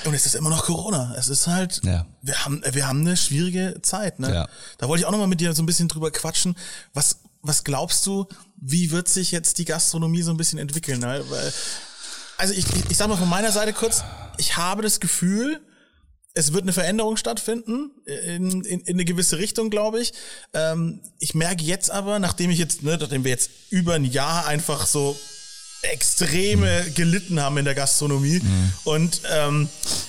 Und 0.05 0.15
es 0.15 0.27
ist 0.27 0.35
immer 0.35 0.51
noch 0.51 0.65
Corona. 0.65 1.15
Es 1.19 1.29
ist 1.29 1.47
halt, 1.47 1.81
Ja. 1.85 2.07
wir 2.23 2.45
haben, 2.45 2.63
wir 2.71 2.87
haben 2.89 3.01
eine 3.01 3.17
schwierige 3.17 3.81
Zeit, 3.83 4.19
ne? 4.19 4.33
Ja. 4.35 4.49
Da 4.79 4.89
wollte 4.89 5.01
ich 5.03 5.07
auch 5.07 5.11
noch 5.13 5.19
mal 5.19 5.27
mit 5.27 5.41
dir 5.41 5.53
so 5.55 5.63
ein 5.63 5.67
bisschen 5.67 5.89
drüber 5.89 6.11
quatschen. 6.11 6.57
Was, 6.95 7.21
was 7.43 7.65
glaubst 7.65 8.05
du, 8.07 8.27
wie 8.57 8.91
wird 8.91 9.09
sich 9.09 9.31
jetzt 9.31 9.59
die 9.59 9.65
Gastronomie 9.65 10.23
so 10.23 10.31
ein 10.31 10.37
bisschen 10.37 10.59
entwickeln? 10.59 11.01
Ne? 11.01 11.23
Weil, 11.29 11.53
also 12.39 12.55
ich, 12.55 12.67
ich, 12.67 12.91
ich 12.91 12.97
sag 12.97 13.09
mal 13.09 13.17
von 13.17 13.29
meiner 13.29 13.53
Seite 13.53 13.73
kurz, 13.73 14.03
ich 14.39 14.57
habe 14.57 14.83
das 14.83 15.01
Gefühl, 15.01 15.61
es 16.35 16.53
wird 16.53 16.63
eine 16.63 16.73
Veränderung 16.73 17.17
stattfinden 17.17 17.91
in, 18.05 18.63
in, 18.65 18.81
in 18.81 18.97
eine 18.97 19.05
gewisse 19.05 19.39
Richtung, 19.39 19.71
glaube 19.71 20.01
ich. 20.01 20.13
Ähm, 20.55 21.01
ich 21.19 21.35
merke 21.35 21.65
jetzt 21.65 21.91
aber, 21.91 22.19
nachdem 22.21 22.51
ich 22.51 22.59
jetzt, 22.59 22.83
ne, 22.83 22.97
nachdem 23.01 23.25
wir 23.25 23.31
jetzt 23.31 23.51
über 23.71 23.95
ein 23.95 24.05
Jahr 24.05 24.47
einfach 24.47 24.87
so 24.87 25.19
extreme 25.83 26.91
gelitten 26.95 27.41
haben 27.41 27.57
in 27.59 27.65
der 27.65 27.75
Gastronomie 27.75 28.41
und 28.85 29.21
ähm, 29.33 29.69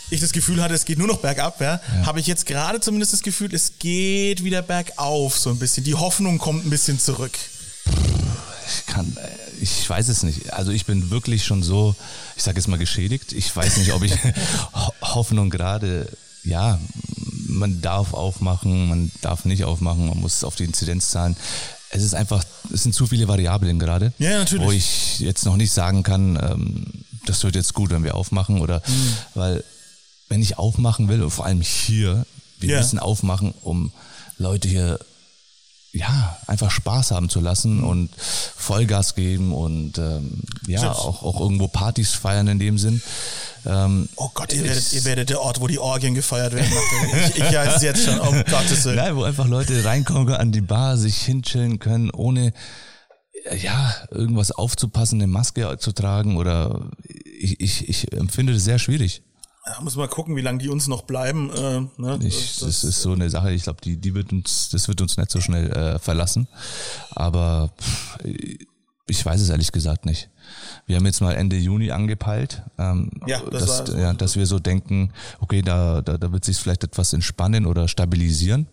ich 0.09 0.20
das 0.20 0.32
Gefühl 0.32 0.61
hatte, 0.61 0.74
es 0.74 0.86
geht 0.86 0.97
nur 0.97 1.07
noch 1.07 1.20
bergab, 1.20 1.61
ja, 1.61 1.80
habe 2.05 2.20
ich 2.20 2.28
jetzt 2.28 2.45
gerade 2.45 2.80
zumindest 2.80 3.13
das 3.13 3.22
Gefühl, 3.22 3.53
es 3.53 3.74
geht 3.80 4.43
wieder 4.43 4.61
bergauf 4.61 5.38
so 5.38 5.49
ein 5.51 5.59
bisschen. 5.59 5.84
Die 5.84 5.95
Hoffnung 5.95 6.38
kommt 6.39 6.65
ein 6.65 6.70
bisschen 6.70 6.99
zurück. 6.99 7.38
Ich 7.86 8.86
kann, 8.93 9.15
ich 9.61 9.89
weiß 9.89 10.07
es 10.09 10.24
nicht. 10.24 10.53
Also 10.53 10.72
ich 10.72 10.86
bin 10.86 11.09
wirklich 11.09 11.43
schon 11.45 11.63
so, 11.63 11.95
ich 12.36 12.43
sage 12.43 12.57
jetzt 12.59 12.67
mal 12.67 12.78
geschädigt. 12.78 13.34
Ich 13.34 13.55
weiß 13.55 13.78
nicht, 13.78 13.93
ob 13.93 14.03
ich 14.03 14.13
Ho- 14.74 14.93
Hoffnung 15.01 15.49
gerade, 15.49 16.07
ja, 16.43 16.80
man 17.47 17.82
darf 17.82 18.13
aufmachen, 18.13 18.89
man 18.89 19.11
darf 19.22 19.45
nicht 19.45 19.63
aufmachen, 19.63 20.07
man 20.07 20.20
muss 20.20 20.43
auf 20.43 20.55
die 20.55 20.65
Inzidenzzahlen. 20.65 21.36
Es 21.92 22.04
ist 22.04 22.14
einfach, 22.14 22.44
es 22.74 22.84
sind 22.84 22.94
zu 22.94 23.08
viele 23.08 23.28
Variablen 23.28 23.80
gerade, 23.80 24.14
Ja, 24.20 24.38
natürlich. 24.40 24.66
wo 24.66 24.72
ich 24.72 25.20
jetzt 25.20 25.46
noch 25.46 25.56
nicht 25.58 25.72
sagen 25.72 26.04
kann, 26.04 26.36
ähm, 26.42 26.86
das 27.26 27.44
wird 27.44 27.56
jetzt 27.56 27.74
gut, 27.74 27.90
wenn 27.90 28.04
wir 28.04 28.16
aufmachen 28.16 28.62
oder, 28.62 28.82
Mhm. 28.88 29.14
weil 29.36 29.64
wenn 30.30 30.42
ich 30.42 30.58
aufmachen 30.60 31.08
will, 31.08 31.24
und 31.24 31.32
vor 31.32 31.46
allem 31.46 31.62
hier, 31.62 32.26
wir 32.60 32.70
Ja. 32.70 32.78
müssen 32.80 33.00
aufmachen, 33.00 33.54
um 33.64 33.92
Leute 34.38 34.68
hier 34.68 35.00
ja, 35.92 36.38
einfach 36.48 36.70
Spaß 36.72 37.12
haben 37.12 37.30
zu 37.30 37.40
Mhm. 37.40 37.46
lassen 37.46 37.84
und 37.84 38.10
Vollgas 38.56 39.16
geben 39.16 39.54
und 39.54 39.98
ähm, 39.98 40.42
ja, 40.68 40.92
auch, 40.92 41.24
auch 41.24 41.40
irgendwo 41.40 41.68
Partys 41.68 42.12
feiern 42.14 42.48
in 42.48 42.60
dem 42.60 42.78
Sinn. 42.78 43.02
Ähm, 43.66 44.08
Oh 44.16 44.30
Gott, 44.34 44.54
ihr 44.54 44.64
werdet, 44.64 44.94
ihr 44.94 45.04
werdet 45.04 45.30
der 45.32 45.42
Ort, 45.42 45.60
wo 45.60 45.68
die 45.68 45.80
Orgien 45.80 46.14
gefeiert 46.14 46.54
werden. 46.54 46.72
Ich, 47.30 47.38
ich 47.38 47.54
weiß 47.54 47.78
es 47.78 47.82
jetzt 47.82 48.06
schon, 48.06 48.20
um 48.20 48.36
Gottes 48.50 48.86
Willen. 48.86 48.96
Nein, 48.98 49.16
wo 49.16 49.24
einfach 49.24 49.48
Leute 49.48 49.84
reinkommen 49.84 50.34
an 50.34 50.52
die 50.52 50.62
Bar, 50.62 50.98
sich 50.98 51.18
hinchillen 51.24 51.80
können, 51.80 52.12
ohne 52.12 52.54
ja, 53.62 53.96
irgendwas 54.12 54.52
aufzupassen, 54.52 55.16
eine 55.20 55.28
Maske 55.28 55.78
zu 55.80 55.92
tragen 55.92 56.38
oder 56.38 56.90
ich, 57.40 57.60
ich, 57.60 57.88
ich 57.90 58.14
empfinde 58.14 58.54
das 58.54 58.64
sehr 58.64 58.80
schwierig. 58.80 59.24
Da 59.66 59.82
muss 59.82 59.95
mal 59.95 60.07
gucken, 60.07 60.36
wie 60.36 60.41
lange 60.41 60.57
die 60.60 60.70
uns 60.70 60.88
noch 60.88 61.03
bleiben. 61.03 61.51
Äh, 61.53 61.82
ne? 62.01 62.20
Ich, 62.24 62.57
das 62.60 62.84
ist 62.84 63.01
so 63.01 63.12
eine 63.12 63.30
Sache, 63.30 63.51
ich 63.51 63.64
glaube, 63.64 63.82
die, 63.82 63.97
die 63.97 64.16
wird 64.16 64.32
uns, 64.32 64.70
das 64.70 64.88
wird 64.88 65.01
uns 65.01 65.18
nicht 65.18 65.30
so 65.30 65.41
schnell 65.41 65.72
äh, 65.72 65.99
verlassen. 65.99 66.47
Aber 67.12 67.72
pff, 67.80 68.18
ich 69.07 69.26
weiß 69.26 69.39
es 69.41 69.49
ehrlich 69.49 69.72
gesagt 69.72 70.05
nicht. 70.05 70.30
Wir 70.88 70.95
haben 70.95 71.05
jetzt 71.05 71.22
mal 71.22 71.34
Ende 71.36 71.57
Juni 71.57 71.91
angepeilt, 71.91 72.64
ähm, 72.80 73.12
Ja, 73.28 73.41
das 73.51 73.66
dass, 73.66 73.80
war 73.80 73.88
so. 73.88 73.97
ja, 73.97 74.14
dass 74.14 74.36
wir 74.36 74.45
so 74.47 74.60
denken, 74.60 75.12
okay, 75.39 75.62
da, 75.62 76.01
da, 76.01 76.18
da 76.18 76.32
wird 76.32 76.45
sich 76.45 76.57
vielleicht 76.57 76.84
etwas 76.84 77.14
entspannen 77.14 77.66
oder 77.68 77.88
stabilisieren. 77.88 78.68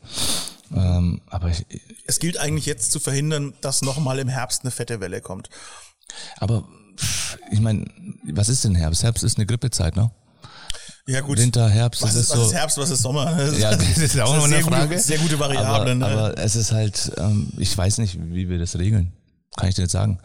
Ähm, 0.75 1.21
aber 1.29 1.51
ich, 1.51 1.67
Es 2.07 2.19
gilt 2.19 2.39
eigentlich 2.39 2.67
jetzt 2.67 2.93
zu 2.93 3.01
verhindern, 3.01 3.53
dass 3.61 3.83
nochmal 3.83 4.19
im 4.19 4.29
Herbst 4.29 4.63
eine 4.63 4.71
fette 4.71 5.01
Welle 5.01 5.21
kommt. 5.21 5.51
aber 6.39 6.65
ich 7.51 7.61
meine, 7.61 7.85
was 8.33 8.49
ist 8.49 8.65
denn 8.65 8.75
Herbst? 8.75 9.03
Herbst 9.03 9.23
ist 9.25 9.37
eine 9.37 9.45
Grippezeit, 9.47 9.97
ne? 9.97 10.11
Ja 11.09 11.21
gut. 11.21 11.39
Winter, 11.39 11.69
Herbst, 11.69 12.03
was 12.03 12.15
das 12.15 12.23
ist, 12.25 12.31
was 12.31 12.37
so. 12.39 12.47
ist 12.47 12.55
Herbst, 12.55 12.79
was 12.79 12.91
ist 12.91 13.03
Sommer? 13.03 13.27
Das 13.37 13.59
Ja, 13.59 13.75
das 13.77 13.97
ist 13.99 14.19
auch 14.21 14.35
noch 14.37 14.45
eine 14.45 14.55
sehr 14.57 14.65
Frage. 14.65 14.89
Gute, 14.89 15.01
sehr 15.01 15.19
gute 15.19 15.39
Variable. 15.39 15.69
aber, 15.69 15.95
ne? 15.95 16.07
aber 16.07 16.39
es 16.39 16.57
ist 16.57 16.73
halt, 16.73 17.13
ähm, 17.19 17.53
ich 17.59 17.77
weiß 17.77 17.99
nicht, 17.99 18.19
wie 18.21 18.49
wir 18.49 18.59
das 18.59 18.77
regeln. 18.79 19.13
Kann 19.57 19.69
ich 19.69 19.75
dir 19.77 19.83
nicht 19.83 19.93
sagen. 19.93 20.19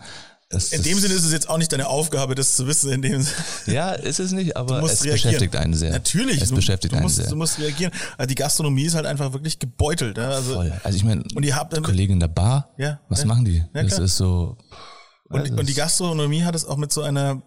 Das, 0.50 0.74
in 0.74 0.84
dem 0.84 1.00
Sinne 1.00 1.14
ist 1.14 1.24
es 1.24 1.32
jetzt 1.32 1.50
auch 1.50 1.58
nicht 1.58 1.72
deine 1.72 1.88
Aufgabe, 1.88 2.36
das 2.36 2.58
zu 2.58 2.68
wissen. 2.68 2.92
In 2.92 3.02
dem 3.02 3.22
Sinne. 3.22 3.36
Ja, 3.68 3.92
ist 3.92 4.20
es 4.20 4.32
nicht, 4.34 4.58
aber 4.58 4.80
es 4.84 5.06
reagieren. 5.06 5.14
beschäftigt 5.14 5.56
einen 5.56 5.74
sehr. 5.76 5.92
Natürlich. 5.92 6.42
Es 6.42 6.50
du, 6.50 6.56
beschäftigt 6.56 6.92
du 6.92 6.98
einen 6.98 7.04
musst, 7.04 7.16
sehr. 7.18 7.28
Du 7.30 7.36
musst 7.38 7.60
reagieren. 7.60 7.94
Also 8.18 8.28
die 8.28 8.36
Gastronomie 8.36 8.84
ist 8.84 8.96
halt 8.96 9.06
einfach 9.06 9.32
wirklich 9.32 9.60
gebeutelt. 9.60 10.18
Ja? 10.18 10.30
Also, 10.32 10.56
Voll. 10.56 10.74
Also 10.84 10.98
ich 10.98 11.04
meine, 11.06 11.24
Und 11.36 11.44
ihr 11.46 11.56
habt 11.56 11.72
dann- 11.74 11.84
Kollegen 11.84 12.14
in 12.14 12.20
der 12.20 12.28
Bar, 12.28 12.70
Ja, 12.78 13.00
was 13.08 13.20
ja. 13.22 13.28
machen 13.28 13.46
die? 13.46 13.64
Ja, 13.74 13.84
das 13.84 14.00
ist 14.00 14.18
so. 14.18 14.58
Und, 15.30 15.50
und 15.58 15.70
die 15.70 15.74
Gastronomie 15.76 16.44
hat 16.44 16.56
es 16.56 16.66
auch 16.66 16.76
mit 16.78 16.92
so 16.92 17.02
einer 17.04 17.42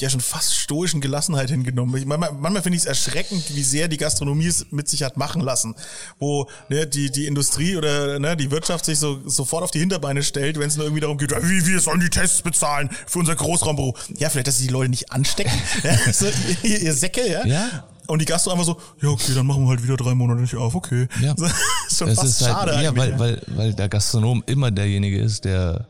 ja 0.00 0.10
schon 0.10 0.20
fast 0.20 0.54
stoischen 0.56 1.00
Gelassenheit 1.00 1.50
hingenommen. 1.50 1.96
Ich, 1.96 2.06
manchmal 2.06 2.32
manchmal 2.32 2.62
finde 2.62 2.76
ich 2.76 2.82
es 2.82 2.86
erschreckend, 2.86 3.54
wie 3.54 3.62
sehr 3.62 3.88
die 3.88 3.96
Gastronomie 3.96 4.46
es 4.46 4.66
mit 4.70 4.88
sich 4.88 5.02
hat 5.02 5.16
machen 5.16 5.40
lassen. 5.40 5.74
Wo 6.18 6.48
ne, 6.68 6.86
die, 6.86 7.10
die 7.10 7.26
Industrie 7.26 7.76
oder 7.76 8.18
ne, 8.18 8.36
die 8.36 8.50
Wirtschaft 8.50 8.84
sich 8.84 8.98
so 8.98 9.20
sofort 9.28 9.62
auf 9.62 9.70
die 9.70 9.80
Hinterbeine 9.80 10.22
stellt, 10.22 10.58
wenn 10.58 10.68
es 10.68 10.76
nur 10.76 10.86
irgendwie 10.86 11.00
darum 11.00 11.18
geht, 11.18 11.30
wie 11.30 11.66
wir 11.66 11.80
sollen 11.80 12.00
die 12.00 12.10
Tests 12.10 12.42
bezahlen 12.42 12.90
für 13.06 13.18
unser 13.18 13.36
Großraumbüro. 13.36 13.96
Ja, 14.18 14.30
vielleicht, 14.30 14.48
dass 14.48 14.58
sie 14.58 14.66
die 14.66 14.72
Leute 14.72 14.90
nicht 14.90 15.12
anstecken. 15.12 15.52
ja, 15.82 16.12
so, 16.12 16.26
ihr, 16.62 16.80
ihr 16.80 16.94
Säcke, 16.94 17.28
ja? 17.28 17.44
Ja. 17.46 17.84
Und 18.06 18.20
die 18.20 18.24
Gastro 18.24 18.50
einfach 18.50 18.64
so, 18.64 18.76
ja, 19.00 19.08
okay, 19.08 19.34
dann 19.34 19.46
machen 19.46 19.62
wir 19.62 19.68
halt 19.68 19.84
wieder 19.84 19.96
drei 19.96 20.14
Monate 20.14 20.40
nicht 20.40 20.56
auf, 20.56 20.74
okay. 20.74 21.06
Ja. 21.20 21.32
Ist 21.86 21.98
schon 21.98 22.08
Es 22.08 22.18
fast 22.18 22.40
ist 22.40 22.42
halt, 22.42 22.70
schade 22.70 22.82
ja, 22.82 22.96
weil, 22.96 23.16
weil, 23.20 23.42
weil 23.46 23.72
der 23.72 23.88
Gastronom 23.88 24.42
immer 24.46 24.72
derjenige 24.72 25.20
ist, 25.20 25.44
der, 25.44 25.86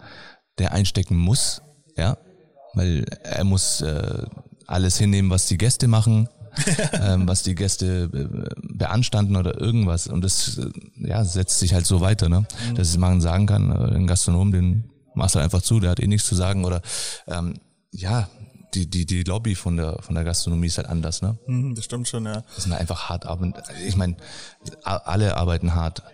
der 0.58 0.72
einstecken 0.72 1.16
muss, 1.16 1.62
ja, 1.96 2.18
weil 2.74 3.04
er 3.22 3.44
muss 3.44 3.80
äh, 3.80 4.22
alles 4.66 4.96
hinnehmen, 4.98 5.30
was 5.30 5.46
die 5.46 5.58
Gäste 5.58 5.88
machen, 5.88 6.28
ähm, 6.92 7.28
was 7.28 7.42
die 7.42 7.54
Gäste 7.54 8.10
äh, 8.12 8.54
beanstanden 8.76 9.36
oder 9.36 9.60
irgendwas 9.60 10.06
und 10.08 10.22
das 10.22 10.58
äh, 10.58 10.70
ja 10.96 11.24
setzt 11.24 11.58
sich 11.60 11.74
halt 11.74 11.86
so 11.86 12.00
weiter, 12.00 12.28
ne, 12.28 12.46
Mhm. 12.68 12.74
dass 12.74 12.96
man 12.96 13.20
sagen 13.20 13.46
kann, 13.46 13.70
äh, 13.70 13.92
den 13.92 14.06
Gastronom, 14.06 14.50
den 14.52 14.90
machst 15.14 15.34
du 15.34 15.38
einfach 15.38 15.62
zu, 15.62 15.80
der 15.80 15.90
hat 15.90 16.00
eh 16.00 16.06
nichts 16.06 16.26
zu 16.26 16.34
sagen 16.34 16.64
oder 16.64 16.82
ähm, 17.28 17.54
ja, 17.92 18.28
die, 18.74 18.88
die, 18.88 19.04
die 19.06 19.24
Lobby 19.24 19.54
von 19.56 19.76
der, 19.76 19.98
von 20.00 20.14
der 20.14 20.22
Gastronomie 20.24 20.68
ist 20.68 20.78
halt 20.78 20.88
anders, 20.88 21.22
ne? 21.22 21.36
Mhm, 21.46 21.74
das 21.74 21.84
stimmt 21.84 22.06
schon, 22.06 22.24
ja. 22.24 22.42
Das 22.54 22.64
sind 22.64 22.72
einfach 22.72 23.08
hart 23.08 23.26
arbeiten. 23.26 23.54
Ich 23.84 23.96
meine, 23.96 24.16
alle 24.84 25.36
arbeiten 25.36 25.74
hart, 25.74 26.04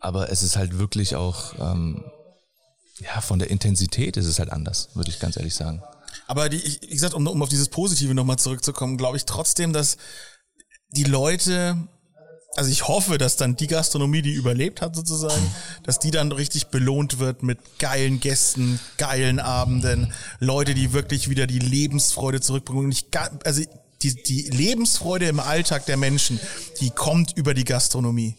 aber 0.00 0.30
es 0.30 0.44
ist 0.44 0.56
halt 0.56 0.78
wirklich 0.78 1.16
auch, 1.16 1.54
ähm, 1.60 2.04
ja, 3.00 3.20
von 3.20 3.38
der 3.38 3.50
Intensität 3.50 4.16
ist 4.16 4.26
es 4.26 4.38
halt 4.38 4.50
anders, 4.50 4.90
würde 4.94 5.10
ich 5.10 5.20
ganz 5.20 5.36
ehrlich 5.36 5.54
sagen. 5.54 5.82
Aber 6.26 6.48
die, 6.48 6.56
ich, 6.56 6.80
wie 6.82 6.94
gesagt, 6.94 7.14
um, 7.14 7.26
um 7.26 7.42
auf 7.42 7.48
dieses 7.48 7.68
Positive 7.68 8.14
nochmal 8.14 8.38
zurückzukommen, 8.38 8.96
glaube 8.96 9.16
ich 9.16 9.24
trotzdem, 9.24 9.72
dass 9.72 9.96
die 10.90 11.04
Leute, 11.04 11.76
also 12.56 12.70
ich 12.70 12.88
hoffe, 12.88 13.18
dass 13.18 13.36
dann 13.36 13.56
die 13.56 13.66
Gastronomie, 13.66 14.22
die 14.22 14.32
überlebt 14.32 14.82
hat 14.82 14.96
sozusagen, 14.96 15.54
dass 15.84 15.98
die 15.98 16.10
dann 16.10 16.32
richtig 16.32 16.68
belohnt 16.68 17.18
wird 17.18 17.42
mit 17.42 17.58
geilen 17.78 18.20
Gästen, 18.20 18.80
geilen 18.96 19.38
Abenden, 19.38 20.12
Leute, 20.38 20.74
die 20.74 20.92
wirklich 20.92 21.28
wieder 21.28 21.46
die 21.46 21.58
Lebensfreude 21.58 22.40
zurückbringen. 22.40 22.86
Und 22.86 22.92
ich, 22.92 23.06
also 23.44 23.62
die, 24.02 24.22
die 24.22 24.42
Lebensfreude 24.50 25.28
im 25.28 25.40
Alltag 25.40 25.86
der 25.86 25.96
Menschen, 25.96 26.40
die 26.80 26.90
kommt 26.90 27.36
über 27.36 27.54
die 27.54 27.64
Gastronomie. 27.64 28.36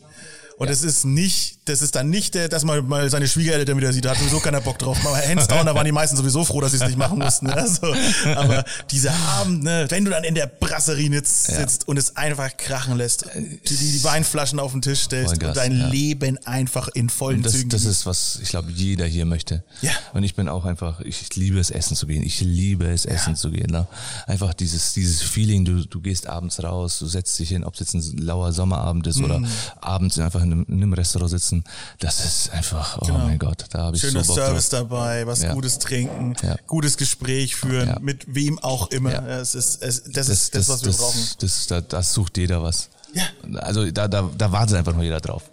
Und 0.58 0.70
es 0.70 0.84
ist 0.84 1.06
nicht, 1.06 1.59
das 1.70 1.82
ist 1.82 1.96
dann 1.96 2.10
nicht, 2.10 2.34
der, 2.36 2.50
dass 2.50 2.64
man 2.66 2.88
mal 2.88 3.10
seine 3.10 3.28
Schwiegereltern 3.28 3.78
wieder 3.78 3.94
sieht, 3.94 4.06
da 4.06 4.12
hat 4.12 4.18
sowieso 4.18 4.40
keiner 4.40 4.62
Bock 4.62 4.80
drauf. 4.80 4.98
Aber 5.06 5.18
hands 5.18 5.48
down, 5.48 5.66
da 5.66 5.76
waren 5.76 5.86
die 5.86 5.92
meisten 5.92 6.18
sowieso 6.18 6.44
froh, 6.44 6.62
dass 6.62 6.72
sie 6.72 6.78
es 6.78 6.86
nicht 6.86 6.98
machen 6.98 7.20
mussten. 7.20 7.48
Ne? 7.48 7.54
Also, 7.54 7.94
aber 8.36 8.66
dieser 8.92 9.14
Abend, 9.14 9.64
ne, 9.64 9.86
wenn 9.90 10.06
du 10.06 10.12
dann 10.12 10.24
in 10.24 10.36
der 10.36 10.48
Brasserie 10.48 11.10
sitzt, 11.12 11.46
sitzt 11.46 11.88
und 11.88 11.98
es 11.98 12.18
einfach 12.18 12.56
krachen 12.58 12.98
lässt, 12.98 13.26
die, 13.36 13.60
die, 13.76 13.92
die 13.92 14.04
Weinflaschen 14.04 14.60
auf 14.60 14.72
den 14.72 14.82
Tisch 14.82 15.02
stellst 15.02 15.30
Vollgas, 15.30 15.50
und 15.50 15.58
dein 15.58 15.78
ja. 15.78 15.88
Leben 15.88 16.38
einfach 16.46 16.88
in 16.90 17.10
vollen 17.10 17.44
Das, 17.44 17.54
Zügen 17.54 17.70
das 17.70 17.86
ist, 17.86 18.06
was 18.06 18.40
ich 18.42 18.50
glaube, 18.50 18.72
jeder 18.72 19.06
hier 19.06 19.26
möchte. 19.26 19.64
Ja. 19.82 19.92
Und 20.14 20.24
ich 20.24 20.36
bin 20.36 20.50
auch 20.50 20.66
einfach, 20.66 21.02
ich, 21.02 21.36
liebe 21.36 21.60
es, 21.60 21.70
essen 21.70 21.96
zu 21.96 22.08
gehen. 22.08 22.24
Ich 22.24 22.42
liebe 22.42 22.86
es, 22.88 23.06
essen 23.06 23.36
zu 23.36 23.52
gehen. 23.52 23.70
Ne? 23.72 23.88
Einfach 24.26 24.54
dieses, 24.54 24.94
dieses 24.94 25.22
Feeling, 25.22 25.66
du, 25.66 25.86
du 25.86 26.02
gehst 26.02 26.28
abends 26.28 26.64
raus, 26.64 27.00
du 27.00 27.06
setzt 27.06 27.38
dich 27.40 27.50
hin, 27.50 27.64
ob 27.64 27.76
es 27.76 27.80
jetzt 27.82 27.94
ein 27.94 28.18
lauer 28.18 28.52
Sommerabend 28.54 29.06
ist 29.08 29.20
Mhm. 29.20 29.26
oder 29.26 29.42
abends 29.82 30.18
einfach 30.20 30.42
in 30.42 30.52
einem, 30.52 30.66
in 30.68 30.76
einem 30.76 30.94
Restaurant 30.94 31.30
sitzen. 31.30 31.59
Das 32.00 32.24
ist 32.24 32.52
einfach, 32.52 32.98
oh 33.02 33.12
mein 33.12 33.40
Gott, 33.40 33.66
da 33.72 33.84
habe 33.84 33.96
ich 33.96 34.02
Schöner 34.02 34.24
so 34.24 34.34
Bock 34.36 34.44
Service 34.46 34.70
drauf. 34.70 34.80
dabei, 34.90 35.28
was 35.28 35.42
Ja. 35.42 35.54
Gutes 35.54 35.80
trinken, 35.80 36.36
Ja. 36.42 36.56
gutes 36.68 36.98
Gespräch 36.98 37.56
führen, 37.56 37.98
mit 38.02 38.34
wem 38.34 38.60
auch 38.60 38.90
immer. 38.92 39.28
Es 39.28 39.56
ist, 39.56 39.82
es, 39.82 40.04
das, 40.06 40.30
ist 40.30 40.56
das, 40.56 40.70
was 40.70 40.82
wir 40.82 40.88
das, 40.92 40.98
brauchen. 40.98 41.22
Das, 41.40 41.68
da, 41.68 41.82
das 41.82 42.14
sucht 42.14 42.38
jeder 42.38 42.62
was. 42.64 42.90
Ja. 43.14 43.24
Also 43.62 43.90
da, 43.92 44.08
da, 44.08 44.30
da 44.38 44.52
wartet 44.52 44.78
einfach 44.78 44.94
nur 44.94 45.04
jeder 45.04 45.20
drauf. 45.22 45.44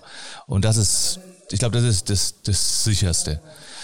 Und 0.46 0.64
das 0.64 0.76
ist, 0.76 1.20
ich 1.50 1.58
glaube, 1.58 1.80
das 1.80 1.84
ist 1.88 2.10
das, 2.10 2.34
das 2.44 2.84
sicherste. 2.84 3.40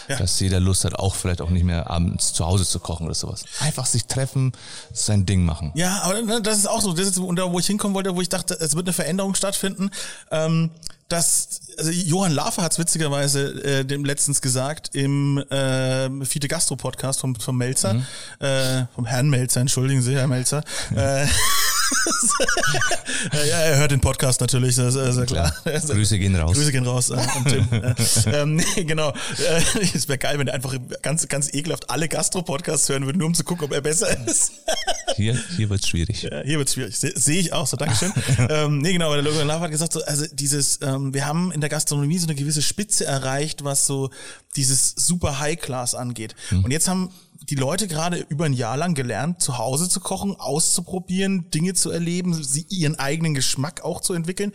Ja. 0.09 0.16
Dass 0.16 0.41
jeder 0.41 0.59
Lust 0.59 0.85
hat, 0.85 0.97
auch 0.99 1.14
vielleicht 1.14 1.41
auch 1.41 1.49
nicht 1.51 1.62
mehr 1.62 1.89
abends 1.89 2.33
zu 2.33 2.45
Hause 2.45 2.66
zu 2.66 2.81
kochen 2.81 3.07
oder 3.07 3.14
sowas. 3.14 3.45
Einfach 3.61 3.87
sich 3.87 4.07
treffen, 4.07 4.53
sein 4.93 5.27
Ding 5.27 5.45
machen. 5.45 5.70
Ja, 5.77 6.03
aber 6.03 6.20
ne, 6.23 6.43
das 6.43 6.59
ist 6.59 6.66
auch 6.66 6.81
so, 6.81 6.93
das 6.93 7.07
ist, 7.07 7.20
wo 7.20 7.59
ich 7.61 7.66
hinkommen 7.66 7.95
wollte, 7.95 8.14
wo 8.14 8.20
ich 8.20 8.29
dachte, 8.29 8.55
es 8.61 8.75
wird 8.75 8.87
eine 8.89 8.93
Veränderung 8.93 9.37
stattfinden. 9.37 9.93
Ähm, 10.33 10.70
dass, 11.13 11.61
also 11.79 11.91
Johann 11.91 12.33
Lafer 12.33 12.63
hat 12.63 12.73
es 12.73 12.79
witzigerweise 12.79 13.63
äh, 13.65 13.85
dem 13.85 14.05
letztens 14.05 14.41
gesagt 14.41 14.95
im 14.95 15.39
äh, 15.51 16.25
Fiete 16.25 16.49
Gastro 16.49 16.77
Podcast 16.77 17.21
vom, 17.21 17.35
vom 17.37 17.57
Melzer, 17.57 17.95
Mhm. 17.95 18.07
äh, 18.41 18.85
vom 18.95 19.05
Herrn 19.07 19.29
Melzer, 19.31 19.61
entschuldigen 19.61 20.03
Sie, 20.03 20.15
Herr 20.15 20.27
Melzer. 20.29 20.63
äh, 20.95 21.27
ja, 23.32 23.59
er 23.59 23.76
hört 23.78 23.90
den 23.90 24.01
Podcast 24.01 24.40
natürlich, 24.40 24.76
ist 24.78 24.95
ja 24.97 25.24
klar. 25.26 25.55
Grüße 25.64 26.18
gehen 26.18 26.34
raus. 26.36 26.55
Grüße 26.57 26.72
gehen 26.72 26.86
raus 26.86 27.11
äh, 27.11 27.14
an 27.14 27.45
Tim. 27.45 27.68
äh, 27.72 27.95
ähm, 28.40 28.61
genau. 28.86 29.11
Äh, 29.11 29.62
es 29.95 30.09
wäre 30.09 30.18
geil, 30.18 30.38
wenn 30.38 30.49
er 30.49 30.55
einfach 30.55 30.74
ganz, 31.03 31.26
ganz 31.28 31.53
ekelhaft 31.53 31.90
alle 31.90 32.09
Gastro-Podcasts 32.09 32.88
hören 32.88 33.07
würde, 33.07 33.18
nur 33.18 33.26
um 33.28 33.34
zu 33.34 33.45
gucken, 33.45 33.64
ob 33.66 33.72
er 33.72 33.80
besser 33.80 34.09
ist. 34.26 34.53
Hier, 35.16 35.38
hier 35.57 35.68
wird's 35.70 35.88
schwierig. 35.88 36.22
Ja, 36.22 36.43
hier 36.43 36.59
wird's 36.59 36.74
schwierig. 36.74 36.99
Se- 36.99 37.12
Sehe 37.14 37.38
ich 37.40 37.53
auch 37.53 37.66
so, 37.66 37.76
Dankeschön. 37.76 38.12
ähm, 38.49 38.78
nee, 38.78 38.93
genau, 38.93 39.07
aber 39.12 39.22
der 39.22 39.24
Logan 39.30 39.47
Love 39.47 39.61
hat 39.61 39.70
gesagt, 39.70 39.93
so, 39.93 40.03
also 40.05 40.24
dieses, 40.32 40.78
ähm, 40.82 41.12
wir 41.14 41.26
haben 41.26 41.53
in 41.53 41.61
der 41.61 41.70
Gastronomie 41.70 42.18
so 42.18 42.26
eine 42.26 42.34
gewisse 42.34 42.62
Spitze 42.62 43.05
erreicht, 43.05 43.64
was 43.64 43.86
so 43.86 44.11
dieses 44.57 44.95
super 44.97 45.38
High-Class 45.38 45.95
angeht. 45.95 46.34
Und 46.51 46.70
jetzt 46.70 46.88
haben 46.88 47.11
die 47.49 47.55
Leute 47.55 47.88
gerade 47.88 48.24
über 48.28 48.45
ein 48.47 48.53
Jahr 48.53 48.76
lang 48.76 48.95
gelernt, 48.95 49.40
zu 49.43 49.59
Hause 49.59 49.88
zu 49.88 50.01
kochen, 50.01 50.36
auszuprobieren, 50.38 51.51
Dinge 51.51 51.74
zu 51.74 51.90
erleben, 51.90 52.34
sie 52.43 52.66
ihren 52.68 52.99
eigenen 52.99 53.34
Geschmack 53.34 53.82
auch 53.84 54.01
zu 54.01 54.14
entwickeln. 54.14 54.53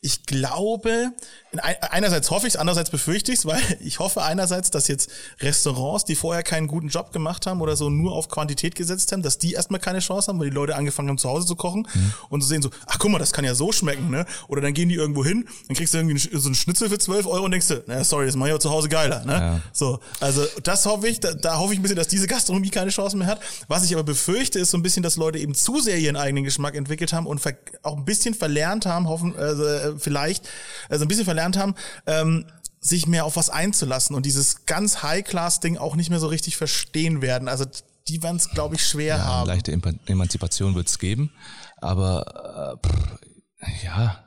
Ich 0.00 0.24
glaube, 0.24 1.12
in 1.52 1.60
ein- 1.60 1.76
einerseits 1.90 2.30
hoffe 2.30 2.46
ich 2.46 2.54
es, 2.54 2.56
andererseits 2.60 2.90
befürchte 2.90 3.32
ich 3.32 3.40
es, 3.40 3.46
weil 3.46 3.60
ich 3.80 3.98
hoffe 3.98 4.22
einerseits, 4.22 4.70
dass 4.70 4.88
jetzt 4.88 5.10
Restaurants, 5.40 6.04
die 6.04 6.14
vorher 6.14 6.42
keinen 6.42 6.68
guten 6.68 6.88
Job 6.88 7.12
gemacht 7.12 7.46
haben 7.46 7.60
oder 7.60 7.76
so 7.76 7.90
nur 7.90 8.12
auf 8.12 8.28
Quantität 8.28 8.74
gesetzt 8.74 9.12
haben, 9.12 9.22
dass 9.22 9.38
die 9.38 9.52
erstmal 9.52 9.80
keine 9.80 9.98
Chance 10.00 10.28
haben, 10.28 10.38
weil 10.38 10.50
die 10.50 10.54
Leute 10.54 10.76
angefangen 10.76 11.08
haben, 11.08 11.18
zu 11.18 11.28
Hause 11.28 11.46
zu 11.46 11.56
kochen 11.56 11.88
und 12.28 12.40
zu 12.42 12.48
sehen 12.48 12.62
so, 12.62 12.70
ach 12.86 12.98
guck 12.98 13.10
mal, 13.10 13.18
das 13.18 13.32
kann 13.32 13.44
ja 13.44 13.54
so 13.54 13.72
schmecken, 13.72 14.10
ne? 14.10 14.26
Oder 14.48 14.60
dann 14.60 14.74
gehen 14.74 14.88
die 14.88 14.94
irgendwo 14.94 15.24
hin, 15.24 15.48
dann 15.66 15.76
kriegst 15.76 15.92
du 15.94 15.98
irgendwie 15.98 16.18
so 16.18 16.46
einen 16.46 16.54
Schnitzel 16.54 16.88
für 16.88 16.98
12 16.98 17.26
Euro 17.26 17.44
und 17.44 17.50
denkst 17.50 17.68
du, 17.68 17.82
naja, 17.86 18.04
sorry, 18.04 18.26
das 18.26 18.36
mache 18.36 18.50
ich 18.50 18.52
aber 18.52 18.60
zu 18.60 18.70
Hause 18.70 18.88
geiler, 18.88 19.24
ne? 19.24 19.32
Ja. 19.32 19.60
So, 19.72 19.98
also 20.20 20.44
das 20.62 20.86
hoffe 20.86 21.08
ich, 21.08 21.20
da, 21.20 21.34
da 21.34 21.58
hoffe 21.58 21.72
ich 21.72 21.78
ein 21.78 21.82
bisschen, 21.82 21.96
dass 21.96 22.08
diese 22.08 22.27
Gastronomie 22.28 22.70
keine 22.70 22.90
Chance 22.90 23.16
mehr 23.16 23.26
hat. 23.26 23.40
Was 23.66 23.84
ich 23.84 23.92
aber 23.94 24.04
befürchte, 24.04 24.58
ist 24.58 24.70
so 24.70 24.78
ein 24.78 24.82
bisschen, 24.82 25.02
dass 25.02 25.16
Leute 25.16 25.38
eben 25.38 25.54
zu 25.54 25.80
sehr 25.80 25.98
ihren 25.98 26.16
eigenen 26.16 26.44
Geschmack 26.44 26.74
entwickelt 26.76 27.12
haben 27.12 27.26
und 27.26 27.42
auch 27.82 27.96
ein 27.96 28.04
bisschen 28.04 28.34
verlernt 28.34 28.86
haben, 28.86 29.08
hoffen, 29.08 29.34
also 29.36 29.64
äh, 29.64 29.98
vielleicht, 29.98 30.48
also 30.88 31.04
ein 31.04 31.08
bisschen 31.08 31.24
verlernt 31.24 31.56
haben, 31.56 31.74
ähm, 32.06 32.46
sich 32.80 33.06
mehr 33.08 33.24
auf 33.24 33.34
was 33.36 33.50
einzulassen 33.50 34.14
und 34.14 34.24
dieses 34.24 34.64
ganz 34.66 35.02
High-Class-Ding 35.02 35.78
auch 35.78 35.96
nicht 35.96 36.10
mehr 36.10 36.20
so 36.20 36.28
richtig 36.28 36.56
verstehen 36.56 37.20
werden. 37.22 37.48
Also 37.48 37.64
die 38.06 38.22
werden 38.22 38.36
es, 38.36 38.48
glaube 38.50 38.76
ich, 38.76 38.86
schwer 38.86 39.16
Ja, 39.16 39.24
haben. 39.24 39.48
leichte 39.48 39.72
Eman- 39.72 39.98
Emanzipation 40.06 40.74
wird's 40.76 40.98
geben. 40.98 41.32
Aber 41.78 42.78
äh, 42.82 42.88
pff, 42.88 43.82
ja. 43.84 44.24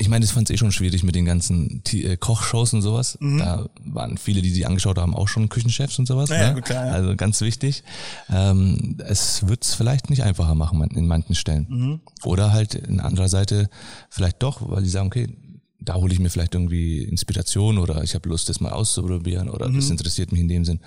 Ich 0.00 0.08
meine, 0.08 0.24
das 0.24 0.32
fand 0.32 0.48
ich 0.48 0.54
eh 0.54 0.58
schon 0.58 0.72
schwierig 0.72 1.02
mit 1.02 1.14
den 1.14 1.26
ganzen 1.26 1.84
T 1.84 2.02
äh, 2.04 2.16
Kochshows 2.16 2.72
und 2.72 2.80
sowas. 2.80 3.18
Da 3.20 3.68
waren 3.84 4.16
viele, 4.16 4.40
die 4.40 4.50
die 4.50 4.64
angeschaut 4.64 4.96
haben, 4.96 5.14
auch 5.14 5.28
schon 5.28 5.50
Küchenchefs 5.50 5.98
und 5.98 6.06
sowas. 6.06 6.30
Ja, 6.30 6.48
ne? 6.48 6.54
gut, 6.54 6.64
klar, 6.64 6.86
ja. 6.86 6.92
Also 6.92 7.14
ganz 7.16 7.42
wichtig. 7.42 7.84
Ähm, 8.30 8.96
es 9.06 9.46
wird's 9.46 9.74
vielleicht 9.74 10.08
nicht 10.08 10.22
einfacher 10.22 10.54
machen 10.54 10.82
in 10.94 11.06
manchen 11.06 11.34
Stellen. 11.34 11.66
Mhm. 11.68 12.00
Oder 12.24 12.50
halt 12.52 12.74
in 12.74 13.00
anderer 13.00 13.28
Seite 13.28 13.68
vielleicht 14.08 14.42
doch, 14.42 14.70
weil 14.70 14.82
die 14.82 14.88
sagen, 14.88 15.08
okay, 15.08 15.28
da 15.82 15.94
hole 15.94 16.12
ich 16.12 16.18
mir 16.20 16.28
vielleicht 16.30 16.54
irgendwie 16.54 17.02
Inspiration 17.04 17.78
oder 17.78 18.02
ich 18.02 18.14
habe 18.14 18.28
Lust, 18.28 18.48
das 18.48 18.60
mal 18.60 18.70
auszuprobieren 18.72 19.48
oder 19.48 19.66
das 19.70 19.86
Mhm. 19.86 19.92
interessiert 19.92 20.30
mich 20.32 20.40
in 20.42 20.48
dem 20.48 20.64
Sinn. 20.64 20.80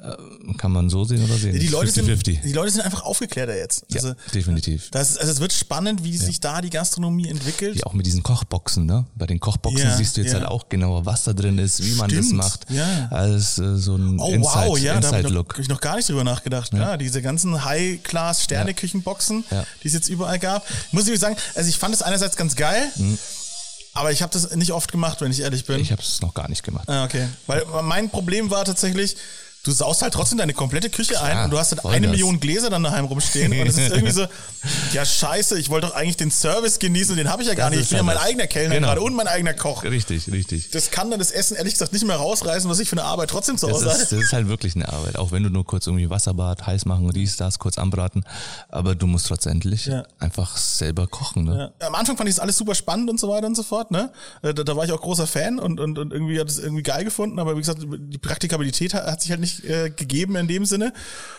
Äh, 0.00 0.54
kann 0.56 0.70
man 0.72 0.88
so 0.88 1.04
sehen 1.04 1.24
oder 1.24 1.34
sehen? 1.36 1.58
Die 1.58 1.66
Leute, 1.66 1.90
sind, 1.90 2.06
50-50. 2.06 2.40
die 2.44 2.52
Leute 2.52 2.70
sind 2.70 2.82
einfach 2.82 3.02
aufgeklärter 3.02 3.56
jetzt. 3.56 3.84
Ja, 3.90 3.96
Also, 4.02 4.14
definitiv. 4.34 4.88
das 4.92 5.10
ist, 5.10 5.18
also 5.18 5.32
es 5.32 5.40
wird 5.40 5.52
spannend, 5.52 6.04
wie 6.04 6.16
sich 6.16 6.38
da 6.40 6.60
die 6.60 6.70
Gastronomie 6.70 7.28
entwickelt. 7.28 7.76
Ja, 7.76 7.84
auch 7.86 7.92
mit 7.92 8.06
diesen 8.06 8.22
Kochboxen, 8.22 8.86
ne? 8.86 9.06
Bei 9.16 9.26
den 9.26 9.40
Kochboxen 9.40 9.88
Ja, 9.88 9.96
siehst 9.96 10.16
du 10.16 10.20
jetzt 10.22 10.32
ja. 10.32 10.38
halt 10.38 10.48
auch 10.48 10.68
genauer, 10.68 11.04
was 11.06 11.24
da 11.24 11.32
drin 11.32 11.58
ist, 11.58 11.84
wie 11.84 11.94
man 11.96 12.08
das 12.08 12.26
Stimmt, 12.26 12.38
macht. 12.38 12.66
ja. 12.70 13.08
Alles 13.10 13.58
äh, 13.58 13.76
so 13.76 13.96
ein 13.96 14.20
Oh 14.20 14.30
Inside, 14.32 14.68
wow, 14.68 14.78
ja, 14.78 15.00
da 15.00 15.08
habe 15.12 15.28
ich, 15.28 15.34
hab 15.36 15.58
ich 15.58 15.68
noch 15.68 15.80
gar 15.80 15.96
nicht 15.96 16.08
drüber 16.08 16.22
nachgedacht. 16.24 16.72
Ja, 16.72 16.96
diese 16.96 17.20
ganzen 17.20 17.64
High-Class-Sterne-Küchenboxen, 17.64 19.44
Ja. 19.50 19.64
die 19.82 19.88
es 19.88 19.94
jetzt 19.94 20.08
überall 20.08 20.38
gab. 20.38 20.64
Muss 20.92 21.08
ich 21.08 21.18
sagen, 21.18 21.36
also 21.54 21.68
ich 21.68 21.76
fand 21.78 21.94
es 21.94 22.02
einerseits 22.02 22.36
ganz 22.36 22.54
geil, 22.56 22.88
aber 24.00 24.12
ich 24.12 24.22
habe 24.22 24.32
das 24.32 24.56
nicht 24.56 24.72
oft 24.72 24.90
gemacht, 24.90 25.20
wenn 25.20 25.30
ich 25.30 25.40
ehrlich 25.40 25.66
bin. 25.66 25.78
Ich 25.78 25.92
habe 25.92 26.00
es 26.00 26.22
noch 26.22 26.32
gar 26.32 26.48
nicht 26.48 26.62
gemacht. 26.62 26.88
Ah, 26.88 27.04
okay. 27.04 27.28
Weil 27.46 27.64
mein 27.82 28.08
Problem 28.08 28.50
war 28.50 28.64
tatsächlich, 28.64 29.16
du 29.64 29.72
saust 29.72 30.02
halt 30.02 30.14
trotzdem 30.14 30.38
deine 30.38 30.54
komplette 30.54 30.88
Küche 30.90 31.20
ein 31.20 31.30
Klar, 31.32 31.44
und 31.44 31.50
du 31.50 31.58
hast 31.58 31.72
halt 31.72 31.84
eine 31.84 32.08
Million 32.08 32.40
Gläser 32.40 32.70
dann 32.70 32.82
daheim 32.82 33.04
rumstehen 33.04 33.52
und 33.52 33.66
es 33.66 33.76
ist 33.76 33.90
irgendwie 33.90 34.12
so, 34.12 34.26
ja 34.94 35.04
scheiße, 35.04 35.58
ich 35.58 35.68
wollte 35.70 35.88
doch 35.88 35.94
eigentlich 35.94 36.16
den 36.16 36.30
Service 36.30 36.78
genießen 36.78 37.12
und 37.12 37.18
den 37.18 37.28
habe 37.30 37.42
ich 37.42 37.48
ja 37.48 37.54
gar 37.54 37.68
Das 37.70 37.76
nicht. 37.78 37.84
Ich 37.84 37.88
bin 37.90 37.98
ja 37.98 38.02
mein 38.04 38.14
das. 38.16 38.24
eigener 38.24 38.46
Kellner 38.46 38.74
Genau. 38.76 38.88
gerade 38.88 39.00
und 39.02 39.14
mein 39.14 39.26
eigener 39.26 39.54
Koch. 39.54 39.82
Richtig, 39.84 40.30
richtig. 40.32 40.70
Das 40.70 40.90
kann 40.90 41.10
dann 41.10 41.18
das 41.18 41.30
Essen 41.30 41.56
ehrlich 41.56 41.74
gesagt 41.74 41.92
nicht 41.92 42.06
mehr 42.06 42.16
rausreißen, 42.16 42.70
was 42.70 42.78
ich 42.78 42.88
für 42.88 42.96
eine 42.96 43.04
Arbeit 43.04 43.30
trotzdem 43.30 43.58
zu 43.58 43.66
Das 43.66 43.76
Hause 43.76 43.90
hatte. 43.90 43.98
das 44.00 44.12
ist 44.12 44.32
halt 44.32 44.48
wirklich 44.48 44.74
eine 44.76 44.88
Arbeit. 44.88 45.16
Auch 45.16 45.30
wenn 45.32 45.42
du 45.42 45.50
nur 45.50 45.64
kurz 45.64 45.86
irgendwie 45.86 46.08
Wasserbad, 46.08 46.66
heiß 46.66 46.86
machen, 46.86 47.10
dies, 47.12 47.36
das, 47.36 47.58
kurz 47.58 47.76
anbraten. 47.78 48.24
Aber 48.68 48.94
du 48.94 49.06
musst 49.06 49.26
trotzdlich 49.26 49.86
Ja. 49.86 50.04
einfach 50.18 50.56
selber 50.56 51.06
kochen. 51.06 51.44
Ne? 51.44 51.72
Ja. 51.80 51.86
Am 51.86 51.94
Anfang 51.94 52.16
fand 52.16 52.28
ich 52.28 52.36
das 52.36 52.40
alles 52.42 52.56
super 52.56 52.74
spannend 52.74 53.10
und 53.10 53.20
so 53.20 53.28
weiter 53.28 53.46
und 53.46 53.56
so 53.56 53.62
fort. 53.62 53.90
Ne? 53.90 54.10
Äh, 54.42 54.54
Da, 54.54 54.62
da 54.64 54.76
war 54.76 54.84
ich 54.84 54.92
auch 54.92 55.00
großer 55.00 55.26
Fan 55.26 55.58
und, 55.58 55.80
und, 55.80 55.98
und 55.98 56.12
irgendwie 56.12 56.38
hat 56.40 56.48
es 56.48 56.58
irgendwie 56.58 56.82
geil 56.82 57.04
gefunden, 57.04 57.38
aber 57.38 57.54
wie 57.56 57.60
gesagt, 57.60 57.80
die 57.82 58.18
Praktikabilität 58.18 58.94
hat 58.94 59.20
sich 59.22 59.30
halt 59.30 59.40
nicht 59.40 59.49
äh, 59.64 59.90
gegeben 59.90 60.36
in 60.36 60.48
dem 60.48 60.64
Sinne. 60.64 60.92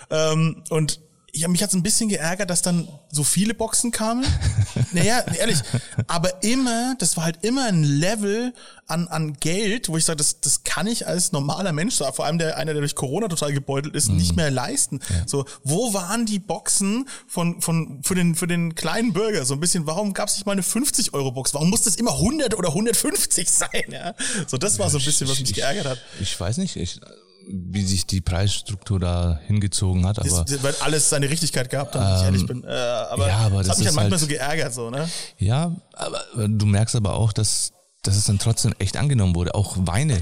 Ähm, 0.10 0.64
und 0.70 1.00
ja, 1.34 1.48
mich 1.48 1.64
hat's 1.64 1.74
ein 1.74 1.84
bisschen 1.84 2.10
geärgert, 2.10 2.50
dass 2.50 2.62
dann 2.62 2.88
so 3.10 3.24
viele 3.24 3.54
Boxen 3.54 3.92
kamen. 3.92 4.26
naja, 4.92 5.20
ehrlich, 5.38 5.60
aber 6.08 6.44
immer, 6.44 6.96
das 7.00 7.16
war 7.16 7.24
halt 7.24 7.40
immer 7.44 7.66
ein 7.68 7.84
Level 7.84 8.54
an, 8.88 9.08
an 9.08 9.34
Geld, 9.40 9.88
wo 9.88 9.98
ich 9.98 10.04
sage, 10.04 10.18
das, 10.18 10.42
das 10.42 10.64
kann 10.64 10.88
ich 10.88 11.08
als 11.08 11.32
normaler 11.32 11.72
Mensch, 11.72 11.98
vor 11.98 12.26
allem 12.26 12.38
der 12.38 12.58
einer, 12.58 12.74
der 12.74 12.82
durch 12.82 12.96
Corona 12.96 13.30
total 13.30 13.54
gebeutelt 13.54 13.96
ist, 13.96 14.10
nicht 14.10 14.36
mehr 14.36 14.52
leisten. 14.52 15.00
So, 15.26 15.46
wo 15.64 15.94
waren 15.94 16.26
die 16.26 16.40
Boxen 16.40 17.08
von, 17.28 17.62
von, 17.62 18.02
für 18.04 18.16
den, 18.16 18.36
für 18.36 18.48
den 18.48 18.76
kleinen 18.76 19.14
Bürger? 19.14 19.46
So 19.46 19.54
ein 19.54 19.60
bisschen, 19.60 19.88
warum 19.88 20.14
gab 20.14 20.28
es 20.28 20.36
nicht 20.36 20.46
mal 20.46 20.54
eine 20.54 20.64
50 20.64 21.14
Euro 21.14 21.32
Box? 21.32 21.54
Warum 21.54 21.70
muss 21.70 21.84
das 21.84 21.96
immer 21.96 22.14
100 22.14 22.58
oder 22.58 22.70
150 22.70 23.50
sein? 23.50 23.70
Ja? 23.90 24.16
So, 24.48 24.58
das 24.58 24.80
war 24.80 24.90
so 24.90 24.98
ein 24.98 25.06
bisschen, 25.06 25.30
was 25.30 25.40
mich 25.40 25.54
geärgert 25.54 25.86
hat. 25.86 26.02
Ich 26.20 26.38
weiß 26.38 26.58
nicht, 26.58 26.76
ich, 26.76 27.00
wie 27.48 27.84
sich 27.84 28.06
die 28.06 28.22
Preisstruktur 28.22 29.00
da 29.00 29.40
hingezogen 29.48 30.06
hat, 30.06 30.20
aber 30.20 30.46
Das, 30.46 30.64
weil 30.64 30.76
alles 30.82 31.10
seine 31.10 31.30
Richtigkeit 31.30 31.70
gehabt 31.70 31.96
hat, 31.96 32.02
wenn 32.02 32.18
ich 32.18 32.24
ehrlich 32.24 32.46
bin. 32.46 32.64
Äh, 32.64 32.68
aber, 32.68 33.28
ja, 33.28 33.38
aber 33.40 33.58
das, 33.64 33.68
das 33.68 33.70
hat 33.70 33.78
mich 33.80 33.88
halt 33.88 33.96
manchmal 33.96 34.12
halt- 34.12 34.20
so 34.22 34.28
geärgert, 34.28 34.74
so, 34.74 34.90
ne? 34.90 35.10
ja, 35.38 35.76
aber 35.94 36.22
du 36.48 36.66
merkst 36.66 36.96
aber 36.96 37.14
auch, 37.16 37.34
dass, 37.34 37.72
dass 38.04 38.16
es 38.16 38.26
dann 38.26 38.40
trotzdem 38.40 38.74
echt 38.80 38.96
angenommen 38.98 39.36
wurde. 39.36 39.54
Auch 39.56 39.76
Weine, 39.80 40.22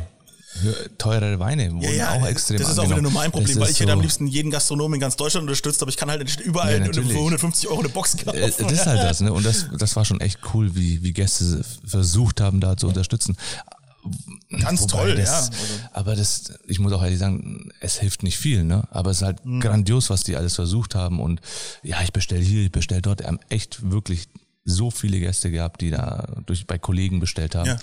teurere 0.97 1.39
Weine 1.39 1.71
wurden 1.73 2.01
auch 2.01 2.25
extrem 2.25 2.57
das 2.57 2.71
ist 2.71 2.79
auch 2.79 2.85
wieder 2.85 3.01
nur 3.01 3.11
mein 3.11 3.31
Problem, 3.31 3.47
Das 3.55 3.59
weil 3.59 3.71
ich 3.71 3.79
hätte 3.79 3.91
am 3.91 3.99
so- 3.99 4.03
liebsten 4.03 4.27
jeden 4.27 4.49
Gastronomen 4.51 4.95
in 4.95 4.99
ganz 4.99 5.15
Deutschland 5.15 5.43
unterstützt, 5.43 5.81
aber 5.81 5.89
ich 5.89 5.97
kann 5.97 6.09
halt 6.09 6.23
nicht 6.23 6.39
überall 6.39 6.71
Ja, 6.71 6.77
für 6.79 6.87
natürlich. 6.87 7.15
150 7.15 7.69
Euro 7.69 7.79
eine 7.81 7.89
Box 7.89 8.17
kaufen. 8.17 8.37
Äh, 8.37 8.49
Das 8.57 8.71
ist 8.71 8.85
halt 8.87 9.03
das, 9.03 9.21
ne? 9.21 9.31
Und 9.31 9.45
das, 9.45 9.67
das 9.77 9.95
war 9.95 10.05
schon 10.05 10.19
echt 10.21 10.39
cool, 10.53 10.75
wie, 10.75 11.03
wie 11.03 11.13
Gäste 11.13 11.63
versucht 11.85 12.41
haben, 12.41 12.59
da 12.59 12.75
zu 12.75 12.87
unterstützen. 12.87 13.37
Ganz 14.61 14.81
Wobei 14.81 14.91
toll, 14.91 15.15
das, 15.15 15.49
ja. 15.49 15.89
Aber 15.93 16.15
das, 16.15 16.53
ich 16.67 16.79
muss 16.79 16.91
auch 16.93 17.03
ehrlich 17.03 17.19
sagen, 17.19 17.71
es 17.81 17.99
hilft 17.99 18.23
nicht 18.23 18.37
viel, 18.37 18.63
ne? 18.63 18.87
Aber 18.91 19.11
es 19.11 19.17
ist 19.17 19.23
halt 19.23 19.45
Mhm. 19.45 19.59
grandios, 19.59 20.09
was 20.09 20.23
die 20.23 20.35
alles 20.35 20.55
versucht 20.55 20.95
haben. 20.95 21.19
Und 21.19 21.41
ja, 21.83 22.01
ich 22.01 22.13
bestell 22.13 22.41
hier, 22.43 22.63
ich 22.63 22.71
bestell 22.71 23.01
dort. 23.01 23.19
Wir 23.19 23.27
haben 23.27 23.39
echt 23.49 23.91
wirklich 23.91 24.27
so 24.65 24.91
viele 24.91 25.19
Gäste 25.19 25.51
gehabt, 25.51 25.81
die 25.81 25.91
da 25.91 26.41
durch 26.45 26.65
bei 26.67 26.77
Kollegen 26.77 27.19
bestellt 27.19 27.55
haben. 27.55 27.67
Ja. 27.67 27.77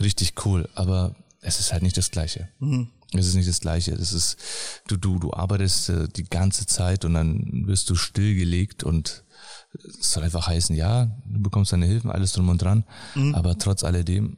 Richtig 0.00 0.34
cool. 0.44 0.68
Aber 0.74 1.14
es 1.40 1.60
ist 1.60 1.72
halt 1.72 1.82
nicht 1.82 1.96
das 1.96 2.10
Gleiche. 2.10 2.48
Mhm. 2.58 2.88
Es 3.14 3.26
ist 3.26 3.34
nicht 3.34 3.48
das 3.48 3.60
Gleiche. 3.60 3.92
Das 3.96 4.12
ist, 4.12 4.36
du, 4.88 4.96
du, 4.96 5.18
du 5.18 5.32
arbeitest 5.32 5.90
äh, 5.90 6.08
die 6.08 6.24
ganze 6.24 6.66
Zeit 6.66 7.04
und 7.04 7.14
dann 7.14 7.66
wirst 7.66 7.88
du 7.90 7.94
stillgelegt 7.94 8.84
und 8.84 9.22
es 10.00 10.12
soll 10.12 10.22
einfach 10.24 10.46
heißen, 10.46 10.74
ja, 10.76 11.06
du 11.26 11.40
bekommst 11.42 11.72
deine 11.72 11.86
Hilfen, 11.86 12.10
alles 12.10 12.32
drum 12.32 12.48
und 12.48 12.60
dran. 12.62 12.84
Aber 13.32 13.58
trotz 13.58 13.84
alledem, 13.84 14.36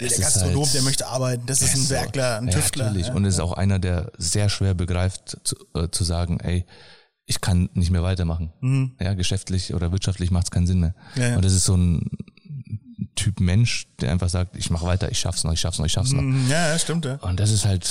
der 0.00 0.08
Gastronom, 0.10 0.64
halt- 0.64 0.74
der 0.74 0.82
möchte 0.82 1.06
arbeiten, 1.06 1.46
das 1.46 1.62
ist 1.62 1.74
ein. 1.76 1.90
Werkler, 1.90 2.38
ein 2.38 2.48
ja, 2.48 2.52
Tüftler. 2.54 2.84
Natürlich. 2.86 3.06
Ja. 3.08 3.14
Und 3.14 3.24
es 3.24 3.34
ist 3.34 3.40
auch 3.40 3.52
einer, 3.52 3.78
der 3.78 4.12
sehr 4.18 4.48
schwer 4.48 4.74
begreift, 4.74 5.38
zu, 5.44 5.56
äh, 5.74 5.88
zu 5.90 6.04
sagen, 6.04 6.40
ey, 6.40 6.64
ich 7.24 7.40
kann 7.40 7.68
nicht 7.74 7.90
mehr 7.90 8.02
weitermachen. 8.02 8.52
Ja, 9.00 9.14
geschäftlich 9.14 9.74
oder 9.74 9.90
wirtschaftlich 9.92 10.30
macht 10.30 10.46
es 10.46 10.50
keinen 10.50 10.66
Sinn 10.66 10.80
mehr. 10.80 10.94
Mhm. 11.16 11.20
Ja, 11.22 11.28
ja. 11.30 11.36
Und 11.36 11.44
das 11.44 11.52
ist 11.52 11.64
so 11.64 11.76
ein 11.76 12.08
Typ 13.16 13.40
Mensch, 13.40 13.86
der 14.00 14.12
einfach 14.12 14.28
sagt, 14.28 14.56
ich 14.56 14.70
mache 14.70 14.86
weiter, 14.86 15.10
ich 15.10 15.18
schaff's 15.18 15.42
noch, 15.42 15.52
ich 15.52 15.60
schaff's 15.60 15.78
noch, 15.78 15.86
ich 15.86 15.92
schaff's 15.92 16.12
noch. 16.12 16.22
Mhm, 16.22 16.48
Ja, 16.50 16.68
ja, 16.68 16.78
stimmt, 16.78 17.04
ja. 17.06 17.14
Und 17.16 17.40
das 17.40 17.50
ist 17.50 17.64
halt, 17.64 17.88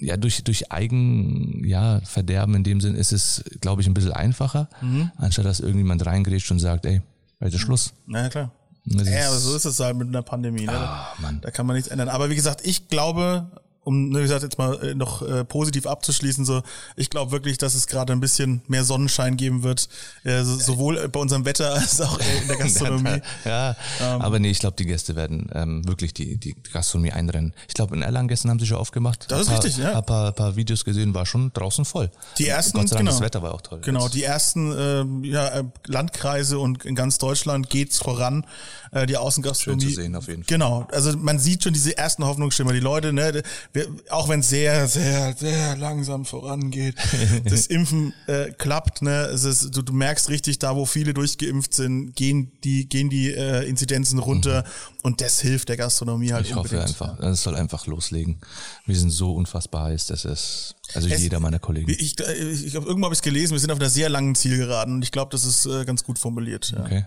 ja, 0.00 0.16
durch, 0.16 0.42
durch 0.42 0.72
Eigen, 0.72 1.62
ja, 1.64 2.00
Verderben 2.00 2.54
in 2.56 2.64
dem 2.64 2.80
Sinn 2.80 2.94
ist 2.94 3.12
es, 3.12 3.44
glaube 3.60 3.82
ich, 3.82 3.86
ein 3.88 3.94
bisschen 3.94 4.12
einfacher, 4.12 4.68
Mhm. 4.80 5.12
anstatt 5.18 5.44
dass 5.44 5.60
irgendjemand 5.60 6.04
reingrätscht 6.06 6.50
und 6.50 6.58
sagt, 6.58 6.86
ey, 6.86 7.02
heute 7.40 7.58
Schluss. 7.58 7.92
Na 8.06 8.22
ja, 8.22 8.28
klar. 8.28 8.50
Das 8.84 9.08
Ja, 9.08 9.28
aber 9.28 9.38
so 9.38 9.54
ist 9.54 9.64
es 9.64 9.78
halt 9.80 9.96
mit 9.96 10.08
einer 10.08 10.22
Pandemie. 10.22 10.66
Ne? 10.66 10.72
Ah, 10.72 11.14
Mann. 11.18 11.40
Da 11.40 11.50
kann 11.50 11.66
man 11.66 11.76
nichts 11.76 11.90
ändern. 11.90 12.08
Aber 12.08 12.30
wie 12.30 12.34
gesagt, 12.34 12.60
ich 12.64 12.88
glaube, 12.88 13.46
um 13.84 14.14
wie 14.14 14.20
gesagt 14.22 14.42
jetzt 14.42 14.58
mal 14.58 14.80
äh, 14.82 14.94
noch 14.94 15.22
äh, 15.22 15.44
positiv 15.44 15.86
abzuschließen, 15.86 16.44
so 16.44 16.62
ich 16.96 17.10
glaube 17.10 17.32
wirklich, 17.32 17.58
dass 17.58 17.74
es 17.74 17.86
gerade 17.86 18.12
ein 18.12 18.20
bisschen 18.20 18.62
mehr 18.68 18.84
Sonnenschein 18.84 19.36
geben 19.36 19.62
wird, 19.62 19.88
äh, 20.24 20.42
so, 20.42 20.56
sowohl 20.56 21.08
bei 21.08 21.20
unserem 21.20 21.44
Wetter 21.44 21.74
als 21.74 22.00
auch 22.00 22.18
äh, 22.18 22.38
in 22.42 22.48
der 22.48 22.56
Gastronomie. 22.58 23.20
Ja, 23.44 23.76
aber 24.00 24.38
nee, 24.38 24.50
ich 24.50 24.60
glaube, 24.60 24.76
die 24.76 24.86
Gäste 24.86 25.16
werden 25.16 25.50
ähm, 25.54 25.86
wirklich 25.86 26.14
die, 26.14 26.36
die 26.36 26.54
Gastronomie 26.72 27.12
einrennen. 27.12 27.54
Ich 27.68 27.74
glaube, 27.74 27.96
in 27.96 28.02
Erlangen 28.02 28.28
gestern 28.28 28.50
haben 28.50 28.58
sie 28.58 28.66
schon 28.66 28.78
aufgemacht. 28.78 29.30
Das 29.30 29.42
ist 29.42 29.48
paar, 29.48 29.64
richtig, 29.64 29.78
ja. 29.78 29.96
Ein 29.96 30.06
paar, 30.06 30.32
paar 30.32 30.56
Videos 30.56 30.84
gesehen, 30.84 31.14
war 31.14 31.26
schon 31.26 31.52
draußen 31.52 31.84
voll. 31.84 32.10
Die 32.38 32.46
ersten, 32.46 32.78
Gott 32.78 32.88
sei 32.88 32.96
Dank, 32.96 33.06
genau. 33.08 33.18
das 33.18 33.20
Wetter 33.20 33.42
war 33.42 33.54
auch 33.54 33.62
toll. 33.62 33.80
Genau, 33.82 34.08
die 34.08 34.22
ersten 34.22 34.72
ähm, 34.78 35.24
ja, 35.24 35.48
äh, 35.48 35.64
Landkreise 35.86 36.58
und 36.58 36.84
in 36.84 36.94
ganz 36.94 37.18
Deutschland 37.18 37.68
geht's 37.68 37.98
voran. 37.98 38.46
Äh, 38.94 39.06
die 39.06 39.16
Außengastronomie. 39.16 39.82
Schön 39.84 39.94
zu 39.94 40.00
sehen, 40.02 40.14
auf 40.16 40.28
jeden 40.28 40.42
Fall. 40.44 40.48
Genau, 40.48 40.86
also 40.92 41.16
man 41.16 41.38
sieht 41.38 41.62
schon 41.64 41.72
diese 41.72 41.96
ersten 41.96 42.26
Hoffnungsschimmer. 42.26 42.74
Die 42.74 42.80
Leute, 42.80 43.14
ne, 43.14 43.42
wir, 43.72 43.86
auch 44.10 44.28
wenn 44.28 44.40
es 44.40 44.50
sehr, 44.50 44.86
sehr, 44.86 45.34
sehr 45.34 45.76
langsam 45.78 46.26
vorangeht, 46.26 46.94
das 47.46 47.68
Impfen 47.68 48.12
äh, 48.26 48.50
klappt. 48.52 49.00
Ne, 49.00 49.22
es 49.32 49.44
ist, 49.44 49.74
du, 49.74 49.80
du 49.80 49.94
merkst 49.94 50.28
richtig, 50.28 50.58
da 50.58 50.76
wo 50.76 50.84
viele 50.84 51.14
durchgeimpft 51.14 51.72
sind, 51.72 52.14
gehen 52.16 52.52
die, 52.64 52.86
gehen 52.86 53.08
die 53.08 53.30
äh, 53.32 53.66
Inzidenzen 53.66 54.18
runter 54.18 54.62
und 55.02 55.22
das 55.22 55.40
hilft 55.40 55.70
der 55.70 55.78
Gastronomie 55.78 56.32
halt 56.32 56.44
Mhm. 56.44 56.50
Ich 56.50 56.54
hoffe 56.56 56.76
unbedingt. 56.76 57.00
einfach, 57.02 57.18
es 57.20 57.42
soll 57.42 57.54
einfach 57.56 57.86
loslegen. 57.86 58.40
Wir 58.84 58.96
sind 58.96 59.08
so 59.10 59.32
unfassbar 59.32 59.84
heiß, 59.84 60.06
dass 60.08 60.26
es, 60.26 60.74
also 60.92 61.08
Es- 61.08 61.22
jeder 61.22 61.40
meiner 61.40 61.58
Kollegen. 61.60 61.90
Ich, 61.90 61.98
ich, 62.20 62.64
ich 62.66 62.70
glaube, 62.72 62.88
irgendwo 62.88 63.06
habe 63.06 63.14
ich 63.14 63.22
gelesen, 63.22 63.52
wir 63.52 63.58
sind 63.60 63.70
auf 63.70 63.80
einer 63.80 63.88
sehr 63.88 64.10
langen 64.10 64.34
Zielgeraden 64.34 64.96
und 64.96 65.02
ich 65.02 65.12
glaube, 65.12 65.30
das 65.30 65.44
ist 65.44 65.64
äh, 65.64 65.86
ganz 65.86 66.04
gut 66.04 66.18
formuliert. 66.18 66.72
Ja. 66.76 66.84
Okay. 66.84 67.04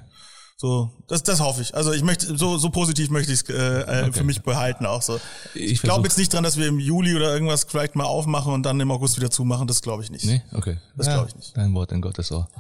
So, 0.58 0.90
das, 1.10 1.22
das 1.24 1.42
hoffe 1.42 1.62
ich. 1.62 1.76
Also 1.76 1.92
ich 1.92 2.02
möchte, 2.02 2.38
so, 2.38 2.58
so 2.58 2.70
positiv 2.70 3.10
möchte 3.10 3.34
ich 3.34 3.42
es 3.42 3.50
äh, 3.50 3.82
äh, 4.08 4.12
für 4.14 4.24
mich 4.24 4.42
behalten 4.42 4.86
auch 4.86 5.02
so. 5.02 5.20
Ich, 5.54 5.74
Ich 5.74 5.82
glaube 5.82 6.04
jetzt 6.08 6.18
nicht 6.18 6.34
dran, 6.34 6.44
dass 6.46 6.56
wir 6.56 6.68
im 6.68 6.80
Juli 6.80 7.14
oder 7.14 7.34
irgendwas 7.34 7.66
vielleicht 7.66 7.98
mal 7.98 8.06
aufmachen 8.06 8.54
und 8.54 8.64
dann 8.64 8.80
im 8.80 8.90
August 8.90 9.18
wieder 9.18 9.30
zumachen. 9.30 9.68
Das 9.68 9.82
glaube 9.82 10.04
ich 10.04 10.12
nicht. 10.12 10.24
Nee, 10.24 10.42
okay. 10.54 10.78
Das 10.96 11.08
glaub 11.08 11.28
ich 11.28 11.36
nicht. 11.36 11.58
Dein 11.58 11.74
Wort 11.74 11.92
in 11.92 12.02
Gottes 12.02 12.32
Ohr. 12.32 12.48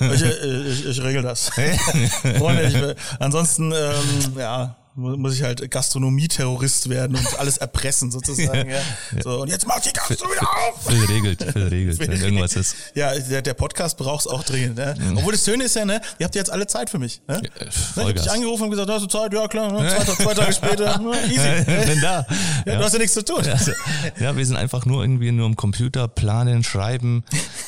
Ich, 0.00 0.22
äh, 0.22 0.68
ich, 0.68 0.86
ich 0.86 1.02
regel 1.02 1.22
das. 1.22 1.50
Freunde, 2.38 2.62
ich, 2.64 2.74
will- 2.74 2.96
ansonsten, 3.20 3.70
ähm, 3.70 4.34
ja, 4.36 4.76
muss 5.00 5.34
ich 5.34 5.42
halt 5.42 5.70
Gastronomie-Terrorist 5.70 6.88
werden 6.88 7.16
und 7.16 7.38
alles 7.40 7.56
erpressen 7.56 8.10
sozusagen. 8.12 8.70
ja. 8.70 8.80
So, 9.22 9.42
und 9.42 9.48
jetzt 9.48 9.66
macht 9.66 9.84
die 9.86 9.92
Gastro 9.92 10.28
wieder 10.30 10.42
auf! 10.42 10.86
Phil 10.86 11.04
regelt, 11.06 11.42
Phil 11.52 11.68
regelt, 11.68 11.98
wenn 12.00 12.12
irgendwas 12.12 12.54
ist. 12.54 12.76
Ja, 12.94 13.18
der, 13.18 13.42
der 13.42 13.54
Podcast 13.54 13.96
braucht's 13.96 14.26
auch 14.26 14.42
dringend. 14.44 14.76
Ne? 14.76 14.94
Obwohl 15.16 15.32
das 15.32 15.44
Schöne 15.44 15.64
ist 15.64 15.76
ja, 15.76 15.84
ne, 15.84 16.00
ihr 16.18 16.24
habt 16.24 16.34
jetzt 16.34 16.50
alle 16.50 16.66
Zeit 16.66 16.90
für 16.90 16.98
mich. 16.98 17.20
Ne? 17.28 17.40
äh, 17.58 17.66
ich 17.68 17.96
hab 17.96 18.14
dich 18.14 18.30
angerufen 18.30 18.64
und 18.64 18.70
gesagt, 18.70 18.90
hast 18.90 19.02
du 19.02 19.06
Zeit? 19.08 19.32
Ja, 19.32 19.48
klar. 19.48 19.72
Ne? 19.72 19.88
Zwei, 19.88 20.14
zwei 20.24 20.34
Tage 20.34 20.52
später, 20.52 20.98
ne? 21.02 21.12
easy. 21.28 21.64
Bin 21.90 22.00
da. 22.00 22.26
Ja, 22.66 22.76
Du 22.78 22.84
hast 22.84 22.92
ja 22.92 22.98
nichts 22.98 23.14
zu 23.14 23.24
tun. 23.24 23.44
Also, 23.46 23.72
ja, 24.18 24.36
wir 24.36 24.46
sind 24.46 24.56
einfach 24.56 24.86
nur 24.86 25.02
irgendwie 25.02 25.32
nur 25.32 25.46
am 25.46 25.56
Computer 25.56 26.08
planen, 26.08 26.62
schreiben. 26.64 27.24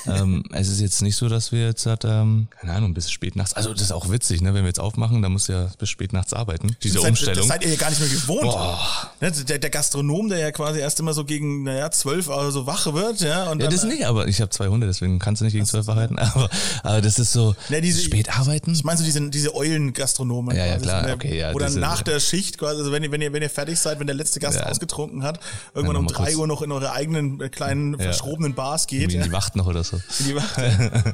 ähm, 0.06 0.44
es 0.52 0.68
ist 0.68 0.80
jetzt 0.80 1.02
nicht 1.02 1.16
so, 1.16 1.28
dass 1.28 1.52
wir 1.52 1.66
jetzt 1.66 1.86
ähm, 2.04 2.48
keine 2.60 2.72
Ahnung, 2.72 2.94
bis 2.94 3.10
spät 3.10 3.36
nachts. 3.36 3.52
Also 3.54 3.72
das 3.72 3.82
ist 3.82 3.92
auch 3.92 4.10
witzig, 4.10 4.40
ne? 4.40 4.54
Wenn 4.54 4.62
wir 4.62 4.68
jetzt 4.68 4.80
aufmachen, 4.80 5.22
dann 5.22 5.32
muss 5.32 5.48
ja 5.48 5.68
bis 5.78 5.88
spät 5.90 6.12
nachts 6.12 6.32
arbeiten. 6.32 6.76
Diese 6.82 7.00
Seit, 7.24 7.36
Umstellung. 7.36 7.48
seid 7.48 7.64
ihr 7.64 7.70
ja 7.70 7.76
gar 7.76 7.90
nicht 7.90 8.00
mehr 8.00 8.08
gewohnt. 8.08 8.56
Ne, 9.20 9.30
Der, 9.32 9.58
der 9.58 9.70
Gastronom, 9.70 10.28
der 10.28 10.38
ja 10.38 10.50
quasi 10.52 10.80
erst 10.80 10.98
immer 11.00 11.14
so 11.14 11.24
gegen, 11.24 11.62
naja, 11.64 11.90
zwölf 11.90 12.28
oder 12.28 12.50
so 12.50 12.66
wach 12.66 12.92
wird, 12.92 13.20
ja. 13.20 13.50
Und 13.50 13.62
Ja, 13.62 13.68
das 13.68 13.84
nicht, 13.84 14.04
aber 14.06 14.26
ich 14.28 14.40
habe 14.40 14.50
zwei 14.50 14.68
Hunde, 14.68 14.86
deswegen 14.86 15.18
kannst 15.18 15.40
du 15.40 15.44
nicht 15.44 15.54
gegen 15.54 15.66
zwölf 15.66 15.88
arbeiten. 15.88 16.18
Aber, 16.18 16.48
aber 16.82 17.00
das 17.00 17.18
ist 17.18 17.32
so 17.32 17.54
Ne, 17.68 17.80
diese- 17.80 18.02
spät 18.02 18.36
arbeiten. 18.36 18.72
Ich 18.72 18.84
meine 18.84 18.98
so 18.98 19.04
diese, 19.04 19.20
diese 19.30 19.54
Eulen-Gastronomen. 19.54 20.56
Ja, 20.56 20.66
ja, 20.66 20.78
klar, 20.78 21.02
so, 21.02 21.08
ne, 21.08 21.14
okay, 21.14 21.38
ja, 21.38 21.52
Oder 21.52 21.66
diese- 21.66 21.80
nach 21.80 22.02
der 22.02 22.20
Schicht 22.20 22.58
quasi, 22.58 22.78
also 22.78 22.92
wenn 22.92 23.02
ihr, 23.02 23.10
wenn 23.12 23.22
ihr, 23.22 23.32
wenn 23.32 23.42
ihr 23.42 23.50
fertig 23.50 23.78
seid, 23.78 23.98
wenn 24.00 24.06
der 24.06 24.16
letzte 24.16 24.40
Gast 24.40 24.58
Ja. 24.58 24.66
ausgetrunken 24.66 25.22
hat, 25.22 25.40
irgendwann 25.74 25.96
Ja, 25.96 26.00
um 26.00 26.06
drei 26.08 26.24
kurz. 26.26 26.36
Uhr 26.36 26.46
noch 26.46 26.62
in 26.62 26.72
eure 26.72 26.92
eigenen 26.92 27.40
äh, 27.40 27.48
kleinen, 27.48 27.98
verschrobenen 27.98 28.54
Bars 28.54 28.86
geht. 28.86 29.00
Irgendwie 29.02 29.16
in 29.16 29.20
Ja. 29.22 29.26
die 29.28 29.32
Wacht 29.32 29.56
noch 29.56 29.66
oder 29.66 29.84
so. 29.84 29.96
In 30.20 30.26
die 30.26 30.34
Wacht. 30.36 30.54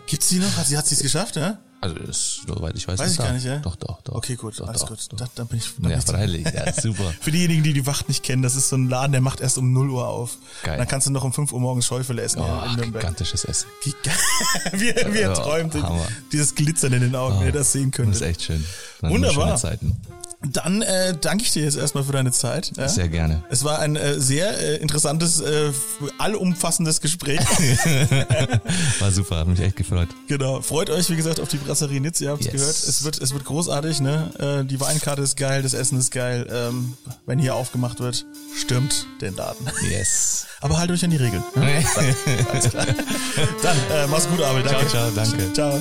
Gibt's 0.06 0.28
die 0.28 0.38
noch? 0.38 0.56
Hat 0.56 0.66
sie 0.66 0.76
hat 0.78 0.90
es 0.90 1.00
geschafft, 1.00 1.36
ja? 1.36 1.58
Also 1.80 1.94
ist, 1.96 2.42
soweit 2.46 2.74
ich 2.76 2.88
weiß, 2.88 2.98
Weiß 2.98 3.12
ich 3.12 3.16
da. 3.18 3.24
gar 3.26 3.32
nicht, 3.34 3.44
ja? 3.44 3.58
Doch, 3.58 3.76
doch, 3.76 4.00
doch. 4.02 4.16
Okay, 4.16 4.34
gut, 4.34 4.58
doch, 4.58 4.66
alles 4.66 4.80
doch, 4.80 4.88
gut. 4.88 4.98
Doch. 5.10 5.18
Da, 5.18 5.28
dann 5.36 5.46
bin 5.46 5.58
ich. 5.58 5.64
Dann 5.78 5.92
Ja, 5.92 6.00
freilich, 6.00 6.44
ja, 6.52 6.72
super. 6.82 7.12
Für 7.20 7.30
diejenigen, 7.30 7.62
die 7.62 7.72
die 7.72 7.86
Wacht 7.86 8.08
nicht 8.08 8.24
kennen, 8.24 8.42
das 8.42 8.56
ist 8.56 8.68
so 8.68 8.76
ein 8.76 8.88
Laden, 8.88 9.12
der 9.12 9.20
macht 9.20 9.40
erst 9.40 9.58
um 9.58 9.72
0 9.72 9.90
Uhr 9.90 10.08
auf. 10.08 10.38
Geil. 10.64 10.76
Dann 10.76 10.88
kannst 10.88 11.06
du 11.06 11.12
noch 11.12 11.22
um 11.22 11.32
5 11.32 11.52
Uhr 11.52 11.60
morgens 11.60 11.86
Schäufele 11.86 12.22
essen 12.22 12.40
Oh, 12.42 12.76
gigantisches 12.82 13.44
Essen. 13.44 13.68
Giga 13.84 13.96
wie, 14.72 14.88
er- 14.90 15.14
wie 15.14 15.18
er 15.18 15.28
Ja, 15.30 15.34
träumt, 15.34 15.74
Hammer. 15.74 16.04
dieses 16.32 16.56
Glitzern 16.56 16.92
in 16.94 17.00
den 17.02 17.14
Augen, 17.14 17.40
wie 17.42 17.44
ihr 17.46 17.52
das 17.52 17.70
sehen 17.70 17.92
Das 17.92 18.06
ist 18.08 18.18
könnt. 18.18 18.22
echt 18.22 18.42
schön. 18.42 18.64
Waren 19.00 19.12
Wunderbar. 19.12 19.44
Schöne 19.44 19.56
Zeiten. 19.56 19.96
Dann 20.40 20.82
äh, 20.82 21.16
danke 21.20 21.42
ich 21.42 21.50
dir 21.52 21.64
jetzt 21.64 21.76
erstmal 21.76 22.04
für 22.04 22.12
deine 22.12 22.30
Zeit. 22.30 22.70
Ja? 22.76 22.88
Sehr 22.88 23.08
gerne. 23.08 23.42
Es 23.50 23.64
war 23.64 23.80
ein 23.80 23.96
äh, 23.96 24.20
sehr 24.20 24.56
äh, 24.56 24.76
interessantes, 24.76 25.40
äh, 25.40 25.72
allumfassendes 26.18 27.00
Gespräch. 27.00 27.40
War 29.00 29.10
super, 29.10 29.38
hat 29.38 29.48
mich 29.48 29.58
echt 29.58 29.74
gefreut. 29.74 30.06
genau. 30.28 30.60
Freut 30.62 30.90
euch, 30.90 31.10
wie 31.10 31.16
gesagt, 31.16 31.40
auf 31.40 31.48
die 31.48 31.56
Brasserie 31.56 32.00
Nitz. 32.00 32.20
Ihr 32.20 32.30
habt 32.30 32.40
es 32.42 32.46
Yes. 32.46 32.52
gehört. 32.54 32.76
Es 32.76 33.04
wird, 33.04 33.20
es 33.20 33.32
wird 33.32 33.44
großartig. 33.46 34.00
Ne? 34.00 34.60
Äh, 34.62 34.64
die 34.64 34.78
Weinkarte 34.80 35.22
ist 35.22 35.36
geil, 35.36 35.62
das 35.62 35.74
Essen 35.74 35.98
ist 35.98 36.12
geil. 36.12 36.46
Ähm, 36.52 36.94
wenn 37.26 37.40
hier 37.40 37.56
aufgemacht 37.56 37.98
wird, 37.98 38.24
stürmt 38.56 39.06
den 39.20 39.34
Laden. 39.34 39.66
Yes. 39.90 40.46
Aber 40.60 40.78
haltet 40.78 40.96
euch 40.98 41.04
an 41.04 41.10
die 41.10 41.16
Regeln. 41.16 41.42
Ne? 41.56 41.84
Alles 42.52 42.70
klar. 42.70 42.86
Dann, 43.62 43.76
äh, 43.92 44.06
mach's 44.06 44.28
gut, 44.28 44.40
Abel. 44.40 44.62
Danke. 44.62 44.86
Ciao, 44.86 45.10
ciao, 45.10 45.24
danke. 45.26 45.52
Ciao. 45.52 45.80